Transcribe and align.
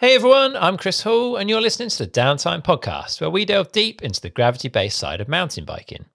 Hey 0.00 0.14
everyone, 0.14 0.56
I'm 0.56 0.78
Chris 0.78 1.02
Hall, 1.02 1.36
and 1.36 1.50
you're 1.50 1.60
listening 1.60 1.90
to 1.90 1.98
the 1.98 2.10
Downtime 2.10 2.64
Podcast, 2.64 3.20
where 3.20 3.28
we 3.28 3.44
delve 3.44 3.70
deep 3.70 4.00
into 4.00 4.18
the 4.18 4.30
gravity 4.30 4.70
based 4.70 4.98
side 4.98 5.20
of 5.20 5.28
mountain 5.28 5.66
biking. 5.66 6.06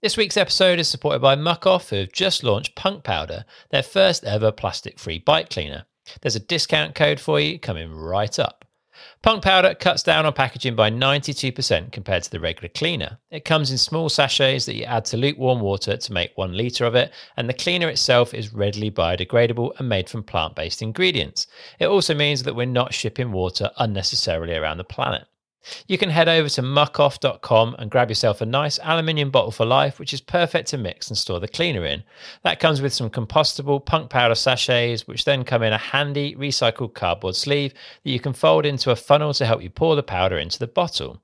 This 0.00 0.16
week's 0.16 0.36
episode 0.36 0.78
is 0.78 0.86
supported 0.86 1.18
by 1.18 1.34
Muc-Off, 1.34 1.90
who 1.90 1.96
have 1.96 2.12
just 2.12 2.44
launched 2.44 2.76
Punk 2.76 3.02
Powder, 3.02 3.44
their 3.70 3.82
first 3.82 4.22
ever 4.22 4.52
plastic 4.52 4.96
free 4.96 5.18
bike 5.18 5.50
cleaner. 5.50 5.86
There's 6.20 6.36
a 6.36 6.38
discount 6.38 6.94
code 6.94 7.18
for 7.18 7.40
you 7.40 7.58
coming 7.58 7.92
right 7.92 8.38
up. 8.38 8.64
Punk 9.22 9.44
Powder 9.44 9.76
cuts 9.76 10.02
down 10.02 10.26
on 10.26 10.32
packaging 10.32 10.74
by 10.74 10.90
92% 10.90 11.92
compared 11.92 12.24
to 12.24 12.30
the 12.32 12.40
regular 12.40 12.68
cleaner. 12.68 13.18
It 13.30 13.44
comes 13.44 13.70
in 13.70 13.78
small 13.78 14.08
sachets 14.08 14.66
that 14.66 14.74
you 14.74 14.82
add 14.82 15.04
to 15.06 15.16
lukewarm 15.16 15.60
water 15.60 15.96
to 15.96 16.12
make 16.12 16.36
one 16.36 16.56
litre 16.56 16.86
of 16.86 16.96
it, 16.96 17.12
and 17.36 17.48
the 17.48 17.54
cleaner 17.54 17.88
itself 17.88 18.34
is 18.34 18.52
readily 18.52 18.90
biodegradable 18.90 19.78
and 19.78 19.88
made 19.88 20.08
from 20.10 20.24
plant 20.24 20.56
based 20.56 20.82
ingredients. 20.82 21.46
It 21.78 21.86
also 21.86 22.16
means 22.16 22.42
that 22.42 22.56
we're 22.56 22.66
not 22.66 22.94
shipping 22.94 23.30
water 23.30 23.70
unnecessarily 23.78 24.56
around 24.56 24.78
the 24.78 24.84
planet. 24.84 25.28
You 25.86 25.98
can 25.98 26.10
head 26.10 26.28
over 26.28 26.48
to 26.48 26.62
muc-off.com 26.62 27.76
and 27.78 27.90
grab 27.90 28.08
yourself 28.08 28.40
a 28.40 28.46
nice 28.46 28.78
aluminium 28.80 29.30
bottle 29.30 29.50
for 29.50 29.64
life, 29.64 29.98
which 29.98 30.12
is 30.12 30.20
perfect 30.20 30.68
to 30.68 30.78
mix 30.78 31.08
and 31.08 31.16
store 31.16 31.40
the 31.40 31.48
cleaner 31.48 31.84
in. 31.84 32.02
That 32.42 32.60
comes 32.60 32.82
with 32.82 32.92
some 32.92 33.10
compostable 33.10 33.84
punk 33.84 34.10
powder 34.10 34.34
sachets, 34.34 35.06
which 35.06 35.24
then 35.24 35.44
come 35.44 35.62
in 35.62 35.72
a 35.72 35.78
handy 35.78 36.34
recycled 36.34 36.94
cardboard 36.94 37.36
sleeve 37.36 37.72
that 38.04 38.10
you 38.10 38.20
can 38.20 38.32
fold 38.32 38.66
into 38.66 38.90
a 38.90 38.96
funnel 38.96 39.34
to 39.34 39.46
help 39.46 39.62
you 39.62 39.70
pour 39.70 39.96
the 39.96 40.02
powder 40.02 40.38
into 40.38 40.58
the 40.58 40.66
bottle. 40.66 41.22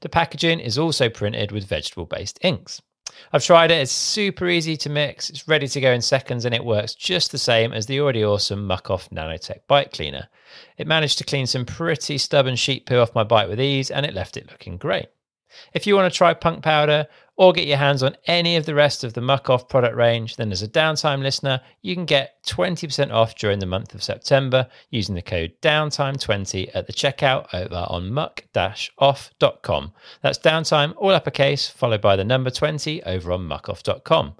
The 0.00 0.08
packaging 0.08 0.60
is 0.60 0.76
also 0.76 1.08
printed 1.08 1.52
with 1.52 1.64
vegetable 1.64 2.06
based 2.06 2.38
inks. 2.42 2.82
I've 3.32 3.44
tried 3.44 3.70
it. 3.70 3.80
It's 3.80 3.92
super 3.92 4.48
easy 4.48 4.76
to 4.78 4.90
mix. 4.90 5.30
It's 5.30 5.48
ready 5.48 5.68
to 5.68 5.80
go 5.80 5.92
in 5.92 6.02
seconds 6.02 6.44
and 6.44 6.54
it 6.54 6.64
works 6.64 6.94
just 6.94 7.32
the 7.32 7.38
same 7.38 7.72
as 7.72 7.86
the 7.86 8.00
already 8.00 8.24
awesome 8.24 8.66
Muc-Off 8.66 9.10
Nanotech 9.10 9.60
bike 9.68 9.92
cleaner. 9.92 10.28
It 10.76 10.86
managed 10.86 11.18
to 11.18 11.24
clean 11.24 11.46
some 11.46 11.64
pretty 11.64 12.18
stubborn 12.18 12.56
sheet 12.56 12.86
poo 12.86 12.98
off 12.98 13.14
my 13.14 13.24
bike 13.24 13.48
with 13.48 13.60
ease 13.60 13.90
and 13.90 14.04
it 14.04 14.14
left 14.14 14.36
it 14.36 14.50
looking 14.50 14.76
great. 14.76 15.08
If 15.74 15.86
you 15.86 15.96
want 15.96 16.12
to 16.12 16.16
try 16.16 16.34
punk 16.34 16.62
powder 16.62 17.06
or 17.40 17.54
get 17.54 17.66
your 17.66 17.78
hands 17.78 18.02
on 18.02 18.14
any 18.26 18.54
of 18.56 18.66
the 18.66 18.74
rest 18.74 19.02
of 19.02 19.14
the 19.14 19.20
Muc-Off 19.22 19.66
product 19.66 19.96
range, 19.96 20.36
then 20.36 20.52
as 20.52 20.62
a 20.62 20.68
downtime 20.68 21.22
listener, 21.22 21.58
you 21.80 21.94
can 21.94 22.04
get 22.04 22.44
20% 22.44 23.10
off 23.10 23.34
during 23.34 23.58
the 23.58 23.64
month 23.64 23.94
of 23.94 24.02
September 24.02 24.68
using 24.90 25.14
the 25.14 25.22
code 25.22 25.54
downtime20 25.62 26.70
at 26.74 26.86
the 26.86 26.92
checkout 26.92 27.46
over 27.54 27.86
on 27.88 28.10
muc-off.com. 28.10 29.92
That's 30.20 30.38
downtime, 30.38 30.92
all 30.98 31.12
uppercase, 31.12 31.66
followed 31.66 32.02
by 32.02 32.14
the 32.14 32.24
number 32.24 32.50
20 32.50 33.04
over 33.04 33.32
on 33.32 33.48
muc-off.com. 33.48 34.34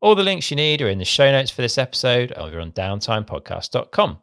All 0.00 0.16
the 0.16 0.24
links 0.24 0.50
you 0.50 0.56
need 0.56 0.82
are 0.82 0.88
in 0.88 0.98
the 0.98 1.04
show 1.04 1.30
notes 1.30 1.52
for 1.52 1.62
this 1.62 1.78
episode 1.78 2.32
over 2.32 2.58
on 2.58 2.72
downtimepodcast.com. 2.72 4.18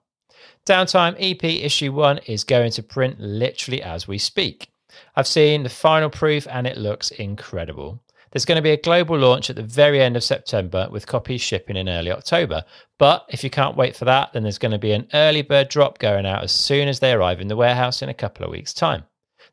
Downtime 0.66 1.16
EP 1.18 1.44
issue 1.46 1.94
1 1.94 2.18
is 2.26 2.44
going 2.44 2.72
to 2.72 2.84
print 2.84 3.22
literally 3.22 3.82
as 3.82 4.06
we 4.06 4.18
speak. 4.18 4.70
I've 5.16 5.28
seen 5.28 5.64
the 5.64 5.70
final 5.70 6.10
proof 6.10 6.46
and 6.52 6.68
it 6.68 6.76
looks 6.76 7.12
incredible. 7.12 8.02
There's 8.32 8.46
going 8.46 8.58
to 8.58 8.62
be 8.62 8.72
a 8.72 8.82
global 8.82 9.18
launch 9.18 9.50
at 9.50 9.56
the 9.56 9.64
very 9.64 10.02
end 10.02 10.16
of 10.16 10.24
September 10.24 10.88
with 10.92 11.08
copies 11.08 11.42
shipping 11.42 11.78
in 11.78 11.90
early 11.90 12.12
October. 12.12 12.64
But 12.98 13.26
if 13.30 13.44
you 13.44 13.50
can't 13.50 13.78
wait 13.78 13.96
for 13.96 14.06
that, 14.06 14.34
then 14.34 14.44
there's 14.44 14.58
going 14.58 14.72
to 14.72 14.78
be 14.78 14.92
an 14.92 15.08
early 15.14 15.42
bird 15.42 15.70
drop 15.70 16.00
going 16.00 16.26
out 16.26 16.44
as 16.44 16.52
soon 16.52 16.88
as 16.88 17.00
they 17.00 17.14
arrive 17.14 17.42
in 17.42 17.48
the 17.48 17.56
warehouse 17.56 18.02
in 18.02 18.10
a 18.10 18.14
couple 18.14 18.46
of 18.46 18.52
weeks' 18.52 18.74
time. 18.74 19.04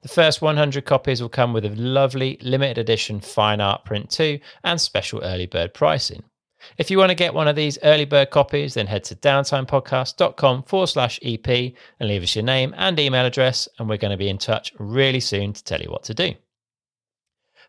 The 0.03 0.09
first 0.09 0.43
100 0.43 0.85
copies 0.85 1.23
will 1.23 1.29
come 1.29 1.53
with 1.53 1.65
a 1.65 1.71
lovely 1.71 2.39
limited 2.43 2.79
edition 2.79 3.21
fine 3.21 3.61
art 3.61 3.85
print 3.85 4.11
too 4.11 4.39
and 4.63 4.81
special 4.81 5.23
early 5.23 5.47
bird 5.47 5.73
pricing. 5.73 6.23
If 6.79 6.91
you 6.91 6.99
want 6.99 7.11
to 7.11 7.15
get 7.15 7.35
one 7.35 7.49
of 7.49 7.57
these 7.57 7.79
early 7.83 8.05
bird 8.05 8.31
copies, 8.31 8.75
then 8.75 8.87
head 8.87 9.05
to 9.05 9.17
downtimepodcast.com 9.17 10.65
forward 10.65 10.87
slash 10.87 11.21
EP 11.23 11.47
and 11.47 12.09
leave 12.09 12.23
us 12.23 12.35
your 12.35 12.45
name 12.45 12.75
and 12.77 12.99
email 12.99 13.27
address, 13.27 13.69
and 13.79 13.89
we're 13.89 13.99
going 13.99 14.11
to 14.11 14.17
be 14.17 14.29
in 14.29 14.39
touch 14.39 14.73
really 14.79 15.21
soon 15.21 15.53
to 15.53 15.65
tell 15.65 15.81
you 15.81 15.91
what 15.91 16.05
to 16.05 16.15
do. 16.15 16.35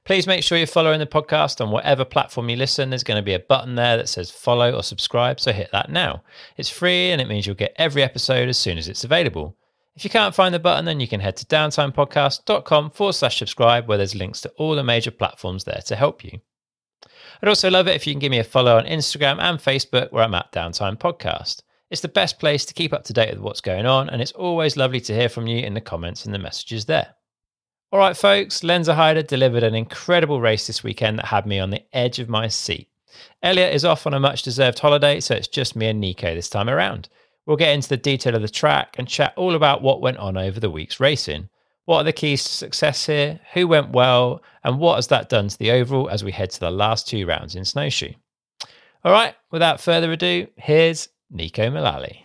Please 0.05 0.27
make 0.27 0.43
sure 0.43 0.59
you're 0.59 0.67
following 0.67 0.99
the 0.99 1.07
podcast 1.07 1.59
on 1.59 1.71
whatever 1.71 2.05
platform 2.05 2.47
you 2.47 2.55
listen. 2.55 2.91
There's 2.91 3.03
going 3.03 3.17
to 3.17 3.25
be 3.25 3.33
a 3.33 3.39
button 3.39 3.73
there 3.73 3.97
that 3.97 4.07
says 4.07 4.29
follow 4.29 4.71
or 4.71 4.83
subscribe, 4.83 5.39
so 5.39 5.51
hit 5.51 5.71
that 5.71 5.89
now. 5.89 6.21
It's 6.57 6.69
free 6.69 7.09
and 7.09 7.19
it 7.19 7.27
means 7.27 7.47
you'll 7.47 7.55
get 7.55 7.73
every 7.77 8.03
episode 8.03 8.47
as 8.47 8.57
soon 8.57 8.77
as 8.77 8.87
it's 8.87 9.03
available. 9.03 9.57
If 9.95 10.03
you 10.03 10.11
can't 10.11 10.35
find 10.35 10.53
the 10.53 10.59
button, 10.59 10.85
then 10.85 10.99
you 10.99 11.07
can 11.07 11.21
head 11.21 11.37
to 11.37 11.45
downtimepodcast.com 11.45 12.91
forward 12.91 13.13
slash 13.13 13.39
subscribe, 13.39 13.87
where 13.87 13.97
there's 13.97 14.13
links 14.13 14.41
to 14.41 14.49
all 14.57 14.75
the 14.75 14.83
major 14.83 15.09
platforms 15.09 15.63
there 15.63 15.81
to 15.87 15.95
help 15.95 16.23
you. 16.23 16.39
I'd 17.41 17.49
also 17.49 17.71
love 17.71 17.87
it 17.87 17.95
if 17.95 18.05
you 18.05 18.13
can 18.13 18.19
give 18.19 18.31
me 18.31 18.39
a 18.39 18.43
follow 18.43 18.77
on 18.77 18.85
Instagram 18.85 19.39
and 19.39 19.57
Facebook, 19.57 20.11
where 20.11 20.23
I'm 20.23 20.35
at 20.35 20.51
Downtime 20.51 20.99
Podcast. 20.99 21.63
It's 21.89 22.01
the 22.01 22.09
best 22.09 22.37
place 22.37 22.63
to 22.65 22.73
keep 22.75 22.93
up 22.93 23.05
to 23.05 23.13
date 23.13 23.31
with 23.31 23.39
what's 23.39 23.61
going 23.61 23.87
on, 23.87 24.09
and 24.09 24.21
it's 24.21 24.33
always 24.33 24.77
lovely 24.77 25.01
to 25.01 25.15
hear 25.15 25.29
from 25.29 25.47
you 25.47 25.65
in 25.65 25.73
the 25.73 25.81
comments 25.81 26.25
and 26.25 26.33
the 26.33 26.39
messages 26.39 26.85
there. 26.85 27.15
All 27.91 27.99
right, 27.99 28.17
folks, 28.17 28.61
Lenza 28.61 28.95
Lenzerheide 28.95 29.27
delivered 29.27 29.63
an 29.63 29.75
incredible 29.75 30.41
race 30.41 30.67
this 30.67 30.83
weekend 30.83 31.19
that 31.19 31.27
had 31.27 31.45
me 31.45 31.59
on 31.59 31.69
the 31.69 31.83
edge 31.95 32.19
of 32.19 32.27
my 32.27 32.47
seat. 32.47 32.89
Elliot 33.43 33.73
is 33.73 33.85
off 33.85 34.07
on 34.07 34.13
a 34.13 34.19
much 34.19 34.41
deserved 34.41 34.79
holiday, 34.79 35.19
so 35.19 35.35
it's 35.35 35.47
just 35.47 35.75
me 35.75 35.87
and 35.87 36.01
Nico 36.01 36.33
this 36.33 36.49
time 36.49 36.67
around. 36.67 37.07
We'll 37.45 37.57
get 37.57 37.73
into 37.73 37.89
the 37.89 37.97
detail 37.97 38.35
of 38.35 38.41
the 38.41 38.49
track 38.49 38.95
and 38.97 39.07
chat 39.07 39.33
all 39.37 39.53
about 39.53 39.83
what 39.83 40.01
went 40.01 40.17
on 40.17 40.35
over 40.35 40.59
the 40.59 40.69
week's 40.69 40.99
racing. 40.99 41.47
What 41.85 41.99
are 41.99 42.03
the 42.03 42.11
keys 42.11 42.43
to 42.43 42.49
success 42.49 43.05
here? 43.05 43.39
Who 43.53 43.67
went 43.67 43.91
well? 43.91 44.41
And 44.63 44.79
what 44.79 44.95
has 44.95 45.07
that 45.07 45.29
done 45.29 45.47
to 45.47 45.57
the 45.57 45.71
overall 45.71 46.09
as 46.09 46.23
we 46.23 46.31
head 46.31 46.49
to 46.51 46.59
the 46.59 46.71
last 46.71 47.07
two 47.07 47.27
rounds 47.27 47.55
in 47.55 47.65
snowshoe? 47.65 48.13
All 49.03 49.11
right, 49.11 49.35
without 49.51 49.79
further 49.79 50.11
ado, 50.11 50.47
here's 50.57 51.09
Nico 51.29 51.69
Mullally. 51.69 52.24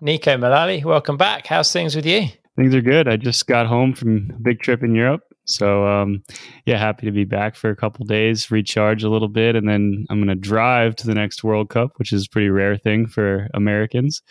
Nico 0.00 0.36
Mullally, 0.36 0.84
welcome 0.84 1.16
back. 1.16 1.46
How's 1.46 1.72
things 1.72 1.96
with 1.96 2.04
you? 2.04 2.28
Things 2.56 2.74
are 2.74 2.82
good. 2.82 3.08
I 3.08 3.16
just 3.16 3.46
got 3.46 3.66
home 3.66 3.94
from 3.94 4.30
a 4.30 4.40
big 4.40 4.60
trip 4.60 4.82
in 4.82 4.94
Europe. 4.94 5.22
So, 5.44 5.86
um, 5.86 6.22
yeah, 6.66 6.76
happy 6.76 7.06
to 7.06 7.12
be 7.12 7.24
back 7.24 7.54
for 7.54 7.70
a 7.70 7.76
couple 7.76 8.04
days, 8.04 8.50
recharge 8.50 9.04
a 9.04 9.08
little 9.08 9.28
bit, 9.28 9.56
and 9.56 9.68
then 9.68 10.04
I'm 10.10 10.18
going 10.18 10.28
to 10.28 10.34
drive 10.34 10.96
to 10.96 11.06
the 11.06 11.14
next 11.14 11.44
World 11.44 11.70
Cup, 11.70 11.92
which 11.96 12.12
is 12.12 12.26
a 12.26 12.28
pretty 12.28 12.48
rare 12.48 12.76
thing 12.76 13.06
for 13.06 13.48
Americans. 13.54 14.22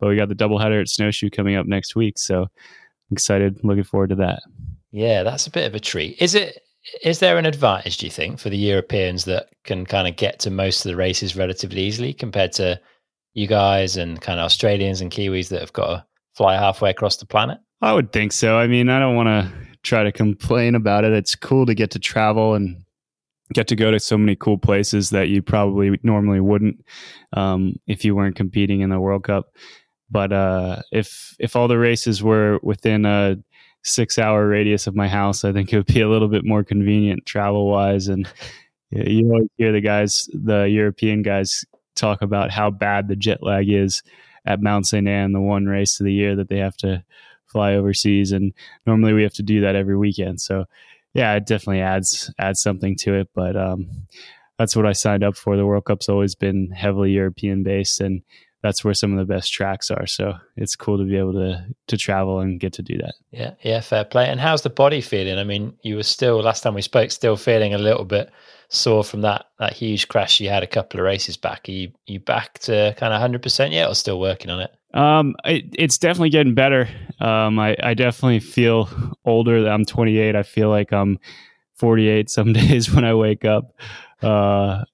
But 0.00 0.08
we 0.08 0.16
got 0.16 0.28
the 0.28 0.34
doubleheader 0.34 0.80
at 0.80 0.88
Snowshoe 0.88 1.30
coming 1.30 1.56
up 1.56 1.66
next 1.66 1.94
week. 1.94 2.18
So, 2.18 2.48
excited, 3.10 3.60
looking 3.62 3.84
forward 3.84 4.10
to 4.10 4.16
that. 4.16 4.42
Yeah, 4.90 5.22
that's 5.22 5.46
a 5.46 5.50
bit 5.50 5.66
of 5.66 5.74
a 5.74 5.80
treat. 5.80 6.20
Is 6.20 6.34
it? 6.34 6.62
Is 7.02 7.20
there 7.20 7.38
an 7.38 7.46
advantage, 7.46 7.98
do 7.98 8.06
you 8.06 8.10
think, 8.10 8.40
for 8.40 8.50
the 8.50 8.56
Europeans 8.56 9.24
that 9.26 9.50
can 9.62 9.86
kind 9.86 10.08
of 10.08 10.16
get 10.16 10.40
to 10.40 10.50
most 10.50 10.84
of 10.84 10.90
the 10.90 10.96
races 10.96 11.36
relatively 11.36 11.82
easily 11.82 12.12
compared 12.12 12.52
to 12.54 12.80
you 13.34 13.46
guys 13.46 13.96
and 13.96 14.20
kind 14.20 14.38
of 14.38 14.44
Australians 14.44 15.00
and 15.00 15.10
Kiwis 15.10 15.48
that 15.48 15.60
have 15.60 15.72
got 15.72 15.86
to 15.86 16.04
fly 16.34 16.56
halfway 16.56 16.90
across 16.90 17.16
the 17.16 17.26
planet? 17.26 17.58
I 17.80 17.92
would 17.92 18.12
think 18.12 18.32
so. 18.32 18.58
I 18.58 18.66
mean, 18.66 18.88
I 18.88 18.98
don't 18.98 19.16
want 19.16 19.28
to 19.28 19.52
try 19.82 20.04
to 20.04 20.12
complain 20.12 20.74
about 20.74 21.04
it. 21.04 21.12
It's 21.12 21.34
cool 21.34 21.66
to 21.66 21.74
get 21.74 21.90
to 21.92 21.98
travel 21.98 22.54
and 22.54 22.84
get 23.52 23.68
to 23.68 23.76
go 23.76 23.90
to 23.90 24.00
so 24.00 24.16
many 24.16 24.36
cool 24.36 24.58
places 24.58 25.10
that 25.10 25.28
you 25.28 25.42
probably 25.42 25.98
normally 26.02 26.40
wouldn't 26.40 26.84
um, 27.32 27.76
if 27.86 28.04
you 28.04 28.14
weren't 28.14 28.36
competing 28.36 28.80
in 28.80 28.90
the 28.90 29.00
World 29.00 29.24
Cup. 29.24 29.54
But 30.10 30.32
uh, 30.32 30.82
if 30.92 31.34
if 31.38 31.56
all 31.56 31.68
the 31.68 31.78
races 31.78 32.22
were 32.22 32.60
within 32.62 33.04
a 33.06 33.36
six 33.82 34.18
hour 34.18 34.46
radius 34.46 34.86
of 34.86 34.94
my 34.94 35.08
house, 35.08 35.44
I 35.44 35.52
think 35.52 35.72
it 35.72 35.76
would 35.76 35.86
be 35.86 36.02
a 36.02 36.08
little 36.08 36.28
bit 36.28 36.44
more 36.44 36.62
convenient 36.62 37.26
travel 37.26 37.68
wise. 37.68 38.08
And 38.08 38.28
you 38.90 39.30
always 39.30 39.48
hear 39.56 39.72
the 39.72 39.80
guys, 39.80 40.28
the 40.32 40.64
European 40.64 41.22
guys, 41.22 41.64
talk 41.94 42.22
about 42.22 42.50
how 42.50 42.70
bad 42.70 43.08
the 43.08 43.16
jet 43.16 43.42
lag 43.42 43.68
is 43.68 44.02
at 44.46 44.62
Mount 44.62 44.86
St. 44.86 45.06
Anne, 45.06 45.32
the 45.32 45.40
one 45.40 45.66
race 45.66 46.00
of 46.00 46.04
the 46.04 46.12
year 46.12 46.36
that 46.36 46.48
they 46.48 46.58
have 46.58 46.76
to 46.78 47.04
fly 47.46 47.74
overseas. 47.74 48.32
And 48.32 48.52
normally 48.86 49.12
we 49.12 49.22
have 49.22 49.34
to 49.34 49.42
do 49.42 49.60
that 49.60 49.76
every 49.76 49.96
weekend. 49.96 50.40
So 50.40 50.64
yeah, 51.14 51.34
it 51.34 51.46
definitely 51.46 51.82
adds 51.82 52.32
adds 52.38 52.60
something 52.60 52.96
to 52.96 53.14
it. 53.14 53.28
But 53.34 53.56
um, 53.56 53.88
that's 54.58 54.74
what 54.74 54.86
I 54.86 54.92
signed 54.92 55.22
up 55.22 55.36
for. 55.36 55.56
The 55.56 55.66
World 55.66 55.84
Cup's 55.84 56.08
always 56.08 56.34
been 56.34 56.70
heavily 56.70 57.12
European 57.12 57.62
based, 57.62 58.00
and 58.00 58.22
that's 58.62 58.84
where 58.84 58.94
some 58.94 59.12
of 59.12 59.18
the 59.18 59.32
best 59.32 59.52
tracks 59.52 59.90
are. 59.90 60.06
So 60.06 60.34
it's 60.56 60.76
cool 60.76 60.98
to 60.98 61.04
be 61.04 61.16
able 61.16 61.32
to 61.34 61.66
to 61.88 61.96
travel 61.96 62.40
and 62.40 62.60
get 62.60 62.72
to 62.74 62.82
do 62.82 62.96
that. 62.98 63.14
Yeah, 63.30 63.54
yeah, 63.62 63.80
fair 63.80 64.04
play. 64.04 64.28
And 64.28 64.40
how's 64.40 64.62
the 64.62 64.70
body 64.70 65.00
feeling? 65.00 65.38
I 65.38 65.44
mean, 65.44 65.74
you 65.82 65.96
were 65.96 66.02
still 66.02 66.40
last 66.40 66.62
time 66.62 66.74
we 66.74 66.82
spoke, 66.82 67.10
still 67.10 67.36
feeling 67.36 67.74
a 67.74 67.78
little 67.78 68.04
bit 68.04 68.30
sore 68.68 69.04
from 69.04 69.20
that 69.20 69.44
that 69.58 69.74
huge 69.74 70.08
crash 70.08 70.40
you 70.40 70.48
had 70.48 70.62
a 70.62 70.66
couple 70.66 70.98
of 70.98 71.04
races 71.04 71.36
back. 71.36 71.68
Are 71.68 71.72
you 71.72 71.92
you 72.06 72.20
back 72.20 72.58
to 72.60 72.94
kind 72.96 73.12
of 73.12 73.20
hundred 73.20 73.42
percent 73.42 73.72
yet, 73.72 73.88
or 73.88 73.94
still 73.94 74.20
working 74.20 74.50
on 74.50 74.60
it? 74.60 74.72
Um, 74.94 75.36
it, 75.44 75.64
it's 75.74 75.98
definitely 75.98 76.30
getting 76.30 76.54
better. 76.54 76.88
Um, 77.18 77.58
I, 77.58 77.76
I 77.82 77.94
definitely 77.94 78.40
feel 78.40 78.90
older. 79.24 79.66
I'm 79.66 79.86
28. 79.86 80.36
I 80.36 80.42
feel 80.42 80.68
like 80.68 80.92
I'm 80.92 81.18
48 81.76 82.28
some 82.28 82.52
days 82.52 82.94
when 82.94 83.04
I 83.04 83.14
wake 83.14 83.44
up. 83.44 83.72
Uh, 84.20 84.84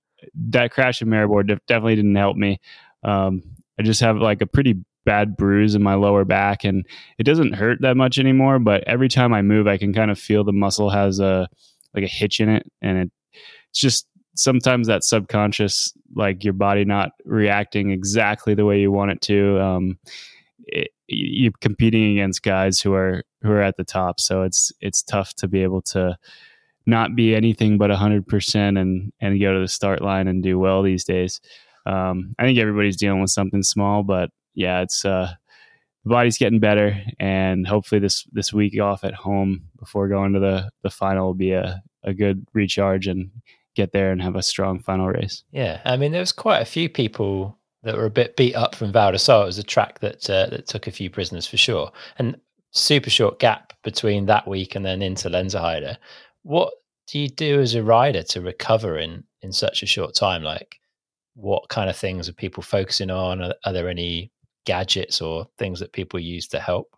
that 0.50 0.70
crash 0.70 1.02
in 1.02 1.08
Maribor 1.08 1.44
definitely 1.66 1.96
didn't 1.96 2.14
help 2.14 2.36
me. 2.36 2.60
Um, 3.02 3.42
I 3.78 3.82
just 3.82 4.00
have 4.00 4.16
like 4.16 4.42
a 4.42 4.46
pretty 4.46 4.76
bad 5.04 5.36
bruise 5.36 5.74
in 5.74 5.82
my 5.82 5.94
lower 5.94 6.24
back 6.24 6.64
and 6.64 6.84
it 7.18 7.22
doesn't 7.22 7.54
hurt 7.54 7.80
that 7.80 7.96
much 7.96 8.18
anymore, 8.18 8.58
but 8.58 8.84
every 8.86 9.08
time 9.08 9.32
I 9.32 9.42
move, 9.42 9.66
I 9.66 9.78
can 9.78 9.92
kind 9.92 10.10
of 10.10 10.18
feel 10.18 10.44
the 10.44 10.52
muscle 10.52 10.90
has 10.90 11.20
a, 11.20 11.48
like 11.94 12.04
a 12.04 12.08
hitch 12.08 12.40
in 12.40 12.48
it. 12.48 12.70
And 12.82 12.98
it, 12.98 13.10
it's 13.70 13.80
just 13.80 14.06
sometimes 14.36 14.86
that 14.86 15.04
subconscious, 15.04 15.92
like 16.14 16.44
your 16.44 16.52
body 16.52 16.84
not 16.84 17.12
reacting 17.24 17.90
exactly 17.90 18.54
the 18.54 18.64
way 18.64 18.80
you 18.80 18.90
want 18.90 19.10
it 19.10 19.20
to. 19.22 19.60
Um, 19.60 19.98
it, 20.66 20.90
you're 21.06 21.52
competing 21.60 22.12
against 22.12 22.42
guys 22.42 22.80
who 22.80 22.92
are 22.92 23.24
who 23.42 23.50
are 23.50 23.62
at 23.62 23.76
the 23.76 23.84
top, 23.84 24.20
so 24.20 24.42
it's 24.42 24.70
it's 24.80 25.02
tough 25.02 25.34
to 25.34 25.48
be 25.48 25.62
able 25.62 25.82
to 25.82 26.16
not 26.86 27.16
be 27.16 27.34
anything 27.34 27.78
but 27.78 27.90
hundred 27.90 28.26
percent 28.26 28.78
and 28.78 29.12
and 29.20 29.40
go 29.40 29.54
to 29.54 29.60
the 29.60 29.68
start 29.68 30.02
line 30.02 30.28
and 30.28 30.42
do 30.42 30.58
well 30.58 30.82
these 30.82 31.04
days. 31.04 31.40
Um, 31.88 32.34
I 32.38 32.44
think 32.44 32.58
everybody's 32.58 32.96
dealing 32.96 33.20
with 33.20 33.30
something 33.30 33.62
small, 33.62 34.02
but 34.02 34.30
yeah, 34.54 34.82
it's 34.82 35.04
uh, 35.04 35.32
the 36.04 36.10
body's 36.10 36.38
getting 36.38 36.60
better, 36.60 37.00
and 37.18 37.66
hopefully 37.66 37.98
this 37.98 38.24
this 38.32 38.52
week 38.52 38.78
off 38.80 39.04
at 39.04 39.14
home 39.14 39.62
before 39.78 40.08
going 40.08 40.34
to 40.34 40.40
the 40.40 40.70
the 40.82 40.90
final 40.90 41.28
will 41.28 41.34
be 41.34 41.52
a 41.52 41.82
a 42.04 42.12
good 42.12 42.46
recharge 42.52 43.06
and 43.06 43.30
get 43.74 43.92
there 43.92 44.12
and 44.12 44.20
have 44.20 44.36
a 44.36 44.42
strong 44.42 44.80
final 44.80 45.08
race. 45.08 45.44
Yeah, 45.50 45.80
I 45.84 45.96
mean, 45.96 46.12
there 46.12 46.20
was 46.20 46.32
quite 46.32 46.60
a 46.60 46.66
few 46.66 46.88
people 46.88 47.56
that 47.84 47.96
were 47.96 48.06
a 48.06 48.10
bit 48.10 48.36
beat 48.36 48.54
up 48.54 48.74
from 48.74 48.92
Val 48.92 49.12
di 49.12 49.18
Sole. 49.18 49.44
It 49.44 49.46
was 49.46 49.58
a 49.58 49.62
track 49.62 50.00
that 50.00 50.28
uh, 50.28 50.46
that 50.50 50.66
took 50.66 50.86
a 50.86 50.92
few 50.92 51.08
prisoners 51.08 51.46
for 51.46 51.56
sure, 51.56 51.90
and 52.18 52.38
super 52.72 53.10
short 53.10 53.38
gap 53.38 53.72
between 53.82 54.26
that 54.26 54.46
week 54.46 54.74
and 54.74 54.84
then 54.84 55.00
into 55.00 55.28
Lenzerheide. 55.30 55.96
What 56.42 56.74
do 57.06 57.18
you 57.18 57.28
do 57.28 57.60
as 57.60 57.74
a 57.74 57.82
rider 57.82 58.22
to 58.24 58.40
recover 58.40 58.98
in 58.98 59.24
in 59.40 59.52
such 59.52 59.82
a 59.82 59.86
short 59.86 60.14
time? 60.14 60.42
Like, 60.42 60.80
what 61.38 61.68
kind 61.68 61.88
of 61.88 61.96
things 61.96 62.28
are 62.28 62.32
people 62.32 62.62
focusing 62.62 63.10
on? 63.10 63.40
Are, 63.40 63.54
are 63.64 63.72
there 63.72 63.88
any 63.88 64.32
gadgets 64.66 65.20
or 65.20 65.46
things 65.56 65.78
that 65.80 65.92
people 65.92 66.18
use 66.18 66.48
to 66.48 66.58
help? 66.58 66.96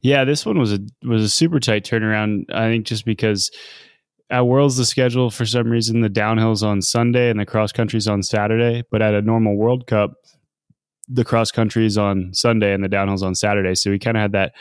Yeah, 0.00 0.24
this 0.24 0.46
one 0.46 0.58
was 0.58 0.72
a 0.72 0.80
was 1.02 1.22
a 1.22 1.28
super 1.28 1.60
tight 1.60 1.84
turnaround. 1.84 2.44
I 2.52 2.68
think 2.68 2.86
just 2.86 3.04
because 3.04 3.50
at 4.30 4.46
Worlds 4.46 4.76
the 4.76 4.84
schedule 4.84 5.30
for 5.30 5.44
some 5.44 5.70
reason 5.70 6.00
the 6.00 6.08
downhill's 6.08 6.62
on 6.62 6.82
Sunday 6.82 7.30
and 7.30 7.38
the 7.38 7.46
cross 7.46 7.72
country's 7.72 8.08
on 8.08 8.22
Saturday, 8.22 8.84
but 8.90 9.02
at 9.02 9.14
a 9.14 9.22
normal 9.22 9.56
World 9.56 9.86
Cup 9.86 10.14
the 11.08 11.24
cross 11.24 11.50
country's 11.50 11.98
on 11.98 12.32
Sunday 12.32 12.72
and 12.72 12.82
the 12.82 12.88
downhill's 12.88 13.22
on 13.22 13.34
Saturday. 13.34 13.74
So 13.74 13.90
we 13.90 13.98
kind 13.98 14.16
of 14.16 14.22
had 14.22 14.32
that 14.32 14.52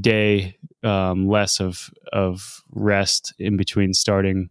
day 0.00 0.56
um, 0.82 1.28
less 1.28 1.60
of 1.60 1.90
of 2.12 2.62
rest 2.70 3.34
in 3.38 3.56
between 3.56 3.92
starting 3.94 4.50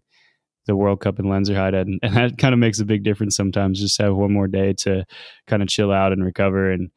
the 0.65 0.75
World 0.75 1.01
Cup 1.01 1.19
in 1.19 1.25
Lenzerheide, 1.25 1.80
and, 1.80 2.00
and 2.04 2.15
that 2.15 2.38
kind 2.38 2.54
of 2.54 2.60
makes 2.60 2.80
a 2.80 2.86
big 2.86 3.04
difference 3.04 3.36
sometimes. 3.36 3.80
Just 3.80 4.01
have 4.01 4.15
one 4.15 4.33
more 4.33 4.48
day 4.48 4.74
to 4.80 5.06
kind 5.48 5.62
of 5.62 5.69
chill 5.69 5.92
out 5.92 6.12
and 6.13 6.24
recover, 6.24 6.71
and 6.71 6.89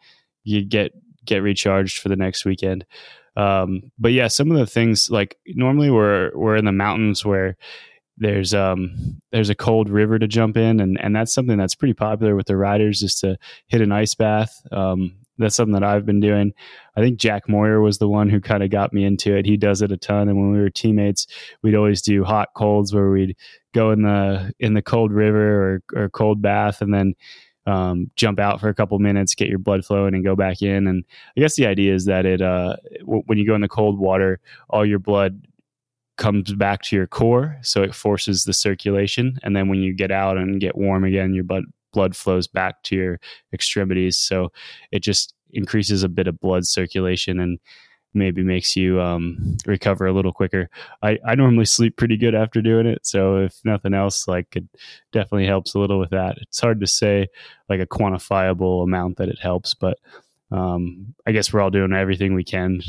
you 0.45 0.65
get 0.65 0.93
get 1.25 1.43
recharged 1.43 1.99
for 1.99 2.09
the 2.09 2.17
next 2.17 2.45
weekend. 2.45 2.85
Um, 3.37 3.91
but 3.99 4.13
yeah, 4.13 4.29
some 4.29 4.51
of 4.51 4.57
the 4.57 4.67
things 4.67 5.11
like 5.11 5.37
normally 5.47 5.91
we're 5.91 6.31
we're 6.35 6.57
in 6.57 6.65
the 6.65 6.73
mountains 6.73 7.25
where 7.25 7.57
there's 8.19 8.55
um 8.55 9.21
there's 9.31 9.51
a 9.51 9.55
cold 9.55 9.91
river 9.91 10.19
to 10.19 10.27
jump 10.27 10.57
in 10.57 10.81
and 10.81 10.99
and 11.01 11.15
that's 11.15 11.35
something 11.35 11.59
that's 11.59 11.75
pretty 11.75 11.93
popular 11.93 12.35
with 12.35 12.47
the 12.47 12.57
riders 12.57 13.03
is 13.03 13.15
to 13.15 13.37
hit 13.67 13.83
an 13.83 13.93
ice 13.93 14.15
bath 14.15 14.63
um 14.73 15.15
that's 15.39 15.55
something 15.55 15.75
that 15.75 15.85
I've 15.85 16.07
been 16.07 16.21
doing. 16.21 16.53
I 16.97 17.01
think 17.01 17.19
Jack 17.19 17.49
Moir 17.49 17.81
was 17.81 17.99
the 17.99 18.09
one 18.09 18.29
who 18.29 18.41
kind 18.41 18.63
of 18.63 18.71
got 18.71 18.93
me 18.93 19.05
into 19.05 19.37
it. 19.37 19.47
He 19.47 19.57
does 19.57 19.83
it 19.83 19.93
a 19.93 19.97
ton, 19.97 20.29
and 20.29 20.39
when 20.39 20.53
we 20.53 20.59
were 20.59 20.71
teammates, 20.71 21.27
we'd 21.63 21.75
always 21.75 22.03
do 22.03 22.25
hot 22.25 22.51
colds 22.55 22.95
where 22.95 23.11
we'd 23.11 23.37
go 23.75 23.91
in 23.91 24.03
the 24.03 24.53
in 24.59 24.75
the 24.75 24.83
cold 24.83 25.13
river 25.13 25.83
or 25.95 26.05
or 26.05 26.09
cold 26.11 26.41
bath, 26.41 26.81
and 26.81 26.93
then 26.95 27.15
um, 27.67 28.11
jump 28.17 28.39
out 28.39 28.61
for 28.61 28.69
a 28.69 28.75
couple 28.75 28.99
minutes, 28.99 29.35
get 29.35 29.49
your 29.49 29.59
blood 29.59 29.85
flowing, 29.85 30.15
and 30.15 30.25
go 30.25 30.37
back 30.37 30.63
in. 30.63 30.87
And 30.87 31.05
I 31.37 31.41
guess 31.41 31.57
the 31.57 31.67
idea 31.67 31.95
is 31.95 32.05
that 32.07 32.25
it 32.25 32.41
uh, 32.41 32.77
w- 33.01 33.23
when 33.27 33.39
you 33.39 33.47
go 33.47 33.55
in 33.55 33.61
the 33.61 33.69
cold 33.69 33.99
water, 33.99 34.41
all 34.71 34.87
your 34.87 35.01
blood 35.01 35.47
comes 36.17 36.55
back 36.55 36.83
to 36.83 36.97
your 36.97 37.07
core, 37.07 37.59
so 37.63 37.83
it 37.83 37.95
forces 37.95 38.45
the 38.45 38.53
circulation. 38.53 39.39
And 39.43 39.55
then 39.55 39.69
when 39.69 39.81
you 39.81 39.93
get 39.93 40.11
out 40.11 40.39
and 40.39 40.61
get 40.61 40.77
warm 40.77 41.05
again, 41.05 41.35
your 41.35 41.45
blood 41.45 41.65
blood 41.93 42.17
flows 42.17 42.47
back 42.47 42.83
to 42.85 42.97
your 42.97 43.21
extremities. 43.53 44.17
So 44.17 44.51
it 44.93 45.01
just 45.01 45.35
increases 45.51 46.03
a 46.03 46.09
bit 46.09 46.27
of 46.27 46.41
blood 46.41 46.67
circulation 46.67 47.41
and 47.41 47.59
maybe 48.15 48.43
makes 48.43 48.77
you 48.77 49.01
um, 49.01 49.57
recover 49.67 50.07
a 50.07 50.13
little 50.13 50.33
quicker. 50.33 50.69
I, 51.03 51.19
I 51.27 51.35
normally 51.35 51.67
sleep 51.67 51.97
pretty 51.97 52.17
good 52.17 52.35
after 52.35 52.63
doing 52.63 52.87
it. 52.87 53.07
So 53.07 53.37
if 53.37 53.61
nothing 53.65 53.95
else, 53.95 54.27
like 54.27 54.57
it 54.57 54.65
definitely 55.13 55.47
helps 55.47 55.75
a 55.75 55.79
little 55.79 55.99
with 56.01 56.11
that. 56.11 56.39
It's 56.41 56.61
hard 56.61 56.81
to 56.81 56.87
say 56.87 57.29
like 57.69 57.81
a 57.81 57.87
quantifiable 57.87 58.83
amount 58.83 59.19
that 59.19 59.29
it 59.29 59.39
helps, 59.39 59.75
but 59.75 59.99
um, 60.51 61.15
I 61.27 61.33
guess 61.33 61.53
we're 61.53 61.61
all 61.61 61.71
doing 61.71 61.93
everything 61.93 62.35
we 62.35 62.45
can, 62.45 62.81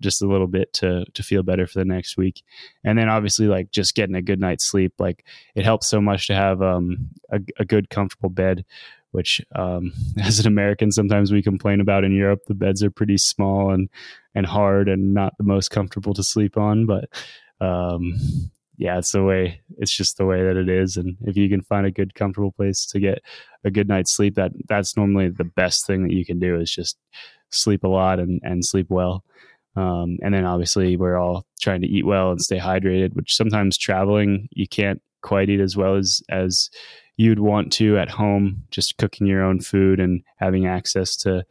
just 0.00 0.22
a 0.22 0.26
little 0.26 0.46
bit 0.46 0.72
to 0.74 1.06
to 1.14 1.22
feel 1.22 1.42
better 1.42 1.66
for 1.66 1.78
the 1.78 1.84
next 1.84 2.16
week. 2.16 2.42
And 2.84 2.98
then 2.98 3.08
obviously, 3.08 3.46
like 3.46 3.70
just 3.70 3.94
getting 3.94 4.14
a 4.14 4.22
good 4.22 4.40
night's 4.40 4.64
sleep, 4.64 4.94
like 4.98 5.24
it 5.54 5.64
helps 5.64 5.88
so 5.88 6.00
much 6.00 6.26
to 6.26 6.34
have 6.34 6.60
um, 6.60 7.08
a, 7.30 7.40
a 7.58 7.64
good, 7.64 7.90
comfortable 7.90 8.30
bed. 8.30 8.64
Which, 9.12 9.40
um, 9.56 9.92
as 10.22 10.38
an 10.38 10.46
American, 10.46 10.92
sometimes 10.92 11.32
we 11.32 11.42
complain 11.42 11.80
about 11.80 12.04
in 12.04 12.14
Europe. 12.14 12.42
The 12.46 12.54
beds 12.54 12.82
are 12.82 12.90
pretty 12.90 13.16
small 13.16 13.72
and 13.72 13.88
and 14.34 14.46
hard, 14.46 14.88
and 14.88 15.14
not 15.14 15.36
the 15.38 15.44
most 15.44 15.70
comfortable 15.70 16.14
to 16.14 16.22
sleep 16.22 16.58
on. 16.58 16.86
But 16.86 17.08
um, 17.60 18.14
yeah, 18.80 18.96
it's 18.96 19.12
the 19.12 19.22
way. 19.22 19.60
It's 19.76 19.94
just 19.94 20.16
the 20.16 20.24
way 20.24 20.42
that 20.42 20.56
it 20.56 20.70
is. 20.70 20.96
And 20.96 21.14
if 21.26 21.36
you 21.36 21.50
can 21.50 21.60
find 21.60 21.86
a 21.86 21.90
good, 21.90 22.14
comfortable 22.14 22.52
place 22.52 22.86
to 22.86 22.98
get 22.98 23.22
a 23.62 23.70
good 23.70 23.88
night's 23.88 24.10
sleep, 24.10 24.36
that 24.36 24.52
that's 24.68 24.96
normally 24.96 25.28
the 25.28 25.44
best 25.44 25.86
thing 25.86 26.02
that 26.02 26.14
you 26.14 26.24
can 26.24 26.38
do 26.38 26.58
is 26.58 26.72
just 26.72 26.96
sleep 27.50 27.84
a 27.84 27.88
lot 27.88 28.18
and 28.18 28.40
and 28.42 28.64
sleep 28.64 28.86
well. 28.88 29.22
Um, 29.76 30.16
and 30.22 30.32
then 30.32 30.46
obviously 30.46 30.96
we're 30.96 31.18
all 31.18 31.44
trying 31.60 31.82
to 31.82 31.86
eat 31.86 32.06
well 32.06 32.30
and 32.30 32.40
stay 32.40 32.58
hydrated, 32.58 33.14
which 33.14 33.36
sometimes 33.36 33.76
traveling 33.76 34.48
you 34.52 34.66
can't 34.66 35.02
quite 35.20 35.50
eat 35.50 35.60
as 35.60 35.76
well 35.76 35.96
as 35.96 36.22
as 36.30 36.70
you'd 37.18 37.40
want 37.40 37.70
to 37.74 37.98
at 37.98 38.08
home. 38.08 38.62
Just 38.70 38.96
cooking 38.96 39.26
your 39.26 39.42
own 39.42 39.60
food 39.60 40.00
and 40.00 40.22
having 40.36 40.66
access 40.66 41.16
to 41.18 41.44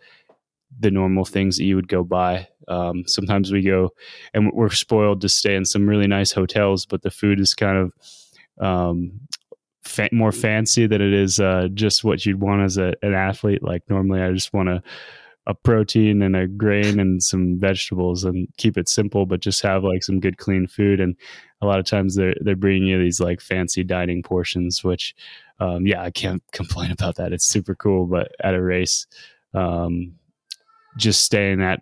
the 0.77 0.91
normal 0.91 1.25
things 1.25 1.57
that 1.57 1.63
you 1.63 1.75
would 1.75 1.87
go 1.87 2.03
buy. 2.03 2.47
Um, 2.67 3.03
sometimes 3.07 3.51
we 3.51 3.63
go 3.63 3.91
and 4.33 4.51
we're 4.53 4.69
spoiled 4.69 5.21
to 5.21 5.29
stay 5.29 5.55
in 5.55 5.65
some 5.65 5.87
really 5.87 6.07
nice 6.07 6.31
hotels, 6.31 6.85
but 6.85 7.01
the 7.01 7.11
food 7.11 7.39
is 7.39 7.53
kind 7.53 7.77
of 7.77 7.93
um, 8.65 9.19
fa- 9.81 10.09
more 10.11 10.31
fancy 10.31 10.85
than 10.85 11.01
it 11.01 11.13
is 11.13 11.39
uh, 11.39 11.67
just 11.73 12.03
what 12.03 12.25
you'd 12.25 12.41
want 12.41 12.61
as 12.61 12.77
a, 12.77 12.93
an 13.01 13.13
athlete. 13.13 13.63
Like 13.63 13.83
normally, 13.89 14.21
I 14.21 14.31
just 14.31 14.53
want 14.53 14.69
a, 14.69 14.83
a 15.47 15.55
protein 15.55 16.21
and 16.21 16.35
a 16.35 16.47
grain 16.47 16.99
and 16.99 17.23
some 17.23 17.59
vegetables 17.59 18.23
and 18.23 18.47
keep 18.57 18.77
it 18.77 18.87
simple, 18.87 19.25
but 19.25 19.39
just 19.39 19.63
have 19.63 19.83
like 19.83 20.03
some 20.03 20.19
good 20.19 20.37
clean 20.37 20.67
food. 20.67 20.99
And 20.99 21.15
a 21.61 21.65
lot 21.65 21.79
of 21.79 21.85
times 21.85 22.15
they're 22.15 22.35
they're 22.41 22.55
bringing 22.55 22.87
you 22.87 22.99
these 22.99 23.19
like 23.19 23.41
fancy 23.41 23.83
dining 23.83 24.21
portions, 24.21 24.83
which 24.83 25.15
um, 25.59 25.87
yeah, 25.87 26.03
I 26.03 26.11
can't 26.11 26.43
complain 26.51 26.91
about 26.91 27.15
that. 27.15 27.33
It's 27.33 27.47
super 27.47 27.73
cool, 27.73 28.05
but 28.05 28.31
at 28.41 28.53
a 28.53 28.61
race. 28.61 29.07
Um, 29.55 30.18
just 30.97 31.23
staying 31.23 31.61
at 31.61 31.81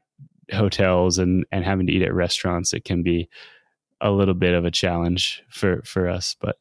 hotels 0.54 1.18
and 1.18 1.46
and 1.52 1.66
having 1.66 1.88
to 1.88 1.94
eat 1.94 2.02
at 2.02 2.14
restaurants 2.14 2.74
it 2.74 2.86
can 2.86 3.04
be 3.04 3.28
a 4.00 4.12
little 4.12 4.34
bit 4.34 4.54
of 4.54 4.64
a 4.64 4.72
challenge 4.72 5.44
for 5.50 5.82
for 5.84 6.08
us. 6.08 6.36
But 6.40 6.58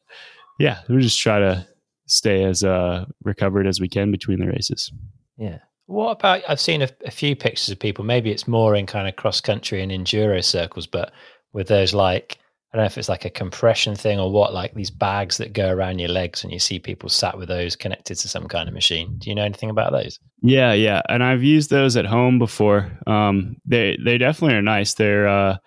yeah 0.59 0.79
we 0.89 1.01
just 1.01 1.21
try 1.21 1.39
to 1.39 1.67
stay 2.07 2.43
as 2.43 2.63
uh 2.63 3.05
recovered 3.23 3.67
as 3.67 3.79
we 3.79 3.87
can 3.87 4.11
between 4.11 4.39
the 4.39 4.47
races. 4.47 4.91
Yeah. 5.37 5.59
What 5.85 6.11
about 6.11 6.41
i've 6.49 6.59
seen 6.59 6.81
a, 6.81 6.89
a 7.05 7.11
few 7.11 7.35
pictures 7.35 7.69
of 7.69 7.79
people 7.79 8.03
maybe 8.03 8.29
it's 8.29 8.47
more 8.47 8.75
in 8.75 8.85
kind 8.85 9.07
of 9.07 9.15
cross 9.15 9.39
country 9.39 9.81
and 9.81 9.91
enduro 9.91 10.43
circles 10.43 10.85
but 10.85 11.13
with 11.53 11.69
those 11.69 11.93
like 11.93 12.39
don't 12.77 12.83
know 12.83 12.87
if 12.87 12.97
it's 12.97 13.09
like 13.09 13.25
a 13.25 13.29
compression 13.29 13.95
thing 13.95 14.19
or 14.19 14.31
what, 14.31 14.53
like 14.53 14.73
these 14.73 14.91
bags 14.91 15.37
that 15.37 15.53
go 15.53 15.69
around 15.69 15.99
your 15.99 16.09
legs, 16.09 16.43
and 16.43 16.53
you 16.53 16.59
see 16.59 16.79
people 16.79 17.09
sat 17.09 17.37
with 17.37 17.47
those 17.47 17.75
connected 17.75 18.15
to 18.15 18.27
some 18.27 18.47
kind 18.47 18.67
of 18.67 18.73
machine. 18.73 19.17
Do 19.17 19.29
you 19.29 19.35
know 19.35 19.43
anything 19.43 19.69
about 19.69 19.91
those? 19.91 20.19
Yeah, 20.41 20.73
yeah, 20.73 21.01
and 21.09 21.23
I've 21.23 21.43
used 21.43 21.69
those 21.69 21.97
at 21.97 22.05
home 22.05 22.39
before. 22.39 22.91
Um, 23.07 23.57
they 23.65 23.97
they 24.03 24.17
definitely 24.17 24.55
are 24.55 24.61
nice. 24.61 24.93
They're 24.93 25.27
uh, 25.27 25.57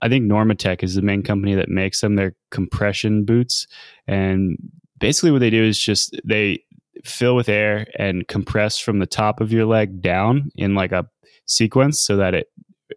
I 0.00 0.08
think 0.08 0.30
NormaTec 0.30 0.82
is 0.82 0.94
the 0.94 1.02
main 1.02 1.22
company 1.22 1.54
that 1.54 1.68
makes 1.68 2.00
them. 2.00 2.14
They're 2.14 2.36
compression 2.50 3.24
boots, 3.24 3.66
and 4.06 4.56
basically 4.98 5.32
what 5.32 5.40
they 5.40 5.50
do 5.50 5.64
is 5.64 5.78
just 5.78 6.18
they 6.24 6.62
fill 7.04 7.34
with 7.36 7.48
air 7.48 7.86
and 7.98 8.26
compress 8.28 8.78
from 8.78 9.00
the 9.00 9.06
top 9.06 9.40
of 9.40 9.52
your 9.52 9.66
leg 9.66 10.00
down 10.00 10.50
in 10.56 10.74
like 10.74 10.92
a 10.92 11.06
sequence 11.46 12.00
so 12.00 12.16
that 12.16 12.34
it 12.34 12.46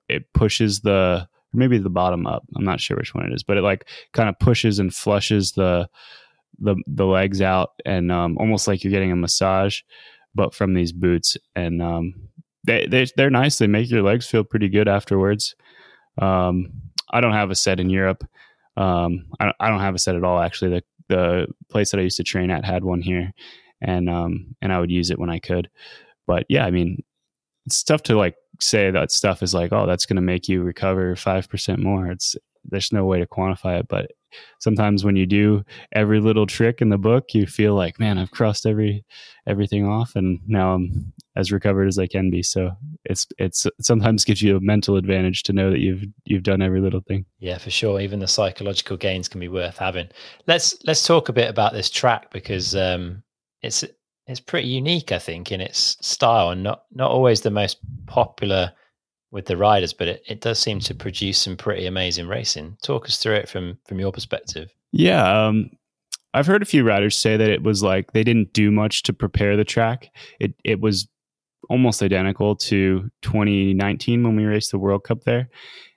it 0.08 0.32
pushes 0.34 0.82
the 0.82 1.28
maybe 1.54 1.78
the 1.78 1.90
bottom 1.90 2.28
up. 2.28 2.44
I'm 2.56 2.66
not 2.66 2.80
sure 2.80 2.98
which 2.98 3.14
one 3.14 3.26
it 3.26 3.34
is, 3.34 3.44
but 3.44 3.58
it 3.58 3.62
like 3.62 3.88
kind 4.14 4.30
of 4.30 4.40
pushes 4.40 4.80
and 4.80 4.94
flushes 4.94 5.54
the 5.54 5.90
the 6.60 6.76
the 6.88 7.06
legs 7.06 7.42
out, 7.42 7.72
and 7.86 8.12
um, 8.12 8.38
almost 8.38 8.68
like 8.68 8.84
you're 8.84 8.92
getting 8.92 9.12
a 9.12 9.16
massage, 9.16 9.82
but 10.36 10.54
from 10.54 10.74
these 10.74 10.92
boots. 10.92 11.38
And 11.56 11.82
um, 11.82 12.14
they 12.66 12.88
they 12.90 13.08
they're 13.18 13.30
nice. 13.30 13.58
They 13.58 13.68
make 13.68 13.90
your 13.90 14.04
legs 14.04 14.28
feel 14.28 14.44
pretty 14.44 14.70
good 14.70 14.88
afterwards. 14.88 15.56
Um, 16.22 16.72
I 17.10 17.22
don't 17.22 17.34
have 17.34 17.52
a 17.52 17.56
set 17.56 17.80
in 17.80 17.90
Europe. 17.90 18.24
Um, 18.78 19.26
I, 19.40 19.52
I 19.60 19.70
don't 19.70 19.80
have 19.80 19.96
a 19.96 20.00
set 20.00 20.16
at 20.16 20.24
all. 20.24 20.40
Actually, 20.40 20.72
the 20.72 20.84
the 21.10 21.48
place 21.70 21.92
that 21.92 22.00
I 22.00 22.04
used 22.04 22.18
to 22.18 22.24
train 22.24 22.52
at 22.52 22.66
had 22.66 22.84
one 22.84 23.02
here, 23.02 23.34
and 23.82 24.10
um, 24.10 24.56
and 24.62 24.72
I 24.72 24.80
would 24.80 24.92
use 24.92 25.12
it 25.12 25.20
when 25.20 25.30
I 25.30 25.40
could. 25.40 25.70
But 26.28 26.46
yeah, 26.48 26.66
I 26.66 26.72
mean, 26.72 27.04
it's 27.66 27.84
tough 27.84 28.04
to 28.04 28.18
like 28.18 28.36
say 28.62 28.92
that 28.92 29.12
stuff 29.12 29.44
is 29.44 29.54
like, 29.54 29.72
oh, 29.74 29.86
that's 29.86 30.06
going 30.06 30.16
to 30.16 30.22
make 30.22 30.48
you 30.48 30.62
recover 30.62 31.16
five 31.16 31.50
percent 31.50 31.80
more. 31.80 32.08
It's 32.08 32.36
there's 32.66 32.92
no 32.92 33.06
way 33.06 33.20
to 33.20 33.28
quantify 33.28 33.80
it. 33.80 33.88
But 33.88 34.12
sometimes 34.60 35.04
when 35.04 35.16
you 35.16 35.26
do 35.26 35.64
every 35.94 36.20
little 36.20 36.46
trick 36.46 36.82
in 36.82 36.90
the 36.90 36.98
book, 36.98 37.34
you 37.34 37.46
feel 37.48 37.76
like, 37.76 38.00
man, 38.00 38.18
I've 38.18 38.32
crossed 38.32 38.66
every 38.66 39.04
everything 39.48 39.86
off, 39.86 40.16
and 40.16 40.40
now 40.48 40.74
I'm 40.74 41.12
as 41.36 41.52
recovered 41.52 41.88
as 41.88 41.98
I 41.98 42.08
can 42.08 42.30
be. 42.30 42.44
So 42.44 42.72
it's 43.06 43.28
it's 43.38 43.66
it 43.66 43.74
sometimes 43.82 44.26
gives 44.26 44.42
you 44.42 44.58
a 44.58 44.62
mental 44.62 44.96
advantage 44.96 45.44
to 45.44 45.54
know 45.54 45.72
that 45.72 45.80
you've 45.80 46.04
you've 46.26 46.44
done 46.44 46.62
every 46.62 46.82
little 46.82 47.02
thing. 47.02 47.26
Yeah, 47.40 47.58
for 47.58 47.72
sure. 47.72 48.00
Even 48.00 48.20
the 48.20 48.28
psychological 48.28 48.98
gains 48.98 49.28
can 49.28 49.40
be 49.40 49.48
worth 49.48 49.78
having. 49.78 50.10
Let's 50.48 50.78
let's 50.86 51.06
talk 51.06 51.30
a 51.30 51.34
bit 51.34 51.50
about 51.50 51.74
this 51.74 51.90
track 51.90 52.32
because 52.32 52.76
um, 52.76 53.24
it's 53.62 53.84
it's 54.32 54.40
pretty 54.40 54.68
unique, 54.68 55.12
I 55.12 55.20
think, 55.20 55.52
in 55.52 55.62
its 55.62 55.98
style, 56.02 56.50
and 56.50 56.64
not 56.64 56.84
not 56.92 57.12
always 57.12 57.42
the 57.42 57.52
most 57.52 57.78
popular 58.06 58.74
with 59.32 59.46
the 59.46 59.58
riders, 59.58 59.94
but 59.94 60.08
it, 60.08 60.24
it 60.28 60.42
does 60.42 60.60
seem 60.60 60.80
to 60.82 60.94
produce 60.94 61.38
some 61.40 61.56
pretty 61.56 61.86
amazing 61.86 62.28
racing. 62.28 62.78
Talk 62.84 63.06
us 63.06 63.18
through 63.18 63.36
it 63.36 63.50
from 63.50 63.78
from 63.88 64.00
your 64.00 64.12
perspective. 64.12 64.70
Yeah, 64.92 65.48
um, 65.48 65.70
I've 66.34 66.48
heard 66.48 66.62
a 66.62 66.66
few 66.66 66.84
riders 66.84 67.18
say 67.18 67.38
that 67.38 67.50
it 67.50 67.64
was 67.64 67.82
like 67.82 68.12
they 68.12 68.24
didn't 68.24 68.54
do 68.54 68.72
much 68.72 69.04
to 69.04 69.14
prepare 69.14 69.58
the 69.58 69.66
track. 69.66 70.10
It 70.40 70.54
it 70.64 70.80
was 70.80 71.08
almost 71.70 72.04
identical 72.04 72.56
to 72.56 73.10
2019 73.22 74.24
when 74.24 74.36
we 74.36 74.44
raced 74.44 74.72
the 74.72 74.80
World 74.80 75.04
Cup 75.04 75.24
there, 75.24 75.50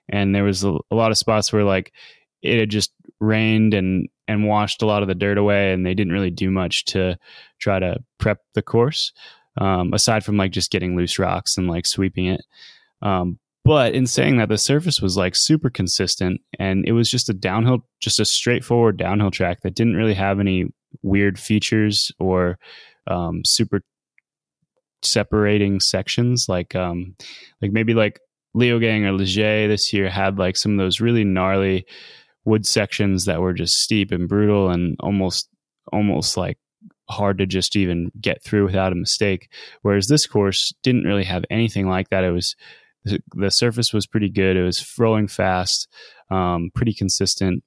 and 0.09 0.33
there 0.33 0.43
was 0.43 0.63
a, 0.63 0.77
a 0.91 0.95
lot 0.95 1.11
of 1.11 1.17
spots 1.17 1.51
where 1.51 1.63
like 1.63 1.93
it 2.41 2.59
had 2.59 2.69
just 2.69 2.91
rained 3.19 3.73
and 3.73 4.07
and 4.27 4.47
washed 4.47 4.81
a 4.81 4.85
lot 4.85 5.01
of 5.01 5.07
the 5.07 5.15
dirt 5.15 5.37
away, 5.37 5.73
and 5.73 5.85
they 5.85 5.93
didn't 5.93 6.13
really 6.13 6.31
do 6.31 6.51
much 6.51 6.85
to 6.85 7.17
try 7.59 7.79
to 7.79 7.97
prep 8.17 8.39
the 8.53 8.61
course. 8.61 9.11
Um, 9.57 9.93
aside 9.93 10.25
from 10.25 10.35
like 10.35 10.51
just 10.51 10.71
getting 10.71 10.97
loose 10.97 11.17
rocks 11.17 11.57
and 11.57 11.69
like 11.69 11.85
sweeping 11.85 12.25
it. 12.25 12.41
Um, 13.01 13.39
but 13.63 13.95
in 13.95 14.05
saying 14.05 14.37
that, 14.37 14.49
the 14.49 14.57
surface 14.57 15.01
was 15.01 15.15
like 15.15 15.33
super 15.33 15.69
consistent 15.69 16.41
and 16.59 16.85
it 16.85 16.91
was 16.91 17.09
just 17.09 17.29
a 17.29 17.33
downhill, 17.33 17.87
just 18.01 18.19
a 18.19 18.25
straightforward 18.25 18.97
downhill 18.97 19.31
track 19.31 19.61
that 19.61 19.73
didn't 19.73 19.95
really 19.95 20.13
have 20.13 20.41
any 20.41 20.65
weird 21.03 21.39
features 21.39 22.11
or 22.19 22.59
um, 23.07 23.45
super 23.45 23.81
separating 25.05 25.79
sections 25.79 26.49
like 26.49 26.75
um 26.75 27.15
like 27.61 27.71
maybe 27.71 27.93
like 27.93 28.19
Leogang 28.55 29.03
or 29.03 29.11
Les 29.11 29.35
Gets 29.35 29.69
this 29.69 29.93
year 29.93 30.09
had 30.09 30.39
like 30.39 30.55
some 30.55 30.71
of 30.71 30.77
those 30.77 31.01
really 31.01 31.23
gnarly 31.23 31.85
wood 32.45 32.65
sections 32.65 33.25
that 33.25 33.41
were 33.41 33.53
just 33.53 33.81
steep 33.81 34.11
and 34.11 34.29
brutal 34.29 34.69
and 34.69 34.95
almost 34.99 35.49
almost 35.91 36.37
like 36.37 36.57
hard 37.09 37.37
to 37.37 37.45
just 37.45 37.75
even 37.75 38.11
get 38.19 38.43
through 38.43 38.65
without 38.65 38.91
a 38.91 38.95
mistake 38.95 39.49
whereas 39.83 40.07
this 40.07 40.25
course 40.25 40.73
didn't 40.81 41.03
really 41.03 41.23
have 41.23 41.45
anything 41.51 41.87
like 41.87 42.09
that 42.09 42.23
it 42.23 42.31
was 42.31 42.55
the 43.33 43.51
surface 43.51 43.93
was 43.93 44.07
pretty 44.07 44.29
good. 44.29 44.57
It 44.57 44.63
was 44.63 44.97
rolling 44.97 45.27
fast, 45.27 45.87
um, 46.31 46.71
pretty 46.73 46.93
consistent. 46.93 47.63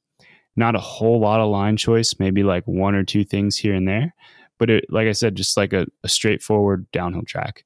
Not 0.56 0.74
a 0.74 0.80
whole 0.80 1.20
lot 1.20 1.40
of 1.40 1.50
line 1.50 1.76
choice, 1.76 2.18
maybe 2.18 2.42
like 2.42 2.66
one 2.66 2.94
or 2.94 3.04
two 3.04 3.24
things 3.24 3.56
here 3.56 3.74
and 3.74 3.86
there. 3.86 4.14
But 4.58 4.70
it, 4.70 4.84
like 4.90 5.06
I 5.06 5.12
said, 5.12 5.36
just 5.36 5.56
like 5.56 5.72
a, 5.72 5.86
a 6.02 6.08
straightforward 6.08 6.90
downhill 6.90 7.22
track. 7.22 7.64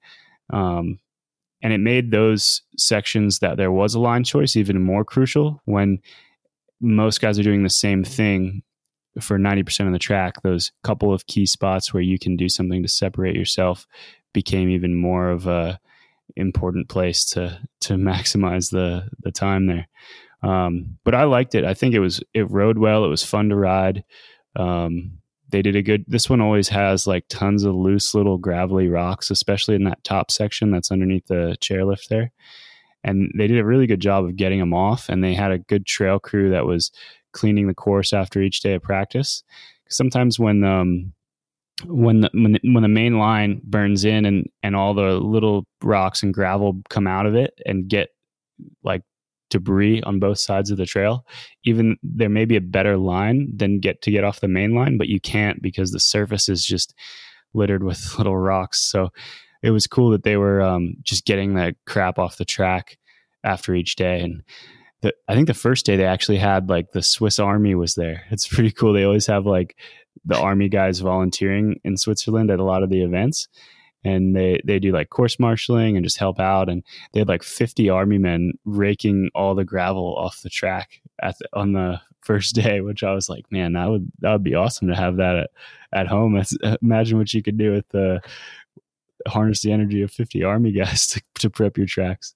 Um, 0.53 0.99
and 1.63 1.73
it 1.73 1.79
made 1.79 2.11
those 2.11 2.61
sections 2.77 3.39
that 3.39 3.57
there 3.57 3.73
was 3.73 3.95
a 3.95 4.01
line 4.01 4.25
choice 4.25 4.57
even 4.57 4.83
more 4.83 5.05
crucial 5.05 5.63
when 5.65 6.01
most 6.83 7.21
guys 7.21 7.39
are 7.39 7.45
doing 7.45 7.63
the 7.63 7.71
same 7.71 8.05
thing 8.05 8.63
for 9.21 9.39
90% 9.39 9.87
of 9.87 9.93
the 9.93 9.99
track. 9.99 10.43
Those 10.43 10.73
couple 10.83 11.13
of 11.13 11.27
key 11.27 11.47
spots 11.47 11.95
where 11.95 12.03
you 12.03 12.19
can 12.19 12.37
do 12.37 12.49
something 12.49 12.83
to 12.83 12.89
separate 12.89 13.37
yourself 13.37 13.87
became 14.33 14.69
even 14.69 14.95
more 14.95 15.31
of 15.31 15.47
a 15.47 15.81
important 16.37 16.89
place 16.89 17.25
to 17.27 17.59
to 17.81 17.95
maximize 17.95 18.71
the 18.71 19.09
the 19.21 19.33
time 19.33 19.67
there. 19.67 19.89
Um, 20.43 20.99
but 21.05 21.15
I 21.15 21.25
liked 21.25 21.55
it. 21.55 21.65
I 21.65 21.75
think 21.75 21.95
it 21.95 22.01
was 22.01 22.23
it 22.35 22.51
rode 22.51 22.79
well. 22.79 23.05
It 23.05 23.09
was 23.09 23.23
fun 23.23 23.49
to 23.51 23.57
ride. 23.57 24.05
Um, 24.57 25.19
they 25.51 25.63
did 25.63 25.77
a 25.77 25.83
good. 25.83 26.05
This 26.09 26.29
one 26.29 26.41
always 26.41 26.69
has 26.71 27.07
like 27.07 27.27
tons 27.29 27.65
of 27.65 27.75
loose 27.75 28.15
little 28.15 28.39
gravelly 28.39 28.89
rocks, 28.89 29.31
especially 29.31 29.77
in 29.77 29.85
that 29.85 30.03
top 30.03 30.31
section 30.31 30.71
that's 30.71 30.91
underneath 30.91 31.27
the 31.27 31.57
chairlift 31.61 32.09
there. 32.09 32.33
And 33.05 33.33
they 33.37 33.47
did 33.47 33.59
a 33.59 33.65
really 33.65 33.87
good 33.87 34.01
job 34.01 34.25
of 34.25 34.37
getting 34.37 34.61
them 34.61 34.75
off. 34.75 35.09
And 35.09 35.23
they 35.23 35.35
had 35.35 35.51
a 35.51 35.59
good 35.59 35.87
trail 35.87 36.19
crew 36.19 36.51
that 36.51 36.67
was 36.67 36.91
cleaning 37.33 37.67
the 37.67 37.75
course 37.75 38.13
after 38.13 38.41
each 38.41 38.61
day 38.61 38.75
of 38.75 38.83
practice. 38.83 39.43
Sometimes 39.89 40.39
when 40.39 40.65
um, 40.65 41.13
when 41.87 42.21
the 42.21 42.31
when 42.33 42.53
the, 42.53 42.61
when 42.63 42.83
the 42.83 42.89
main 42.89 43.19
line 43.19 43.61
burns 43.65 44.05
in 44.05 44.25
and 44.25 44.47
and 44.63 44.77
all 44.77 44.95
the 44.95 45.15
little 45.15 45.67
rocks 45.83 46.23
and 46.23 46.35
gravel 46.35 46.81
come 46.89 47.07
out 47.07 47.27
of 47.27 47.35
it 47.35 47.59
and 47.67 47.89
get 47.89 48.11
like 48.85 49.03
debris 49.51 50.03
on 50.03 50.19
both 50.19 50.39
sides 50.39 50.71
of 50.71 50.79
the 50.79 50.87
trail 50.87 51.27
even 51.65 51.97
there 52.03 52.29
may 52.29 52.45
be 52.45 52.57
a 52.57 52.61
better 52.61 52.97
line 52.97 53.51
than 53.55 53.81
get 53.81 54.01
to 54.01 54.11
get 54.11 54.25
off 54.25 54.41
the 54.41 54.49
main 54.49 54.75
line 54.75 54.97
but 54.97 55.09
you 55.09 55.21
can't 55.21 55.61
because 55.61 55.91
the 55.91 56.01
surface 56.01 56.49
is 56.49 56.65
just 56.65 56.95
littered 57.53 57.83
with 57.83 58.15
little 58.19 58.37
rocks 58.37 58.81
so 58.81 59.11
it 59.63 59.71
was 59.71 59.87
cool 59.87 60.11
that 60.11 60.25
they 60.25 60.37
were 60.37 60.61
um, 60.61 60.97
just 61.03 61.25
getting 61.25 61.55
that 61.55 61.77
crap 61.87 62.19
off 62.19 62.37
the 62.37 62.45
track 62.45 62.99
after 63.45 63.75
each 63.75 63.97
day 63.97 64.21
and 64.21 64.43
the, 65.03 65.13
I 65.29 65.35
think 65.35 65.49
the 65.49 65.55
first 65.55 65.85
day 65.85 65.97
they 65.97 66.07
actually 66.07 66.39
had 66.39 66.69
like 66.69 66.93
the 66.93 67.03
Swiss 67.03 67.39
Army 67.39 67.75
was 67.75 67.95
there. 67.95 68.25
It's 68.31 68.49
pretty 68.49 68.71
cool. 68.71 68.93
They 68.93 69.05
always 69.05 69.27
have 69.27 69.47
like 69.47 69.77
the 70.25 70.39
army 70.39 70.69
guys 70.69 71.01
volunteering 71.01 71.81
in 71.85 71.97
Switzerland 71.97 72.51
at 72.51 72.61
a 72.61 72.65
lot 72.65 72.83
of 72.83 72.91
the 72.91 73.03
events. 73.03 73.49
And 74.05 74.35
they, 74.35 74.61
they 74.65 74.81
do 74.81 74.91
like 74.91 75.11
course 75.11 75.39
marshaling 75.39 75.97
and 75.97 76.05
just 76.05 76.19
help 76.19 76.41
out. 76.41 76.69
And 76.69 76.83
they 77.13 77.21
had 77.21 77.29
like 77.29 77.43
50 77.43 77.89
army 77.89 78.19
men 78.19 78.53
raking 78.65 79.31
all 79.35 79.55
the 79.55 79.65
gravel 79.65 80.17
off 80.17 80.43
the 80.43 80.51
track 80.51 81.01
at 81.21 81.39
the, 81.39 81.49
on 81.53 81.73
the 81.73 82.01
first 82.21 82.55
day, 82.55 82.81
which 82.81 83.03
I 83.03 83.13
was 83.13 83.29
like, 83.29 83.51
man, 83.51 83.73
that 83.73 83.89
would, 83.89 84.11
that 84.21 84.33
would 84.33 84.45
be 84.45 84.55
awesome 84.55 84.89
to 84.89 84.95
have 84.95 85.17
that 85.17 85.37
at, 85.37 85.51
at 85.93 86.07
home. 86.07 86.41
Imagine 86.83 87.19
what 87.19 87.35
you 87.35 87.43
could 87.43 87.59
do 87.59 87.73
with 87.73 87.89
the, 87.89 88.21
harness 89.27 89.63
the 89.63 89.73
energy 89.73 90.03
of 90.03 90.11
50 90.11 90.43
army 90.45 90.73
guys 90.73 91.07
to, 91.09 91.23
to 91.41 91.51
prep 91.51 91.77
your 91.77 91.87
tracks. 91.87 92.35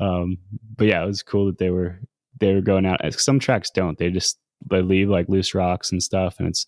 Um, 0.00 0.38
but 0.76 0.88
yeah, 0.88 1.02
it 1.02 1.06
was 1.06 1.22
cool 1.22 1.46
that 1.46 1.58
they 1.58 1.70
were, 1.70 2.00
they 2.40 2.54
were 2.54 2.60
going 2.60 2.86
out. 2.86 3.00
Some 3.14 3.38
tracks 3.38 3.70
don't, 3.70 3.98
they 3.98 4.10
just, 4.10 4.38
they 4.70 4.82
leave 4.82 5.08
like 5.08 5.28
loose 5.28 5.54
rocks 5.54 5.92
and 5.92 6.02
stuff. 6.02 6.36
And 6.38 6.48
it's, 6.48 6.66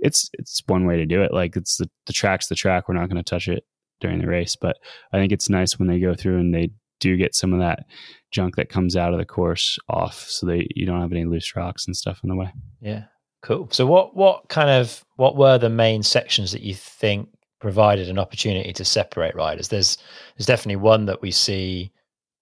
it's 0.00 0.30
it's 0.32 0.62
one 0.66 0.86
way 0.86 0.96
to 0.96 1.06
do 1.06 1.22
it. 1.22 1.32
Like 1.32 1.56
it's 1.56 1.76
the, 1.76 1.88
the 2.06 2.12
track's 2.12 2.48
the 2.48 2.54
track. 2.54 2.88
We're 2.88 2.94
not 2.94 3.08
going 3.08 3.22
to 3.22 3.28
touch 3.28 3.48
it 3.48 3.64
during 4.00 4.18
the 4.18 4.26
race. 4.26 4.56
But 4.56 4.78
I 5.12 5.18
think 5.18 5.32
it's 5.32 5.48
nice 5.48 5.78
when 5.78 5.88
they 5.88 6.00
go 6.00 6.14
through 6.14 6.38
and 6.38 6.54
they 6.54 6.70
do 7.00 7.16
get 7.16 7.34
some 7.34 7.52
of 7.52 7.60
that 7.60 7.84
junk 8.30 8.56
that 8.56 8.68
comes 8.68 8.96
out 8.96 9.12
of 9.12 9.18
the 9.18 9.24
course 9.24 9.78
off, 9.88 10.26
so 10.28 10.46
they 10.46 10.66
you 10.74 10.86
don't 10.86 11.00
have 11.00 11.12
any 11.12 11.24
loose 11.24 11.54
rocks 11.56 11.86
and 11.86 11.96
stuff 11.96 12.20
in 12.22 12.28
the 12.28 12.36
way. 12.36 12.52
Yeah, 12.80 13.04
cool. 13.42 13.68
So 13.70 13.86
what 13.86 14.16
what 14.16 14.48
kind 14.48 14.70
of 14.70 15.04
what 15.16 15.36
were 15.36 15.58
the 15.58 15.70
main 15.70 16.02
sections 16.02 16.52
that 16.52 16.62
you 16.62 16.74
think 16.74 17.28
provided 17.60 18.08
an 18.08 18.18
opportunity 18.18 18.72
to 18.72 18.84
separate 18.84 19.34
riders? 19.34 19.68
There's 19.68 19.98
there's 20.36 20.46
definitely 20.46 20.76
one 20.76 21.06
that 21.06 21.22
we 21.22 21.30
see 21.30 21.92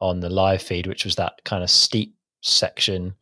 on 0.00 0.20
the 0.20 0.30
live 0.30 0.62
feed, 0.62 0.86
which 0.86 1.04
was 1.04 1.16
that 1.16 1.40
kind 1.44 1.62
of 1.62 1.70
steep 1.70 2.14
section 2.40 3.14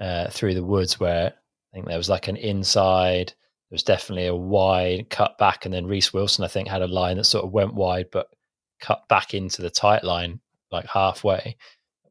uh, 0.00 0.28
through 0.28 0.54
the 0.54 0.64
woods 0.64 1.00
where 1.00 1.28
I 1.28 1.74
think 1.74 1.86
there 1.86 1.98
was 1.98 2.10
like 2.10 2.28
an 2.28 2.36
inside 2.36 3.34
there 3.70 3.76
was 3.76 3.84
definitely 3.84 4.26
a 4.26 4.34
wide 4.34 5.10
cut 5.10 5.38
back, 5.38 5.64
and 5.64 5.72
then 5.72 5.86
Reece 5.86 6.12
Wilson, 6.12 6.44
I 6.44 6.48
think, 6.48 6.66
had 6.66 6.82
a 6.82 6.88
line 6.88 7.18
that 7.18 7.24
sort 7.24 7.44
of 7.44 7.52
went 7.52 7.72
wide 7.72 8.06
but 8.10 8.26
cut 8.80 9.06
back 9.08 9.32
into 9.32 9.62
the 9.62 9.70
tight 9.70 10.02
line 10.02 10.40
like 10.72 10.86
halfway. 10.86 11.56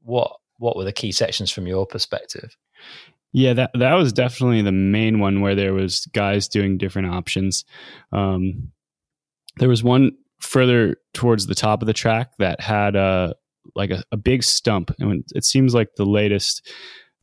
What 0.02 0.38
what 0.58 0.78
were 0.78 0.86
the 0.86 0.94
key 0.94 1.12
sections 1.12 1.52
from 1.52 1.68
your 1.68 1.86
perspective? 1.86 2.56
Yeah, 3.34 3.52
that 3.54 3.72
that 3.74 3.96
was 3.96 4.14
definitely 4.14 4.62
the 4.62 4.72
main 4.72 5.20
one 5.20 5.42
where 5.42 5.54
there 5.54 5.74
was 5.74 6.06
guys 6.14 6.48
doing 6.48 6.78
different 6.78 7.10
options. 7.10 7.66
Um, 8.14 8.72
there 9.60 9.70
was 9.70 9.84
one 9.84 10.12
further 10.40 10.96
towards 11.14 11.48
the 11.48 11.56
top 11.56 11.82
of 11.82 11.86
the 11.86 11.94
track 11.94 12.32
that 12.40 12.60
had 12.60 12.96
a 12.96 13.36
like 13.76 13.92
a, 13.92 14.04
a 14.12 14.18
big 14.18 14.44
stump, 14.44 14.92
and 15.00 15.24
it 15.36 15.46
seems 15.46 15.74
like 15.74 15.90
the 15.96 16.06
latest 16.06 16.68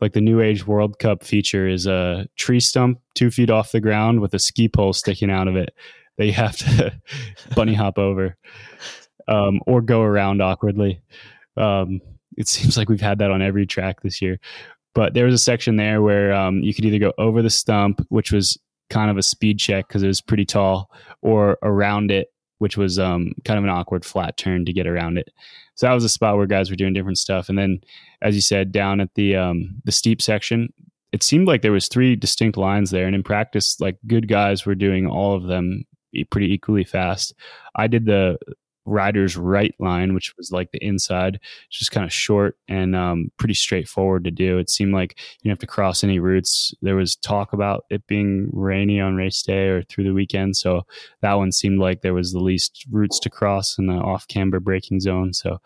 like 0.00 0.12
the 0.12 0.21
New 0.21 0.40
Age 0.40 0.66
World 0.66 0.99
Cup 0.99 1.25
feature 1.25 1.66
is 1.66 1.87
a 1.87 2.26
tree 2.37 2.61
stump 2.61 3.00
two 3.14 3.31
feet 3.31 3.50
off 3.50 3.73
the 3.73 3.81
ground 3.81 4.21
with 4.21 4.35
a 4.35 4.38
ski 4.38 4.69
pole 4.69 4.93
sticking 4.93 5.31
out 5.31 5.49
of 5.49 5.57
it 5.57 5.75
that 6.19 6.26
you 6.26 6.33
have 6.33 6.57
to 6.57 6.93
bunny 7.55 7.75
hop 7.75 7.99
over 7.99 8.37
um, 9.28 9.61
or 9.66 9.81
go 9.81 10.02
around 10.02 10.43
awkwardly. 10.43 11.00
Um, 11.57 12.00
it 12.37 12.49
seems 12.49 12.76
like 12.76 12.88
we've 12.88 13.00
had 13.00 13.19
that 13.19 13.31
on 13.31 13.43
every 13.43 13.66
track 13.66 14.02
this 14.02 14.21
year. 14.21 14.38
But 14.95 15.14
there 15.14 15.26
was 15.26 15.35
a 15.35 15.38
section 15.38 15.76
there 15.76 16.00
where 16.00 16.33
um, 16.33 16.62
you 16.62 16.73
could 16.75 16.85
either 16.85 16.99
go 16.99 17.12
over 17.19 17.43
the 17.43 17.50
stump, 17.50 18.05
which 18.09 18.33
was 18.33 18.59
kind 18.90 19.11
of 19.11 19.16
a 19.16 19.23
speed 19.23 19.59
check 19.59 19.88
because 19.88 20.02
it 20.02 20.09
was 20.09 20.21
pretty 20.21 20.45
tall, 20.45 20.90
or 21.23 21.59
around 21.62 22.11
it, 22.11 22.28
which 22.59 22.76
was 22.76 22.99
um, 22.99 23.33
kind 23.45 23.59
of 23.59 23.64
an 23.64 23.71
awkward 23.71 24.05
flat 24.05 24.37
turn 24.37 24.64
to 24.64 24.73
get 24.73 24.87
around 24.87 25.19
it. 25.19 25.31
So 25.75 25.87
that 25.87 25.95
was 25.95 26.05
a 26.05 26.09
spot 26.09 26.37
where 26.37 26.47
guys 26.47 26.71
were 26.71 26.76
doing 26.76 26.95
different 26.95 27.19
stuff. 27.19 27.49
And 27.49 27.59
then, 27.59 27.81
as 28.23 28.35
you 28.35 28.40
said, 28.40 28.73
down 28.73 29.00
at 29.00 29.14
the 29.14 29.37
um, 29.37 29.81
the 29.85 29.93
steep 29.93 30.23
section, 30.23 30.73
it 31.12 31.23
seemed 31.23 31.47
like 31.47 31.62
there 31.62 31.73
was 31.73 31.88
three 31.88 32.16
distinct 32.16 32.57
lines 32.57 32.90
there. 32.90 33.07
And 33.07 33.14
in 33.14 33.23
practice, 33.23 33.81
like 33.81 33.99
good 34.07 34.28
guys 34.28 34.66
were 34.66 34.75
doing 34.75 35.07
all 35.07 35.35
of 35.35 35.45
them 35.45 35.85
pretty 36.31 36.52
equally 36.52 36.85
fast. 36.85 37.35
I 37.75 37.87
did 37.87 38.07
the 38.07 38.38
rider's 38.87 39.37
right 39.37 39.75
line, 39.78 40.14
which 40.14 40.35
was 40.37 40.52
like 40.52 40.71
the 40.71 40.85
inside, 40.85 41.40
just 41.71 41.90
kind 41.90 42.05
of 42.05 42.12
short 42.12 42.57
and 42.69 42.97
um, 42.97 43.31
pretty 43.37 43.55
straightforward 43.55 44.25
to 44.25 44.31
do. 44.31 44.59
It 44.59 44.71
seemed 44.71 44.95
like 44.95 45.19
you 45.19 45.50
didn't 45.50 45.52
have 45.52 45.59
to 45.61 45.66
cross 45.66 46.02
any 46.02 46.19
roots. 46.19 46.73
There 46.83 46.97
was 46.97 47.16
talk 47.16 47.52
about 47.52 47.85
it 47.90 48.07
being 48.07 48.49
rainy 48.52 49.00
on 49.00 49.16
race 49.16 49.43
day 49.43 49.69
or 49.69 49.83
through 49.83 50.05
the 50.05 50.14
weekend, 50.14 50.57
so 50.57 50.87
that 51.21 51.35
one 51.35 51.52
seemed 51.52 51.78
like 51.78 52.00
there 52.00 52.14
was 52.14 52.33
the 52.33 52.40
least 52.40 52.87
roots 52.90 53.19
to 53.21 53.31
cross 53.31 53.76
in 53.78 53.87
the 53.87 53.95
off 53.95 54.26
camber 54.28 54.61
braking 54.61 55.00
zone. 55.00 55.33
So 55.33 55.59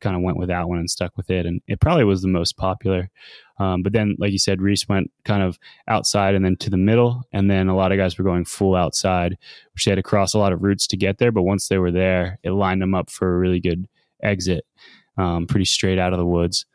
kind 0.00 0.16
of 0.16 0.22
went 0.22 0.36
with 0.36 0.48
that 0.48 0.68
one 0.68 0.78
and 0.78 0.90
stuck 0.90 1.16
with 1.16 1.30
it. 1.30 1.46
And 1.46 1.60
it 1.66 1.80
probably 1.80 2.04
was 2.04 2.22
the 2.22 2.28
most 2.28 2.56
popular. 2.56 3.10
Um, 3.58 3.82
but 3.82 3.92
then, 3.92 4.16
like 4.18 4.32
you 4.32 4.38
said, 4.38 4.60
Reece 4.60 4.88
went 4.88 5.10
kind 5.24 5.42
of 5.42 5.58
outside 5.88 6.34
and 6.34 6.44
then 6.44 6.56
to 6.56 6.70
the 6.70 6.76
middle. 6.76 7.22
And 7.32 7.50
then 7.50 7.68
a 7.68 7.76
lot 7.76 7.92
of 7.92 7.98
guys 7.98 8.18
were 8.18 8.24
going 8.24 8.44
full 8.44 8.74
outside, 8.74 9.36
which 9.72 9.84
they 9.84 9.92
had 9.92 9.96
to 9.96 10.02
cross 10.02 10.34
a 10.34 10.38
lot 10.38 10.52
of 10.52 10.62
roots 10.62 10.86
to 10.88 10.96
get 10.96 11.18
there. 11.18 11.32
But 11.32 11.42
once 11.42 11.68
they 11.68 11.78
were 11.78 11.92
there, 11.92 12.38
it 12.42 12.50
lined 12.50 12.82
them 12.82 12.94
up 12.94 13.10
for 13.10 13.34
a 13.34 13.38
really 13.38 13.60
good 13.60 13.88
exit, 14.22 14.64
um, 15.16 15.46
pretty 15.46 15.66
straight 15.66 15.98
out 15.98 16.12
of 16.12 16.18
the 16.18 16.26
woods. 16.26 16.66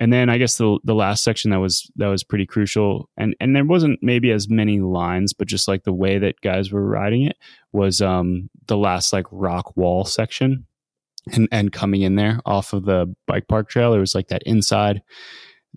And 0.00 0.12
then 0.12 0.28
I 0.28 0.38
guess 0.38 0.56
the 0.58 0.78
the 0.84 0.94
last 0.94 1.24
section 1.24 1.50
that 1.50 1.58
was 1.58 1.90
that 1.96 2.06
was 2.06 2.22
pretty 2.22 2.46
crucial, 2.46 3.10
and 3.16 3.34
and 3.40 3.56
there 3.56 3.64
wasn't 3.64 3.98
maybe 4.00 4.30
as 4.30 4.48
many 4.48 4.78
lines, 4.78 5.32
but 5.32 5.48
just 5.48 5.66
like 5.66 5.82
the 5.82 5.92
way 5.92 6.18
that 6.18 6.40
guys 6.40 6.70
were 6.70 6.86
riding 6.86 7.24
it 7.24 7.36
was 7.72 8.00
um, 8.00 8.48
the 8.68 8.76
last 8.76 9.12
like 9.12 9.26
rock 9.32 9.76
wall 9.76 10.04
section 10.04 10.67
and 11.32 11.48
and 11.50 11.72
coming 11.72 12.02
in 12.02 12.16
there 12.16 12.40
off 12.46 12.72
of 12.72 12.84
the 12.84 13.14
bike 13.26 13.48
park 13.48 13.68
trail. 13.68 13.94
It 13.94 13.98
was 13.98 14.14
like 14.14 14.28
that 14.28 14.42
inside 14.44 15.02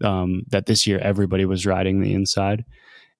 um, 0.03 0.43
that 0.49 0.65
this 0.65 0.87
year 0.87 0.99
everybody 0.99 1.45
was 1.45 1.65
riding 1.65 2.01
the 2.01 2.13
inside, 2.13 2.65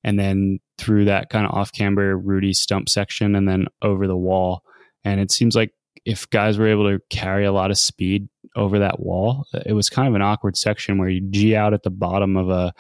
and 0.03 0.19
then 0.19 0.59
through 0.77 1.05
that 1.05 1.29
kind 1.29 1.45
of 1.45 1.53
off 1.53 1.71
camber 1.71 2.17
Rudy 2.17 2.53
stump 2.53 2.89
section, 2.89 3.35
and 3.35 3.47
then 3.47 3.67
over 3.81 4.07
the 4.07 4.17
wall. 4.17 4.63
And 5.03 5.19
it 5.19 5.31
seems 5.31 5.55
like 5.55 5.73
if 6.05 6.29
guys 6.29 6.57
were 6.57 6.67
able 6.67 6.89
to 6.89 7.01
carry 7.09 7.45
a 7.45 7.51
lot 7.51 7.71
of 7.71 7.77
speed 7.77 8.27
over 8.55 8.79
that 8.79 9.00
wall, 9.00 9.45
it 9.65 9.73
was 9.73 9.89
kind 9.89 10.07
of 10.07 10.15
an 10.15 10.21
awkward 10.21 10.57
section 10.57 10.97
where 10.97 11.09
you 11.09 11.21
g 11.21 11.55
out 11.55 11.73
at 11.73 11.83
the 11.83 11.89
bottom 11.89 12.38
of 12.38 12.50
a 12.50 12.73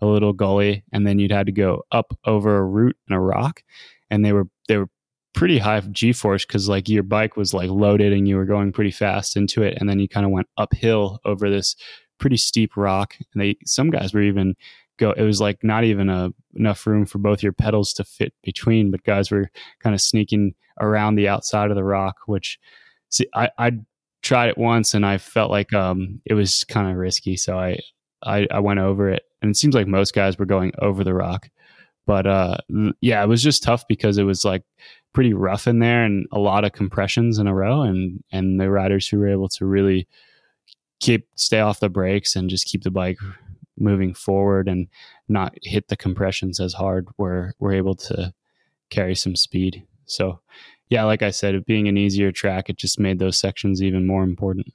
a 0.00 0.06
little 0.06 0.32
gully, 0.32 0.84
and 0.92 1.06
then 1.06 1.18
you'd 1.18 1.32
had 1.32 1.46
to 1.46 1.52
go 1.52 1.82
up 1.90 2.16
over 2.24 2.56
a 2.56 2.64
root 2.64 2.96
and 3.08 3.16
a 3.16 3.20
rock, 3.20 3.62
and 4.10 4.24
they 4.24 4.32
were 4.32 4.46
they 4.68 4.76
were 4.76 4.88
pretty 5.38 5.58
high 5.58 5.78
G 5.92 6.12
force 6.12 6.44
because 6.44 6.68
like 6.68 6.88
your 6.88 7.04
bike 7.04 7.36
was 7.36 7.54
like 7.54 7.70
loaded 7.70 8.12
and 8.12 8.26
you 8.26 8.34
were 8.34 8.44
going 8.44 8.72
pretty 8.72 8.90
fast 8.90 9.36
into 9.36 9.62
it, 9.62 9.78
and 9.78 9.88
then 9.88 10.00
you 10.00 10.08
kind 10.08 10.26
of 10.26 10.32
went 10.32 10.48
uphill 10.56 11.20
over 11.24 11.48
this 11.48 11.76
pretty 12.18 12.36
steep 12.36 12.76
rock. 12.76 13.14
And 13.32 13.40
they 13.40 13.56
some 13.64 13.88
guys 13.88 14.12
were 14.12 14.20
even 14.20 14.56
go. 14.98 15.12
It 15.12 15.22
was 15.22 15.40
like 15.40 15.62
not 15.62 15.84
even 15.84 16.08
a, 16.08 16.30
enough 16.54 16.84
room 16.88 17.06
for 17.06 17.18
both 17.18 17.40
your 17.40 17.52
pedals 17.52 17.92
to 17.94 18.04
fit 18.04 18.34
between, 18.42 18.90
but 18.90 19.04
guys 19.04 19.30
were 19.30 19.48
kind 19.78 19.94
of 19.94 20.00
sneaking 20.00 20.54
around 20.80 21.14
the 21.14 21.28
outside 21.28 21.70
of 21.70 21.76
the 21.76 21.84
rock. 21.84 22.16
Which 22.26 22.58
see, 23.08 23.28
I 23.32 23.48
I 23.58 23.72
tried 24.22 24.48
it 24.48 24.58
once 24.58 24.92
and 24.92 25.06
I 25.06 25.18
felt 25.18 25.52
like 25.52 25.72
um 25.72 26.20
it 26.24 26.34
was 26.34 26.64
kind 26.64 26.90
of 26.90 26.96
risky, 26.96 27.36
so 27.36 27.56
I, 27.56 27.78
I 28.24 28.48
I 28.50 28.58
went 28.58 28.80
over 28.80 29.08
it, 29.08 29.22
and 29.40 29.52
it 29.52 29.56
seems 29.56 29.76
like 29.76 29.86
most 29.86 30.14
guys 30.14 30.36
were 30.36 30.46
going 30.46 30.72
over 30.80 31.04
the 31.04 31.14
rock. 31.14 31.48
But 32.08 32.26
uh, 32.26 32.56
yeah, 33.02 33.22
it 33.22 33.26
was 33.26 33.42
just 33.42 33.62
tough 33.62 33.86
because 33.86 34.16
it 34.16 34.22
was 34.22 34.42
like 34.42 34.62
pretty 35.18 35.34
rough 35.34 35.66
in 35.66 35.80
there 35.80 36.04
and 36.04 36.28
a 36.30 36.38
lot 36.38 36.64
of 36.64 36.70
compressions 36.70 37.40
in 37.40 37.48
a 37.48 37.52
row 37.52 37.82
and 37.82 38.22
and 38.30 38.60
the 38.60 38.70
riders 38.70 39.08
who 39.08 39.18
were 39.18 39.26
able 39.26 39.48
to 39.48 39.66
really 39.66 40.06
keep 41.00 41.26
stay 41.34 41.58
off 41.58 41.80
the 41.80 41.88
brakes 41.88 42.36
and 42.36 42.48
just 42.48 42.68
keep 42.68 42.84
the 42.84 42.90
bike 42.92 43.18
moving 43.76 44.14
forward 44.14 44.68
and 44.68 44.86
not 45.28 45.52
hit 45.64 45.88
the 45.88 45.96
compressions 45.96 46.60
as 46.60 46.72
hard 46.72 47.08
were 47.16 47.52
were 47.58 47.72
able 47.72 47.96
to 47.96 48.32
carry 48.90 49.16
some 49.16 49.34
speed. 49.34 49.84
So 50.06 50.38
yeah 50.88 51.02
like 51.02 51.22
i 51.22 51.30
said 51.30 51.66
being 51.66 51.88
an 51.88 51.98
easier 51.98 52.30
track 52.30 52.70
it 52.70 52.78
just 52.78 53.00
made 53.00 53.18
those 53.18 53.36
sections 53.36 53.82
even 53.82 54.06
more 54.06 54.22
important. 54.22 54.68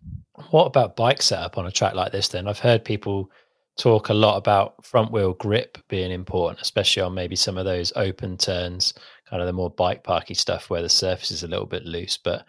What 0.49 0.65
about 0.65 0.97
bike 0.97 1.21
setup 1.21 1.57
on 1.57 1.65
a 1.65 1.71
track 1.71 1.93
like 1.93 2.11
this 2.11 2.27
then? 2.27 2.49
I've 2.49 2.59
heard 2.59 2.83
people 2.83 3.31
talk 3.77 4.09
a 4.09 4.13
lot 4.13 4.35
about 4.35 4.85
front 4.85 5.13
wheel 5.13 5.33
grip 5.33 5.77
being 5.87 6.11
important 6.11 6.61
especially 6.61 7.01
on 7.01 7.13
maybe 7.13 7.35
some 7.35 7.57
of 7.57 7.65
those 7.65 7.93
open 7.95 8.37
turns 8.37 8.93
kind 9.33 9.41
of 9.41 9.47
the 9.47 9.53
more 9.53 9.71
bike 9.71 10.03
parky 10.03 10.35
stuff 10.35 10.69
where 10.69 10.83
the 10.83 10.89
surface 10.89 11.31
is 11.31 11.41
a 11.41 11.47
little 11.47 11.65
bit 11.65 11.85
loose, 11.85 12.19
but 12.23 12.45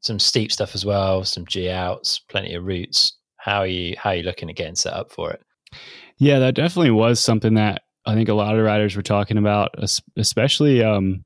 some 0.00 0.18
steep 0.18 0.50
stuff 0.50 0.74
as 0.74 0.84
well, 0.84 1.22
some 1.22 1.46
G 1.46 1.70
outs, 1.70 2.18
plenty 2.18 2.52
of 2.54 2.64
roots. 2.64 3.16
How 3.36 3.60
are 3.60 3.66
you 3.68 3.94
how 3.96 4.10
are 4.10 4.16
you 4.16 4.24
looking 4.24 4.50
at 4.50 4.56
getting 4.56 4.74
set 4.74 4.92
up 4.92 5.12
for 5.12 5.30
it? 5.30 5.40
Yeah, 6.18 6.40
that 6.40 6.56
definitely 6.56 6.90
was 6.90 7.20
something 7.20 7.54
that 7.54 7.82
I 8.06 8.14
think 8.14 8.28
a 8.28 8.34
lot 8.34 8.58
of 8.58 8.64
riders 8.64 8.96
were 8.96 9.02
talking 9.02 9.38
about, 9.38 9.72
especially 10.16 10.82
um, 10.82 11.24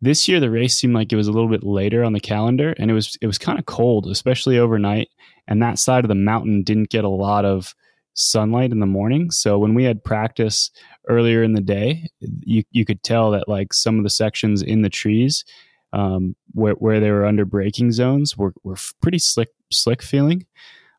this 0.00 0.26
year. 0.26 0.40
The 0.40 0.50
race 0.50 0.74
seemed 0.74 0.94
like 0.94 1.12
it 1.12 1.16
was 1.16 1.28
a 1.28 1.32
little 1.32 1.50
bit 1.50 1.62
later 1.62 2.02
on 2.02 2.14
the 2.14 2.18
calendar, 2.20 2.74
and 2.78 2.90
it 2.90 2.94
was 2.94 3.18
it 3.20 3.26
was 3.26 3.36
kind 3.36 3.58
of 3.58 3.66
cold, 3.66 4.06
especially 4.06 4.58
overnight. 4.58 5.10
And 5.48 5.60
that 5.60 5.78
side 5.78 6.02
of 6.02 6.08
the 6.08 6.14
mountain 6.14 6.62
didn't 6.62 6.88
get 6.88 7.04
a 7.04 7.10
lot 7.10 7.44
of 7.44 7.74
sunlight 8.20 8.72
in 8.72 8.80
the 8.80 8.86
morning. 8.86 9.30
So 9.30 9.58
when 9.58 9.74
we 9.74 9.84
had 9.84 10.04
practice 10.04 10.70
earlier 11.08 11.42
in 11.42 11.52
the 11.52 11.60
day, 11.60 12.08
you 12.20 12.62
you 12.70 12.84
could 12.84 13.02
tell 13.02 13.30
that 13.32 13.48
like 13.48 13.72
some 13.72 13.98
of 13.98 14.04
the 14.04 14.10
sections 14.10 14.62
in 14.62 14.82
the 14.82 14.90
trees 14.90 15.44
um, 15.92 16.36
where 16.52 16.74
where 16.74 17.00
they 17.00 17.10
were 17.10 17.26
under 17.26 17.44
braking 17.44 17.92
zones 17.92 18.36
were 18.36 18.54
were 18.62 18.76
pretty 19.02 19.18
slick 19.18 19.48
slick 19.72 20.02
feeling, 20.02 20.46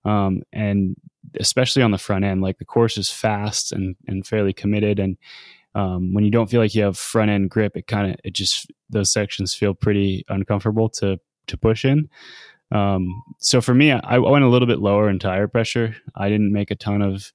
um, 0.05 0.41
and 0.51 0.95
especially 1.39 1.81
on 1.81 1.91
the 1.91 1.97
front 1.97 2.25
end, 2.25 2.41
like 2.41 2.57
the 2.57 2.65
course 2.65 2.97
is 2.97 3.09
fast 3.09 3.71
and 3.71 3.95
and 4.07 4.25
fairly 4.25 4.53
committed 4.53 4.99
and. 4.99 5.17
Um, 5.73 6.13
when 6.13 6.25
you 6.25 6.31
don't 6.31 6.49
feel 6.49 6.59
like 6.59 6.75
you 6.75 6.83
have 6.83 6.97
front 6.97 7.31
end 7.31 7.49
grip, 7.49 7.77
it 7.77 7.87
kind 7.87 8.11
of 8.11 8.17
it 8.25 8.33
just 8.33 8.69
those 8.89 9.09
sections 9.09 9.53
feel 9.53 9.73
pretty 9.73 10.25
uncomfortable 10.27 10.89
to 10.89 11.17
to 11.47 11.57
push 11.57 11.85
in. 11.85 12.09
Um, 12.71 13.23
so 13.39 13.59
for 13.59 13.73
me, 13.73 13.91
I, 13.91 13.99
I, 14.03 14.17
went 14.17 14.45
a 14.45 14.49
little 14.49 14.67
bit 14.67 14.79
lower 14.79 15.09
in 15.09 15.19
tire 15.19 15.47
pressure. 15.47 15.95
I 16.15 16.29
didn't 16.29 16.53
make 16.53 16.71
a 16.71 16.75
ton 16.75 17.01
of 17.01 17.31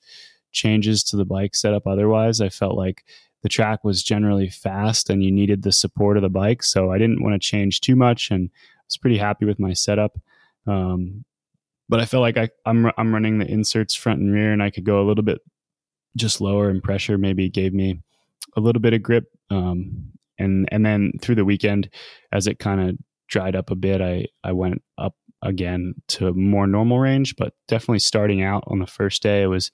changes 0.52 1.04
to 1.04 1.16
the 1.16 1.26
bike 1.26 1.54
setup 1.54 1.86
otherwise. 1.86 2.40
I 2.40 2.48
felt 2.48 2.76
like 2.76 3.04
the 3.42 3.48
track 3.48 3.84
was 3.84 4.02
generally 4.02 4.48
fast 4.48 5.10
and 5.10 5.22
you 5.22 5.30
needed 5.30 5.62
the 5.62 5.72
support 5.72 6.16
of 6.16 6.22
the 6.22 6.30
bike. 6.30 6.62
So 6.62 6.90
I 6.90 6.98
didn't 6.98 7.22
want 7.22 7.34
to 7.34 7.46
change 7.46 7.80
too 7.80 7.94
much 7.94 8.30
and 8.30 8.50
I 8.52 8.82
was 8.88 8.96
pretty 8.96 9.18
happy 9.18 9.44
with 9.44 9.60
my 9.60 9.74
setup. 9.74 10.18
Um, 10.66 11.24
but 11.88 12.00
I 12.00 12.06
felt 12.06 12.22
like 12.22 12.38
I, 12.38 12.48
I'm, 12.64 12.90
I'm 12.96 13.12
running 13.12 13.38
the 13.38 13.48
inserts 13.48 13.94
front 13.94 14.20
and 14.20 14.32
rear 14.32 14.52
and 14.52 14.62
I 14.62 14.70
could 14.70 14.84
go 14.84 15.00
a 15.00 15.06
little 15.06 15.22
bit 15.22 15.40
just 16.16 16.40
lower 16.40 16.70
in 16.70 16.80
pressure. 16.80 17.18
Maybe 17.18 17.50
gave 17.50 17.74
me 17.74 18.00
a 18.56 18.60
little 18.60 18.80
bit 18.80 18.94
of 18.94 19.02
grip. 19.02 19.26
Um, 19.50 20.12
and, 20.38 20.66
and 20.72 20.84
then 20.84 21.12
through 21.20 21.36
the 21.36 21.44
weekend, 21.44 21.90
as 22.32 22.46
it 22.46 22.58
kind 22.58 22.80
of 22.80 22.96
dried 23.28 23.54
up 23.54 23.70
a 23.70 23.76
bit, 23.76 24.00
I, 24.00 24.26
I 24.42 24.52
went 24.52 24.82
up 24.98 25.14
again 25.42 25.94
to 26.08 26.32
more 26.34 26.66
normal 26.66 26.98
range, 26.98 27.36
but 27.36 27.54
definitely 27.68 27.98
starting 27.98 28.42
out 28.42 28.64
on 28.66 28.78
the 28.78 28.86
first 28.86 29.22
day, 29.22 29.42
it 29.42 29.46
was 29.46 29.70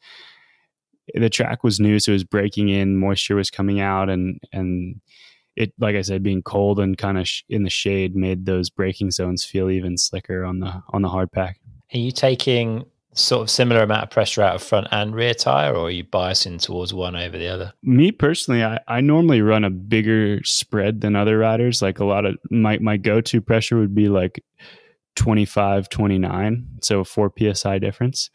the 1.15 1.31
track 1.31 1.65
was 1.65 1.81
new, 1.81 1.99
so 1.99 2.13
it 2.13 2.15
was 2.15 2.25
breaking 2.25 2.69
in, 2.69 2.97
moisture 2.97 3.37
was 3.37 3.51
coming 3.51 3.81
out, 3.81 4.09
and 4.09 4.41
and 4.53 5.01
it, 5.57 5.73
like 5.79 5.97
I 5.97 6.03
said, 6.03 6.23
being 6.23 6.43
cold 6.43 6.81
and 6.81 6.97
kind 6.97 7.19
of 7.19 7.29
sh- 7.29 7.43
in 7.49 7.63
the 7.63 7.71
shade 7.71 8.17
made 8.17 8.47
those 8.47 8.71
braking 8.71 9.11
zones 9.11 9.45
feel 9.45 9.71
even 9.71 9.99
slicker 9.99 10.45
on 10.45 10.61
the 10.61 10.83
on 10.91 11.03
the 11.03 11.09
hard 11.09 11.31
pack. 11.33 11.59
Are 11.95 11.99
you 11.99 12.13
taking 12.13 12.87
sort 13.15 13.43
of 13.43 13.51
similar 13.51 13.83
amount 13.83 14.05
of 14.05 14.11
pressure 14.11 14.43
out 14.43 14.55
of 14.55 14.63
front 14.63 14.89
and 14.91 15.15
rear 15.15 15.35
tire, 15.35 15.75
or 15.75 15.87
are 15.87 15.91
you 15.91 16.05
biasing 16.05 16.61
towards 16.61 16.95
one 16.95 17.17
over 17.17 17.37
the 17.37 17.49
other? 17.49 17.73
Me 17.83 18.11
personally, 18.11 18.65
I, 18.65 18.79
I 18.89 19.01
normally 19.01 19.43
run 19.43 19.65
a 19.65 19.71
bigger 19.71 20.43
spread 20.45 21.01
than 21.01 21.17
other 21.17 21.39
riders. 21.39 21.83
Like 21.83 21.99
a 21.99 22.05
lot 22.05 22.25
of 22.25 22.37
my 22.51 22.79
my 22.79 22.97
go 22.97 23.21
to 23.21 23.41
pressure 23.41 23.79
would 23.79 23.95
be 23.95 24.09
like 24.09 24.43
25, 25.17 25.89
29. 25.89 26.67
So 26.83 27.05
four 27.05 27.33
PSI 27.37 27.79
difference. 27.79 28.31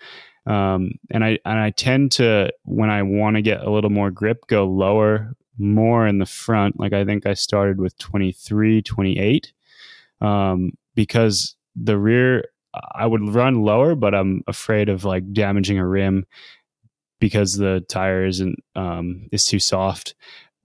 Um, 0.45 0.91
and 1.11 1.23
I, 1.23 1.39
and 1.45 1.59
I 1.59 1.71
tend 1.71 2.13
to, 2.13 2.51
when 2.63 2.89
I 2.89 3.03
want 3.03 3.35
to 3.35 3.41
get 3.41 3.61
a 3.61 3.69
little 3.69 3.89
more 3.89 4.11
grip, 4.11 4.47
go 4.47 4.65
lower 4.65 5.33
more 5.57 6.07
in 6.07 6.19
the 6.19 6.25
front. 6.25 6.79
Like 6.79 6.93
I 6.93 7.03
think 7.03 7.25
I 7.25 7.33
started 7.33 7.79
with 7.79 7.97
23, 7.97 8.81
28. 8.81 9.53
Um, 10.21 10.71
because 10.95 11.55
the 11.75 11.97
rear, 11.97 12.45
I 12.93 13.05
would 13.05 13.33
run 13.33 13.63
lower, 13.63 13.95
but 13.95 14.15
I'm 14.15 14.43
afraid 14.47 14.89
of 14.89 15.03
like 15.03 15.33
damaging 15.33 15.79
a 15.79 15.87
rim 15.87 16.25
because 17.19 17.55
the 17.55 17.83
tire 17.89 18.25
isn't, 18.25 18.63
um, 18.75 19.27
is 19.31 19.45
too 19.45 19.59
soft 19.59 20.15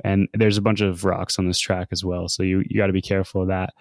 and 0.04 0.28
there's 0.34 0.58
a 0.58 0.62
bunch 0.62 0.80
of 0.80 1.04
rocks 1.04 1.38
on 1.38 1.46
this 1.46 1.58
track 1.58 1.88
as 1.92 2.04
well. 2.04 2.28
So 2.28 2.42
you, 2.42 2.62
you 2.66 2.76
got 2.76 2.88
to 2.88 2.92
be 2.92 3.02
careful 3.02 3.42
of 3.42 3.48
that 3.48 3.72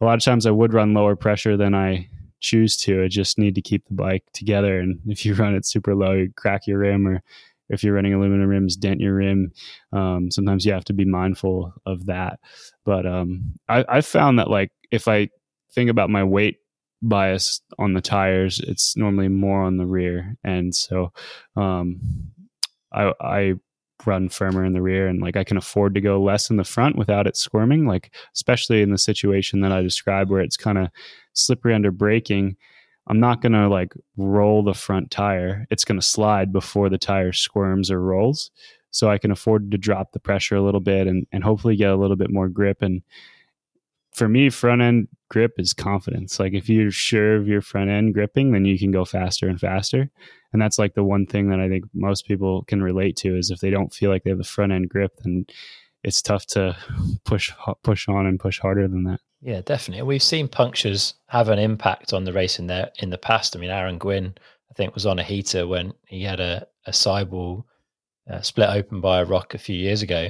a 0.00 0.04
lot 0.04 0.18
of 0.18 0.24
times 0.24 0.46
I 0.46 0.50
would 0.50 0.72
run 0.72 0.94
lower 0.94 1.16
pressure 1.16 1.56
than 1.56 1.74
I 1.74 2.08
choose 2.40 2.76
to. 2.78 3.02
I 3.02 3.08
just 3.08 3.38
need 3.38 3.54
to 3.56 3.62
keep 3.62 3.86
the 3.86 3.94
bike 3.94 4.24
together. 4.32 4.78
And 4.78 5.00
if 5.06 5.24
you 5.24 5.34
run 5.34 5.54
it 5.54 5.66
super 5.66 5.94
low, 5.94 6.12
you 6.12 6.32
crack 6.36 6.66
your 6.66 6.78
rim, 6.78 7.06
or 7.06 7.22
if 7.68 7.82
you're 7.82 7.94
running 7.94 8.14
aluminum 8.14 8.48
rims, 8.48 8.76
dent 8.76 9.00
your 9.00 9.14
rim. 9.14 9.52
Um, 9.92 10.30
sometimes 10.30 10.64
you 10.64 10.72
have 10.72 10.84
to 10.86 10.92
be 10.92 11.04
mindful 11.04 11.72
of 11.84 12.06
that. 12.06 12.38
But 12.84 13.06
um, 13.06 13.54
I, 13.68 13.84
I 13.88 14.00
found 14.00 14.38
that 14.38 14.50
like 14.50 14.70
if 14.90 15.08
I 15.08 15.28
think 15.72 15.90
about 15.90 16.10
my 16.10 16.24
weight 16.24 16.58
bias 17.02 17.60
on 17.78 17.92
the 17.92 18.00
tires, 18.00 18.60
it's 18.60 18.96
normally 18.96 19.28
more 19.28 19.62
on 19.62 19.76
the 19.76 19.86
rear, 19.86 20.36
and 20.42 20.74
so 20.74 21.12
um, 21.56 22.00
I, 22.92 23.12
I 23.20 23.54
run 24.06 24.28
firmer 24.28 24.64
in 24.64 24.72
the 24.72 24.82
rear 24.82 25.08
and 25.08 25.20
like 25.20 25.36
I 25.36 25.44
can 25.44 25.56
afford 25.56 25.94
to 25.94 26.00
go 26.00 26.22
less 26.22 26.50
in 26.50 26.56
the 26.56 26.64
front 26.64 26.96
without 26.96 27.26
it 27.26 27.36
squirming 27.36 27.86
like 27.86 28.14
especially 28.34 28.80
in 28.80 28.90
the 28.90 28.98
situation 28.98 29.60
that 29.60 29.72
I 29.72 29.82
described 29.82 30.30
where 30.30 30.40
it's 30.40 30.56
kind 30.56 30.78
of 30.78 30.88
slippery 31.32 31.74
under 31.74 31.90
braking 31.90 32.56
I'm 33.08 33.20
not 33.20 33.40
going 33.40 33.52
to 33.52 33.68
like 33.68 33.94
roll 34.16 34.62
the 34.62 34.74
front 34.74 35.10
tire. 35.10 35.66
It's 35.70 35.84
going 35.84 35.98
to 35.98 36.06
slide 36.06 36.52
before 36.52 36.90
the 36.90 36.98
tire 36.98 37.32
squirms 37.32 37.90
or 37.90 38.00
rolls. 38.00 38.50
So 38.90 39.10
I 39.10 39.18
can 39.18 39.30
afford 39.30 39.70
to 39.70 39.78
drop 39.78 40.12
the 40.12 40.20
pressure 40.20 40.56
a 40.56 40.62
little 40.62 40.80
bit 40.80 41.06
and 41.06 41.26
and 41.32 41.42
hopefully 41.42 41.76
get 41.76 41.90
a 41.90 41.96
little 41.96 42.16
bit 42.16 42.30
more 42.30 42.48
grip. 42.48 42.82
And 42.82 43.02
for 44.12 44.28
me 44.28 44.50
front 44.50 44.82
end 44.82 45.08
grip 45.30 45.52
is 45.58 45.72
confidence. 45.72 46.38
Like 46.38 46.52
if 46.52 46.68
you're 46.68 46.90
sure 46.90 47.36
of 47.36 47.48
your 47.48 47.62
front 47.62 47.90
end 47.90 48.14
gripping 48.14 48.52
then 48.52 48.64
you 48.64 48.78
can 48.78 48.90
go 48.90 49.04
faster 49.04 49.48
and 49.48 49.60
faster 49.60 50.10
and 50.52 50.62
that's 50.62 50.78
like 50.78 50.94
the 50.94 51.04
one 51.04 51.26
thing 51.26 51.50
that 51.50 51.60
I 51.60 51.68
think 51.68 51.84
most 51.94 52.26
people 52.26 52.64
can 52.64 52.82
relate 52.82 53.16
to 53.18 53.36
is 53.36 53.50
if 53.50 53.60
they 53.60 53.70
don't 53.70 53.92
feel 53.92 54.10
like 54.10 54.24
they 54.24 54.30
have 54.30 54.38
the 54.38 54.44
front 54.44 54.72
end 54.72 54.88
grip, 54.88 55.12
then 55.22 55.46
it's 56.02 56.22
tough 56.22 56.46
to 56.46 56.76
push 57.24 57.52
push 57.82 58.08
on 58.08 58.26
and 58.26 58.40
push 58.40 58.58
harder 58.60 58.88
than 58.88 59.04
that. 59.04 59.20
Yeah, 59.40 59.60
definitely. 59.60 60.02
We've 60.02 60.22
seen 60.22 60.48
punctures 60.48 61.14
have 61.26 61.48
an 61.48 61.58
impact 61.58 62.12
on 62.12 62.24
the 62.24 62.32
race 62.32 62.58
in 62.58 62.66
there 62.66 62.90
in 62.98 63.10
the 63.10 63.18
past. 63.18 63.54
I 63.54 63.60
mean, 63.60 63.70
Aaron 63.70 63.98
Gwin, 63.98 64.34
I 64.70 64.74
think, 64.74 64.94
was 64.94 65.06
on 65.06 65.18
a 65.18 65.24
heater 65.24 65.66
when 65.66 65.94
he 66.06 66.22
had 66.22 66.40
a 66.40 66.66
a 66.86 66.92
sidewall 66.92 67.66
uh, 68.30 68.40
split 68.40 68.70
open 68.70 69.00
by 69.00 69.20
a 69.20 69.24
rock 69.24 69.54
a 69.54 69.58
few 69.58 69.76
years 69.76 70.02
ago, 70.02 70.28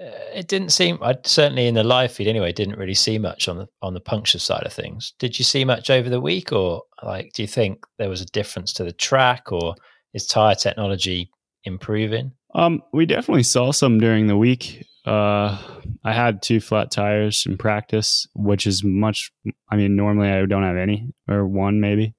it 0.00 0.48
didn't 0.48 0.70
seem. 0.70 0.98
I 1.02 1.16
certainly 1.24 1.66
in 1.66 1.74
the 1.74 1.84
live 1.84 2.12
feed 2.12 2.28
anyway 2.28 2.52
didn't 2.52 2.78
really 2.78 2.94
see 2.94 3.18
much 3.18 3.48
on 3.48 3.58
the 3.58 3.68
on 3.82 3.94
the 3.94 4.00
puncture 4.00 4.38
side 4.38 4.64
of 4.64 4.72
things. 4.72 5.12
Did 5.18 5.38
you 5.38 5.44
see 5.44 5.64
much 5.64 5.90
over 5.90 6.08
the 6.08 6.20
week, 6.20 6.52
or 6.52 6.82
like 7.02 7.32
do 7.34 7.42
you 7.42 7.48
think 7.48 7.84
there 7.98 8.08
was 8.08 8.22
a 8.22 8.26
difference 8.26 8.72
to 8.74 8.84
the 8.84 8.92
track, 8.92 9.52
or 9.52 9.74
is 10.14 10.26
tire 10.26 10.54
technology 10.54 11.30
improving? 11.64 12.32
Um, 12.54 12.82
we 12.92 13.06
definitely 13.06 13.42
saw 13.42 13.72
some 13.72 13.98
during 13.98 14.26
the 14.26 14.36
week. 14.36 14.86
Uh, 15.04 15.58
I 16.04 16.12
had 16.12 16.42
two 16.42 16.60
flat 16.60 16.90
tires 16.90 17.44
in 17.46 17.58
practice, 17.58 18.26
which 18.34 18.66
is 18.66 18.82
much. 18.82 19.30
I 19.70 19.76
mean, 19.76 19.96
normally 19.96 20.30
I 20.30 20.44
don't 20.46 20.62
have 20.62 20.76
any 20.76 21.12
or 21.28 21.46
one 21.46 21.80
maybe, 21.80 22.14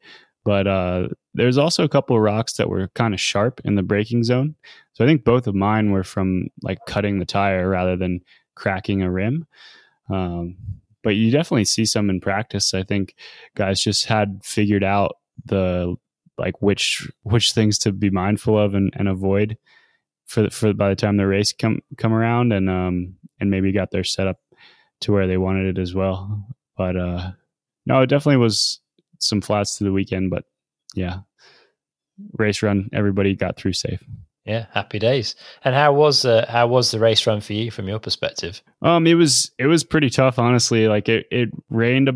but 0.46 0.68
uh, 0.68 1.08
there's 1.34 1.58
also 1.58 1.84
a 1.84 1.90
couple 1.90 2.16
of 2.16 2.22
rocks 2.22 2.54
that 2.54 2.70
were 2.70 2.90
kind 2.90 3.14
of 3.14 3.20
sharp 3.20 3.62
in 3.64 3.76
the 3.76 3.84
braking 3.84 4.24
zone. 4.24 4.56
So 4.94 5.04
I 5.04 5.08
think 5.08 5.24
both 5.24 5.48
of 5.48 5.56
mine 5.56 5.92
were 5.92 6.04
from 6.04 6.48
like 6.62 6.80
cutting 6.88 7.20
the 7.20 7.26
tire 7.26 7.70
rather 7.70 7.96
than 7.96 8.22
cracking 8.56 9.02
a 9.02 9.12
rim. 9.12 9.48
Um, 10.10 10.58
but 11.04 11.16
you 11.16 11.32
definitely 11.32 11.66
see 11.66 11.86
some 11.86 12.10
in 12.10 12.20
practice. 12.20 12.74
I 12.74 12.84
think 12.84 13.16
guys 13.56 13.82
just 13.82 14.06
had 14.06 14.42
figured 14.44 14.84
out 14.84 15.18
the 15.46 15.96
like 16.38 16.62
which 16.62 17.10
which 17.24 17.54
things 17.54 17.78
to 17.80 17.92
be 17.92 18.10
mindful 18.10 18.58
of 18.58 18.76
and, 18.76 18.94
and 18.96 19.08
avoid 19.08 19.58
for 20.26 20.50
for 20.50 20.74
by 20.74 20.90
the 20.90 20.96
time 20.96 21.18
the 21.18 21.28
race 21.28 21.54
come 21.54 21.82
come 21.98 22.14
around 22.14 22.54
and 22.54 22.70
um 22.70 23.16
and 23.40 23.50
maybe 23.50 23.72
got 23.72 23.92
their 23.92 24.04
setup 24.04 24.40
to 25.02 25.12
where 25.12 25.28
they 25.28 25.38
wanted 25.38 25.78
it 25.78 25.82
as 25.82 25.94
well. 25.94 26.46
But 26.78 26.96
uh 26.96 27.32
no, 27.86 28.02
it 28.02 28.08
definitely 28.08 28.38
was 28.38 28.80
some 29.20 29.42
flats 29.42 29.78
to 29.78 29.84
the 29.84 29.92
weekend, 29.92 30.30
but 30.30 30.46
yeah, 30.96 31.20
race 32.38 32.62
run, 32.62 32.90
everybody 32.94 33.36
got 33.36 33.58
through 33.58 33.74
safe. 33.74 34.04
Yeah, 34.46 34.66
happy 34.74 34.98
days. 34.98 35.36
And 35.64 35.76
how 35.76 35.94
was 35.94 36.26
uh, 36.26 36.46
how 36.50 36.68
was 36.68 36.92
the 36.92 37.00
race 37.00 37.28
run 37.28 37.42
for 37.42 37.54
you 37.54 37.70
from 37.70 37.88
your 37.88 38.00
perspective? 38.00 38.62
Um, 38.82 39.06
it 39.06 39.14
was 39.14 39.52
it 39.60 39.68
was 39.68 39.84
pretty 39.84 40.10
tough, 40.10 40.40
honestly. 40.40 40.88
Like 40.88 41.08
it 41.10 41.28
it 41.30 41.50
rained 41.70 42.10
a, 42.10 42.14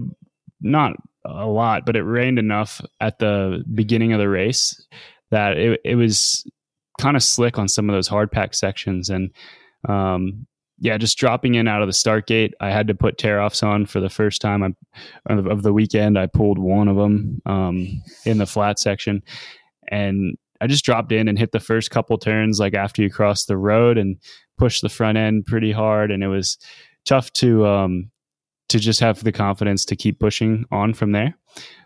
not 0.59 0.93
a 1.23 1.45
lot, 1.45 1.85
but 1.85 1.95
it 1.95 2.03
rained 2.03 2.39
enough 2.39 2.81
at 2.99 3.19
the 3.19 3.63
beginning 3.73 4.13
of 4.13 4.19
the 4.19 4.29
race 4.29 4.83
that 5.29 5.57
it 5.57 5.79
it 5.85 5.95
was 5.95 6.43
kind 6.99 7.15
of 7.15 7.21
slick 7.21 7.59
on 7.59 7.67
some 7.67 7.89
of 7.89 7.95
those 7.95 8.07
hard 8.07 8.31
pack 8.31 8.55
sections, 8.55 9.09
and 9.09 9.29
um, 9.87 10.47
yeah, 10.79 10.97
just 10.97 11.17
dropping 11.17 11.55
in 11.55 11.67
out 11.67 11.81
of 11.81 11.87
the 11.87 11.93
start 11.93 12.27
gate, 12.27 12.53
I 12.59 12.69
had 12.69 12.87
to 12.87 12.95
put 12.95 13.17
tear 13.17 13.41
offs 13.41 13.63
on 13.63 13.85
for 13.85 13.99
the 13.99 14.09
first 14.09 14.41
time 14.41 14.63
I, 14.63 14.73
of 15.29 15.63
the 15.63 15.73
weekend. 15.73 16.19
I 16.19 16.27
pulled 16.27 16.59
one 16.59 16.87
of 16.87 16.97
them 16.97 17.41
um, 17.45 18.01
in 18.25 18.39
the 18.39 18.45
flat 18.45 18.79
section, 18.79 19.23
and 19.87 20.37
I 20.59 20.67
just 20.67 20.83
dropped 20.83 21.11
in 21.11 21.27
and 21.27 21.39
hit 21.39 21.53
the 21.53 21.59
first 21.59 21.91
couple 21.91 22.17
turns 22.17 22.59
like 22.59 22.73
after 22.73 23.01
you 23.01 23.09
cross 23.09 23.45
the 23.45 23.57
road 23.57 23.97
and 23.97 24.17
pushed 24.57 24.81
the 24.81 24.89
front 24.89 25.17
end 25.17 25.45
pretty 25.45 25.71
hard, 25.71 26.11
and 26.11 26.23
it 26.23 26.27
was 26.27 26.57
tough 27.05 27.31
to 27.33 27.65
um, 27.65 28.11
to 28.67 28.79
just 28.79 28.99
have 28.99 29.23
the 29.23 29.31
confidence 29.31 29.85
to 29.85 29.95
keep 29.95 30.19
pushing 30.19 30.65
on 30.71 30.93
from 30.93 31.13
there. 31.13 31.37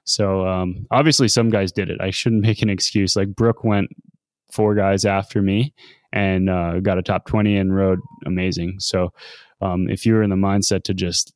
So 0.06 0.48
um, 0.48 0.88
obviously, 0.90 1.28
some 1.28 1.52
guys 1.52 1.72
did 1.72 1.92
it. 1.92 2.02
I 2.02 2.10
shouldn't 2.10 2.42
make 2.46 2.64
an 2.64 2.70
excuse. 2.70 3.16
Like 3.16 3.36
Brooke 3.36 3.64
went 3.64 3.90
four 4.52 4.74
guys 4.74 5.06
after 5.06 5.44
me 5.44 5.76
and 6.12 6.50
uh, 6.50 6.80
got 6.80 6.98
a 6.98 7.04
top 7.04 7.26
20 7.26 7.58
and 7.58 7.76
rode 7.76 8.00
amazing. 8.26 8.76
So 8.80 9.14
um, 9.62 9.90
if 9.90 10.06
you 10.06 10.14
were 10.14 10.24
in 10.24 10.30
the 10.30 10.36
mindset 10.36 10.84
to 10.84 10.94
just 10.94 11.34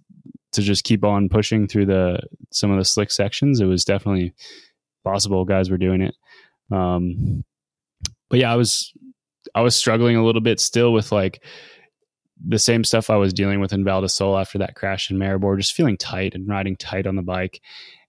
to 0.54 0.62
just 0.62 0.84
keep 0.84 1.04
on 1.04 1.30
pushing 1.30 1.68
through 1.68 1.88
the 1.88 2.20
some 2.52 2.72
of 2.72 2.78
the 2.78 2.86
slick 2.86 3.12
sections, 3.12 3.60
it 3.60 3.66
was 3.66 3.86
definitely 3.86 4.34
possible. 5.04 5.46
Guys 5.46 5.70
were 5.70 5.78
doing 5.78 6.02
it. 6.02 6.16
Um, 6.72 7.44
but 8.30 8.40
yeah, 8.40 8.52
I 8.52 8.56
was 8.56 8.94
I 9.56 9.62
was 9.62 9.76
struggling 9.76 10.16
a 10.16 10.24
little 10.24 10.42
bit 10.42 10.60
still 10.60 10.94
with 10.94 11.12
like 11.12 11.44
the 12.46 12.60
same 12.60 12.84
stuff 12.84 13.10
I 13.10 13.16
was 13.16 13.34
dealing 13.34 13.60
with 13.60 13.74
in 13.74 13.84
Val 13.84 14.02
di 14.02 14.08
Sole 14.08 14.38
after 14.38 14.58
that 14.58 14.76
crash 14.76 15.10
in 15.10 15.18
Maribor, 15.18 15.58
just 15.58 15.74
feeling 15.74 15.98
tight 15.98 16.36
and 16.36 16.48
riding 16.48 16.76
tight 16.76 17.08
on 17.08 17.16
the 17.16 17.22
bike. 17.22 17.62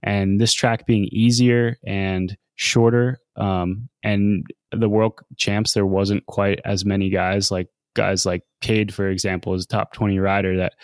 And 0.02 0.40
this 0.40 0.52
track 0.52 0.86
being 0.86 1.08
easier 1.12 1.78
and 1.86 2.36
shorter, 2.56 3.18
um, 3.36 3.88
and 4.02 4.46
the 4.72 4.88
world 4.88 5.20
champs, 5.36 5.72
there 5.72 5.86
wasn't 5.86 6.24
quite 6.26 6.60
as 6.64 6.84
many 6.84 7.10
guys 7.10 7.50
like 7.50 7.68
guys 7.94 8.26
like 8.26 8.42
Kade, 8.60 8.92
for 8.92 9.08
example, 9.08 9.54
is 9.54 9.64
a 9.64 9.68
top 9.68 9.92
20 9.92 10.18
rider 10.18 10.56
that 10.56 10.74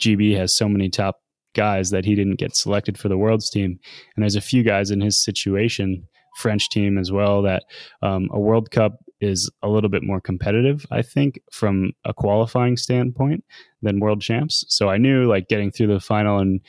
GB 0.00 0.36
has 0.36 0.56
so 0.56 0.68
many 0.68 0.88
top 0.88 1.16
guys 1.54 1.90
that 1.90 2.04
he 2.04 2.14
didn't 2.14 2.36
get 2.36 2.56
selected 2.56 2.98
for 2.98 3.08
the 3.08 3.18
world's 3.18 3.50
team. 3.50 3.78
And 4.14 4.22
there's 4.22 4.36
a 4.36 4.40
few 4.40 4.62
guys 4.62 4.90
in 4.90 5.00
his 5.00 5.22
situation, 5.22 6.06
French 6.36 6.68
team 6.70 6.98
as 6.98 7.12
well, 7.12 7.42
that 7.42 7.64
um, 8.02 8.28
a 8.32 8.40
World 8.40 8.70
Cup 8.70 8.98
is 9.20 9.50
a 9.62 9.68
little 9.68 9.90
bit 9.90 10.02
more 10.02 10.20
competitive, 10.20 10.84
I 10.90 11.02
think, 11.02 11.40
from 11.52 11.92
a 12.04 12.12
qualifying 12.12 12.76
standpoint 12.76 13.44
than 13.82 14.00
world 14.00 14.20
champs. 14.20 14.64
So 14.68 14.88
I 14.88 14.98
knew 14.98 15.26
like 15.26 15.48
getting 15.48 15.70
through 15.70 15.88
the 15.88 16.00
final 16.00 16.38
and 16.38 16.60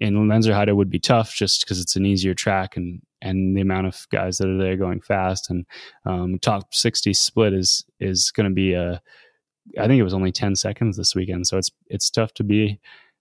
in 0.00 0.14
Lenzerheide 0.14 0.74
would 0.74 0.90
be 0.90 1.00
tough 1.00 1.34
just 1.34 1.62
because 1.62 1.80
it's 1.80 1.96
an 1.96 2.06
easier 2.06 2.34
track 2.34 2.76
and 2.76 3.02
and 3.22 3.56
the 3.56 3.60
amount 3.60 3.86
of 3.86 4.06
guys 4.10 4.38
that 4.38 4.48
are 4.48 4.58
there 4.58 4.76
going 4.76 5.00
fast. 5.00 5.50
And 5.50 5.66
um, 6.04 6.38
top 6.40 6.74
60 6.74 7.12
split 7.14 7.52
is 7.52 7.84
is 8.00 8.30
going 8.30 8.48
to 8.48 8.54
be 8.54 8.74
a 8.74 9.00
I 9.78 9.86
think 9.86 10.00
it 10.00 10.04
was 10.04 10.14
only 10.14 10.32
10 10.32 10.56
seconds 10.56 10.96
this 10.96 11.14
weekend. 11.14 11.46
So 11.46 11.58
it's 11.58 11.70
it's 11.88 12.10
tough 12.10 12.32
to 12.34 12.44
be 12.44 12.80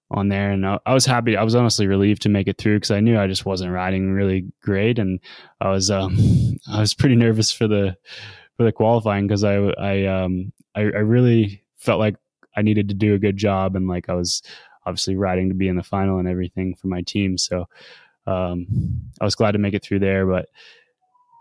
on 0.10 0.29
there. 0.29 0.51
And 0.51 0.65
I, 0.65 0.79
I 0.86 0.93
was 0.93 1.05
happy 1.05 1.36
I 1.36 1.43
was 1.43 1.55
honestly 1.55 1.88
relieved 1.88 2.21
to 2.23 2.29
make 2.29 2.47
it 2.47 2.57
through 2.57 2.77
because 2.77 2.91
I 2.91 2.99
knew 2.99 3.19
I 3.19 3.27
just 3.27 3.45
wasn't 3.45 3.73
riding 3.73 4.12
really 4.12 4.45
great. 4.62 4.99
And 4.99 5.19
I 5.62 5.69
was 5.69 5.91
um 5.91 6.17
I 6.71 6.79
was 6.79 6.93
pretty 6.93 7.15
nervous 7.15 7.51
for 7.51 7.67
the 7.67 7.97
for 8.55 8.63
the 8.63 8.71
qualifying 8.71 9.27
because 9.27 9.43
I 9.43 9.55
I 9.55 10.05
um 10.05 10.51
I, 10.75 10.81
I 10.81 11.03
really 11.03 11.63
felt 11.75 11.99
like 11.99 12.15
I 12.55 12.62
needed 12.62 12.88
to 12.89 12.95
do 12.95 13.13
a 13.13 13.19
good 13.19 13.38
job. 13.38 13.75
And 13.75 13.88
like 13.88 14.10
I 14.10 14.13
was 14.13 14.41
obviously 14.86 15.15
riding 15.15 15.49
to 15.49 15.55
be 15.55 15.67
in 15.67 15.75
the 15.75 15.83
final 15.83 16.17
and 16.17 16.27
everything 16.27 16.73
for 16.73 16.88
my 16.88 17.01
team. 17.01 17.38
So 17.38 17.67
um, 18.27 18.67
I 19.19 19.25
was 19.25 19.35
glad 19.35 19.53
to 19.53 19.57
make 19.57 19.73
it 19.73 19.83
through 19.83 19.99
there, 19.99 20.25
but 20.25 20.49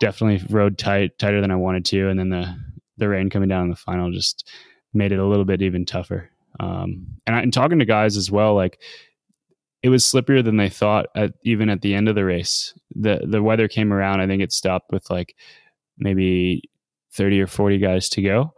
definitely 0.00 0.46
rode 0.54 0.78
tight, 0.78 1.18
tighter 1.18 1.40
than 1.40 1.50
I 1.50 1.56
wanted 1.56 1.84
to. 1.86 2.08
And 2.08 2.18
then 2.18 2.30
the, 2.30 2.56
the 2.96 3.08
rain 3.08 3.28
coming 3.28 3.48
down 3.48 3.64
in 3.64 3.70
the 3.70 3.76
final 3.76 4.10
just 4.10 4.50
made 4.94 5.12
it 5.12 5.18
a 5.18 5.26
little 5.26 5.44
bit 5.44 5.62
even 5.62 5.84
tougher. 5.84 6.30
Um, 6.60 7.06
and, 7.26 7.36
I, 7.36 7.40
and 7.40 7.52
talking 7.52 7.78
to 7.78 7.84
guys 7.84 8.16
as 8.16 8.30
well, 8.30 8.54
like 8.54 8.80
it 9.82 9.88
was 9.88 10.04
slipperier 10.04 10.44
than 10.44 10.56
they 10.56 10.70
thought 10.70 11.06
at, 11.14 11.34
even 11.44 11.68
at 11.68 11.82
the 11.82 11.94
end 11.94 12.08
of 12.08 12.14
the 12.14 12.24
race. 12.24 12.72
The, 12.94 13.22
the 13.26 13.42
weather 13.42 13.68
came 13.68 13.92
around. 13.92 14.20
I 14.20 14.26
think 14.26 14.42
it 14.42 14.52
stopped 14.52 14.92
with 14.92 15.10
like 15.10 15.34
maybe 15.98 16.62
30 17.12 17.40
or 17.40 17.46
40 17.46 17.78
guys 17.78 18.08
to 18.10 18.22
go. 18.22 18.54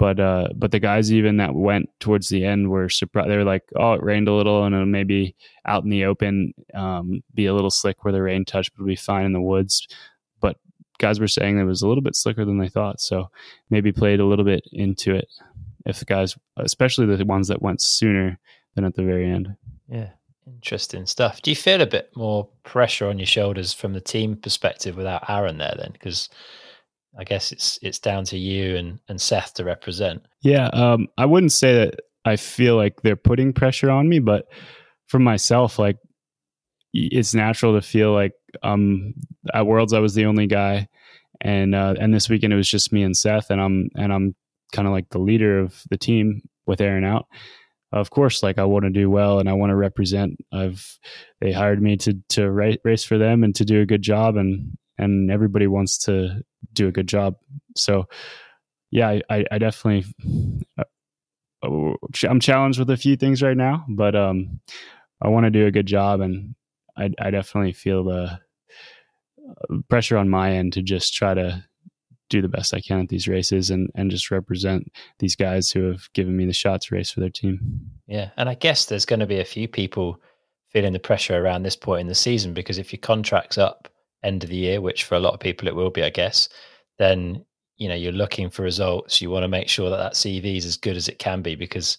But 0.00 0.18
uh, 0.18 0.48
but 0.56 0.70
the 0.70 0.78
guys 0.78 1.12
even 1.12 1.36
that 1.36 1.54
went 1.54 1.90
towards 2.00 2.30
the 2.30 2.42
end 2.42 2.70
were 2.70 2.88
surprised. 2.88 3.28
They 3.28 3.36
were 3.36 3.44
like, 3.44 3.64
"Oh, 3.76 3.92
it 3.92 4.02
rained 4.02 4.28
a 4.28 4.32
little, 4.32 4.64
and 4.64 4.74
it'll 4.74 4.86
maybe 4.86 5.36
out 5.66 5.84
in 5.84 5.90
the 5.90 6.06
open 6.06 6.54
um, 6.72 7.22
be 7.34 7.44
a 7.44 7.52
little 7.52 7.70
slick 7.70 8.02
where 8.02 8.12
the 8.12 8.22
rain 8.22 8.46
touched, 8.46 8.72
but 8.72 8.80
it'll 8.80 8.88
be 8.88 8.96
fine 8.96 9.26
in 9.26 9.34
the 9.34 9.42
woods." 9.42 9.86
But 10.40 10.56
guys 10.96 11.20
were 11.20 11.28
saying 11.28 11.58
it 11.58 11.64
was 11.64 11.82
a 11.82 11.86
little 11.86 12.02
bit 12.02 12.16
slicker 12.16 12.46
than 12.46 12.56
they 12.56 12.70
thought, 12.70 12.98
so 12.98 13.28
maybe 13.68 13.92
played 13.92 14.20
a 14.20 14.24
little 14.24 14.44
bit 14.44 14.66
into 14.72 15.14
it. 15.14 15.28
If 15.84 15.98
the 15.98 16.06
guys, 16.06 16.34
especially 16.56 17.04
the 17.14 17.22
ones 17.26 17.48
that 17.48 17.60
went 17.60 17.82
sooner 17.82 18.38
than 18.76 18.86
at 18.86 18.94
the 18.94 19.04
very 19.04 19.30
end. 19.30 19.54
Yeah, 19.86 20.12
interesting 20.46 21.04
stuff. 21.04 21.42
Do 21.42 21.50
you 21.50 21.56
feel 21.56 21.82
a 21.82 21.86
bit 21.86 22.10
more 22.16 22.48
pressure 22.62 23.06
on 23.06 23.18
your 23.18 23.26
shoulders 23.26 23.74
from 23.74 23.92
the 23.92 24.00
team 24.00 24.36
perspective 24.36 24.96
without 24.96 25.28
Aaron 25.28 25.58
there 25.58 25.74
then? 25.76 25.90
Because 25.92 26.30
I 27.18 27.24
guess 27.24 27.52
it's 27.52 27.78
it's 27.82 27.98
down 27.98 28.24
to 28.26 28.38
you 28.38 28.76
and, 28.76 28.98
and 29.08 29.20
Seth 29.20 29.54
to 29.54 29.64
represent. 29.64 30.24
Yeah, 30.42 30.68
um, 30.72 31.08
I 31.18 31.26
wouldn't 31.26 31.52
say 31.52 31.74
that 31.74 32.00
I 32.24 32.36
feel 32.36 32.76
like 32.76 33.02
they're 33.02 33.16
putting 33.16 33.52
pressure 33.52 33.90
on 33.90 34.08
me, 34.08 34.18
but 34.18 34.46
for 35.06 35.18
myself, 35.18 35.78
like 35.78 35.96
it's 36.92 37.34
natural 37.34 37.74
to 37.74 37.80
feel 37.80 38.12
like 38.12 38.32
um 38.64 39.14
at 39.54 39.66
Worlds 39.66 39.92
I 39.92 40.00
was 40.00 40.14
the 40.14 40.26
only 40.26 40.46
guy, 40.46 40.88
and 41.40 41.74
uh, 41.74 41.94
and 41.98 42.14
this 42.14 42.28
weekend 42.28 42.52
it 42.52 42.56
was 42.56 42.70
just 42.70 42.92
me 42.92 43.02
and 43.02 43.16
Seth, 43.16 43.50
and 43.50 43.60
I'm 43.60 43.90
and 43.96 44.12
I'm 44.12 44.34
kind 44.72 44.86
of 44.86 44.92
like 44.92 45.08
the 45.10 45.18
leader 45.18 45.58
of 45.58 45.82
the 45.90 45.98
team 45.98 46.42
with 46.66 46.80
Aaron 46.80 47.04
out. 47.04 47.26
Of 47.92 48.10
course, 48.10 48.42
like 48.42 48.58
I 48.58 48.64
want 48.64 48.84
to 48.84 48.90
do 48.90 49.10
well 49.10 49.40
and 49.40 49.48
I 49.48 49.52
want 49.54 49.70
to 49.70 49.76
represent. 49.76 50.36
I've 50.52 50.98
they 51.40 51.50
hired 51.50 51.82
me 51.82 51.96
to 51.98 52.14
to 52.30 52.50
race 52.50 53.04
for 53.04 53.18
them 53.18 53.42
and 53.42 53.54
to 53.56 53.64
do 53.64 53.80
a 53.80 53.86
good 53.86 54.02
job, 54.02 54.36
and 54.36 54.76
and 55.00 55.30
everybody 55.30 55.66
wants 55.66 55.98
to 55.98 56.42
do 56.72 56.88
a 56.88 56.92
good 56.92 57.08
job. 57.08 57.36
So, 57.76 58.06
yeah, 58.90 59.20
I, 59.28 59.44
I 59.50 59.58
definitely 59.58 60.04
uh, 60.78 60.84
I'm 62.28 62.40
challenged 62.40 62.78
with 62.78 62.90
a 62.90 62.96
few 62.96 63.16
things 63.16 63.42
right 63.42 63.56
now, 63.56 63.84
but 63.88 64.14
um, 64.14 64.60
I 65.22 65.28
want 65.28 65.44
to 65.44 65.50
do 65.50 65.66
a 65.66 65.70
good 65.70 65.86
job, 65.86 66.20
and 66.20 66.54
I, 66.96 67.10
I 67.18 67.30
definitely 67.30 67.72
feel 67.72 68.04
the 68.04 68.38
uh, 69.48 69.76
pressure 69.88 70.16
on 70.16 70.28
my 70.28 70.52
end 70.52 70.72
to 70.74 70.82
just 70.82 71.14
try 71.14 71.34
to 71.34 71.64
do 72.30 72.40
the 72.40 72.48
best 72.48 72.72
I 72.72 72.80
can 72.80 73.00
at 73.00 73.08
these 73.08 73.26
races 73.28 73.70
and 73.70 73.90
and 73.94 74.10
just 74.10 74.30
represent 74.30 74.90
these 75.18 75.36
guys 75.36 75.70
who 75.70 75.82
have 75.88 76.08
given 76.14 76.36
me 76.36 76.46
the 76.46 76.52
shot 76.52 76.82
to 76.82 76.94
race 76.94 77.10
for 77.10 77.20
their 77.20 77.30
team. 77.30 77.90
Yeah, 78.06 78.30
and 78.36 78.48
I 78.48 78.54
guess 78.54 78.86
there's 78.86 79.06
going 79.06 79.20
to 79.20 79.26
be 79.26 79.40
a 79.40 79.44
few 79.44 79.68
people 79.68 80.20
feeling 80.68 80.92
the 80.92 81.00
pressure 81.00 81.36
around 81.36 81.64
this 81.64 81.76
point 81.76 82.02
in 82.02 82.06
the 82.06 82.14
season 82.14 82.54
because 82.54 82.78
if 82.78 82.92
your 82.92 83.00
contract's 83.00 83.58
up 83.58 83.88
end 84.22 84.44
of 84.44 84.50
the 84.50 84.56
year, 84.56 84.80
which 84.80 85.04
for 85.04 85.14
a 85.14 85.20
lot 85.20 85.34
of 85.34 85.40
people 85.40 85.68
it 85.68 85.74
will 85.74 85.90
be, 85.90 86.02
I 86.02 86.10
guess, 86.10 86.48
then 86.98 87.44
you 87.76 87.88
know 87.88 87.94
you're 87.94 88.12
looking 88.12 88.50
for 88.50 88.62
results. 88.62 89.20
You 89.20 89.30
want 89.30 89.44
to 89.44 89.48
make 89.48 89.68
sure 89.68 89.90
that 89.90 89.96
that 89.96 90.14
CV 90.14 90.56
is 90.56 90.66
as 90.66 90.76
good 90.76 90.96
as 90.96 91.08
it 91.08 91.18
can 91.18 91.42
be 91.42 91.54
because 91.54 91.98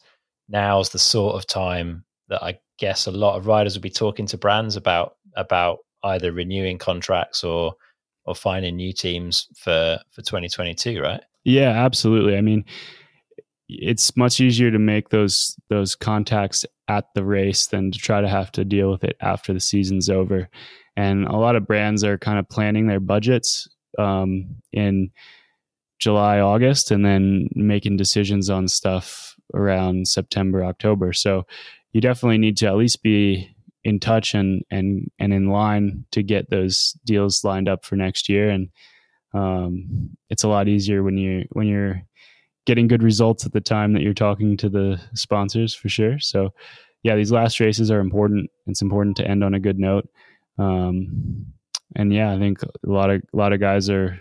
now's 0.49 0.89
the 0.89 0.99
sort 0.99 1.35
of 1.35 1.47
time 1.47 2.05
that 2.29 2.43
I 2.43 2.59
guess 2.77 3.07
a 3.07 3.11
lot 3.11 3.37
of 3.37 3.47
riders 3.47 3.75
will 3.75 3.81
be 3.81 3.89
talking 3.89 4.25
to 4.27 4.37
brands 4.37 4.75
about 4.75 5.15
about 5.35 5.79
either 6.03 6.31
renewing 6.31 6.77
contracts 6.77 7.43
or 7.43 7.73
or 8.25 8.35
finding 8.35 8.75
new 8.75 8.93
teams 8.93 9.47
for 9.55 9.99
for 10.11 10.21
2022 10.21 11.01
right? 11.01 11.21
Yeah 11.43 11.69
absolutely. 11.69 12.37
I 12.37 12.41
mean 12.41 12.65
it's 13.69 14.17
much 14.17 14.41
easier 14.41 14.69
to 14.69 14.79
make 14.79 15.09
those 15.09 15.55
those 15.69 15.95
contacts 15.95 16.65
at 16.87 17.05
the 17.15 17.23
race 17.23 17.67
than 17.67 17.91
to 17.91 17.97
try 17.97 18.19
to 18.19 18.27
have 18.27 18.51
to 18.51 18.65
deal 18.65 18.91
with 18.91 19.03
it 19.03 19.15
after 19.21 19.53
the 19.53 19.59
season's 19.59 20.09
over 20.09 20.49
and 20.95 21.25
a 21.25 21.37
lot 21.37 21.55
of 21.55 21.67
brands 21.67 22.03
are 22.03 22.17
kind 22.17 22.39
of 22.39 22.49
planning 22.49 22.87
their 22.87 22.99
budgets 22.99 23.67
um, 23.99 24.55
in 24.71 25.11
july 25.99 26.39
august 26.39 26.89
and 26.89 27.05
then 27.05 27.47
making 27.53 27.95
decisions 27.95 28.49
on 28.49 28.67
stuff 28.67 29.35
around 29.53 30.07
september 30.07 30.63
october. 30.63 31.13
So 31.13 31.45
you 31.93 32.01
definitely 32.01 32.37
need 32.37 32.57
to 32.57 32.67
at 32.67 32.77
least 32.77 33.03
be 33.03 33.53
in 33.83 33.99
touch 33.99 34.33
and 34.33 34.63
and 34.69 35.09
and 35.19 35.33
in 35.33 35.49
line 35.49 36.05
to 36.11 36.23
get 36.23 36.49
those 36.49 36.97
deals 37.05 37.43
lined 37.43 37.67
up 37.67 37.85
for 37.85 37.95
next 37.95 38.29
year. 38.29 38.49
And 38.49 38.69
um, 39.33 40.09
it's 40.29 40.43
a 40.43 40.49
lot 40.49 40.67
easier 40.67 41.03
when 41.03 41.17
you 41.17 41.45
when 41.51 41.67
you're 41.67 42.01
getting 42.65 42.87
good 42.87 43.03
results 43.03 43.45
at 43.45 43.53
the 43.53 43.61
time 43.61 43.93
that 43.93 44.03
you're 44.03 44.13
talking 44.13 44.55
to 44.57 44.69
the 44.69 45.01
sponsors 45.13 45.73
for 45.73 45.89
sure. 45.89 46.19
So 46.19 46.53
yeah 47.03 47.15
these 47.15 47.31
last 47.31 47.59
races 47.59 47.89
are 47.89 47.99
important. 47.99 48.49
It's 48.67 48.81
important 48.81 49.17
to 49.17 49.27
end 49.27 49.43
on 49.43 49.53
a 49.53 49.59
good 49.59 49.79
note 49.79 50.07
um, 50.57 51.45
and 51.95 52.13
yeah 52.13 52.31
i 52.33 52.39
think 52.39 52.61
a 52.63 52.67
lot 52.83 53.09
of 53.09 53.21
a 53.33 53.37
lot 53.37 53.53
of 53.53 53.59
guys 53.59 53.89
are 53.89 54.19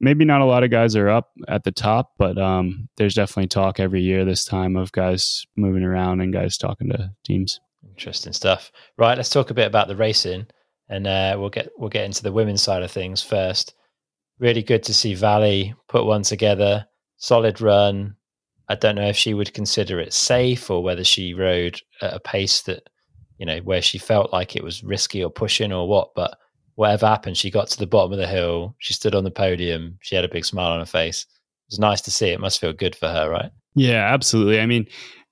maybe 0.00 0.24
not 0.24 0.40
a 0.40 0.46
lot 0.46 0.64
of 0.64 0.70
guys 0.70 0.94
are 0.94 1.08
up 1.08 1.30
at 1.48 1.64
the 1.64 1.72
top 1.72 2.12
but 2.18 2.36
um, 2.38 2.88
there's 2.96 3.14
definitely 3.14 3.48
talk 3.48 3.80
every 3.80 4.02
year 4.02 4.24
this 4.24 4.44
time 4.44 4.76
of 4.76 4.92
guys 4.92 5.46
moving 5.56 5.82
around 5.82 6.20
and 6.20 6.32
guys 6.32 6.58
talking 6.58 6.88
to 6.88 7.10
teams 7.24 7.60
Interesting 7.96 8.32
stuff. 8.32 8.72
Right, 8.98 9.16
let's 9.16 9.30
talk 9.30 9.50
a 9.50 9.54
bit 9.54 9.66
about 9.66 9.88
the 9.88 9.96
racing, 9.96 10.46
and 10.88 11.06
uh, 11.06 11.36
we'll 11.38 11.50
get 11.50 11.70
we'll 11.78 11.88
get 11.88 12.04
into 12.04 12.22
the 12.22 12.32
women's 12.32 12.62
side 12.62 12.82
of 12.82 12.90
things 12.90 13.22
first. 13.22 13.74
Really 14.38 14.62
good 14.62 14.82
to 14.84 14.94
see 14.94 15.14
Vali 15.14 15.74
put 15.88 16.04
one 16.04 16.22
together. 16.22 16.86
Solid 17.16 17.60
run. 17.60 18.16
I 18.68 18.74
don't 18.74 18.96
know 18.96 19.08
if 19.08 19.16
she 19.16 19.32
would 19.32 19.54
consider 19.54 20.00
it 20.00 20.12
safe 20.12 20.70
or 20.70 20.82
whether 20.82 21.04
she 21.04 21.32
rode 21.32 21.80
at 22.02 22.12
a 22.12 22.20
pace 22.20 22.62
that, 22.62 22.88
you 23.38 23.46
know, 23.46 23.58
where 23.58 23.82
she 23.82 23.98
felt 23.98 24.32
like 24.32 24.56
it 24.56 24.64
was 24.64 24.84
risky 24.84 25.22
or 25.22 25.30
pushing 25.30 25.72
or 25.72 25.88
what. 25.88 26.14
But 26.14 26.38
whatever 26.74 27.06
happened, 27.06 27.36
she 27.36 27.50
got 27.50 27.68
to 27.68 27.78
the 27.78 27.86
bottom 27.86 28.12
of 28.12 28.18
the 28.18 28.26
hill. 28.26 28.74
She 28.78 28.92
stood 28.92 29.14
on 29.14 29.24
the 29.24 29.30
podium. 29.30 29.98
She 30.00 30.14
had 30.14 30.24
a 30.24 30.28
big 30.28 30.44
smile 30.44 30.72
on 30.72 30.80
her 30.80 30.86
face. 30.86 31.22
It 31.22 31.72
was 31.72 31.78
nice 31.78 32.00
to 32.02 32.10
see. 32.10 32.28
It 32.28 32.40
must 32.40 32.60
feel 32.60 32.72
good 32.72 32.94
for 32.94 33.08
her, 33.08 33.28
right? 33.28 33.50
Yeah, 33.74 34.12
absolutely. 34.12 34.60
I 34.60 34.66
mean, 34.66 34.86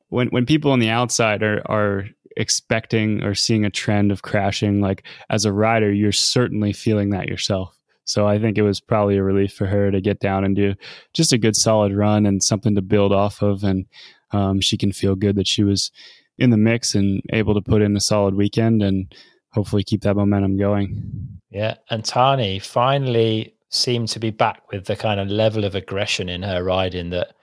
when 0.09 0.29
when 0.29 0.47
people 0.47 0.71
on 0.71 0.79
the 0.79 0.90
outside 0.90 1.43
are 1.43 1.62
are 1.67 2.07
expecting 2.37 3.23
or 3.23 3.35
seeing 3.35 3.64
a 3.64 3.71
trend 3.71 4.11
of 4.11 4.23
crashing 4.23 4.81
like 4.81 5.05
as 5.31 5.45
a 5.45 5.53
rider 5.53 5.93
you're 5.93 6.12
certainly 6.12 6.73
feeling 6.73 7.11
that 7.11 7.29
yourself 7.29 7.79
so 8.05 8.27
i 8.27 8.38
think 8.38 8.59
it 8.59 8.62
was 8.62 8.81
probably 8.81 9.17
a 9.17 9.23
relief 9.23 9.53
for 9.53 9.67
her 9.67 9.90
to 9.90 10.01
get 10.01 10.19
down 10.19 10.45
and 10.45 10.57
do 10.57 10.75
just 11.12 11.33
a 11.33 11.38
good 11.38 11.55
solid 11.55 11.95
run 11.95 12.27
and 12.27 12.43
something 12.43 12.75
to 12.75 12.83
build 12.83 13.12
off 13.12 13.43
of 13.43 13.62
and 13.62 13.87
um, 14.33 14.61
she 14.61 14.77
can 14.77 14.90
feel 14.90 15.14
good 15.14 15.37
that 15.37 15.47
she 15.47 15.62
was 15.62 15.93
in 16.38 16.51
the 16.51 16.57
mix 16.57 16.94
and 16.94 17.23
able 17.33 17.55
to 17.55 17.62
put 17.62 17.83
in 17.83 17.97
a 17.97 18.01
solid 18.01 18.35
weekend 18.35 18.83
and 18.83 19.14
hopefully 19.53 19.85
keep 19.85 20.03
that 20.03 20.16
momentum 20.16 20.57
going 20.57 21.40
yeah 21.51 21.75
and 21.90 22.03
Tahnée 22.03 22.62
finally 22.62 23.55
seemed 23.70 24.09
to 24.09 24.20
be 24.20 24.31
back 24.31 24.70
with 24.70 24.87
the 24.87 24.97
kind 24.97 25.20
of 25.20 25.29
level 25.29 25.64
of 25.64 25.75
aggression 25.75 26.29
in 26.29 26.42
her 26.42 26.62
riding 26.62 27.11
that 27.11 27.35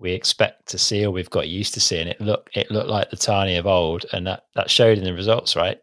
we 0.00 0.12
expect 0.12 0.66
to 0.68 0.78
see 0.78 1.04
or 1.04 1.10
we've 1.10 1.30
got 1.30 1.48
used 1.48 1.74
to 1.74 1.80
seeing. 1.80 2.08
It 2.08 2.20
look 2.20 2.50
it 2.54 2.70
looked 2.70 2.88
like 2.88 3.10
the 3.10 3.16
Tahnée 3.16 3.58
of 3.58 3.66
old, 3.66 4.06
and 4.12 4.26
that 4.26 4.44
that 4.54 4.70
showed 4.70 4.98
in 4.98 5.04
the 5.04 5.12
results, 5.12 5.54
right? 5.54 5.78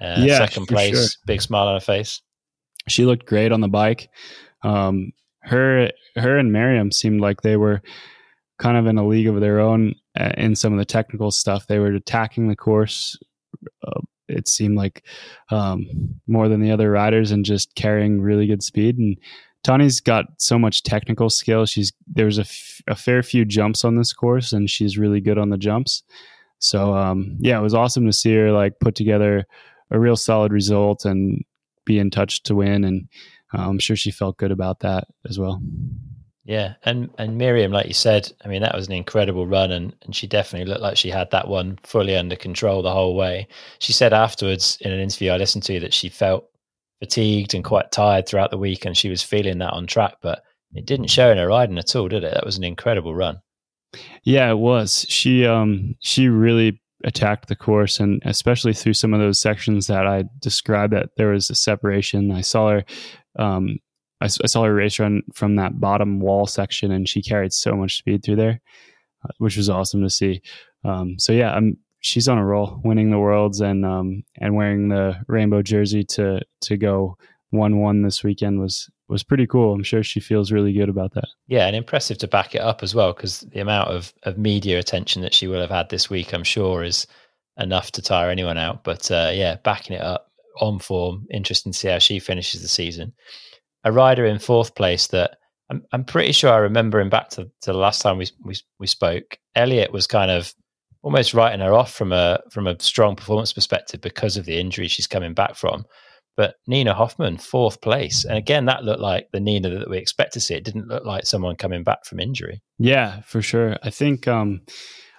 Uh, 0.00 0.16
yeah, 0.18 0.38
second 0.38 0.66
place, 0.66 0.96
sure. 0.96 1.08
big 1.26 1.40
smile 1.40 1.68
on 1.68 1.74
her 1.74 1.80
face. 1.80 2.20
She 2.88 3.04
looked 3.04 3.26
great 3.26 3.52
on 3.52 3.60
the 3.60 3.68
bike. 3.68 4.08
Um, 4.62 5.12
her 5.42 5.90
her 6.16 6.38
and 6.38 6.52
Myriam 6.52 6.92
seemed 6.92 7.20
like 7.20 7.42
they 7.42 7.56
were 7.56 7.80
kind 8.58 8.76
of 8.76 8.86
in 8.86 8.98
a 8.98 9.06
league 9.06 9.28
of 9.28 9.40
their 9.40 9.60
own 9.60 9.94
in 10.36 10.54
some 10.54 10.72
of 10.72 10.78
the 10.78 10.84
technical 10.84 11.30
stuff. 11.30 11.66
They 11.66 11.78
were 11.78 11.92
attacking 11.92 12.48
the 12.48 12.56
course. 12.56 13.18
Uh, 13.86 14.00
it 14.28 14.48
seemed 14.48 14.76
like 14.76 15.04
um, 15.50 15.88
more 16.26 16.48
than 16.48 16.60
the 16.60 16.70
other 16.70 16.90
riders 16.90 17.30
and 17.32 17.44
just 17.44 17.74
carrying 17.74 18.20
really 18.20 18.46
good 18.46 18.62
speed 18.62 18.96
and 18.98 19.16
Tahnée's 19.64 20.00
got 20.00 20.26
so 20.38 20.58
much 20.58 20.82
technical 20.82 21.28
skill. 21.28 21.66
She's 21.66 21.92
there's 22.06 22.38
a, 22.38 22.42
f- 22.42 22.80
a 22.88 22.96
fair 22.96 23.22
few 23.22 23.44
jumps 23.44 23.84
on 23.84 23.96
this 23.96 24.12
course, 24.12 24.52
and 24.52 24.70
she's 24.70 24.96
really 24.96 25.20
good 25.20 25.38
on 25.38 25.50
the 25.50 25.58
jumps. 25.58 26.02
So 26.58 26.94
um, 26.94 27.36
yeah, 27.40 27.58
it 27.58 27.62
was 27.62 27.74
awesome 27.74 28.06
to 28.06 28.12
see 28.12 28.34
her 28.34 28.52
like 28.52 28.80
put 28.80 28.94
together 28.94 29.46
a 29.90 29.98
real 29.98 30.16
solid 30.16 30.52
result 30.52 31.04
and 31.04 31.44
be 31.84 31.98
in 31.98 32.10
touch 32.10 32.42
to 32.44 32.54
win. 32.54 32.84
And 32.84 33.08
uh, 33.52 33.68
I'm 33.68 33.78
sure 33.78 33.96
she 33.96 34.10
felt 34.10 34.38
good 34.38 34.50
about 34.50 34.80
that 34.80 35.08
as 35.28 35.38
well. 35.38 35.60
Yeah, 36.44 36.74
and 36.84 37.10
and 37.18 37.38
Myriam, 37.38 37.70
like 37.70 37.86
you 37.86 37.94
said, 37.94 38.32
I 38.44 38.48
mean 38.48 38.62
that 38.62 38.74
was 38.74 38.86
an 38.86 38.94
incredible 38.94 39.46
run, 39.46 39.70
and 39.70 39.94
and 40.02 40.16
she 40.16 40.26
definitely 40.26 40.68
looked 40.68 40.80
like 40.80 40.96
she 40.96 41.10
had 41.10 41.30
that 41.30 41.48
one 41.48 41.78
fully 41.82 42.16
under 42.16 42.36
control 42.36 42.82
the 42.82 42.92
whole 42.92 43.14
way. 43.14 43.46
She 43.78 43.92
said 43.92 44.12
afterwards 44.12 44.78
in 44.80 44.90
an 44.90 45.00
interview 45.00 45.30
I 45.30 45.36
listened 45.36 45.64
to 45.64 45.80
that 45.80 45.92
she 45.92 46.08
felt 46.08 46.48
fatigued 47.00 47.54
and 47.54 47.64
quite 47.64 47.92
tired 47.92 48.26
throughout 48.26 48.50
the 48.50 48.58
week, 48.58 48.84
and 48.84 48.96
she 48.96 49.10
was 49.10 49.22
feeling 49.22 49.58
that 49.58 49.74
on 49.74 49.86
track. 49.86 50.14
But 50.22 50.42
it 50.72 50.86
didn't 50.86 51.08
show 51.08 51.30
in 51.30 51.38
her 51.38 51.48
riding 51.48 51.78
at 51.78 51.94
all, 51.94 52.08
did 52.08 52.24
it? 52.24 52.32
That 52.32 52.46
was 52.46 52.56
an 52.56 52.64
incredible 52.64 53.14
run. 53.14 53.40
Yeah, 54.22 54.50
it 54.50 54.58
was. 54.58 55.04
She 55.08 55.44
um 55.46 55.94
she 56.00 56.28
really 56.28 56.80
attacked 57.04 57.48
the 57.48 57.56
course, 57.56 58.00
and 58.00 58.22
especially 58.24 58.72
through 58.72 58.94
some 58.94 59.12
of 59.12 59.20
those 59.20 59.40
sections 59.40 59.88
that 59.88 60.06
I 60.06 60.24
described, 60.40 60.94
that 60.94 61.10
there 61.16 61.32
was 61.32 61.50
a 61.50 61.54
separation. 61.54 62.30
I 62.30 62.40
saw 62.40 62.70
her. 62.70 62.84
Um, 63.38 63.76
I, 64.20 64.26
I 64.26 64.46
saw 64.46 64.64
her 64.64 64.74
race 64.74 64.98
run 64.98 65.22
from 65.32 65.56
that 65.56 65.80
bottom 65.80 66.20
wall 66.20 66.46
section, 66.46 66.90
and 66.90 67.08
she 67.08 67.22
carried 67.22 67.52
so 67.52 67.74
much 67.74 67.98
speed 67.98 68.22
through 68.22 68.36
there, 68.36 68.60
uh, 69.24 69.32
which 69.38 69.56
was 69.56 69.70
awesome 69.70 70.02
to 70.02 70.10
see. 70.10 70.42
Um, 70.84 71.18
so 71.18 71.32
yeah, 71.32 71.52
I'm 71.54 71.76
she's 72.00 72.28
on 72.28 72.38
a 72.38 72.44
roll, 72.44 72.80
winning 72.84 73.10
the 73.10 73.18
worlds 73.18 73.60
and 73.60 73.84
um, 73.84 74.24
and 74.38 74.56
wearing 74.56 74.88
the 74.88 75.16
rainbow 75.28 75.62
jersey 75.62 76.04
to 76.04 76.40
to 76.62 76.76
go 76.76 77.16
one 77.50 77.78
one 77.78 78.02
this 78.02 78.24
weekend 78.24 78.60
was 78.60 78.90
was 79.08 79.22
pretty 79.22 79.46
cool. 79.46 79.74
I'm 79.74 79.82
sure 79.82 80.02
she 80.02 80.20
feels 80.20 80.52
really 80.52 80.72
good 80.72 80.88
about 80.88 81.14
that. 81.14 81.28
Yeah, 81.48 81.66
and 81.66 81.76
impressive 81.76 82.18
to 82.18 82.28
back 82.28 82.54
it 82.54 82.60
up 82.60 82.82
as 82.82 82.94
well 82.94 83.12
because 83.12 83.40
the 83.40 83.60
amount 83.60 83.90
of 83.90 84.12
of 84.24 84.38
media 84.38 84.78
attention 84.78 85.22
that 85.22 85.34
she 85.34 85.46
will 85.46 85.60
have 85.60 85.70
had 85.70 85.88
this 85.88 86.08
week, 86.08 86.32
I'm 86.32 86.44
sure, 86.44 86.82
is 86.82 87.06
enough 87.58 87.92
to 87.92 88.02
tire 88.02 88.30
anyone 88.30 88.58
out. 88.58 88.84
But 88.84 89.10
uh, 89.10 89.30
yeah, 89.32 89.56
backing 89.56 89.96
it 89.96 90.02
up 90.02 90.30
on 90.60 90.78
form, 90.78 91.26
interesting 91.30 91.72
to 91.72 91.78
see 91.78 91.88
how 91.88 91.98
she 91.98 92.18
finishes 92.18 92.62
the 92.62 92.68
season. 92.68 93.12
A 93.84 93.92
rider 93.92 94.26
in 94.26 94.38
fourth 94.38 94.74
place 94.74 95.06
that 95.08 95.38
I'm, 95.70 95.84
I'm 95.92 96.04
pretty 96.04 96.32
sure 96.32 96.50
I 96.50 96.58
remember 96.58 97.00
him 97.00 97.10
back 97.10 97.30
to, 97.30 97.44
to 97.44 97.72
the 97.72 97.78
last 97.78 98.02
time 98.02 98.18
we, 98.18 98.28
we 98.44 98.56
we 98.78 98.86
spoke. 98.86 99.38
Elliot 99.54 99.92
was 99.92 100.06
kind 100.06 100.30
of 100.30 100.52
almost 101.02 101.32
writing 101.32 101.60
her 101.60 101.72
off 101.72 101.92
from 101.92 102.12
a 102.12 102.40
from 102.50 102.66
a 102.66 102.78
strong 102.80 103.16
performance 103.16 103.52
perspective 103.52 104.00
because 104.00 104.36
of 104.36 104.44
the 104.44 104.58
injury 104.58 104.88
she's 104.88 105.06
coming 105.06 105.34
back 105.34 105.54
from. 105.54 105.84
But 106.36 106.56
Nina 106.66 106.94
Hoffmann, 106.94 107.38
fourth 107.38 107.80
place, 107.80 108.24
and 108.24 108.36
again 108.36 108.64
that 108.66 108.84
looked 108.84 109.00
like 109.00 109.28
the 109.32 109.40
Nina 109.40 109.70
that 109.70 109.90
we 109.90 109.98
expect 109.98 110.32
to 110.34 110.40
see. 110.40 110.54
It 110.54 110.64
didn't 110.64 110.88
look 110.88 111.04
like 111.04 111.26
someone 111.26 111.56
coming 111.56 111.84
back 111.84 112.04
from 112.04 112.20
injury. 112.20 112.62
Yeah, 112.78 113.20
for 113.22 113.42
sure. 113.42 113.76
I 113.82 113.90
think 113.90 114.26
um, 114.26 114.62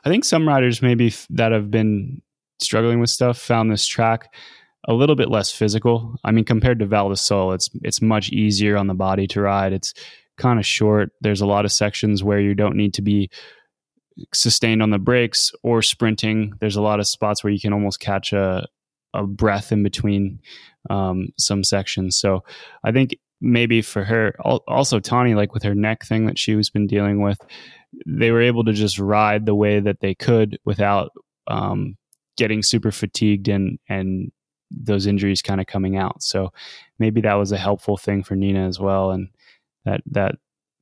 I 0.04 0.10
think 0.10 0.26
some 0.26 0.48
riders 0.48 0.82
maybe 0.82 1.14
that 1.32 1.52
have 1.52 1.72
been 1.72 2.22
struggling 2.60 3.00
with 3.00 3.10
stuff 3.10 3.38
found 3.38 3.72
this 3.72 3.86
track 3.86 4.34
a 4.88 4.94
little 4.94 5.16
bit 5.16 5.30
less 5.30 5.52
physical. 5.52 6.16
I 6.24 6.32
mean, 6.32 6.46
compared 6.46 6.80
to 6.80 6.86
Val 6.86 7.10
di 7.10 7.16
Sole, 7.16 7.54
it's 7.54 7.70
it's 7.84 8.02
much 8.02 8.30
easier 8.30 8.78
on 8.78 8.88
the 8.88 8.94
body 8.94 9.28
to 9.28 9.42
ride. 9.42 9.74
It's 9.74 9.94
kind 10.38 10.60
of 10.60 10.66
short. 10.66 11.12
There's 11.22 11.42
a 11.42 11.46
lot 11.46 11.66
of 11.66 11.72
sections 11.72 12.24
where 12.24 12.40
you 12.40 12.56
don't 12.56 12.76
need 12.76 12.94
to 12.96 13.02
be 13.02 13.30
sustained 14.34 14.82
on 14.82 14.90
the 14.90 15.00
brakes 15.00 15.52
or 15.64 15.82
sprinting. 15.82 16.54
There's 16.60 16.76
a 16.76 16.82
lot 16.82 17.00
of 17.00 17.08
spots 17.08 17.44
where 17.44 17.54
you 17.54 17.60
can 17.60 17.74
almost 17.74 18.00
catch 18.00 18.34
a, 18.34 18.68
a 19.14 19.24
breath 19.24 19.72
in 19.72 19.84
between 19.84 20.40
um, 20.90 21.30
some 21.38 21.64
sections. 21.64 22.18
So 22.18 22.44
I 22.84 22.92
think 22.92 23.16
maybe 23.40 23.82
for 23.82 24.04
her, 24.04 24.36
also 24.40 25.00
Tahnée, 25.00 25.36
like 25.36 25.54
with 25.54 25.64
her 25.64 25.76
neck 25.76 26.06
thing 26.06 26.26
that 26.26 26.38
she 26.38 26.56
was 26.56 26.70
been 26.70 26.88
dealing 26.88 27.22
with, 27.22 27.40
they 28.06 28.32
were 28.32 28.42
able 28.42 28.64
to 28.66 28.74
just 28.74 29.00
ride 29.00 29.46
the 29.46 29.56
way 29.56 29.80
that 29.80 30.00
they 30.02 30.16
could 30.16 30.58
without 30.66 31.12
um, 31.48 31.98
getting 32.38 32.64
super 32.64 32.92
fatigued 32.92 33.48
and 33.48 33.78
and 33.90 34.32
those 34.72 35.08
injuries 35.08 35.42
kind 35.42 35.62
of 35.62 35.68
coming 35.68 35.98
out. 35.98 36.24
So 36.24 36.52
maybe 37.00 37.22
that 37.22 37.34
was 37.34 37.52
a 37.52 37.58
helpful 37.58 37.98
thing 37.98 38.24
for 38.24 38.36
Nina 38.36 38.68
as 38.68 38.80
well, 38.80 39.12
and 39.12 39.30
that 39.86 40.02
that 40.12 40.36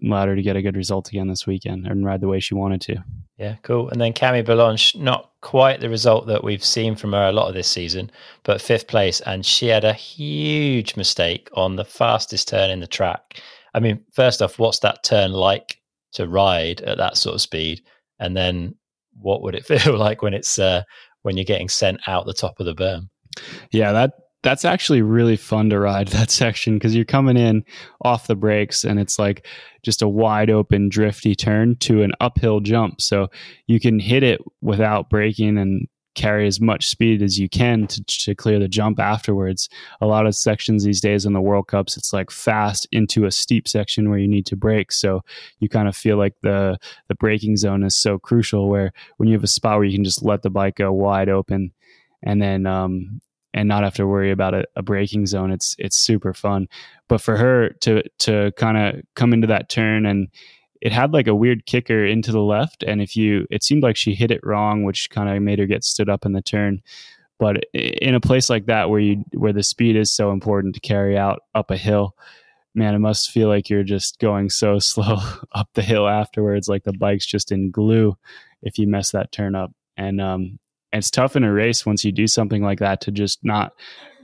allowed 0.03 0.29
her 0.29 0.35
to 0.35 0.41
get 0.41 0.55
a 0.55 0.61
good 0.61 0.77
result 0.77 1.09
again 1.09 1.27
this 1.27 1.45
weekend 1.45 1.85
and 1.85 2.05
ride 2.05 2.21
the 2.21 2.27
way 2.27 2.39
she 2.39 2.53
wanted 2.53 2.81
to. 2.81 3.03
Yeah, 3.37 3.55
cool. 3.63 3.89
And 3.89 3.99
then 3.99 4.13
Cami 4.13 4.45
Balanche, 4.45 4.95
not 4.95 5.31
quite 5.41 5.81
the 5.81 5.89
result 5.89 6.27
that 6.27 6.43
we've 6.43 6.63
seen 6.63 6.95
from 6.95 7.13
her 7.13 7.27
a 7.27 7.31
lot 7.31 7.47
of 7.47 7.53
this 7.53 7.67
season, 7.67 8.11
but 8.43 8.61
fifth 8.61 8.87
place. 8.87 9.21
And 9.21 9.45
she 9.45 9.67
had 9.67 9.83
a 9.83 9.93
huge 9.93 10.95
mistake 10.95 11.49
on 11.53 11.75
the 11.75 11.85
fastest 11.85 12.47
turn 12.47 12.69
in 12.69 12.79
the 12.79 12.87
track. 12.87 13.41
I 13.73 13.79
mean, 13.79 14.03
first 14.11 14.41
off, 14.41 14.59
what's 14.59 14.79
that 14.79 15.03
turn 15.03 15.31
like 15.31 15.79
to 16.13 16.27
ride 16.27 16.81
at 16.81 16.97
that 16.97 17.17
sort 17.17 17.35
of 17.35 17.41
speed? 17.41 17.81
And 18.19 18.35
then 18.35 18.75
what 19.21 19.41
would 19.41 19.55
it 19.55 19.65
feel 19.65 19.97
like 19.97 20.21
when 20.21 20.33
it's 20.33 20.59
uh, 20.59 20.83
when 21.21 21.37
you're 21.37 21.43
getting 21.43 21.69
sent 21.69 21.99
out 22.07 22.25
the 22.25 22.33
top 22.33 22.59
of 22.59 22.65
the 22.65 22.75
berm? 22.75 23.09
Yeah, 23.71 23.91
that 23.91 24.13
that's 24.41 24.63
actually 24.63 25.01
really 25.01 25.35
fun 25.35 25.69
to 25.69 25.79
ride 25.79 26.07
that 26.09 26.31
section 26.31 26.75
because 26.75 26.95
you're 26.95 27.05
coming 27.05 27.37
in 27.37 27.63
off 28.01 28.27
the 28.27 28.35
brakes 28.35 28.83
and 28.83 28.99
it's 28.99 29.19
like 29.19 29.45
just 29.83 30.01
a 30.01 30.07
wide 30.07 30.49
open 30.49 30.89
drifty 30.89 31.35
turn 31.35 31.75
to 31.77 32.03
an 32.03 32.11
uphill 32.19 32.59
jump. 32.59 33.01
So 33.01 33.29
you 33.67 33.79
can 33.79 33.99
hit 33.99 34.23
it 34.23 34.41
without 34.61 35.09
braking 35.09 35.57
and 35.57 35.87
carry 36.15 36.47
as 36.47 36.59
much 36.59 36.87
speed 36.87 37.21
as 37.21 37.39
you 37.39 37.47
can 37.47 37.87
to, 37.87 38.03
to 38.03 38.35
clear 38.35 38.59
the 38.59 38.67
jump 38.67 38.99
afterwards. 38.99 39.69
A 40.01 40.05
lot 40.05 40.25
of 40.25 40.35
sections 40.35 40.83
these 40.83 40.99
days 40.99 41.25
in 41.25 41.33
the 41.33 41.39
world 41.39 41.67
cups 41.67 41.95
it's 41.95 42.11
like 42.11 42.29
fast 42.31 42.87
into 42.91 43.25
a 43.25 43.31
steep 43.31 43.67
section 43.67 44.09
where 44.09 44.19
you 44.19 44.27
need 44.27 44.45
to 44.47 44.57
brake. 44.57 44.91
So 44.91 45.21
you 45.59 45.69
kind 45.69 45.87
of 45.87 45.95
feel 45.95 46.17
like 46.17 46.33
the 46.41 46.77
the 47.07 47.15
braking 47.15 47.55
zone 47.57 47.83
is 47.83 47.95
so 47.95 48.19
crucial 48.19 48.67
where 48.67 48.91
when 49.17 49.29
you 49.29 49.35
have 49.35 49.43
a 49.43 49.47
spot 49.47 49.77
where 49.77 49.85
you 49.85 49.95
can 49.95 50.03
just 50.03 50.23
let 50.23 50.41
the 50.41 50.49
bike 50.49 50.75
go 50.75 50.91
wide 50.91 51.29
open 51.29 51.71
and 52.21 52.41
then 52.41 52.65
um, 52.65 53.21
and 53.53 53.67
not 53.67 53.83
have 53.83 53.95
to 53.95 54.07
worry 54.07 54.31
about 54.31 54.53
a, 54.53 54.65
a 54.75 54.81
braking 54.81 55.25
zone. 55.25 55.51
It's 55.51 55.75
it's 55.79 55.97
super 55.97 56.33
fun. 56.33 56.67
But 57.07 57.21
for 57.21 57.37
her 57.37 57.69
to 57.81 58.03
to 58.19 58.51
kind 58.57 58.77
of 58.77 59.01
come 59.15 59.33
into 59.33 59.47
that 59.47 59.69
turn 59.69 60.05
and 60.05 60.29
it 60.81 60.91
had 60.93 61.13
like 61.13 61.27
a 61.27 61.35
weird 61.35 61.65
kicker 61.65 62.05
into 62.05 62.31
the 62.31 62.41
left, 62.41 62.83
and 62.83 63.01
if 63.01 63.15
you 63.15 63.45
it 63.49 63.63
seemed 63.63 63.83
like 63.83 63.97
she 63.97 64.15
hit 64.15 64.31
it 64.31 64.41
wrong, 64.43 64.83
which 64.83 65.09
kind 65.09 65.29
of 65.29 65.41
made 65.41 65.59
her 65.59 65.65
get 65.65 65.83
stood 65.83 66.09
up 66.09 66.25
in 66.25 66.33
the 66.33 66.41
turn. 66.41 66.81
But 67.37 67.63
in 67.73 68.15
a 68.15 68.19
place 68.19 68.49
like 68.49 68.65
that 68.67 68.89
where 68.89 68.99
you 68.99 69.23
where 69.33 69.53
the 69.53 69.63
speed 69.63 69.95
is 69.95 70.11
so 70.11 70.31
important 70.31 70.75
to 70.75 70.81
carry 70.81 71.17
out 71.17 71.41
up 71.55 71.71
a 71.71 71.77
hill, 71.77 72.15
man, 72.75 72.95
it 72.95 72.99
must 72.99 73.31
feel 73.31 73.47
like 73.47 73.69
you're 73.69 73.83
just 73.83 74.19
going 74.19 74.49
so 74.49 74.79
slow 74.79 75.17
up 75.53 75.69
the 75.73 75.81
hill 75.81 76.07
afterwards, 76.07 76.67
like 76.69 76.83
the 76.83 76.93
bike's 76.93 77.25
just 77.25 77.51
in 77.51 77.71
glue 77.71 78.17
if 78.61 78.77
you 78.77 78.87
mess 78.87 79.11
that 79.11 79.31
turn 79.31 79.55
up. 79.55 79.71
And 79.97 80.21
um, 80.21 80.59
it's 80.93 81.11
tough 81.11 81.35
in 81.35 81.43
a 81.43 81.51
race 81.51 81.85
once 81.85 82.03
you 82.03 82.11
do 82.11 82.27
something 82.27 82.63
like 82.63 82.79
that 82.79 83.01
to 83.01 83.11
just 83.11 83.39
not 83.43 83.73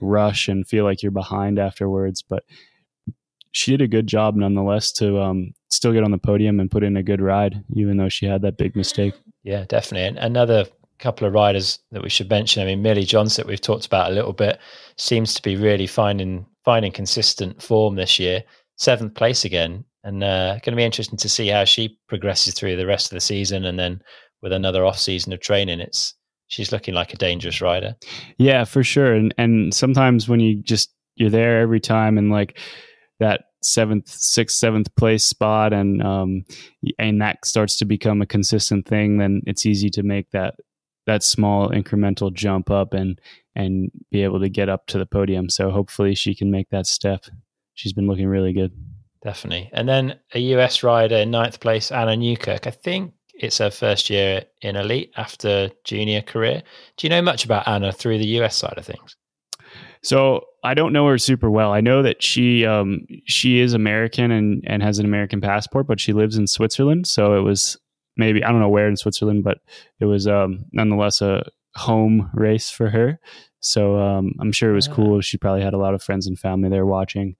rush 0.01 0.47
and 0.47 0.67
feel 0.67 0.83
like 0.83 1.03
you're 1.03 1.11
behind 1.11 1.59
afterwards. 1.59 2.21
But 2.21 2.43
she 3.51 3.71
did 3.71 3.81
a 3.81 3.87
good 3.87 4.07
job 4.07 4.35
nonetheless 4.35 4.91
to 4.93 5.21
um, 5.21 5.53
still 5.69 5.93
get 5.93 6.03
on 6.03 6.11
the 6.11 6.17
podium 6.17 6.59
and 6.59 6.71
put 6.71 6.83
in 6.83 6.97
a 6.97 7.03
good 7.03 7.21
ride, 7.21 7.63
even 7.75 7.97
though 7.97 8.09
she 8.09 8.25
had 8.25 8.41
that 8.41 8.57
big 8.57 8.75
mistake. 8.75 9.13
Yeah, 9.43 9.65
definitely. 9.67 10.07
And 10.07 10.17
another 10.17 10.65
couple 10.99 11.27
of 11.27 11.33
riders 11.33 11.79
that 11.91 12.01
we 12.01 12.09
should 12.09 12.29
mention. 12.29 12.61
I 12.61 12.65
mean, 12.65 12.81
Millie 12.81 13.03
Johnson, 13.03 13.47
we've 13.47 13.61
talked 13.61 13.85
about 13.85 14.11
a 14.11 14.13
little 14.13 14.33
bit, 14.33 14.59
seems 14.97 15.33
to 15.33 15.41
be 15.41 15.55
really 15.55 15.87
finding 15.87 16.45
finding 16.63 16.91
consistent 16.91 17.61
form 17.61 17.95
this 17.95 18.17
year. 18.17 18.43
Seventh 18.77 19.13
place 19.13 19.45
again, 19.45 19.85
and 20.03 20.23
uh, 20.23 20.53
going 20.55 20.73
to 20.73 20.75
be 20.75 20.83
interesting 20.83 21.17
to 21.19 21.29
see 21.29 21.47
how 21.47 21.63
she 21.63 21.97
progresses 22.09 22.53
through 22.53 22.75
the 22.75 22.85
rest 22.85 23.11
of 23.11 23.15
the 23.15 23.21
season, 23.21 23.63
and 23.65 23.79
then 23.79 24.01
with 24.41 24.51
another 24.51 24.85
off 24.85 24.99
season 24.99 25.31
of 25.31 25.39
training, 25.39 25.79
it's 25.79 26.13
she's 26.47 26.71
looking 26.71 26.93
like 26.93 27.13
a 27.13 27.17
dangerous 27.17 27.61
rider. 27.61 27.95
Yeah, 28.37 28.63
for 28.63 28.83
sure. 28.83 29.13
And 29.13 29.33
and 29.37 29.73
sometimes 29.73 30.27
when 30.27 30.39
you 30.39 30.55
just 30.61 30.91
you're 31.15 31.29
there 31.29 31.61
every 31.61 31.79
time 31.79 32.17
and 32.17 32.31
like 32.31 32.59
that 33.19 33.45
seventh, 33.61 34.09
sixth, 34.09 34.57
seventh 34.57 34.93
place 34.95 35.25
spot, 35.25 35.73
and 35.73 36.01
um, 36.03 36.45
and 36.99 37.21
that 37.21 37.45
starts 37.45 37.77
to 37.77 37.85
become 37.85 38.21
a 38.21 38.25
consistent 38.25 38.87
thing, 38.87 39.17
then 39.17 39.41
it's 39.45 39.65
easy 39.65 39.89
to 39.91 40.03
make 40.03 40.31
that 40.31 40.55
that 41.05 41.23
small 41.23 41.69
incremental 41.69 42.33
jump 42.33 42.69
up 42.71 42.93
and 42.93 43.19
and 43.55 43.91
be 44.11 44.23
able 44.23 44.39
to 44.39 44.49
get 44.49 44.69
up 44.69 44.85
to 44.87 44.97
the 44.97 45.05
podium. 45.05 45.49
So 45.49 45.71
hopefully 45.71 46.15
she 46.15 46.35
can 46.35 46.51
make 46.51 46.69
that 46.69 46.87
step. 46.87 47.25
She's 47.73 47.93
been 47.93 48.07
looking 48.07 48.27
really 48.27 48.53
good. 48.53 48.73
Definitely. 49.23 49.69
And 49.73 49.87
then 49.87 50.19
a 50.33 50.39
US 50.39 50.83
rider 50.83 51.15
in 51.15 51.31
ninth 51.31 51.59
place, 51.59 51.91
Anna 51.91 52.15
Newkirk. 52.15 52.67
I 52.67 52.71
think 52.71 53.13
it's 53.37 53.57
her 53.57 53.71
first 53.71 54.09
year 54.09 54.45
in 54.61 54.75
elite 54.75 55.11
after 55.17 55.69
junior 55.83 56.21
career. 56.21 56.63
Do 56.97 57.07
you 57.07 57.09
know 57.09 57.21
much 57.21 57.45
about 57.45 57.67
Anna 57.67 57.91
through 57.91 58.17
the 58.17 58.27
US 58.39 58.55
side 58.55 58.77
of 58.77 58.85
things? 58.85 59.15
So 60.01 60.45
I 60.63 60.75
don't 60.75 60.93
know 60.93 61.07
her 61.07 61.17
super 61.17 61.49
well. 61.49 61.71
I 61.71 61.81
know 61.81 62.03
that 62.03 62.21
she 62.21 62.65
um, 62.65 63.07
she 63.25 63.59
is 63.59 63.73
American 63.73 64.31
and 64.31 64.63
and 64.67 64.83
has 64.83 64.99
an 64.99 65.05
American 65.05 65.41
passport, 65.41 65.87
but 65.87 65.99
she 65.99 66.13
lives 66.13 66.37
in 66.37 66.47
Switzerland. 66.47 67.07
So 67.07 67.35
it 67.35 67.41
was 67.41 67.77
maybe 68.15 68.43
I 68.43 68.51
don't 68.51 68.61
know 68.61 68.69
where 68.69 68.87
in 68.87 68.97
Switzerland, 68.97 69.43
but 69.43 69.57
it 69.99 70.05
was 70.05 70.27
um, 70.27 70.65
nonetheless 70.71 71.21
a 71.21 71.45
home 71.75 72.29
race 72.33 72.69
for 72.69 72.89
her. 72.89 73.19
So 73.59 73.99
um, 73.99 74.33
I'm 74.39 74.51
sure 74.51 74.69
it 74.69 74.75
was 74.75 74.87
yeah. 74.87 74.93
cool. 74.93 75.21
She 75.21 75.37
probably 75.37 75.63
had 75.63 75.73
a 75.73 75.79
lot 75.79 75.95
of 75.95 76.03
friends 76.03 76.27
and 76.27 76.37
family 76.37 76.69
there 76.69 76.85
watching. 76.85 77.35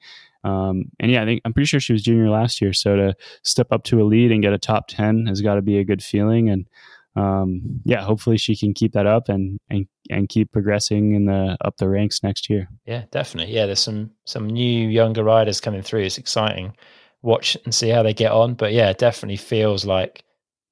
Um, 0.45 0.91
and 0.99 1.11
yeah, 1.11 1.23
I 1.23 1.25
think 1.25 1.41
I'm 1.43 1.53
pretty 1.53 1.65
sure 1.65 1.79
she 1.79 1.91
was 1.91 2.03
junior 2.03 2.29
last 2.29 2.61
year. 2.61 2.71
So 2.71 2.95
to 2.95 3.15
step 3.43 3.67
up 3.71 3.83
to 3.85 4.01
a 4.01 4.05
lead 4.05 4.31
and 4.31 4.43
get 4.43 4.53
a 4.53 4.59
top 4.59 4.87
10 4.87 5.25
has 5.25 5.41
got 5.41 5.55
to 5.55 5.61
be 5.63 5.79
a 5.79 5.83
good 5.83 6.03
feeling. 6.03 6.49
And 6.49 6.67
um, 7.15 7.81
yeah, 7.83 8.03
hopefully 8.03 8.37
she 8.37 8.55
can 8.55 8.73
keep 8.73 8.93
that 8.93 9.07
up 9.07 9.27
and, 9.27 9.59
and, 9.71 9.87
and 10.11 10.29
keep 10.29 10.51
progressing 10.51 11.15
in 11.15 11.25
the 11.25 11.57
up 11.61 11.77
the 11.77 11.89
ranks 11.89 12.21
next 12.21 12.47
year. 12.47 12.69
Yeah, 12.85 13.05
definitely. 13.09 13.55
Yeah. 13.55 13.65
There's 13.65 13.79
some, 13.79 14.11
some 14.25 14.47
new 14.47 14.87
younger 14.87 15.23
riders 15.23 15.59
coming 15.59 15.81
through. 15.81 16.01
It's 16.03 16.19
exciting. 16.19 16.75
Watch 17.23 17.57
and 17.65 17.73
see 17.73 17.89
how 17.89 18.03
they 18.03 18.13
get 18.13 18.31
on. 18.31 18.53
But 18.53 18.71
yeah, 18.71 18.91
it 18.91 18.99
definitely 18.99 19.37
feels 19.37 19.83
like 19.83 20.23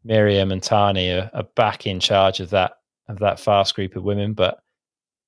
Myriam 0.07 0.51
and 0.51 0.61
Tahnée 0.61 1.19
are, 1.19 1.31
are 1.33 1.47
back 1.55 1.87
in 1.87 1.99
charge 1.99 2.39
of 2.39 2.51
that, 2.51 2.73
of 3.09 3.17
that 3.19 3.39
fast 3.39 3.73
group 3.73 3.95
of 3.95 4.03
women. 4.03 4.33
But 4.33 4.59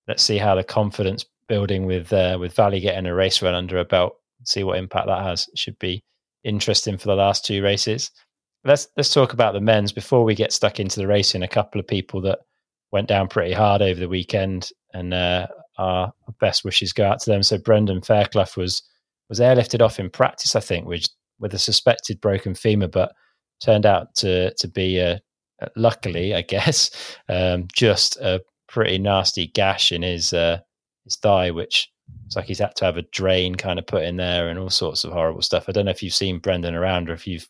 let's 0.08 0.22
see 0.22 0.38
how 0.38 0.54
the 0.54 0.64
confidence 0.64 1.26
building 1.48 1.88
with, 1.88 2.14
uh, 2.14 2.38
with 2.40 2.54
Vali 2.54 2.80
getting 2.80 3.08
a 3.08 3.16
race 3.16 3.42
run 3.42 3.56
under 3.56 3.78
her 3.78 3.84
belt 3.84 4.20
see 4.48 4.64
what 4.64 4.78
impact 4.78 5.08
that 5.08 5.24
has. 5.24 5.48
Should 5.56 5.80
be 5.80 6.04
interesting 6.44 6.98
for 6.98 7.08
the 7.08 7.16
last 7.16 7.46
two 7.46 7.64
races. 7.64 8.12
Let's 8.64 8.88
let's 8.98 9.14
talk 9.14 9.34
about 9.34 9.54
the 9.54 9.62
men's 9.62 9.92
before 9.92 10.24
we 10.24 10.36
get 10.36 10.54
stuck 10.54 10.80
into 10.80 11.00
the 11.00 11.08
racing. 11.08 11.44
A 11.44 11.48
couple 11.48 11.80
of 11.80 11.88
people 11.88 12.22
that 12.22 12.40
went 12.92 13.08
down 13.08 13.28
pretty 13.28 13.54
hard 13.54 13.82
over 13.82 14.00
the 14.00 14.10
weekend, 14.10 14.72
and 14.94 15.14
uh, 15.14 15.48
our 15.78 16.14
best 16.40 16.64
wishes 16.64 16.94
go 16.94 17.06
out 17.06 17.20
to 17.20 17.30
them. 17.30 17.44
So 17.44 17.58
Brendan 17.58 18.02
Fairclough 18.02 18.56
was 18.58 18.82
was 19.30 19.40
airlifted 19.40 19.82
off 19.82 20.00
in 20.00 20.10
practice, 20.10 20.56
I 20.56 20.60
think, 20.60 20.88
with 20.88 21.08
with 21.40 21.54
a 21.54 21.60
suspected 21.60 22.22
broken 22.22 22.56
femur, 22.56 22.88
but 22.88 23.14
turned 23.62 23.86
out 23.86 24.16
to 24.16 24.54
to 24.54 24.68
be 24.68 24.98
a, 25.00 25.22
a 25.62 25.70
luckily, 25.76 26.34
I 26.34 26.42
guess, 26.42 27.18
um, 27.30 27.68
just 27.74 28.18
a 28.18 28.42
pretty 28.68 28.98
nasty 28.98 29.48
gash 29.48 29.92
in 29.92 30.02
his 30.02 30.34
uh, 30.34 30.60
his 31.04 31.18
thigh, 31.18 31.52
which 31.52 31.90
it's 32.26 32.36
like 32.36 32.46
he's 32.46 32.60
had 32.60 32.76
to 32.76 32.86
have 32.86 32.98
a 32.98 33.04
drain 33.04 33.56
kind 33.56 33.80
of 33.80 33.86
put 33.86 34.04
in 34.04 34.18
there 34.18 34.50
and 34.50 34.58
all 34.58 34.70
sorts 34.70 35.04
of 35.04 35.12
horrible 35.12 35.42
stuff. 35.42 35.66
I 35.68 35.72
don't 35.72 35.86
know 35.86 35.92
if 35.92 36.02
you've 36.02 36.14
seen 36.14 36.40
Brendan 36.40 36.76
around 36.76 37.10
or 37.10 37.14
if 37.14 37.28
you've 37.28 37.48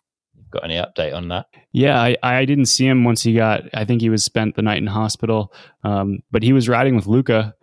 got 0.51 0.63
any 0.63 0.75
update 0.75 1.13
on 1.15 1.29
that. 1.29 1.47
Yeah, 1.71 2.01
I, 2.01 2.17
I 2.21 2.45
didn't 2.45 2.65
see 2.65 2.85
him 2.87 3.03
once 3.03 3.23
he 3.23 3.33
got, 3.33 3.63
I 3.73 3.85
think 3.85 4.01
he 4.01 4.09
was 4.09 4.23
spent 4.23 4.55
the 4.55 4.61
night 4.61 4.77
in 4.77 4.87
hospital. 4.87 5.53
Um, 5.83 6.19
but 6.31 6.43
he 6.43 6.53
was 6.53 6.69
riding 6.69 6.95
with 6.95 7.07
Luca 7.07 7.53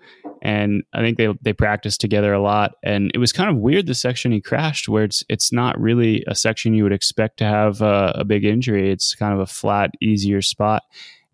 and 0.43 0.83
I 0.93 1.01
think 1.01 1.19
they, 1.19 1.29
they 1.43 1.53
practiced 1.53 2.01
together 2.01 2.33
a 2.33 2.43
lot. 2.43 2.73
And 2.83 3.11
it 3.15 3.19
was 3.19 3.33
kind 3.33 3.51
of 3.51 3.57
weird 3.57 3.87
the 3.87 3.95
section 3.95 4.33
he 4.33 4.41
crashed 4.41 4.89
where 4.89 5.05
it's, 5.05 5.23
it's 5.29 5.53
not 5.53 5.81
really 5.81 6.25
a 6.27 6.35
section 6.35 6.75
you 6.75 6.83
would 6.83 6.93
expect 6.93 7.39
to 7.39 7.45
have 7.45 7.81
a, 7.81 8.13
a 8.17 8.25
big 8.25 8.45
injury. 8.45 8.91
It's 8.91 9.15
kind 9.15 9.35
of 9.35 9.41
a 9.41 9.47
flat, 9.47 9.91
easier 10.01 10.43
spot 10.43 10.83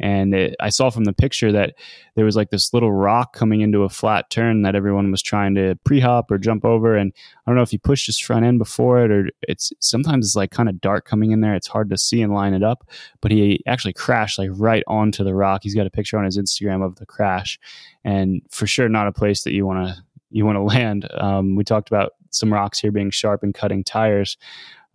and 0.00 0.34
it, 0.34 0.56
I 0.60 0.68
saw 0.68 0.90
from 0.90 1.04
the 1.04 1.12
picture 1.12 1.50
that 1.52 1.74
there 2.14 2.24
was 2.24 2.36
like 2.36 2.50
this 2.50 2.72
little 2.72 2.92
rock 2.92 3.32
coming 3.32 3.62
into 3.62 3.82
a 3.82 3.88
flat 3.88 4.30
turn 4.30 4.62
that 4.62 4.76
everyone 4.76 5.10
was 5.10 5.22
trying 5.22 5.54
to 5.56 5.76
pre-hop 5.84 6.30
or 6.30 6.38
jump 6.38 6.64
over. 6.64 6.96
And 6.96 7.12
I 7.16 7.50
don't 7.50 7.56
know 7.56 7.62
if 7.62 7.70
he 7.70 7.78
pushed 7.78 8.06
his 8.06 8.18
front 8.18 8.44
end 8.44 8.58
before 8.58 9.04
it 9.04 9.10
or 9.10 9.28
it's 9.42 9.72
sometimes 9.80 10.26
it's 10.26 10.36
like 10.36 10.50
kind 10.50 10.68
of 10.68 10.80
dark 10.80 11.04
coming 11.04 11.32
in 11.32 11.40
there. 11.40 11.54
It's 11.54 11.66
hard 11.66 11.90
to 11.90 11.98
see 11.98 12.22
and 12.22 12.32
line 12.32 12.54
it 12.54 12.62
up. 12.62 12.88
But 13.20 13.32
he 13.32 13.62
actually 13.66 13.92
crashed 13.92 14.38
like 14.38 14.50
right 14.52 14.84
onto 14.86 15.24
the 15.24 15.34
rock. 15.34 15.62
He's 15.64 15.74
got 15.74 15.86
a 15.86 15.90
picture 15.90 16.18
on 16.18 16.24
his 16.24 16.38
Instagram 16.38 16.84
of 16.84 16.96
the 16.96 17.06
crash, 17.06 17.58
and 18.04 18.42
for 18.50 18.66
sure 18.66 18.88
not 18.88 19.08
a 19.08 19.12
place 19.12 19.42
that 19.44 19.52
you 19.52 19.66
want 19.66 19.88
to 19.88 20.02
you 20.30 20.44
want 20.44 20.56
to 20.56 20.62
land. 20.76 21.08
Um, 21.14 21.56
we 21.56 21.64
talked 21.64 21.88
about 21.88 22.12
some 22.30 22.52
rocks 22.52 22.78
here 22.78 22.92
being 22.92 23.10
sharp 23.10 23.42
and 23.42 23.54
cutting 23.54 23.82
tires. 23.82 24.36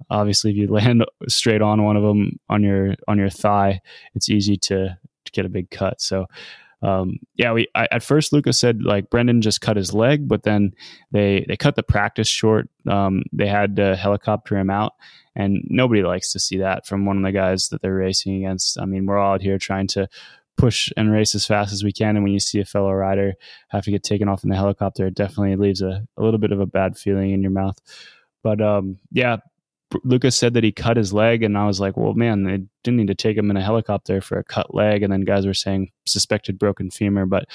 Obviously, 0.09 0.51
if 0.51 0.57
you 0.57 0.67
land 0.71 1.05
straight 1.27 1.61
on 1.61 1.83
one 1.83 1.97
of 1.97 2.03
them 2.03 2.39
on 2.49 2.63
your 2.63 2.95
on 3.07 3.17
your 3.17 3.29
thigh, 3.29 3.81
it's 4.15 4.29
easy 4.29 4.57
to, 4.57 4.97
to 5.25 5.31
get 5.31 5.45
a 5.45 5.49
big 5.49 5.69
cut. 5.69 6.01
So 6.01 6.27
um, 6.83 7.19
yeah, 7.35 7.53
we 7.53 7.67
I, 7.73 7.87
at 7.91 8.03
first 8.03 8.33
Lucas 8.33 8.59
said 8.59 8.83
like 8.83 9.09
Brendan 9.09 9.41
just 9.41 9.61
cut 9.61 9.77
his 9.77 9.93
leg, 9.93 10.27
but 10.27 10.43
then 10.43 10.73
they 11.11 11.45
they 11.47 11.55
cut 11.55 11.75
the 11.75 11.83
practice 11.83 12.27
short. 12.27 12.67
Um, 12.87 13.23
they 13.31 13.47
had 13.47 13.77
to 13.77 13.95
helicopter 13.95 14.57
him 14.57 14.69
out, 14.69 14.93
and 15.33 15.65
nobody 15.69 16.03
likes 16.03 16.33
to 16.33 16.39
see 16.39 16.57
that 16.57 16.85
from 16.85 17.05
one 17.05 17.15
of 17.15 17.23
the 17.23 17.31
guys 17.31 17.69
that 17.69 17.81
they're 17.81 17.95
racing 17.95 18.35
against. 18.35 18.77
I 18.77 18.85
mean, 18.85 19.05
we're 19.05 19.17
all 19.17 19.35
out 19.35 19.41
here 19.41 19.57
trying 19.57 19.87
to 19.89 20.09
push 20.57 20.91
and 20.97 21.09
race 21.09 21.33
as 21.33 21.45
fast 21.45 21.71
as 21.71 21.85
we 21.85 21.93
can, 21.93 22.17
and 22.17 22.23
when 22.23 22.33
you 22.33 22.39
see 22.39 22.59
a 22.59 22.65
fellow 22.65 22.91
rider 22.91 23.35
have 23.69 23.85
to 23.85 23.91
get 23.91 24.03
taken 24.03 24.27
off 24.27 24.43
in 24.43 24.49
the 24.49 24.57
helicopter, 24.57 25.07
it 25.07 25.15
definitely 25.15 25.55
leaves 25.55 25.81
a, 25.81 26.05
a 26.17 26.21
little 26.21 26.39
bit 26.39 26.51
of 26.51 26.59
a 26.59 26.65
bad 26.65 26.97
feeling 26.97 27.31
in 27.31 27.41
your 27.41 27.51
mouth. 27.51 27.77
But 28.43 28.59
um, 28.59 28.97
yeah, 29.09 29.37
Lucas 30.03 30.35
said 30.35 30.53
that 30.53 30.63
he 30.63 30.71
cut 30.71 30.97
his 30.97 31.13
leg, 31.13 31.43
and 31.43 31.57
I 31.57 31.65
was 31.65 31.79
like, 31.79 31.97
well, 31.97 32.13
man, 32.13 32.43
they 32.43 32.63
didn't 32.83 32.97
need 32.97 33.07
to 33.07 33.15
take 33.15 33.37
him 33.37 33.49
in 33.49 33.57
a 33.57 33.61
helicopter 33.61 34.21
for 34.21 34.37
a 34.37 34.43
cut 34.43 34.73
leg. 34.73 35.03
And 35.03 35.11
then 35.11 35.21
guys 35.21 35.45
were 35.45 35.53
saying 35.53 35.91
suspected 36.05 36.59
broken 36.59 36.89
femur, 36.89 37.25
but 37.25 37.45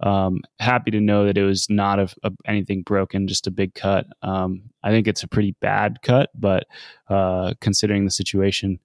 um, 0.00 0.40
happy 0.58 0.90
to 0.90 1.00
know 1.00 1.24
that 1.26 1.38
it 1.38 1.44
was 1.44 1.68
not 1.70 1.98
a, 1.98 2.32
anything 2.46 2.82
broken, 2.82 3.28
just 3.28 3.46
a 3.46 3.50
big 3.50 3.74
cut. 3.74 4.06
Um, 4.22 4.62
I 4.82 4.90
think 4.90 5.08
it's 5.08 5.22
a 5.22 5.28
pretty 5.28 5.56
bad 5.60 6.02
cut, 6.02 6.30
but 6.34 6.66
uh, 7.08 7.54
considering 7.60 8.04
the 8.04 8.10
situation, 8.10 8.78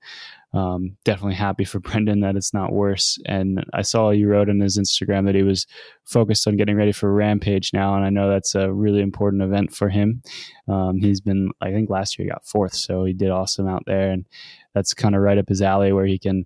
um, 0.54 0.97
definitely 1.06 1.36
happy 1.36 1.64
for 1.64 1.80
Brendan 1.80 2.22
that 2.22 2.36
it's 2.36 2.54
not 2.54 2.74
worse. 2.74 3.18
And 3.26 3.64
I 3.74 3.82
saw 3.82 4.10
you 4.10 4.28
wrote 4.28 4.50
on 4.50 4.60
his 4.60 4.78
Instagram 4.78 5.26
that 5.26 5.36
he 5.36 5.43
was 5.43 5.68
focused 6.06 6.47
on 6.47 6.58
getting 6.58 6.76
ready 6.76 6.91
for 6.91 7.14
Rampage 7.14 7.72
now, 7.74 7.95
and 7.95 8.04
I 8.04 8.10
know 8.10 8.30
that's 8.30 8.56
a 8.56 8.72
really 8.72 9.02
important 9.02 9.43
event 9.43 9.74
for 9.74 9.89
him. 9.89 10.22
Um, 10.68 11.00
he's 11.00 11.22
been, 11.22 11.52
I 11.62 11.72
think, 11.72 11.89
last 11.89 12.18
year 12.18 12.26
he 12.26 12.32
got 12.32 12.45
fourth, 12.45 12.74
so 12.74 13.06
he 13.06 13.14
did 13.14 13.30
awesome 13.30 13.68
out 13.68 13.84
there, 13.86 14.12
and 14.12 14.26
that's 14.74 14.93
kind 14.93 15.16
of 15.16 15.22
right 15.22 15.38
up 15.38 15.50
his 15.50 15.62
alley 15.62 15.93
where 15.93 16.06
he 16.06 16.18
can 16.18 16.45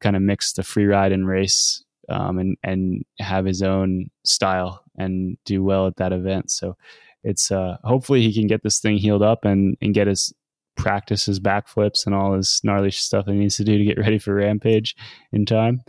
kind 0.00 0.16
of 0.16 0.22
mix 0.22 0.52
the 0.52 0.62
free 0.62 0.86
ride 0.86 1.12
and 1.12 1.26
race. 1.26 1.82
Um, 2.10 2.38
and 2.38 2.58
and 2.62 3.02
have 3.18 3.46
his 3.46 3.62
own 3.62 4.10
style 4.24 4.84
and 4.98 5.38
do 5.46 5.64
well 5.64 5.86
at 5.86 5.96
that 5.96 6.12
event. 6.12 6.50
So 6.50 6.76
it's 7.22 7.50
uh, 7.50 7.78
hopefully 7.82 8.20
he 8.20 8.34
can 8.34 8.46
get 8.46 8.62
this 8.62 8.78
thing 8.78 8.98
healed 8.98 9.22
up 9.22 9.46
and 9.46 9.78
and 9.80 9.94
get 9.94 10.06
his 10.06 10.30
practice 10.76 11.26
his 11.26 11.40
backflips 11.40 12.06
and 12.06 12.14
all 12.14 12.34
his 12.34 12.60
gnarly 12.64 12.90
stuff 12.90 13.26
he 13.26 13.32
needs 13.32 13.56
to 13.56 13.64
do 13.64 13.78
to 13.78 13.84
get 13.84 13.98
ready 13.98 14.18
for 14.18 14.34
Rampage 14.34 14.94
in 15.32 15.46
time. 15.46 15.82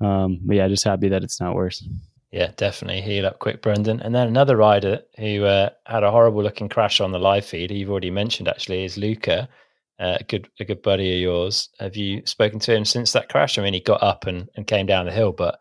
Um, 0.00 0.40
but 0.44 0.56
yeah, 0.56 0.68
just 0.68 0.84
happy 0.84 1.08
that 1.08 1.24
it's 1.24 1.40
not 1.40 1.54
worse. 1.54 1.86
Yeah, 2.30 2.52
definitely 2.56 3.00
heal 3.00 3.26
up 3.26 3.38
quick, 3.38 3.62
Brendan. 3.62 4.00
And 4.00 4.14
then 4.14 4.28
another 4.28 4.56
rider 4.56 5.00
who 5.16 5.44
uh, 5.44 5.70
had 5.86 6.04
a 6.04 6.10
horrible 6.10 6.42
looking 6.42 6.68
crash 6.68 7.00
on 7.00 7.10
the 7.10 7.18
live 7.18 7.46
feed, 7.46 7.70
you've 7.70 7.90
already 7.90 8.10
mentioned 8.10 8.48
actually, 8.48 8.84
is 8.84 8.98
Luca, 8.98 9.48
uh, 9.98 10.18
a 10.20 10.24
good 10.24 10.48
a 10.60 10.64
good 10.64 10.82
buddy 10.82 11.14
of 11.14 11.20
yours. 11.20 11.70
Have 11.80 11.96
you 11.96 12.22
spoken 12.26 12.58
to 12.60 12.74
him 12.74 12.84
since 12.84 13.12
that 13.12 13.30
crash? 13.30 13.58
I 13.58 13.62
mean, 13.62 13.74
he 13.74 13.80
got 13.80 14.02
up 14.02 14.26
and, 14.26 14.48
and 14.56 14.66
came 14.66 14.86
down 14.86 15.06
the 15.06 15.12
hill, 15.12 15.32
but 15.32 15.58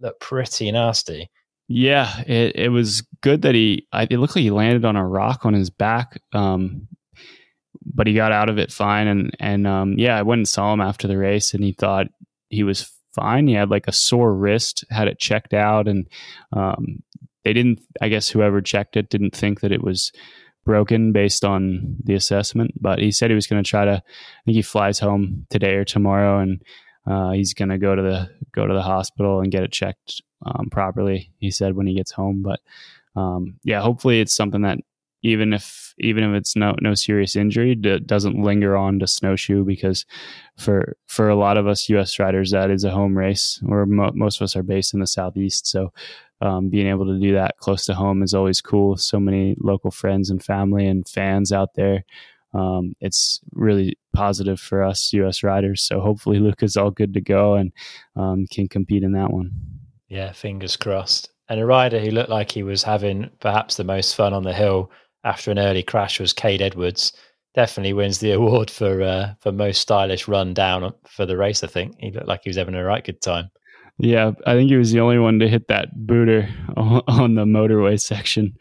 looked 0.00 0.20
pretty 0.20 0.70
nasty. 0.70 1.30
Yeah, 1.66 2.20
it, 2.26 2.56
it 2.56 2.68
was 2.68 3.02
good 3.22 3.42
that 3.42 3.54
he. 3.54 3.86
I, 3.92 4.04
it 4.04 4.18
looked 4.18 4.36
like 4.36 4.42
he 4.42 4.50
landed 4.50 4.84
on 4.84 4.96
a 4.96 5.06
rock 5.06 5.44
on 5.44 5.54
his 5.54 5.70
back. 5.70 6.20
Um, 6.32 6.88
but 7.84 8.06
he 8.06 8.14
got 8.14 8.32
out 8.32 8.48
of 8.48 8.58
it 8.58 8.72
fine. 8.72 9.06
And 9.06 9.36
and 9.40 9.66
um, 9.66 9.94
yeah, 9.98 10.16
I 10.16 10.22
went 10.22 10.40
and 10.40 10.48
saw 10.48 10.72
him 10.72 10.80
after 10.80 11.08
the 11.08 11.18
race, 11.18 11.54
and 11.54 11.62
he 11.62 11.72
thought 11.72 12.06
he 12.48 12.62
was 12.62 12.90
fine. 13.14 13.46
He 13.46 13.54
had 13.54 13.70
like 13.70 13.88
a 13.88 13.92
sore 13.92 14.34
wrist, 14.34 14.84
had 14.90 15.08
it 15.08 15.18
checked 15.18 15.54
out, 15.54 15.88
and 15.88 16.06
um, 16.52 17.02
they 17.44 17.52
didn't. 17.52 17.80
I 18.00 18.08
guess 18.08 18.28
whoever 18.28 18.60
checked 18.60 18.96
it 18.96 19.10
didn't 19.10 19.34
think 19.34 19.60
that 19.60 19.72
it 19.72 19.82
was 19.82 20.12
broken 20.64 21.12
based 21.12 21.44
on 21.44 21.96
the 22.02 22.14
assessment. 22.14 22.72
But 22.80 22.98
he 22.98 23.10
said 23.10 23.30
he 23.30 23.34
was 23.34 23.46
going 23.46 23.62
to 23.62 23.68
try 23.68 23.84
to. 23.84 23.92
I 23.92 24.40
think 24.44 24.56
he 24.56 24.62
flies 24.62 24.98
home 24.98 25.46
today 25.50 25.74
or 25.74 25.84
tomorrow, 25.84 26.40
and 26.40 26.62
uh, 27.06 27.32
he's 27.32 27.54
going 27.54 27.70
to 27.70 27.78
go 27.78 27.94
to 27.94 28.02
the 28.02 28.30
go 28.52 28.66
to 28.66 28.74
the 28.74 28.82
hospital 28.82 29.40
and 29.40 29.52
get 29.52 29.64
it 29.64 29.72
checked 29.72 30.22
um, 30.46 30.68
properly. 30.70 31.30
He 31.38 31.50
said 31.50 31.76
when 31.76 31.86
he 31.86 31.94
gets 31.94 32.12
home, 32.12 32.42
but. 32.42 32.60
Um, 33.16 33.60
yeah, 33.62 33.80
hopefully 33.80 34.18
it's 34.20 34.34
something 34.34 34.62
that 34.62 34.78
even 35.24 35.54
if 35.54 35.94
even 35.98 36.22
if 36.22 36.36
it's 36.36 36.54
no 36.54 36.76
no 36.80 36.94
serious 36.94 37.34
injury, 37.34 37.72
it 37.72 38.06
doesn't 38.06 38.40
linger 38.40 38.76
on 38.76 38.98
to 38.98 39.06
snowshoe 39.06 39.64
because 39.64 40.04
for 40.56 40.96
for 41.06 41.28
a 41.28 41.34
lot 41.34 41.56
of 41.56 41.66
us 41.66 41.88
U.S. 41.88 42.18
riders, 42.18 42.50
that 42.50 42.70
is 42.70 42.84
a 42.84 42.90
home 42.90 43.16
race. 43.16 43.58
Where 43.62 43.86
mo- 43.86 44.12
most 44.14 44.40
of 44.40 44.44
us 44.44 44.54
are 44.54 44.62
based 44.62 44.92
in 44.94 45.00
the 45.00 45.06
southeast, 45.06 45.66
so 45.66 45.92
um, 46.40 46.68
being 46.68 46.88
able 46.88 47.06
to 47.06 47.18
do 47.18 47.32
that 47.32 47.56
close 47.56 47.86
to 47.86 47.94
home 47.94 48.22
is 48.22 48.34
always 48.34 48.60
cool. 48.60 48.96
So 48.96 49.18
many 49.18 49.56
local 49.58 49.90
friends 49.90 50.30
and 50.30 50.44
family 50.44 50.86
and 50.86 51.08
fans 51.08 51.52
out 51.52 51.74
there. 51.74 52.04
Um, 52.52 52.94
it's 53.00 53.40
really 53.52 53.98
positive 54.12 54.60
for 54.60 54.84
us 54.84 55.12
U.S. 55.14 55.42
riders. 55.42 55.82
So 55.82 56.00
hopefully 56.00 56.38
Luke 56.38 56.62
is 56.62 56.76
all 56.76 56.90
good 56.90 57.14
to 57.14 57.20
go 57.20 57.54
and 57.54 57.72
um, 58.14 58.46
can 58.48 58.68
compete 58.68 59.02
in 59.02 59.12
that 59.12 59.32
one. 59.32 59.50
Yeah, 60.08 60.32
fingers 60.32 60.76
crossed. 60.76 61.30
And 61.48 61.60
a 61.60 61.66
rider 61.66 61.98
who 61.98 62.10
looked 62.10 62.30
like 62.30 62.50
he 62.50 62.62
was 62.62 62.82
having 62.82 63.30
perhaps 63.40 63.76
the 63.76 63.84
most 63.84 64.14
fun 64.14 64.32
on 64.32 64.44
the 64.44 64.52
hill 64.52 64.90
after 65.24 65.50
an 65.50 65.58
early 65.58 65.82
crash 65.82 66.20
was 66.20 66.32
Kade 66.32 66.60
Edwards. 66.60 67.12
Definitely 67.54 67.92
wins 67.92 68.18
the 68.18 68.32
award 68.38 68.70
for 68.70 69.02
uh, 69.02 69.34
for 69.40 69.52
most 69.52 69.80
stylish 69.80 70.28
run 70.28 70.54
down 70.54 70.92
for 71.06 71.26
the 71.26 71.36
race. 71.36 71.62
I 71.64 71.68
think 71.68 71.96
he 71.98 72.10
looked 72.10 72.28
like 72.28 72.42
he 72.44 72.50
was 72.50 72.56
having 72.56 72.74
a 72.74 72.84
right 72.84 73.04
good 73.04 73.20
time. 73.20 73.50
Yeah, 73.98 74.32
I 74.46 74.54
think 74.54 74.70
he 74.70 74.76
was 74.76 74.90
the 74.90 75.00
only 75.00 75.18
one 75.18 75.38
to 75.38 75.48
hit 75.48 75.68
that 75.68 75.88
booter 75.94 76.48
on 76.76 77.34
the 77.36 77.44
motorway 77.44 78.00
section. 78.00 78.56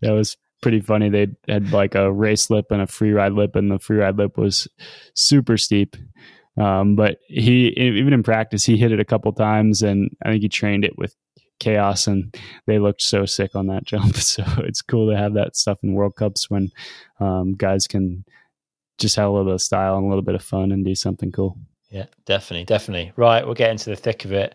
That 0.00 0.12
was 0.12 0.36
pretty 0.62 0.80
funny. 0.80 1.10
They 1.10 1.28
had 1.46 1.72
like 1.72 1.94
a 1.94 2.10
race 2.10 2.48
lip 2.50 2.66
and 2.70 2.80
a 2.80 2.86
free 2.86 3.12
ride 3.12 3.32
lip, 3.32 3.54
and 3.54 3.70
the 3.70 3.78
free 3.78 3.98
ride 3.98 4.16
lip 4.16 4.38
was 4.38 4.66
super 5.14 5.56
steep. 5.56 5.96
Um, 6.58 6.96
but 6.96 7.18
he, 7.28 7.68
even 7.76 8.12
in 8.12 8.22
practice, 8.22 8.64
he 8.64 8.76
hit 8.76 8.90
it 8.90 8.98
a 8.98 9.04
couple 9.04 9.32
times, 9.32 9.82
and 9.82 10.10
I 10.24 10.30
think 10.30 10.42
he 10.42 10.48
trained 10.48 10.84
it 10.84 10.96
with 10.96 11.14
Kaos 11.60 12.06
and 12.06 12.34
they 12.66 12.78
looked 12.78 13.02
so 13.02 13.24
sick 13.26 13.54
on 13.54 13.66
that 13.68 13.84
jump. 13.86 14.16
So 14.16 14.44
it's 14.58 14.82
cool 14.82 15.10
to 15.10 15.16
have 15.16 15.34
that 15.34 15.56
stuff 15.56 15.78
in 15.82 15.94
world 15.94 16.16
cups 16.16 16.50
when 16.50 16.70
um, 17.20 17.54
guys 17.54 17.86
can 17.86 18.24
just 18.98 19.16
have 19.16 19.28
a 19.28 19.30
little 19.30 19.46
bit 19.46 19.54
of 19.54 19.62
style 19.62 19.96
and 19.96 20.06
a 20.06 20.08
little 20.08 20.22
bit 20.22 20.34
of 20.34 20.42
fun 20.42 20.72
and 20.72 20.84
do 20.84 20.94
something 20.94 21.32
cool. 21.32 21.56
Yeah 21.90 22.06
definitely 22.26 22.64
definitely. 22.64 23.12
Right 23.16 23.44
we'll 23.44 23.54
get 23.54 23.70
into 23.70 23.90
the 23.90 23.96
thick 23.96 24.24
of 24.24 24.32
it. 24.32 24.54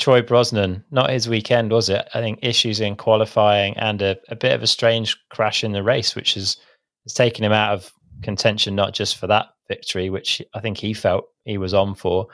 Troy 0.00 0.22
brosnan 0.22 0.84
not 0.90 1.10
his 1.10 1.28
weekend 1.28 1.70
was 1.70 1.88
it? 1.88 2.08
I 2.14 2.20
think 2.20 2.38
issues 2.42 2.80
in 2.80 2.96
qualifying 2.96 3.76
and 3.76 4.02
a, 4.02 4.16
a 4.28 4.36
bit 4.36 4.52
of 4.52 4.62
a 4.62 4.66
strange 4.66 5.16
crash 5.28 5.62
in 5.62 5.72
the 5.72 5.82
race 5.82 6.16
which 6.16 6.34
has, 6.34 6.56
has 7.04 7.14
taken 7.14 7.44
him 7.44 7.52
out 7.52 7.74
of 7.74 7.92
contention 8.22 8.74
not 8.74 8.94
just 8.94 9.16
for 9.16 9.26
that 9.26 9.46
victory 9.68 10.10
which 10.10 10.42
i 10.54 10.60
think 10.60 10.76
he 10.76 10.92
felt 10.92 11.24
he 11.44 11.58
was 11.58 11.74
on 11.74 11.94
for 11.94 12.26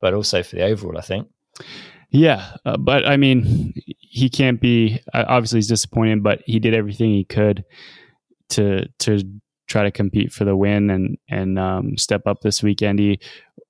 but 0.00 0.14
also 0.14 0.42
for 0.42 0.56
the 0.56 0.62
overall 0.62 0.98
i 0.98 1.02
think 1.02 1.28
yeah, 2.14 2.56
uh, 2.64 2.76
but 2.76 3.04
I 3.08 3.16
mean, 3.16 3.74
he 3.98 4.30
can't 4.30 4.60
be. 4.60 5.00
Obviously, 5.12 5.58
he's 5.58 5.66
disappointed, 5.66 6.22
but 6.22 6.42
he 6.46 6.60
did 6.60 6.72
everything 6.72 7.10
he 7.10 7.24
could 7.24 7.64
to 8.50 8.86
to 9.00 9.18
try 9.66 9.82
to 9.82 9.90
compete 9.90 10.32
for 10.32 10.44
the 10.44 10.54
win 10.54 10.90
and 10.90 11.18
and 11.28 11.58
um, 11.58 11.98
step 11.98 12.22
up 12.26 12.40
this 12.40 12.62
weekend. 12.62 13.00
He 13.00 13.18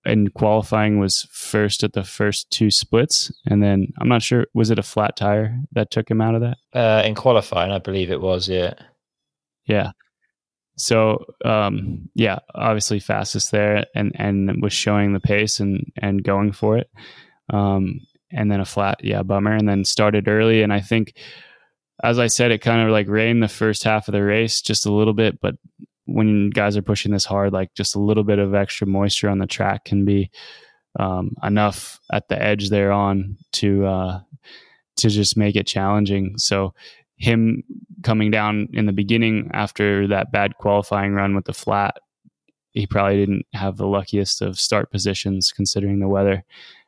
in 0.05 0.28
qualifying 0.28 0.99
was 0.99 1.26
first 1.32 1.82
at 1.82 1.95
the 1.95 2.05
first 2.05 2.51
two 2.51 2.70
splits, 2.70 3.32
and 3.47 3.62
then 3.62 3.88
I'm 3.99 4.09
not 4.09 4.22
sure 4.22 4.47
was 4.53 4.70
it 4.70 4.78
a 4.78 4.82
flat 4.82 5.16
tire 5.16 5.59
that 5.72 5.90
took 5.90 6.11
him 6.11 6.20
out 6.20 6.34
of 6.34 6.42
that. 6.42 6.59
Uh, 6.74 7.03
in 7.03 7.14
qualifying, 7.14 7.72
I 7.72 7.78
believe 7.78 8.11
it 8.11 8.20
was. 8.20 8.47
Yeah, 8.47 8.74
yeah. 9.64 9.92
So 10.76 11.24
um, 11.47 12.11
yeah, 12.14 12.40
obviously 12.55 13.01
fastest 13.01 13.53
there, 13.53 13.86
and 13.95 14.12
and 14.16 14.62
was 14.62 14.74
showing 14.74 15.14
the 15.14 15.20
pace 15.20 15.61
and 15.61 15.90
and 15.97 16.22
going 16.22 16.53
for 16.53 16.76
it. 16.76 16.90
Um, 17.49 18.01
and 18.35 18.51
then 18.51 18.61
a 18.61 18.64
flat, 18.64 19.03
yeah, 19.03 19.22
bummer. 19.22 19.55
And 19.55 19.68
then 19.68 19.85
started 19.85 20.28
early. 20.28 20.62
And 20.62 20.72
I 20.72 20.80
think, 20.80 21.14
as 22.03 22.18
I 22.18 22.26
said, 22.26 22.51
it 22.51 22.59
kind 22.59 22.82
of 22.82 22.91
like 22.91 23.09
rained 23.09 23.43
the 23.43 23.49
first 23.49 23.85
half 23.85 24.09
of 24.09 24.12
the 24.12 24.22
race 24.22 24.61
just 24.61 24.87
a 24.87 24.93
little 24.93 25.14
bit. 25.14 25.41
But 25.41 25.55
when 26.07 26.51
guys 26.51 26.76
are 26.76 26.82
pushing 26.82 27.12
this 27.12 27.24
hard, 27.24 27.53
like 27.53 27.72
just 27.74 27.95
a 27.95 28.01
little 28.01 28.24
bit 28.24 28.39
of 28.39 28.55
extra 28.55 28.87
moisture 28.87 29.28
on 29.28 29.39
the 29.39 29.47
track 29.47 29.85
can 29.85 30.05
be 30.05 30.30
um, 30.99 31.35
enough 31.43 31.99
at 32.12 32.28
the 32.28 32.41
edge 32.41 32.70
there 32.70 32.93
on 32.93 33.37
to 33.53 33.87
uh, 33.87 34.20
to 34.97 35.09
just 35.09 35.37
make 35.37 35.57
it 35.57 35.66
challenging. 35.66 36.39
So 36.39 36.74
him 37.16 37.62
coming 38.03 38.30
down 38.30 38.68
in 38.72 38.87
the 38.87 38.93
beginning 38.93 39.51
after 39.53 40.07
that 40.09 40.30
bad 40.30 40.57
qualifying 40.59 41.14
run 41.14 41.35
with 41.35 41.47
the 41.47 41.53
flat, 41.53 41.97
he 42.72 42.87
probably 42.87 43.16
didn't 43.16 43.47
have 43.55 43.76
the 43.76 43.87
luckiest 43.87 44.43
of 44.43 44.59
start 44.61 44.91
positions 44.91 45.53
considering 45.53 46.01
the 46.01 46.09
weather. 46.09 46.45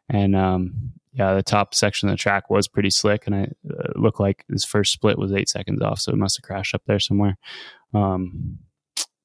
And 0.09 0.37
um, 0.37 0.93
yeah, 1.17 1.35
the 1.35 1.43
top 1.43 1.75
section 1.75 2.09
of 2.09 2.13
the 2.13 2.19
track 2.19 2.51
was 2.51 2.69
pretty 2.69 2.91
slick, 2.91 3.27
and 3.27 3.35
it 3.35 3.57
uh, 3.69 3.93
looked 3.97 4.21
like 4.21 4.45
his 4.51 4.65
first 4.65 4.93
split 4.93 5.19
was 5.19 5.33
eight 5.33 5.49
seconds 5.49 5.81
off, 5.81 6.01
so 6.01 6.13
it 6.13 6.19
must 6.19 6.37
have 6.37 6.45
crashed 6.45 6.75
up 6.75 6.83
there 6.87 7.01
somewhere. 7.01 7.39
Um, 7.95 8.59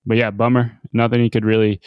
but 0.05 0.17
yeah, 0.17 0.31
bummer. 0.31 0.79
Nothing 0.93 1.21
he 1.21 1.29
could 1.29 1.45
really, 1.45 1.81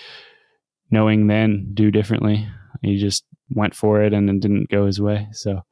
knowing 0.90 1.26
then, 1.26 1.70
do 1.72 1.90
differently. 1.90 2.46
He 2.82 2.98
just 2.98 3.24
went 3.50 3.74
for 3.74 4.02
it 4.02 4.12
and 4.12 4.28
it 4.28 4.40
didn't 4.40 4.68
go 4.68 4.86
his 4.86 5.00
way. 5.00 5.28
So 5.32 5.62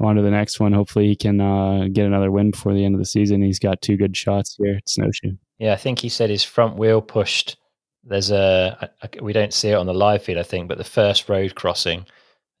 on 0.00 0.16
to 0.16 0.22
the 0.22 0.30
next 0.30 0.58
one. 0.58 0.72
Hopefully, 0.72 1.06
he 1.06 1.16
can 1.16 1.40
uh, 1.40 1.86
get 1.92 2.06
another 2.06 2.30
win 2.30 2.50
before 2.50 2.74
the 2.74 2.84
end 2.84 2.94
of 2.94 3.00
the 3.00 3.04
season. 3.04 3.42
He's 3.42 3.58
got 3.60 3.80
two 3.80 3.96
good 3.96 4.16
shots 4.16 4.56
here 4.56 4.76
at 4.76 4.88
Snowshoe. 4.88 5.36
Yeah, 5.58 5.72
I 5.72 5.76
think 5.76 6.00
he 6.00 6.08
said 6.08 6.28
his 6.28 6.44
front 6.44 6.76
wheel 6.76 7.00
pushed 7.00 7.56
there's 8.04 8.30
a, 8.30 8.90
a, 9.02 9.22
we 9.22 9.32
don't 9.32 9.52
see 9.52 9.68
it 9.68 9.74
on 9.74 9.86
the 9.86 9.94
live 9.94 10.22
feed, 10.22 10.38
I 10.38 10.42
think, 10.42 10.68
but 10.68 10.78
the 10.78 10.84
first 10.84 11.28
road 11.28 11.54
crossing 11.54 12.06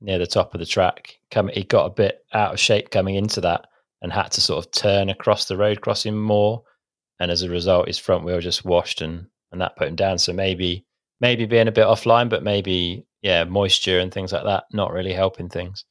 near 0.00 0.18
the 0.18 0.26
top 0.26 0.54
of 0.54 0.60
the 0.60 0.66
track, 0.66 1.14
come 1.30 1.48
he 1.48 1.64
got 1.64 1.86
a 1.86 1.90
bit 1.90 2.24
out 2.32 2.54
of 2.54 2.60
shape 2.60 2.90
coming 2.90 3.16
into 3.16 3.40
that 3.40 3.66
and 4.00 4.12
had 4.12 4.30
to 4.32 4.40
sort 4.40 4.64
of 4.64 4.70
turn 4.70 5.08
across 5.08 5.46
the 5.46 5.56
road 5.56 5.80
crossing 5.80 6.16
more, 6.16 6.62
and 7.20 7.30
as 7.30 7.42
a 7.42 7.48
result, 7.48 7.88
his 7.88 7.98
front 7.98 8.24
wheel 8.24 8.40
just 8.40 8.64
washed 8.64 9.00
and 9.00 9.26
and 9.50 9.60
that 9.60 9.76
put 9.76 9.88
him 9.88 9.96
down. 9.96 10.18
So 10.18 10.32
maybe 10.32 10.84
maybe 11.20 11.46
being 11.46 11.68
a 11.68 11.72
bit 11.72 11.86
offline, 11.86 12.28
but 12.28 12.42
maybe 12.42 13.06
yeah, 13.22 13.44
moisture 13.44 13.98
and 13.98 14.12
things 14.12 14.32
like 14.32 14.44
that 14.44 14.64
not 14.72 14.92
really 14.92 15.12
helping 15.12 15.48
things. 15.48 15.84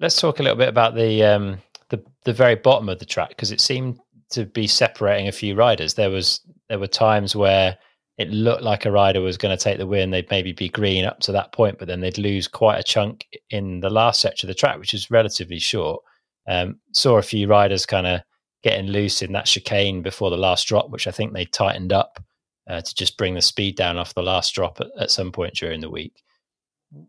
Let's 0.00 0.20
talk 0.20 0.40
a 0.40 0.42
little 0.42 0.58
bit 0.58 0.68
about 0.68 0.94
the 0.94 1.24
um, 1.24 1.58
the 1.90 2.02
the 2.24 2.32
very 2.32 2.56
bottom 2.56 2.88
of 2.88 2.98
the 2.98 3.04
track 3.04 3.30
because 3.30 3.52
it 3.52 3.60
seemed 3.60 3.98
to 4.30 4.44
be 4.44 4.66
separating 4.66 5.28
a 5.28 5.32
few 5.32 5.54
riders. 5.54 5.94
There 5.94 6.10
was 6.10 6.40
there 6.68 6.78
were 6.78 6.86
times 6.86 7.34
where 7.34 7.78
it 8.18 8.30
looked 8.30 8.62
like 8.62 8.84
a 8.84 8.90
rider 8.90 9.20
was 9.20 9.38
going 9.38 9.56
to 9.56 9.62
take 9.62 9.78
the 9.78 9.86
win. 9.86 10.10
They'd 10.10 10.30
maybe 10.30 10.52
be 10.52 10.68
green 10.68 11.04
up 11.04 11.20
to 11.20 11.32
that 11.32 11.52
point, 11.52 11.78
but 11.78 11.86
then 11.86 12.00
they'd 12.00 12.18
lose 12.18 12.48
quite 12.48 12.78
a 12.78 12.82
chunk 12.82 13.24
in 13.50 13.78
the 13.78 13.90
last 13.90 14.20
section 14.20 14.48
of 14.48 14.54
the 14.54 14.58
track, 14.58 14.78
which 14.78 14.92
is 14.92 15.10
relatively 15.10 15.60
short. 15.60 16.02
Um, 16.48 16.80
saw 16.92 17.18
a 17.18 17.22
few 17.22 17.46
riders 17.46 17.86
kind 17.86 18.08
of 18.08 18.20
getting 18.64 18.88
loose 18.88 19.22
in 19.22 19.32
that 19.32 19.46
chicane 19.46 20.02
before 20.02 20.30
the 20.30 20.36
last 20.36 20.66
drop, 20.66 20.90
which 20.90 21.06
I 21.06 21.12
think 21.12 21.32
they 21.32 21.44
tightened 21.44 21.92
up 21.92 22.20
uh, 22.68 22.80
to 22.80 22.94
just 22.94 23.16
bring 23.16 23.34
the 23.34 23.42
speed 23.42 23.76
down 23.76 23.96
off 23.96 24.14
the 24.14 24.22
last 24.22 24.52
drop 24.52 24.80
at, 24.80 24.88
at 24.98 25.12
some 25.12 25.30
point 25.30 25.54
during 25.54 25.80
the 25.80 25.90
week. 25.90 26.22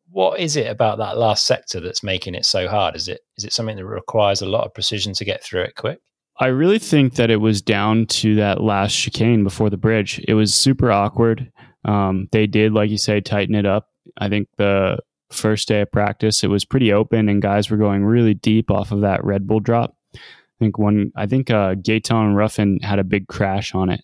What 0.10 0.40
is 0.40 0.58
it 0.58 0.68
about 0.68 1.00
that 1.00 1.18
last 1.18 1.48
sector 1.48 1.80
that's 1.80 2.04
making 2.04 2.36
it 2.36 2.46
so 2.46 2.68
hard? 2.68 2.96
Is 2.96 3.08
it 3.08 3.22
is 3.38 3.46
it 3.46 3.54
something 3.54 3.78
that 3.78 3.86
requires 3.86 4.42
a 4.42 4.46
lot 4.46 4.66
of 4.66 4.74
precision 4.74 5.14
to 5.14 5.26
get 5.26 5.44
through 5.44 5.62
it 5.62 5.76
quick? 5.76 6.00
I 6.40 6.48
really 6.48 6.80
think 6.80 7.16
that 7.16 7.30
it 7.30 7.42
was 7.42 7.62
down 7.62 8.06
to 8.08 8.36
that 8.36 8.62
last 8.62 8.94
chicane 8.94 9.44
before 9.44 9.70
the 9.70 9.78
bridge. 9.78 10.24
It 10.28 10.36
was 10.36 10.54
super 10.54 10.90
awkward. 10.90 11.52
Um, 11.84 12.30
they 12.32 12.48
did, 12.48 12.74
like 12.74 12.90
you 12.90 12.98
say, 12.98 13.20
tighten 13.20 13.56
it 13.56 13.66
up. 13.66 13.90
I 14.18 14.30
think 14.30 14.48
the 14.58 15.00
first 15.32 15.68
day 15.68 15.82
of 15.82 15.92
practice, 15.92 16.44
it 16.44 16.50
was 16.50 16.64
pretty 16.64 16.94
open, 16.94 17.28
and 17.28 17.42
guys 17.42 17.70
were 17.70 17.78
going 17.78 18.06
really 18.06 18.34
deep 18.34 18.72
off 18.72 18.92
of 18.92 19.02
that 19.02 19.24
Red 19.24 19.48
Bull 19.48 19.60
drop. 19.60 19.98
I 20.16 20.20
think 20.60 20.78
one, 20.78 21.12
I 21.16 21.28
think 21.28 21.50
uh, 21.50 21.76
Gaetan 21.76 22.36
Ruffin 22.36 22.80
had 22.80 23.00
a 23.00 23.04
big 23.04 23.28
crash 23.28 23.76
on 23.76 23.90
it. 23.90 24.02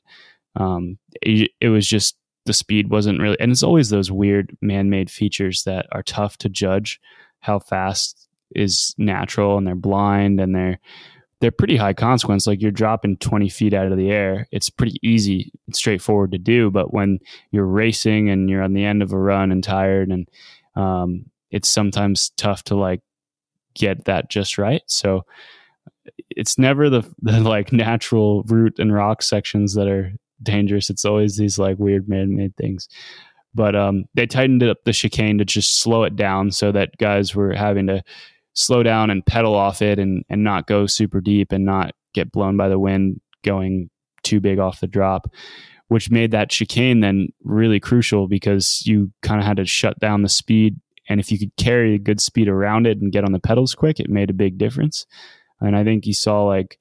Um, 0.55 0.97
it. 1.21 1.51
It 1.59 1.69
was 1.69 1.87
just 1.87 2.17
the 2.45 2.53
speed 2.53 2.89
wasn't 2.89 3.19
really, 3.19 3.39
and 3.39 3.51
it's 3.51 3.63
always 3.63 3.89
those 3.89 4.11
weird 4.11 4.55
man-made 4.61 5.09
features 5.09 5.63
that 5.63 5.87
are 5.91 6.03
tough 6.03 6.37
to 6.39 6.49
judge 6.49 6.99
how 7.39 7.59
fast 7.59 8.27
is 8.53 8.93
natural, 8.97 9.57
and 9.57 9.65
they're 9.65 9.75
blind, 9.75 10.39
and 10.39 10.53
they're 10.53 10.79
they're 11.41 11.51
pretty 11.51 11.75
high 11.75 11.93
consequence. 11.93 12.47
Like 12.47 12.61
you're 12.61 12.71
dropping 12.71 13.17
20 13.17 13.49
feet 13.49 13.73
out 13.73 13.91
of 13.91 13.97
the 13.97 14.09
air. 14.09 14.47
It's 14.51 14.69
pretty 14.69 14.97
easy, 15.03 15.51
straightforward 15.73 16.31
to 16.31 16.37
do. 16.37 16.71
But 16.71 16.93
when 16.93 17.19
you're 17.51 17.65
racing 17.65 18.29
and 18.29 18.49
you're 18.49 18.63
on 18.63 18.73
the 18.73 18.85
end 18.85 19.03
of 19.03 19.11
a 19.11 19.19
run 19.19 19.51
and 19.51 19.63
tired 19.63 20.09
and 20.09 20.29
um, 20.75 21.25
it's 21.51 21.69
sometimes 21.69 22.31
tough 22.37 22.63
to 22.65 22.75
like 22.75 23.01
get 23.73 24.05
that 24.05 24.29
just 24.29 24.57
right. 24.57 24.81
So 24.87 25.25
it's 26.29 26.57
never 26.57 26.89
the, 26.89 27.03
the 27.21 27.39
like 27.41 27.71
natural 27.71 28.43
root 28.43 28.79
and 28.79 28.93
rock 28.93 29.21
sections 29.21 29.73
that 29.75 29.87
are 29.87 30.13
dangerous. 30.41 30.89
It's 30.89 31.05
always 31.05 31.37
these 31.37 31.59
like 31.59 31.77
weird 31.79 32.07
man-made 32.07 32.55
things. 32.55 32.87
But 33.53 33.75
um, 33.75 34.05
they 34.13 34.27
tightened 34.27 34.63
up 34.63 34.83
the 34.83 34.91
chicane 34.91 35.37
to 35.37 35.45
just 35.45 35.79
slow 35.79 36.03
it 36.03 36.15
down 36.15 36.51
so 36.51 36.73
that 36.73 36.97
guys 36.97 37.33
were 37.33 37.53
having 37.53 37.87
to 37.87 38.03
slow 38.55 38.81
down 38.83 39.09
and 39.09 39.25
pedal 39.25 39.53
off 39.53 39.81
it 39.81 39.99
and 39.99 40.23
and 40.29 40.43
not 40.43 40.67
go 40.67 40.85
super 40.87 41.21
deep 41.21 41.51
and 41.51 41.65
not 41.65 41.93
get 42.13 42.31
blown 42.31 42.57
by 42.57 42.67
the 42.67 42.79
wind 42.79 43.21
going 43.43 43.89
too 44.23 44.39
big 44.39 44.57
off 44.57 44.79
the 44.79 44.87
drop 44.87 45.27
which 45.87 46.09
made 46.09 46.31
that 46.31 46.49
chicane 46.49 47.01
then 47.01 47.27
really 47.43 47.79
crucial 47.79 48.27
because 48.27 48.85
you 48.85 49.11
kind 49.21 49.39
of 49.39 49.45
had 49.45 49.57
to 49.57 49.65
shut 49.65 49.99
down 49.99 50.21
the 50.21 50.29
speed. 50.29 50.79
And 51.07 51.19
if 51.19 51.31
you 51.31 51.37
could 51.37 51.55
carry 51.57 51.93
a 51.93 51.99
good 51.99 52.19
speed 52.19 52.47
around 52.47 52.87
it 52.87 52.99
and 52.99 53.11
get 53.11 53.23
on 53.23 53.31
the 53.31 53.39
pedals 53.39 53.75
quick, 53.75 53.99
it 53.99 54.09
made 54.09 54.29
a 54.29 54.33
big 54.33 54.57
difference. 54.57 55.05
And 55.61 55.75
I 55.75 55.83
think 55.83 56.07
you 56.07 56.13
saw 56.13 56.43
like 56.43 56.79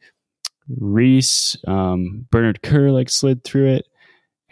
Reece, 0.68 1.56
um, 1.66 2.26
Bernard 2.30 2.62
Kerr 2.62 2.90
like 2.90 3.10
slid 3.10 3.44
through 3.44 3.74
it. 3.74 3.86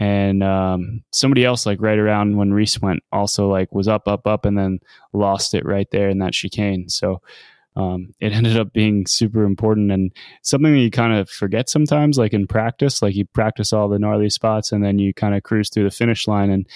And 0.03 0.42
um, 0.42 1.05
somebody 1.12 1.44
else, 1.44 1.64
like 1.64 1.80
right 1.80 1.96
around 1.96 2.36
when 2.36 2.53
Reece 2.53 2.80
went, 2.80 3.05
also 3.12 3.48
like 3.48 3.72
was 3.72 3.86
up, 3.86 4.09
up, 4.09 4.26
up, 4.26 4.44
and 4.44 4.59
then 4.59 4.80
lost 5.12 5.55
it 5.55 5.64
right 5.64 5.88
there 5.92 6.09
in 6.09 6.18
that 6.18 6.32
chicane. 6.32 6.88
So 6.88 7.22
um, 7.76 8.12
it 8.18 8.32
ended 8.32 8.57
up 8.57 8.72
being 8.72 9.07
super 9.07 9.44
important 9.44 9.92
and 9.92 10.11
something 10.42 10.72
that 10.72 10.80
you 10.80 10.90
kind 10.90 11.12
of 11.12 11.30
forget 11.30 11.68
sometimes, 11.68 12.18
like 12.18 12.32
in 12.32 12.48
practice. 12.48 13.00
Like 13.00 13.14
you 13.14 13.26
practice 13.26 13.72
all 13.72 13.88
the 13.88 14.00
gnarly 14.00 14.28
spots 14.28 14.72
and 14.72 14.84
then 14.84 14.98
you 14.98 15.14
kind 15.14 15.36
of 15.36 15.44
cruise 15.44 15.70
through 15.70 15.84
the 15.84 15.90
finish 15.92 16.26
line 16.26 16.50
and 16.50 16.66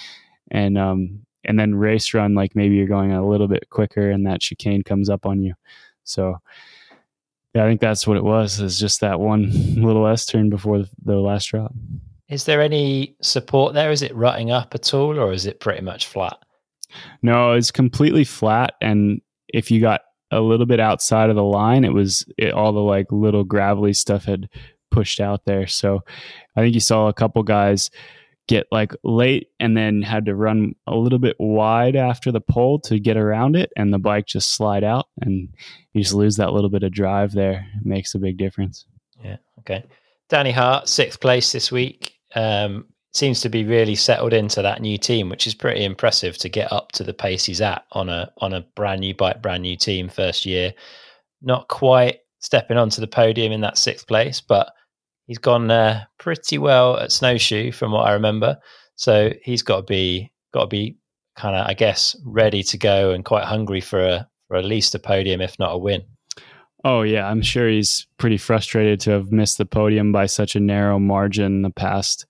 and 0.49 0.77
um, 0.77 1.19
and 1.43 1.59
then 1.59 1.75
race 1.75 2.13
run 2.13 2.33
like 2.33 2.55
maybe 2.55 2.75
you're 2.75 2.87
going 2.87 3.11
a 3.11 3.27
little 3.27 3.49
bit 3.49 3.69
quicker 3.69 4.09
and 4.09 4.25
that 4.25 4.39
chicane 4.39 4.83
comes 4.83 5.09
up 5.09 5.25
on 5.25 5.41
you. 5.41 5.53
So 6.05 6.37
yeah, 7.53 7.65
I 7.65 7.67
think 7.67 7.81
that's 7.81 8.07
what 8.07 8.15
it 8.15 8.23
was. 8.23 8.61
Is 8.61 8.79
just 8.79 9.01
that 9.01 9.19
one 9.19 9.51
little 9.83 10.07
S 10.07 10.25
turn 10.25 10.49
before 10.49 10.85
the 11.03 11.15
last 11.15 11.47
drop. 11.47 11.73
Is 12.29 12.43
there 12.45 12.61
any 12.61 13.15
support 13.21 13.73
there? 13.73 13.91
Is 13.91 14.01
it 14.01 14.15
rutting 14.15 14.51
up 14.51 14.75
at 14.75 14.93
all, 14.93 15.19
or 15.19 15.31
is 15.31 15.45
it 15.45 15.59
pretty 15.59 15.81
much 15.81 16.07
flat? 16.07 16.37
No, 17.21 17.53
it's 17.53 17.71
completely 17.71 18.23
flat. 18.23 18.73
And 18.81 19.21
if 19.53 19.71
you 19.71 19.79
got 19.79 20.01
a 20.31 20.41
little 20.41 20.65
bit 20.65 20.79
outside 20.79 21.29
of 21.29 21.35
the 21.35 21.43
line. 21.43 21.83
It 21.83 21.93
was 21.93 22.25
it, 22.37 22.53
all 22.53 22.73
the 22.73 22.79
like 22.79 23.11
little 23.11 23.43
gravelly 23.43 23.93
stuff 23.93 24.25
had 24.25 24.49
pushed 24.91 25.19
out 25.19 25.45
there. 25.45 25.67
So 25.67 26.01
I 26.55 26.61
think 26.61 26.73
you 26.73 26.79
saw 26.79 27.07
a 27.07 27.13
couple 27.13 27.43
guys 27.43 27.89
get 28.47 28.65
like 28.71 28.93
late 29.03 29.49
and 29.59 29.75
then 29.75 30.01
had 30.01 30.25
to 30.25 30.35
run 30.35 30.73
a 30.87 30.95
little 30.95 31.19
bit 31.19 31.35
wide 31.37 31.97
after 31.97 32.31
the 32.31 32.39
pole 32.39 32.79
to 32.79 32.97
get 32.97 33.17
around 33.17 33.57
it 33.57 33.71
and 33.75 33.93
the 33.93 33.99
bike 33.99 34.25
just 34.25 34.55
slide 34.55 34.85
out 34.85 35.07
and 35.21 35.49
you 35.91 36.01
just 36.01 36.13
lose 36.13 36.37
that 36.37 36.53
little 36.53 36.69
bit 36.69 36.83
of 36.83 36.93
drive 36.93 37.33
there. 37.33 37.67
It 37.77 37.85
makes 37.85 38.15
a 38.15 38.19
big 38.19 38.37
difference. 38.37 38.85
Yeah. 39.23 39.37
Okay. 39.59 39.83
Danny 40.29 40.51
Hart, 40.51 40.87
sixth 40.87 41.19
place 41.19 41.51
this 41.51 41.71
week. 41.71 42.13
Um, 42.35 42.85
seems 43.13 43.41
to 43.41 43.49
be 43.49 43.63
really 43.63 43.95
settled 43.95 44.31
into 44.31 44.61
that 44.61 44.81
new 44.81 44.97
team, 44.97 45.29
which 45.29 45.47
is 45.47 45.55
pretty 45.55 45.83
impressive 45.83 46.37
to 46.37 46.49
get 46.49 46.71
up 46.71 46.91
to 46.91 47.03
the 47.03 47.13
pace 47.13 47.45
he's 47.45 47.61
at 47.61 47.83
on 47.93 48.09
a 48.09 48.31
on 48.37 48.53
a 48.53 48.61
brand 48.75 49.01
new 49.01 49.13
bike, 49.15 49.41
brand 49.41 49.63
new 49.63 49.75
team, 49.75 50.07
first 50.07 50.45
year. 50.45 50.73
Not 51.41 51.67
quite 51.67 52.19
stepping 52.39 52.77
onto 52.77 53.01
the 53.01 53.07
podium 53.07 53.51
in 53.51 53.61
that 53.61 53.77
sixth 53.77 54.07
place, 54.07 54.39
but 54.41 54.71
he's 55.25 55.39
gone 55.39 55.69
uh, 55.71 56.05
pretty 56.19 56.57
well 56.57 56.97
at 56.97 57.11
snowshoe 57.11 57.71
from 57.71 57.91
what 57.91 58.07
I 58.07 58.13
remember. 58.13 58.57
So 58.95 59.33
he's 59.43 59.63
got 59.63 59.77
to 59.77 59.83
be 59.83 60.31
got 60.53 60.61
to 60.61 60.67
be 60.67 60.97
kind 61.35 61.55
of, 61.55 61.67
I 61.67 61.73
guess, 61.73 62.15
ready 62.25 62.63
to 62.63 62.77
go 62.77 63.11
and 63.11 63.25
quite 63.25 63.45
hungry 63.45 63.81
for 63.81 64.05
a 64.05 64.27
for 64.47 64.57
at 64.57 64.65
least 64.65 64.95
a 64.95 64.99
podium, 64.99 65.41
if 65.41 65.57
not 65.59 65.73
a 65.73 65.77
win. 65.77 66.03
Oh 66.83 67.01
yeah, 67.01 67.27
I'm 67.27 67.41
sure 67.41 67.67
he's 67.67 68.07
pretty 68.17 68.37
frustrated 68.37 68.99
to 69.01 69.11
have 69.11 69.31
missed 69.31 69.57
the 69.57 69.65
podium 69.65 70.11
by 70.11 70.27
such 70.27 70.55
a 70.55 70.59
narrow 70.59 70.99
margin 70.99 71.61
the 71.63 71.69
past 71.69 72.25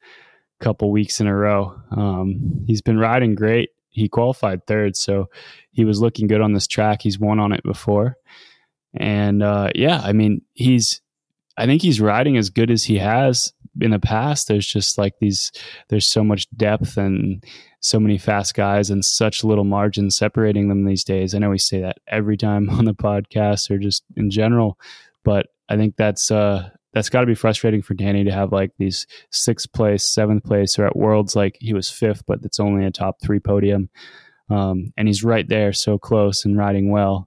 couple 0.60 0.92
weeks 0.92 1.20
in 1.20 1.28
a 1.28 1.36
row. 1.36 1.80
Um, 1.92 2.64
he's 2.66 2.82
been 2.82 2.98
riding 2.98 3.36
great. 3.36 3.70
He 3.90 4.08
qualified 4.08 4.66
third, 4.66 4.96
so 4.96 5.30
he 5.72 5.86
was 5.86 6.02
looking 6.02 6.28
good 6.28 6.42
on 6.42 6.54
this 6.54 6.68
track. 6.68 7.02
He's 7.02 7.20
won 7.20 7.40
on 7.40 7.52
it 7.52 7.64
before, 7.64 8.16
and 8.94 9.44
uh, 9.44 9.72
yeah, 9.76 10.02
I 10.04 10.14
mean, 10.14 10.42
he's. 10.54 11.02
I 11.60 11.66
think 11.66 11.82
he's 11.82 12.00
riding 12.00 12.38
as 12.38 12.52
good 12.52 12.70
as 12.70 12.84
he 12.84 13.00
has 13.00 13.52
in 13.82 13.92
the 13.92 14.00
past. 14.00 14.48
There's 14.48 14.68
just 14.68 14.98
like 14.98 15.14
these. 15.20 15.52
There's 15.90 16.08
so 16.08 16.24
much 16.24 16.50
depth 16.56 16.98
and 16.98 17.44
so 17.80 18.00
many 18.00 18.18
fast 18.18 18.54
guys 18.54 18.90
and 18.90 19.04
such 19.04 19.44
little 19.44 19.64
margin 19.64 20.10
separating 20.10 20.68
them 20.70 20.86
these 20.86 21.04
days. 21.04 21.34
I 21.34 21.40
know 21.40 21.50
we 21.50 21.58
say 21.58 21.82
that 21.82 21.98
every 22.08 22.38
time 22.38 22.70
on 22.72 22.86
the 22.86 22.94
podcast 22.94 23.70
or 23.72 23.78
just 23.78 24.04
in 24.16 24.30
general, 24.30 24.78
but 25.24 25.48
I 25.70 25.76
think 25.76 25.96
that's 25.98 26.32
uh, 26.32 26.70
that's 26.94 27.10
got 27.10 27.22
to 27.22 27.28
be 27.28 27.36
frustrating 27.36 27.82
for 27.82 27.94
Danny 27.94 28.24
to 28.24 28.32
have 28.32 28.52
like 28.52 28.72
these 28.78 29.06
sixth 29.32 29.72
place, 29.74 30.12
seventh 30.12 30.44
place, 30.44 30.80
or 30.80 30.86
at 30.86 30.96
Worlds 30.96 31.36
like 31.36 31.58
he 31.60 31.74
was 31.74 31.90
fifth, 31.90 32.24
but 32.26 32.40
it's 32.44 32.60
only 32.60 32.86
a 32.86 32.92
top 32.92 33.22
three 33.22 33.40
podium, 33.40 33.90
um, 34.50 34.94
and 34.98 35.08
he's 35.08 35.24
right 35.24 35.48
there, 35.48 35.74
so 35.74 35.98
close 35.98 36.46
and 36.46 36.58
riding 36.58 36.90
well. 36.90 37.27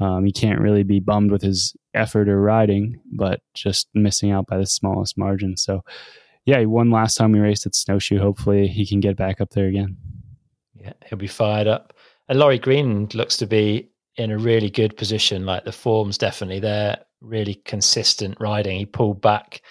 Um, 0.00 0.24
he 0.24 0.32
can't 0.32 0.60
really 0.60 0.82
be 0.82 0.98
bummed 0.98 1.30
with 1.30 1.42
his 1.42 1.76
effort 1.94 2.28
or 2.28 2.40
riding, 2.40 3.00
but 3.12 3.40
just 3.54 3.88
missing 3.94 4.30
out 4.30 4.46
by 4.46 4.56
the 4.56 4.66
smallest 4.66 5.18
margin. 5.18 5.56
So, 5.56 5.82
yeah, 6.46 6.58
he 6.58 6.66
won 6.66 6.90
last 6.90 7.16
time 7.16 7.32
we 7.32 7.38
raced 7.38 7.66
at 7.66 7.74
Snowshoe. 7.74 8.18
Hopefully, 8.18 8.66
he 8.66 8.86
can 8.86 9.00
get 9.00 9.16
back 9.16 9.40
up 9.40 9.50
there 9.50 9.66
again. 9.66 9.96
Yeah, 10.74 10.94
he'll 11.06 11.18
be 11.18 11.26
fired 11.26 11.66
up. 11.66 11.92
And 12.28 12.38
Laurie 12.38 12.58
Green 12.58 13.08
looks 13.12 13.36
to 13.38 13.46
be 13.46 13.90
in 14.16 14.30
a 14.30 14.38
really 14.38 14.70
good 14.70 14.96
position. 14.96 15.44
Like 15.44 15.64
the 15.64 15.72
form's 15.72 16.16
definitely 16.16 16.60
there 16.60 16.98
really 17.20 17.54
consistent 17.64 18.36
riding. 18.40 18.78
He 18.78 18.86
pulled 18.86 19.20
back. 19.20 19.62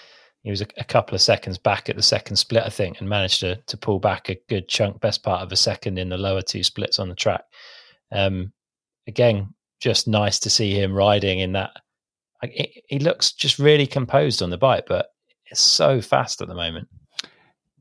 He 0.43 0.49
was 0.49 0.61
a, 0.61 0.67
a, 0.77 0.83
couple 0.83 1.15
of 1.15 1.21
seconds 1.21 1.57
back 1.57 1.89
at 1.89 1.95
the 1.95 2.01
second 2.01 2.37
split, 2.37 2.63
I 2.63 2.69
think, 2.69 2.99
and 2.99 3.09
managed 3.09 3.41
to 3.41 3.57
to 3.57 3.77
pull 3.77 3.99
back 3.99 4.29
a 4.29 4.39
good 4.47 4.67
chunk, 4.67 5.01
best 5.01 5.23
part 5.23 5.41
of 5.41 5.51
a 5.51 5.55
second 5.55 5.97
in 5.99 6.09
the 6.09 6.17
lower 6.17 6.41
two 6.41 6.63
splits 6.63 6.99
on 6.99 7.09
the 7.09 7.15
track. 7.15 7.43
Um, 8.11 8.53
again, 9.07 9.53
just 9.79 10.07
nice 10.07 10.39
to 10.39 10.49
see 10.49 10.73
him 10.73 10.93
riding 10.93 11.39
in 11.39 11.53
that. 11.53 11.71
He, 12.43 12.99
looks 12.99 13.33
just 13.33 13.59
really 13.59 13.85
composed 13.85 14.41
on 14.41 14.49
the 14.49 14.57
bike, 14.57 14.85
but 14.87 15.07
it's 15.51 15.59
so 15.59 15.99
fast 16.01 16.41
at 16.41 16.47
the 16.47 16.55
moment. 16.55 16.87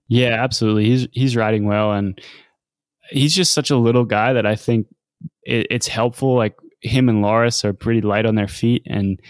Yeah, 0.09 0.43
absolutely. 0.43 0.87
He's 0.87 1.07
he's 1.13 1.37
riding 1.37 1.67
well, 1.67 1.93
and 1.93 2.21
he's 3.11 3.35
just 3.35 3.53
such 3.53 3.71
a 3.71 3.77
little 3.77 4.05
guy 4.05 4.33
that 4.33 4.47
I 4.47 4.57
think 4.57 4.87
it, 5.43 5.67
it's 5.71 5.87
helpful. 5.87 6.35
Like 6.35 6.57
him 6.81 7.09
and 7.09 7.23
Loris 7.23 7.65
are 7.65 7.73
pretty 7.73 8.01
light 8.01 8.27
on 8.27 8.35
their 8.35 8.49
feet, 8.49 8.83
and 8.87 9.21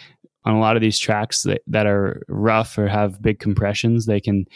on 0.44 0.54
a 0.54 0.60
lot 0.60 0.76
of 0.76 0.82
these 0.82 0.98
tracks 0.98 1.42
that, 1.42 1.60
that 1.66 1.86
are 1.86 2.22
rough 2.28 2.78
or 2.78 2.88
have 2.88 3.20
big 3.20 3.38
compressions, 3.38 4.06
they 4.06 4.20
can 4.20 4.46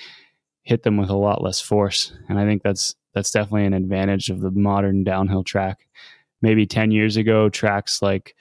hit 0.62 0.84
them 0.84 0.96
with 0.96 1.10
a 1.10 1.16
lot 1.16 1.42
less 1.42 1.60
force. 1.60 2.12
And 2.28 2.38
I 2.38 2.46
think 2.46 2.62
that's 2.62 2.94
that's 3.14 3.30
definitely 3.30 3.66
an 3.66 3.74
advantage 3.74 4.30
of 4.30 4.40
the 4.40 4.50
modern 4.50 5.04
downhill 5.04 5.44
track. 5.44 5.86
Maybe 6.42 6.66
10 6.66 6.90
years 6.90 7.16
ago, 7.16 7.48
tracks 7.48 8.02
like 8.02 8.34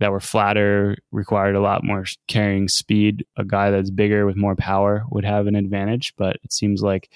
that 0.00 0.12
were 0.12 0.20
flatter 0.20 0.96
required 1.10 1.56
a 1.56 1.60
lot 1.60 1.84
more 1.84 2.04
carrying 2.28 2.68
speed. 2.68 3.24
A 3.36 3.44
guy 3.44 3.70
that's 3.70 3.90
bigger 3.90 4.26
with 4.26 4.36
more 4.36 4.56
power 4.56 5.04
would 5.10 5.24
have 5.24 5.46
an 5.46 5.56
advantage, 5.56 6.14
but 6.16 6.36
it 6.44 6.52
seems 6.52 6.82
like 6.82 7.10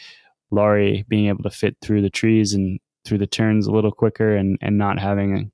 Laurie 0.51 1.05
being 1.09 1.29
able 1.29 1.43
to 1.45 1.51
fit 1.51 1.77
through 1.81 2.03
the 2.03 2.11
trees 2.11 2.55
and 2.55 2.81
through 3.05 3.19
the 3.19 3.27
turns 3.27 3.67
a 3.67 3.73
little 3.73 3.93
quicker 3.93 4.37
and, 4.37 4.59
and 4.61 4.79
not 4.79 4.99
having 4.99 5.51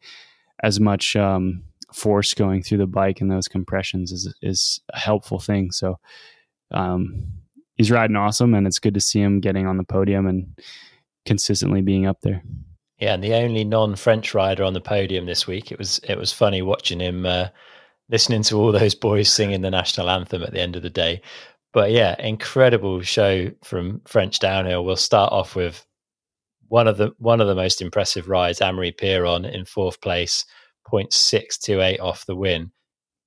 as 0.63 0.81
much 0.81 1.17
um, 1.17 1.63
force 1.93 2.35
going 2.35 2.63
through 2.63 2.79
the 2.79 2.87
bike 2.87 3.21
and 3.21 3.31
those 3.31 3.49
compressions 3.49 4.13
is 4.13 4.35
is 4.43 4.81
a 4.93 4.99
helpful 4.99 5.39
thing. 5.39 5.71
So 5.71 5.99
um, 6.71 7.27
he's 7.77 7.91
riding 7.91 8.17
awesome, 8.17 8.55
and 8.55 8.67
it's 8.67 8.79
good 8.79 8.95
to 8.95 9.01
see 9.01 9.21
him 9.21 9.41
getting 9.41 9.67
on 9.67 9.77
the 9.77 9.85
podium 9.85 10.27
and 10.27 10.59
consistently 11.25 11.81
being 11.81 12.07
up 12.07 12.19
there. 12.23 12.43
Yeah, 12.99 13.15
and 13.15 13.23
the 13.23 13.35
only 13.35 13.65
non-French 13.65 14.35
rider 14.35 14.65
on 14.65 14.75
the 14.75 14.81
podium 14.81 15.27
this 15.27 15.47
week. 15.47 15.71
It 15.71 15.79
was 15.79 15.99
it 16.01 16.19
was 16.19 16.33
funny 16.33 16.63
watching 16.63 17.01
him 17.01 17.27
uh, 17.27 17.49
listening 18.09 18.43
to 18.45 18.57
all 18.57 18.73
those 18.73 18.95
boys 18.95 19.31
singing 19.31 19.61
the 19.61 19.71
national 19.71 20.11
anthem 20.11 20.43
at 20.43 20.53
the 20.53 20.61
end 20.61 20.77
of 20.77 20.83
the 20.83 20.91
day. 20.91 21.23
But 21.73 21.93
yeah, 21.93 22.17
incredible 22.21 23.03
show 23.03 23.51
from 23.63 24.01
French 24.07 24.41
downhill. 24.41 24.85
We'll 24.85 24.97
start 24.97 25.33
off 25.33 25.55
with 25.55 25.87
one 26.69 26.89
of 26.89 26.97
the 26.97 27.13
one 27.19 27.41
of 27.41 27.47
the 27.47 27.55
most 27.55 27.81
impressive 27.81 28.29
rides, 28.29 28.61
Amaury 28.61 28.95
Pierron 28.95 29.51
in 29.51 29.65
fourth 29.65 30.01
place, 30.01 30.45
0.628 30.91 32.01
off 32.01 32.27
the 32.27 32.37
win. 32.37 32.73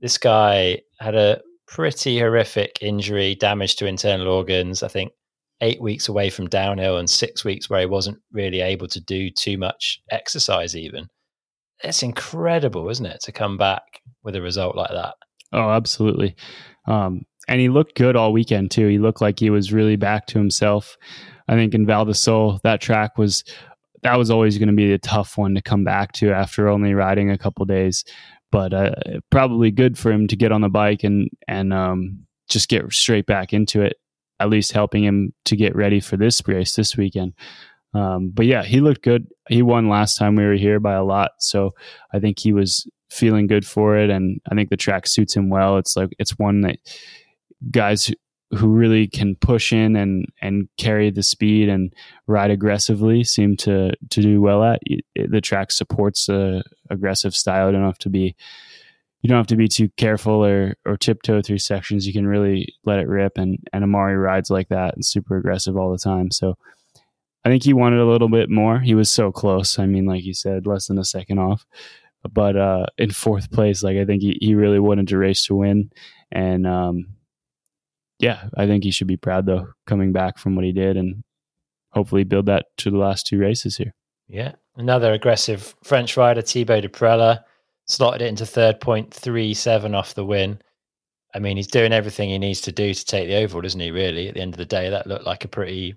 This 0.01 0.17
guy 0.17 0.81
had 0.99 1.15
a 1.15 1.41
pretty 1.67 2.19
horrific 2.19 2.79
injury, 2.81 3.35
damage 3.35 3.77
to 3.77 3.85
internal 3.85 4.27
organs. 4.27 4.83
I 4.83 4.89
think 4.89 5.13
eight 5.61 5.81
weeks 5.81 6.09
away 6.09 6.29
from 6.29 6.47
downhill 6.47 6.97
and 6.97 7.09
six 7.09 7.45
weeks 7.45 7.69
where 7.69 7.79
he 7.79 7.85
wasn't 7.85 8.17
really 8.31 8.61
able 8.61 8.87
to 8.87 8.99
do 8.99 9.29
too 9.29 9.57
much 9.57 10.01
exercise, 10.09 10.75
even. 10.75 11.07
It's 11.83 12.03
incredible, 12.03 12.89
isn't 12.89 13.05
it, 13.05 13.21
to 13.21 13.31
come 13.31 13.57
back 13.57 13.83
with 14.23 14.35
a 14.35 14.41
result 14.41 14.75
like 14.75 14.91
that? 14.91 15.15
Oh, 15.53 15.69
absolutely. 15.69 16.35
Um, 16.87 17.23
and 17.47 17.59
he 17.59 17.69
looked 17.69 17.95
good 17.95 18.15
all 18.15 18.33
weekend, 18.33 18.71
too. 18.71 18.87
He 18.87 18.99
looked 18.99 19.21
like 19.21 19.39
he 19.39 19.49
was 19.49 19.73
really 19.73 19.95
back 19.95 20.27
to 20.27 20.37
himself. 20.37 20.97
I 21.47 21.55
think 21.55 21.73
in 21.73 21.85
Val 21.85 22.05
di 22.05 22.13
Sole, 22.13 22.59
that 22.63 22.81
track 22.81 23.17
was 23.17 23.43
that 24.03 24.17
was 24.17 24.31
always 24.31 24.57
going 24.57 24.69
to 24.69 24.75
be 24.75 24.91
a 24.93 24.97
tough 24.97 25.37
one 25.37 25.53
to 25.53 25.61
come 25.61 25.83
back 25.83 26.11
to 26.13 26.31
after 26.31 26.67
only 26.67 26.93
riding 26.93 27.29
a 27.29 27.37
couple 27.37 27.65
days. 27.65 28.03
But 28.51 28.73
uh, 28.73 28.91
probably 29.29 29.71
good 29.71 29.97
for 29.97 30.11
him 30.11 30.27
to 30.27 30.35
get 30.35 30.51
on 30.51 30.61
the 30.61 30.69
bike 30.69 31.03
and 31.03 31.29
and 31.47 31.73
um, 31.73 32.25
just 32.49 32.69
get 32.69 32.91
straight 32.91 33.25
back 33.25 33.53
into 33.53 33.81
it. 33.81 33.97
At 34.41 34.49
least 34.49 34.71
helping 34.71 35.03
him 35.03 35.33
to 35.45 35.55
get 35.55 35.75
ready 35.75 35.99
for 35.99 36.17
this 36.17 36.41
race 36.47 36.75
this 36.75 36.97
weekend. 36.97 37.33
Um, 37.93 38.31
but 38.33 38.47
yeah, 38.47 38.63
he 38.63 38.81
looked 38.81 39.03
good. 39.03 39.27
He 39.49 39.61
won 39.61 39.87
last 39.87 40.17
time 40.17 40.35
we 40.35 40.45
were 40.45 40.55
here 40.55 40.79
by 40.79 40.93
a 40.93 41.03
lot, 41.03 41.31
so 41.39 41.75
I 42.13 42.19
think 42.19 42.39
he 42.39 42.53
was 42.53 42.87
feeling 43.11 43.45
good 43.45 43.65
for 43.65 43.97
it, 43.97 44.09
and 44.09 44.41
I 44.49 44.55
think 44.55 44.69
the 44.69 44.77
track 44.77 45.05
suits 45.05 45.35
him 45.35 45.49
well. 45.49 45.77
It's 45.77 45.95
like 45.95 46.09
it's 46.17 46.39
one 46.39 46.61
that 46.61 46.77
guys 47.69 48.11
who 48.51 48.67
really 48.67 49.07
can 49.07 49.35
push 49.35 49.71
in 49.71 49.95
and 49.95 50.25
and 50.41 50.67
carry 50.77 51.11
the 51.11 51.23
speed 51.23 51.69
and 51.69 51.93
ride 52.27 52.51
aggressively 52.51 53.23
seem 53.23 53.55
to 53.57 53.91
to 54.09 54.21
do 54.21 54.41
well 54.41 54.63
at. 54.63 54.81
The 55.15 55.41
track 55.41 55.71
supports 55.71 56.29
a 56.29 56.63
aggressive 56.89 57.35
style. 57.35 57.71
Have 57.73 57.97
to 57.99 58.09
be 58.09 58.35
you 59.21 59.27
don't 59.27 59.37
have 59.37 59.47
to 59.47 59.55
be 59.55 59.67
too 59.67 59.89
careful 59.97 60.43
or 60.43 60.75
or 60.85 60.97
tiptoe 60.97 61.41
through 61.41 61.59
sections. 61.59 62.07
You 62.07 62.13
can 62.13 62.27
really 62.27 62.73
let 62.85 62.99
it 62.99 63.07
rip. 63.07 63.37
And 63.37 63.59
and 63.71 63.83
Amaury 63.83 64.21
rides 64.21 64.49
like 64.49 64.69
that 64.69 64.95
and 64.95 65.05
super 65.05 65.37
aggressive 65.37 65.77
all 65.77 65.91
the 65.91 65.97
time. 65.97 66.31
So 66.31 66.57
I 67.45 67.49
think 67.49 67.63
he 67.63 67.73
wanted 67.73 67.99
a 67.99 68.05
little 68.05 68.29
bit 68.29 68.49
more. 68.49 68.79
He 68.79 68.95
was 68.95 69.09
so 69.09 69.31
close. 69.31 69.79
I 69.79 69.85
mean, 69.85 70.05
like 70.05 70.23
you 70.23 70.33
said, 70.33 70.67
less 70.67 70.87
than 70.87 70.99
a 70.99 71.05
second 71.05 71.39
off. 71.39 71.65
But 72.31 72.55
uh, 72.55 72.85
in 72.97 73.09
fourth 73.11 73.51
place, 73.51 73.81
like 73.81 73.97
I 73.97 74.05
think 74.05 74.21
he, 74.21 74.37
he 74.39 74.53
really 74.53 74.79
wanted 74.79 75.07
to 75.07 75.17
race 75.17 75.45
to 75.45 75.55
win. 75.55 75.91
And 76.31 76.67
um, 76.67 77.15
yeah, 78.19 78.47
I 78.55 78.67
think 78.67 78.83
he 78.83 78.91
should 78.91 79.07
be 79.07 79.17
proud 79.17 79.47
though, 79.47 79.69
coming 79.87 80.11
back 80.11 80.37
from 80.37 80.55
what 80.55 80.65
he 80.65 80.71
did 80.71 80.97
and 80.97 81.23
hopefully 81.89 82.23
build 82.23 82.45
that 82.45 82.65
to 82.77 82.91
the 82.91 82.97
last 82.97 83.25
two 83.25 83.39
races 83.39 83.75
here. 83.75 83.93
Yeah. 84.27 84.53
Another 84.75 85.11
aggressive 85.11 85.75
French 85.83 86.15
rider, 86.15 86.41
Thibaut 86.41 86.83
Daprela, 86.83 87.41
slotted 87.91 88.21
it 88.21 88.27
into 88.27 88.45
third 88.45 88.79
point 88.79 89.13
three 89.13 89.53
seven 89.53 89.93
off 89.93 90.15
the 90.15 90.25
win. 90.25 90.59
I 91.33 91.39
mean, 91.39 91.57
he's 91.57 91.67
doing 91.67 91.93
everything 91.93 92.29
he 92.29 92.37
needs 92.37 92.61
to 92.61 92.71
do 92.71 92.93
to 92.93 93.05
take 93.05 93.27
the 93.27 93.35
overall, 93.35 93.61
doesn't 93.61 93.79
he? 93.79 93.91
Really, 93.91 94.27
at 94.27 94.33
the 94.33 94.41
end 94.41 94.53
of 94.53 94.57
the 94.57 94.65
day, 94.65 94.89
that 94.89 95.07
looked 95.07 95.25
like 95.25 95.45
a 95.45 95.49
pretty, 95.49 95.95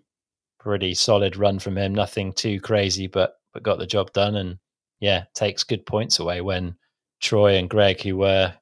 pretty 0.60 0.94
solid 0.94 1.36
run 1.36 1.58
from 1.58 1.76
him. 1.76 1.94
Nothing 1.94 2.32
too 2.32 2.60
crazy, 2.60 3.06
but 3.06 3.34
but 3.52 3.62
got 3.62 3.78
the 3.78 3.86
job 3.86 4.12
done, 4.12 4.36
and 4.36 4.58
yeah, 5.00 5.24
takes 5.34 5.64
good 5.64 5.86
points 5.86 6.18
away 6.18 6.40
when 6.40 6.76
Troy 7.20 7.56
and 7.56 7.70
Greg, 7.70 8.00
who 8.02 8.16
were 8.16 8.52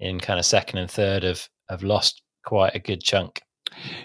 in 0.00 0.20
kind 0.20 0.38
of 0.38 0.46
second 0.46 0.78
and 0.78 0.90
third, 0.90 1.22
have 1.22 1.48
have 1.68 1.82
lost 1.82 2.22
quite 2.44 2.74
a 2.74 2.80
good 2.80 3.02
chunk. 3.02 3.42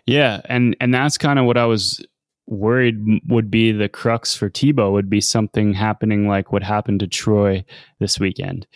Yeah, 0.05 0.41
and 0.45 0.75
and 0.79 0.93
that's 0.93 1.17
kind 1.17 1.39
of 1.39 1.45
what 1.45 1.57
I 1.57 1.65
was 1.65 2.05
worried 2.47 3.21
would 3.27 3.49
be 3.49 3.71
the 3.71 3.89
crux 3.89 4.35
for 4.35 4.49
Thibaut 4.49 4.93
would 4.93 5.09
be 5.09 5.21
something 5.21 5.73
happening 5.73 6.27
like 6.27 6.51
what 6.51 6.63
happened 6.63 6.99
to 7.01 7.07
Troy 7.07 7.63
this 7.99 8.19
weekend. 8.19 8.67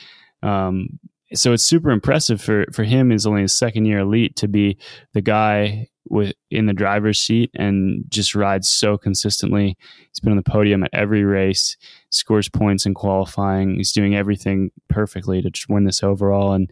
Um, 0.43 0.99
so 1.33 1.53
it's 1.53 1.63
super 1.63 1.89
impressive 1.89 2.41
for 2.41 2.65
for 2.71 2.83
him 2.83 3.11
is 3.11 3.25
only 3.25 3.41
his 3.41 3.53
second 3.53 3.85
year 3.85 3.99
elite 3.99 4.35
to 4.37 4.47
be 4.47 4.77
the 5.13 5.21
guy 5.21 5.89
with 6.07 6.33
in 6.51 6.67
the 6.67 6.73
driver's 6.73 7.19
seat 7.19 7.49
and 7.55 8.05
just 8.09 8.35
rides 8.35 8.69
so 8.69 8.97
consistently. 8.97 9.75
He's 10.09 10.19
been 10.19 10.31
on 10.31 10.37
the 10.37 10.43
podium 10.43 10.83
at 10.83 10.93
every 10.93 11.23
race, 11.23 11.77
scores 12.11 12.47
points 12.47 12.85
in 12.85 12.93
qualifying. 12.93 13.75
He's 13.75 13.91
doing 13.91 14.15
everything 14.15 14.71
perfectly 14.87 15.41
to 15.41 15.51
win 15.67 15.85
this 15.85 16.03
overall 16.03 16.53
and 16.53 16.71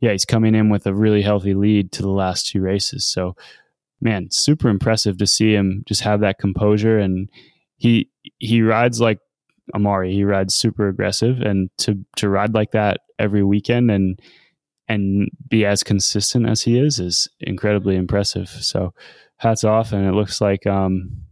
yeah, 0.00 0.12
he's 0.12 0.24
coming 0.24 0.54
in 0.54 0.70
with 0.70 0.86
a 0.86 0.94
really 0.94 1.22
healthy 1.22 1.54
lead 1.54 1.92
to 1.92 2.02
the 2.02 2.10
last 2.10 2.48
two 2.48 2.60
races. 2.60 3.06
So, 3.06 3.36
man, 4.00 4.30
super 4.30 4.68
impressive 4.68 5.18
to 5.18 5.26
see 5.26 5.54
him 5.54 5.82
just 5.86 6.02
have 6.02 6.20
that 6.20 6.38
composure 6.38 6.98
and 6.98 7.28
he 7.76 8.08
he 8.38 8.62
rides 8.62 9.00
like 9.00 9.18
Amaury. 9.74 10.12
He 10.12 10.24
rides 10.24 10.54
super 10.54 10.88
aggressive 10.88 11.40
and 11.40 11.70
to 11.78 11.98
to 12.16 12.28
ride 12.28 12.54
like 12.54 12.72
that 12.72 13.00
every 13.18 13.42
weekend 13.42 13.90
and 13.90 14.20
and 14.88 15.30
be 15.48 15.64
as 15.64 15.82
consistent 15.82 16.48
as 16.48 16.62
he 16.62 16.78
is 16.78 16.98
is 16.98 17.28
incredibly 17.40 17.96
impressive. 17.96 18.48
So, 18.48 18.92
hats 19.36 19.64
off 19.64 19.92
and 19.92 20.06
it 20.06 20.12
looks 20.12 20.40
like 20.40 20.66
um 20.66 21.22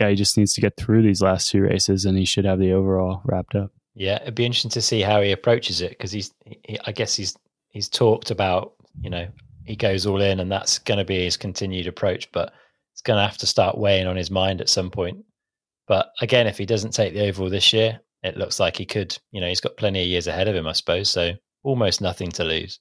yeah, 0.00 0.08
he 0.08 0.14
just 0.14 0.36
needs 0.36 0.54
to 0.54 0.60
get 0.60 0.76
through 0.76 1.02
these 1.02 1.22
last 1.22 1.50
two 1.50 1.62
races 1.62 2.04
and 2.04 2.18
he 2.18 2.24
should 2.24 2.44
have 2.44 2.58
the 2.58 2.72
overall 2.72 3.20
wrapped 3.24 3.54
up. 3.54 3.70
Yeah, 3.94 4.20
it'd 4.22 4.34
be 4.34 4.46
interesting 4.46 4.70
to 4.70 4.82
see 4.82 5.02
how 5.02 5.20
he 5.20 5.32
approaches 5.32 5.80
it 5.80 5.90
because 5.90 6.10
he's, 6.10 6.32
he, 6.44 6.78
I 6.86 6.92
guess 6.92 7.14
he's 7.14 7.36
he's 7.68 7.88
talked 7.88 8.30
about, 8.30 8.74
you 9.00 9.10
know, 9.10 9.28
he 9.72 9.76
goes 9.76 10.04
all 10.04 10.20
in 10.20 10.38
and 10.38 10.52
that's 10.52 10.78
going 10.78 10.98
to 10.98 11.04
be 11.04 11.24
his 11.24 11.38
continued 11.38 11.86
approach, 11.86 12.30
but 12.30 12.52
it's 12.92 13.00
going 13.00 13.16
to 13.16 13.26
have 13.26 13.38
to 13.38 13.46
start 13.46 13.78
weighing 13.78 14.06
on 14.06 14.16
his 14.16 14.30
mind 14.30 14.60
at 14.60 14.68
some 14.68 14.90
point. 14.90 15.16
But 15.88 16.10
again, 16.20 16.46
if 16.46 16.58
he 16.58 16.66
doesn't 16.66 16.90
take 16.90 17.14
the 17.14 17.26
overall 17.26 17.48
this 17.48 17.72
year, 17.72 17.98
it 18.22 18.36
looks 18.36 18.60
like 18.60 18.76
he 18.76 18.84
could, 18.84 19.16
you 19.30 19.40
know, 19.40 19.48
he's 19.48 19.62
got 19.62 19.78
plenty 19.78 20.02
of 20.02 20.08
years 20.08 20.26
ahead 20.26 20.46
of 20.46 20.54
him, 20.54 20.66
I 20.66 20.72
suppose. 20.72 21.08
So 21.08 21.32
almost 21.62 22.02
nothing 22.02 22.30
to 22.32 22.44
lose. 22.44 22.80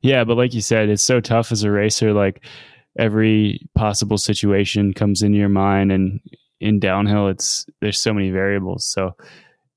Yeah, 0.00 0.24
but 0.24 0.38
like 0.38 0.54
you 0.54 0.62
said, 0.62 0.88
it's 0.88 1.02
so 1.02 1.20
tough 1.20 1.52
as 1.52 1.62
a 1.62 1.70
racer. 1.70 2.14
Like 2.14 2.42
every 2.98 3.60
possible 3.74 4.16
situation 4.16 4.94
comes 4.94 5.20
into 5.20 5.36
your 5.36 5.50
mind, 5.50 5.92
and 5.92 6.20
in 6.58 6.80
downhill, 6.80 7.28
it's 7.28 7.66
there's 7.82 8.00
so 8.00 8.14
many 8.14 8.30
variables. 8.30 8.90
So 8.90 9.14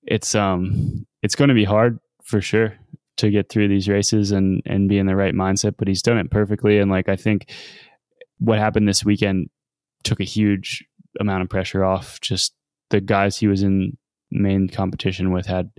it's 0.03 0.34
um 0.34 1.05
it's 1.23 1.36
going 1.36 1.49
to 1.49 1.53
be 1.53 1.65
hard 1.65 1.99
for 2.23 2.39
sure 2.39 2.77
to 3.22 3.32
get 3.32 3.49
through 3.49 3.67
these 3.67 3.88
races 3.88 4.32
and 4.32 4.61
and 4.65 4.89
be 4.89 4.97
in 4.97 5.05
the 5.05 5.15
right 5.15 5.34
mindset. 5.34 5.76
But 5.78 5.88
he's 5.88 6.01
done 6.01 6.17
it 6.17 6.30
perfectly, 6.30 6.80
and 6.80 6.91
like 6.91 7.09
I 7.09 7.15
think 7.15 7.51
what 8.38 8.59
happened 8.59 8.88
this 8.88 9.05
weekend 9.05 9.49
took 10.03 10.19
a 10.19 10.26
huge 10.26 10.84
amount 11.19 11.43
of 11.43 11.49
pressure 11.49 11.84
off. 11.84 12.19
Just 12.22 12.53
the 12.89 13.01
guys 13.01 13.38
he 13.38 13.47
was 13.47 13.63
in 13.63 13.97
main 14.32 14.67
competition 14.67 15.32
with 15.32 15.45
had 15.45 15.72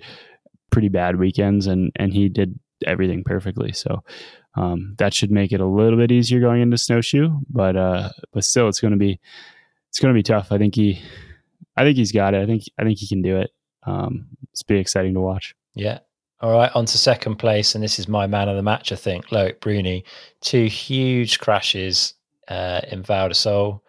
pretty 0.70 0.88
bad 0.88 1.18
weekends, 1.18 1.66
and 1.66 1.93
and 1.97 2.12
he 2.12 2.28
did 2.28 2.59
everything 2.86 3.22
perfectly. 3.24 3.72
So 3.72 4.03
um, 4.55 4.95
that 4.99 5.14
should 5.14 5.30
make 5.30 5.53
it 5.53 5.61
a 5.61 5.66
little 5.66 5.99
bit 5.99 6.12
easier 6.12 6.40
going 6.40 6.62
into 6.62 6.78
snowshoe. 6.78 7.30
But 7.49 7.76
uh, 7.76 8.11
but 8.32 8.45
still, 8.45 8.68
it's 8.68 8.80
going 8.80 8.93
to 8.93 8.99
be 8.99 9.20
it's 9.90 10.01
going 10.01 10.14
to 10.14 10.18
be 10.18 10.22
tough. 10.22 10.53
I 10.53 10.59
think 10.59 10.74
he 10.74 11.03
I 11.76 11.84
think 11.84 11.97
he's 11.97 12.12
got 12.12 12.34
it. 12.34 12.43
I 12.43 12.47
think 12.47 12.64
I 12.78 12.84
think 12.84 12.99
he 12.99 13.09
can 13.09 13.22
do 13.22 13.38
it. 13.38 13.51
Um, 13.84 14.28
it's 14.53 14.62
be 14.62 14.76
exciting 14.76 15.14
to 15.14 15.20
watch. 15.20 15.55
Yeah, 15.74 15.99
all 16.43 16.53
right, 16.53 16.70
on 16.74 16.86
to 16.86 16.99
second 16.99 17.36
place, 17.36 17.74
and 17.74 17.82
this 17.82 17.99
is 17.99 18.09
my 18.09 18.26
man 18.26 18.49
of 18.49 18.57
the 18.57 18.62
match, 18.62 18.90
I 18.90 18.97
think, 18.97 19.26
Loic 19.28 19.61
Bruni. 19.61 20.05
Two 20.40 20.64
huge 20.64 21.38
crashes 21.38 22.14
uh, 22.49 22.80
in 22.90 23.03
Val 23.03 23.28
di 23.28 23.34
Sole. 23.34 23.82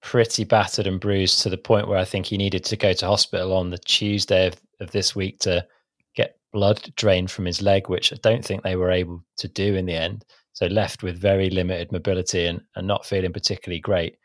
pretty 0.00 0.44
battered 0.44 0.86
and 0.86 1.00
bruised 1.00 1.40
to 1.42 1.50
the 1.50 1.58
point 1.58 1.88
where 1.88 1.98
I 1.98 2.04
think 2.04 2.26
he 2.26 2.36
needed 2.36 2.64
to 2.64 2.76
go 2.76 2.92
to 2.92 3.06
hospital 3.06 3.52
on 3.52 3.70
the 3.70 3.78
Tuesday 3.78 4.46
of, 4.46 4.54
of 4.80 4.90
this 4.92 5.16
week 5.16 5.38
to 5.40 5.66
get 6.14 6.38
blood 6.52 6.80
drained 6.96 7.30
from 7.30 7.44
his 7.44 7.60
leg, 7.60 7.88
which 7.88 8.12
I 8.12 8.16
don't 8.22 8.44
think 8.44 8.62
they 8.62 8.76
were 8.76 8.92
able 8.92 9.22
to 9.38 9.48
do 9.48 9.74
in 9.74 9.86
the 9.86 9.94
end. 9.94 10.24
So 10.52 10.66
left 10.66 11.02
with 11.02 11.18
very 11.18 11.50
limited 11.50 11.92
mobility 11.92 12.46
and, 12.46 12.60
and 12.76 12.86
not 12.86 13.06
feeling 13.06 13.32
particularly 13.32 13.80
great. 13.80 14.16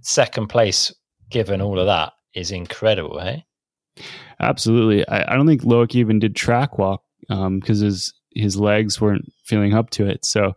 Second 0.00 0.48
place, 0.48 0.94
given 1.30 1.60
all 1.60 1.78
of 1.78 1.86
that, 1.86 2.12
is 2.34 2.50
incredible, 2.52 3.20
hey? 3.20 3.44
Absolutely. 4.40 5.06
I, 5.08 5.32
I 5.32 5.36
don't 5.36 5.46
think 5.46 5.62
Loic 5.62 5.94
even 5.94 6.18
did 6.18 6.36
track 6.36 6.78
walk 6.78 7.02
because 7.28 7.82
um, 7.82 7.86
his 7.86 8.12
his 8.34 8.56
legs 8.56 9.00
weren't 9.00 9.32
feeling 9.44 9.74
up 9.74 9.90
to 9.90 10.06
it. 10.06 10.24
So 10.24 10.54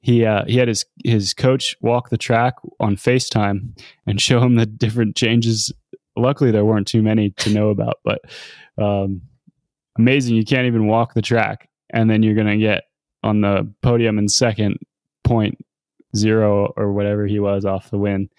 he 0.00 0.24
uh, 0.24 0.44
he 0.46 0.56
had 0.56 0.68
his 0.68 0.84
his 1.04 1.34
coach 1.34 1.76
walk 1.80 2.10
the 2.10 2.18
track 2.18 2.54
on 2.80 2.96
FaceTime 2.96 3.78
and 4.06 4.20
show 4.20 4.40
him 4.40 4.54
the 4.54 4.66
different 4.66 5.16
changes. 5.16 5.72
Luckily, 6.16 6.50
there 6.50 6.64
weren't 6.64 6.86
too 6.86 7.02
many 7.02 7.30
to 7.30 7.50
know 7.50 7.68
about, 7.68 8.00
but 8.04 8.20
um, 8.78 9.20
amazing. 9.98 10.36
You 10.36 10.44
can't 10.44 10.66
even 10.66 10.86
walk 10.86 11.14
the 11.14 11.22
track, 11.22 11.68
and 11.90 12.08
then 12.08 12.22
you're 12.22 12.34
going 12.34 12.46
to 12.46 12.56
get 12.56 12.84
on 13.22 13.40
the 13.40 13.70
podium 13.82 14.18
in 14.18 14.28
second 14.28 14.78
point 15.24 15.58
zero 16.14 16.72
or 16.76 16.92
whatever 16.92 17.26
he 17.26 17.38
was 17.40 17.64
off 17.64 17.90
the 17.90 17.98
win. 17.98 18.30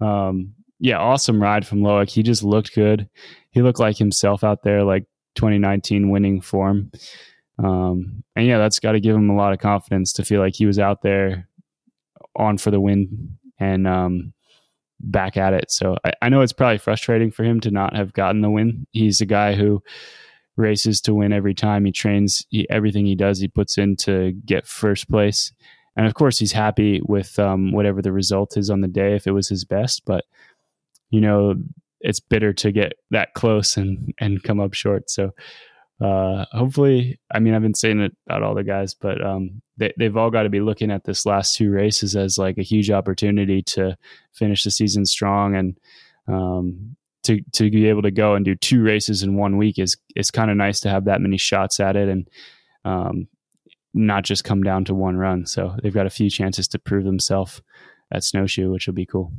Um, 0.00 0.54
yeah, 0.82 0.98
awesome 0.98 1.40
ride 1.40 1.64
from 1.64 1.80
Loic. 1.80 2.10
He 2.10 2.24
just 2.24 2.42
looked 2.42 2.74
good. 2.74 3.08
He 3.52 3.62
looked 3.62 3.78
like 3.78 3.96
himself 3.96 4.42
out 4.42 4.64
there, 4.64 4.82
like 4.82 5.04
2019 5.36 6.10
winning 6.10 6.40
form. 6.40 6.90
Um, 7.62 8.24
and 8.34 8.46
yeah, 8.48 8.58
that's 8.58 8.80
got 8.80 8.92
to 8.92 9.00
give 9.00 9.14
him 9.14 9.30
a 9.30 9.36
lot 9.36 9.52
of 9.52 9.60
confidence 9.60 10.12
to 10.14 10.24
feel 10.24 10.40
like 10.40 10.56
he 10.56 10.66
was 10.66 10.80
out 10.80 11.02
there 11.02 11.48
on 12.34 12.58
for 12.58 12.72
the 12.72 12.80
win 12.80 13.38
and 13.60 13.86
um, 13.86 14.32
back 14.98 15.36
at 15.36 15.54
it. 15.54 15.70
So 15.70 15.96
I, 16.04 16.14
I 16.20 16.28
know 16.28 16.40
it's 16.40 16.52
probably 16.52 16.78
frustrating 16.78 17.30
for 17.30 17.44
him 17.44 17.60
to 17.60 17.70
not 17.70 17.94
have 17.94 18.12
gotten 18.12 18.40
the 18.40 18.50
win. 18.50 18.84
He's 18.90 19.20
a 19.20 19.26
guy 19.26 19.54
who 19.54 19.84
races 20.56 21.00
to 21.02 21.14
win 21.14 21.32
every 21.32 21.54
time. 21.54 21.84
He 21.84 21.92
trains 21.92 22.44
he, 22.50 22.68
everything 22.68 23.06
he 23.06 23.14
does. 23.14 23.38
He 23.38 23.46
puts 23.46 23.78
in 23.78 23.94
to 23.98 24.32
get 24.44 24.66
first 24.66 25.08
place, 25.08 25.52
and 25.96 26.06
of 26.06 26.14
course, 26.14 26.38
he's 26.38 26.52
happy 26.52 27.00
with 27.04 27.38
um, 27.38 27.72
whatever 27.72 28.00
the 28.00 28.12
result 28.12 28.56
is 28.56 28.70
on 28.70 28.80
the 28.80 28.88
day 28.88 29.14
if 29.14 29.26
it 29.26 29.32
was 29.32 29.48
his 29.48 29.64
best. 29.64 30.04
But 30.06 30.24
you 31.12 31.20
know, 31.20 31.54
it's 32.00 32.18
bitter 32.18 32.52
to 32.54 32.72
get 32.72 32.94
that 33.12 33.34
close 33.34 33.76
and 33.76 34.12
and 34.18 34.42
come 34.42 34.60
up 34.60 34.74
short. 34.74 35.10
So. 35.10 35.30
Uh, 36.00 36.46
hopefully, 36.50 37.20
I 37.32 37.38
mean, 37.38 37.54
I've 37.54 37.62
been 37.62 37.76
saying 37.76 38.00
it 38.00 38.16
about 38.26 38.42
all 38.42 38.56
the 38.56 38.64
guys, 38.64 38.92
but 38.92 39.24
um, 39.24 39.62
they, 39.76 39.92
they've 39.96 40.16
all 40.16 40.30
got 40.32 40.42
to 40.42 40.48
be 40.48 40.58
looking 40.60 40.90
at 40.90 41.04
this 41.04 41.24
last 41.26 41.54
two 41.54 41.70
races 41.70 42.16
as 42.16 42.38
like 42.38 42.58
a 42.58 42.62
huge 42.62 42.90
opportunity 42.90 43.62
to 43.62 43.96
finish 44.32 44.64
the 44.64 44.72
season 44.72 45.06
strong 45.06 45.54
and 45.54 45.78
um, 46.26 46.96
to 47.22 47.40
to 47.52 47.70
be 47.70 47.86
able 47.88 48.02
to 48.02 48.10
go 48.10 48.34
and 48.34 48.44
do 48.44 48.56
two 48.56 48.82
races 48.82 49.22
in 49.22 49.36
one 49.36 49.56
week 49.56 49.78
is 49.78 49.96
is 50.16 50.30
kind 50.30 50.50
of 50.50 50.56
nice 50.56 50.80
to 50.80 50.88
have 50.88 51.04
that 51.04 51.20
many 51.20 51.36
shots 51.36 51.78
at 51.78 51.94
it 51.94 52.08
and 52.08 52.28
um, 52.84 53.28
not 53.94 54.24
just 54.24 54.44
come 54.44 54.62
down 54.62 54.84
to 54.86 54.94
one 54.94 55.16
run. 55.16 55.46
So 55.46 55.76
they've 55.82 55.94
got 55.94 56.06
a 56.06 56.10
few 56.10 56.30
chances 56.30 56.66
to 56.68 56.78
prove 56.78 57.04
themselves 57.04 57.62
at 58.10 58.24
snowshoe, 58.24 58.72
which 58.72 58.86
will 58.86 58.94
be 58.94 59.06
cool. 59.06 59.32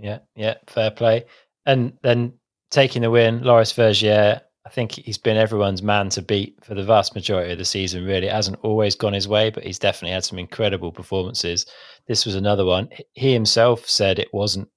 Yeah, 0.00 0.20
yeah, 0.34 0.54
fair 0.66 0.90
play. 0.90 1.26
And 1.66 1.92
then 2.02 2.32
taking 2.70 3.02
the 3.02 3.10
win, 3.10 3.42
Loris 3.42 3.72
Vergier, 3.72 4.40
I 4.66 4.68
think 4.70 4.92
he's 4.92 5.18
been 5.18 5.36
everyone's 5.36 5.82
man 5.82 6.08
to 6.10 6.22
beat 6.22 6.56
for 6.64 6.74
the 6.74 6.84
vast 6.84 7.14
majority 7.14 7.52
of 7.52 7.58
the 7.58 7.64
season. 7.64 8.04
Really, 8.04 8.26
it 8.26 8.32
hasn't 8.32 8.58
always 8.62 8.94
gone 8.94 9.12
his 9.12 9.28
way, 9.28 9.50
but 9.50 9.64
he's 9.64 9.78
definitely 9.78 10.12
had 10.12 10.24
some 10.24 10.38
incredible 10.38 10.92
performances. 10.92 11.66
This 12.06 12.24
was 12.24 12.34
another 12.34 12.64
one. 12.64 12.88
He 13.12 13.32
himself 13.32 13.88
said 13.88 14.18
it 14.18 14.32
wasn't 14.32 14.68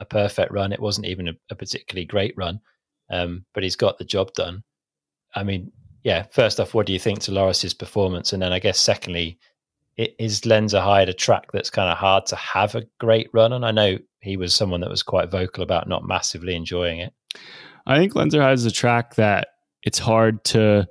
a 0.00 0.04
perfect 0.04 0.52
run. 0.52 0.72
It 0.72 0.80
wasn't 0.80 1.06
even 1.06 1.28
a, 1.28 1.32
a 1.50 1.54
particularly 1.54 2.06
great 2.06 2.34
run, 2.36 2.60
um, 3.10 3.44
but 3.54 3.62
he's 3.62 3.76
got 3.76 3.98
the 3.98 4.04
job 4.04 4.32
done. 4.34 4.62
I 5.34 5.44
mean, 5.44 5.72
yeah. 6.04 6.24
First 6.30 6.60
off, 6.60 6.74
what 6.74 6.86
do 6.86 6.92
you 6.92 6.98
think 6.98 7.20
to 7.20 7.32
Loris's 7.32 7.74
performance? 7.74 8.32
And 8.32 8.42
then 8.42 8.52
I 8.52 8.58
guess 8.58 8.78
secondly, 8.78 9.38
is 9.96 10.42
Lenzerheide 10.42 11.08
a 11.08 11.12
track 11.12 11.50
that's 11.52 11.70
kind 11.70 11.90
of 11.90 11.98
hard 11.98 12.26
to 12.26 12.36
have 12.36 12.74
a 12.74 12.86
great 13.00 13.28
run 13.32 13.52
on? 13.52 13.64
I 13.64 13.72
know 13.72 13.98
he 14.20 14.36
was 14.36 14.54
someone 14.54 14.80
that 14.80 14.90
was 14.90 15.02
quite 15.02 15.30
vocal 15.30 15.62
about 15.62 15.88
not 15.88 16.06
massively 16.06 16.54
enjoying 16.54 17.00
it. 17.00 17.12
I 17.86 17.96
think 17.96 18.14
Lenzerheide 18.14 18.54
is 18.54 18.66
a 18.66 18.70
track 18.70 19.14
that 19.14 19.48
it's 19.82 19.98
hard 19.98 20.44
to 20.44 20.86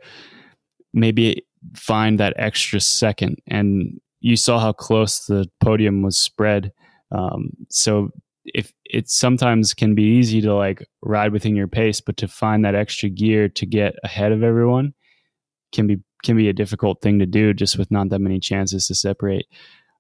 maybe 0.94 1.46
find 1.76 2.20
that 2.20 2.34
extra 2.38 2.80
second. 2.80 3.38
And 3.48 4.00
you 4.20 4.36
saw 4.36 4.60
how 4.60 4.74
close 4.74 5.26
the 5.26 5.50
podium 5.60 6.02
was 6.02 6.18
spread. 6.18 6.72
Um, 7.12 7.52
so 7.70 8.10
if 8.46 8.74
it 8.86 9.10
sometimes 9.10 9.74
can 9.74 9.94
be 9.94 10.04
easy 10.04 10.42
to 10.42 10.54
like 10.54 10.88
ride 11.02 11.34
within 11.34 11.56
your 11.56 11.68
pace, 11.68 12.02
but 12.02 12.18
to 12.18 12.28
find 12.28 12.64
that 12.66 12.76
extra 12.76 13.10
gear 13.10 13.50
to 13.50 13.66
get 13.66 13.96
ahead 14.04 14.32
of 14.32 14.44
everyone 14.44 14.94
can 15.72 15.88
be 15.88 15.98
can 16.24 16.36
be 16.36 16.50
a 16.50 16.54
difficult 16.54 17.02
thing 17.02 17.20
to 17.20 17.26
do 17.26 17.54
just 17.54 17.78
with 17.78 17.92
not 17.92 18.10
that 18.10 18.20
many 18.20 18.40
chances 18.40 18.88
to 18.88 18.96
separate. 18.96 19.46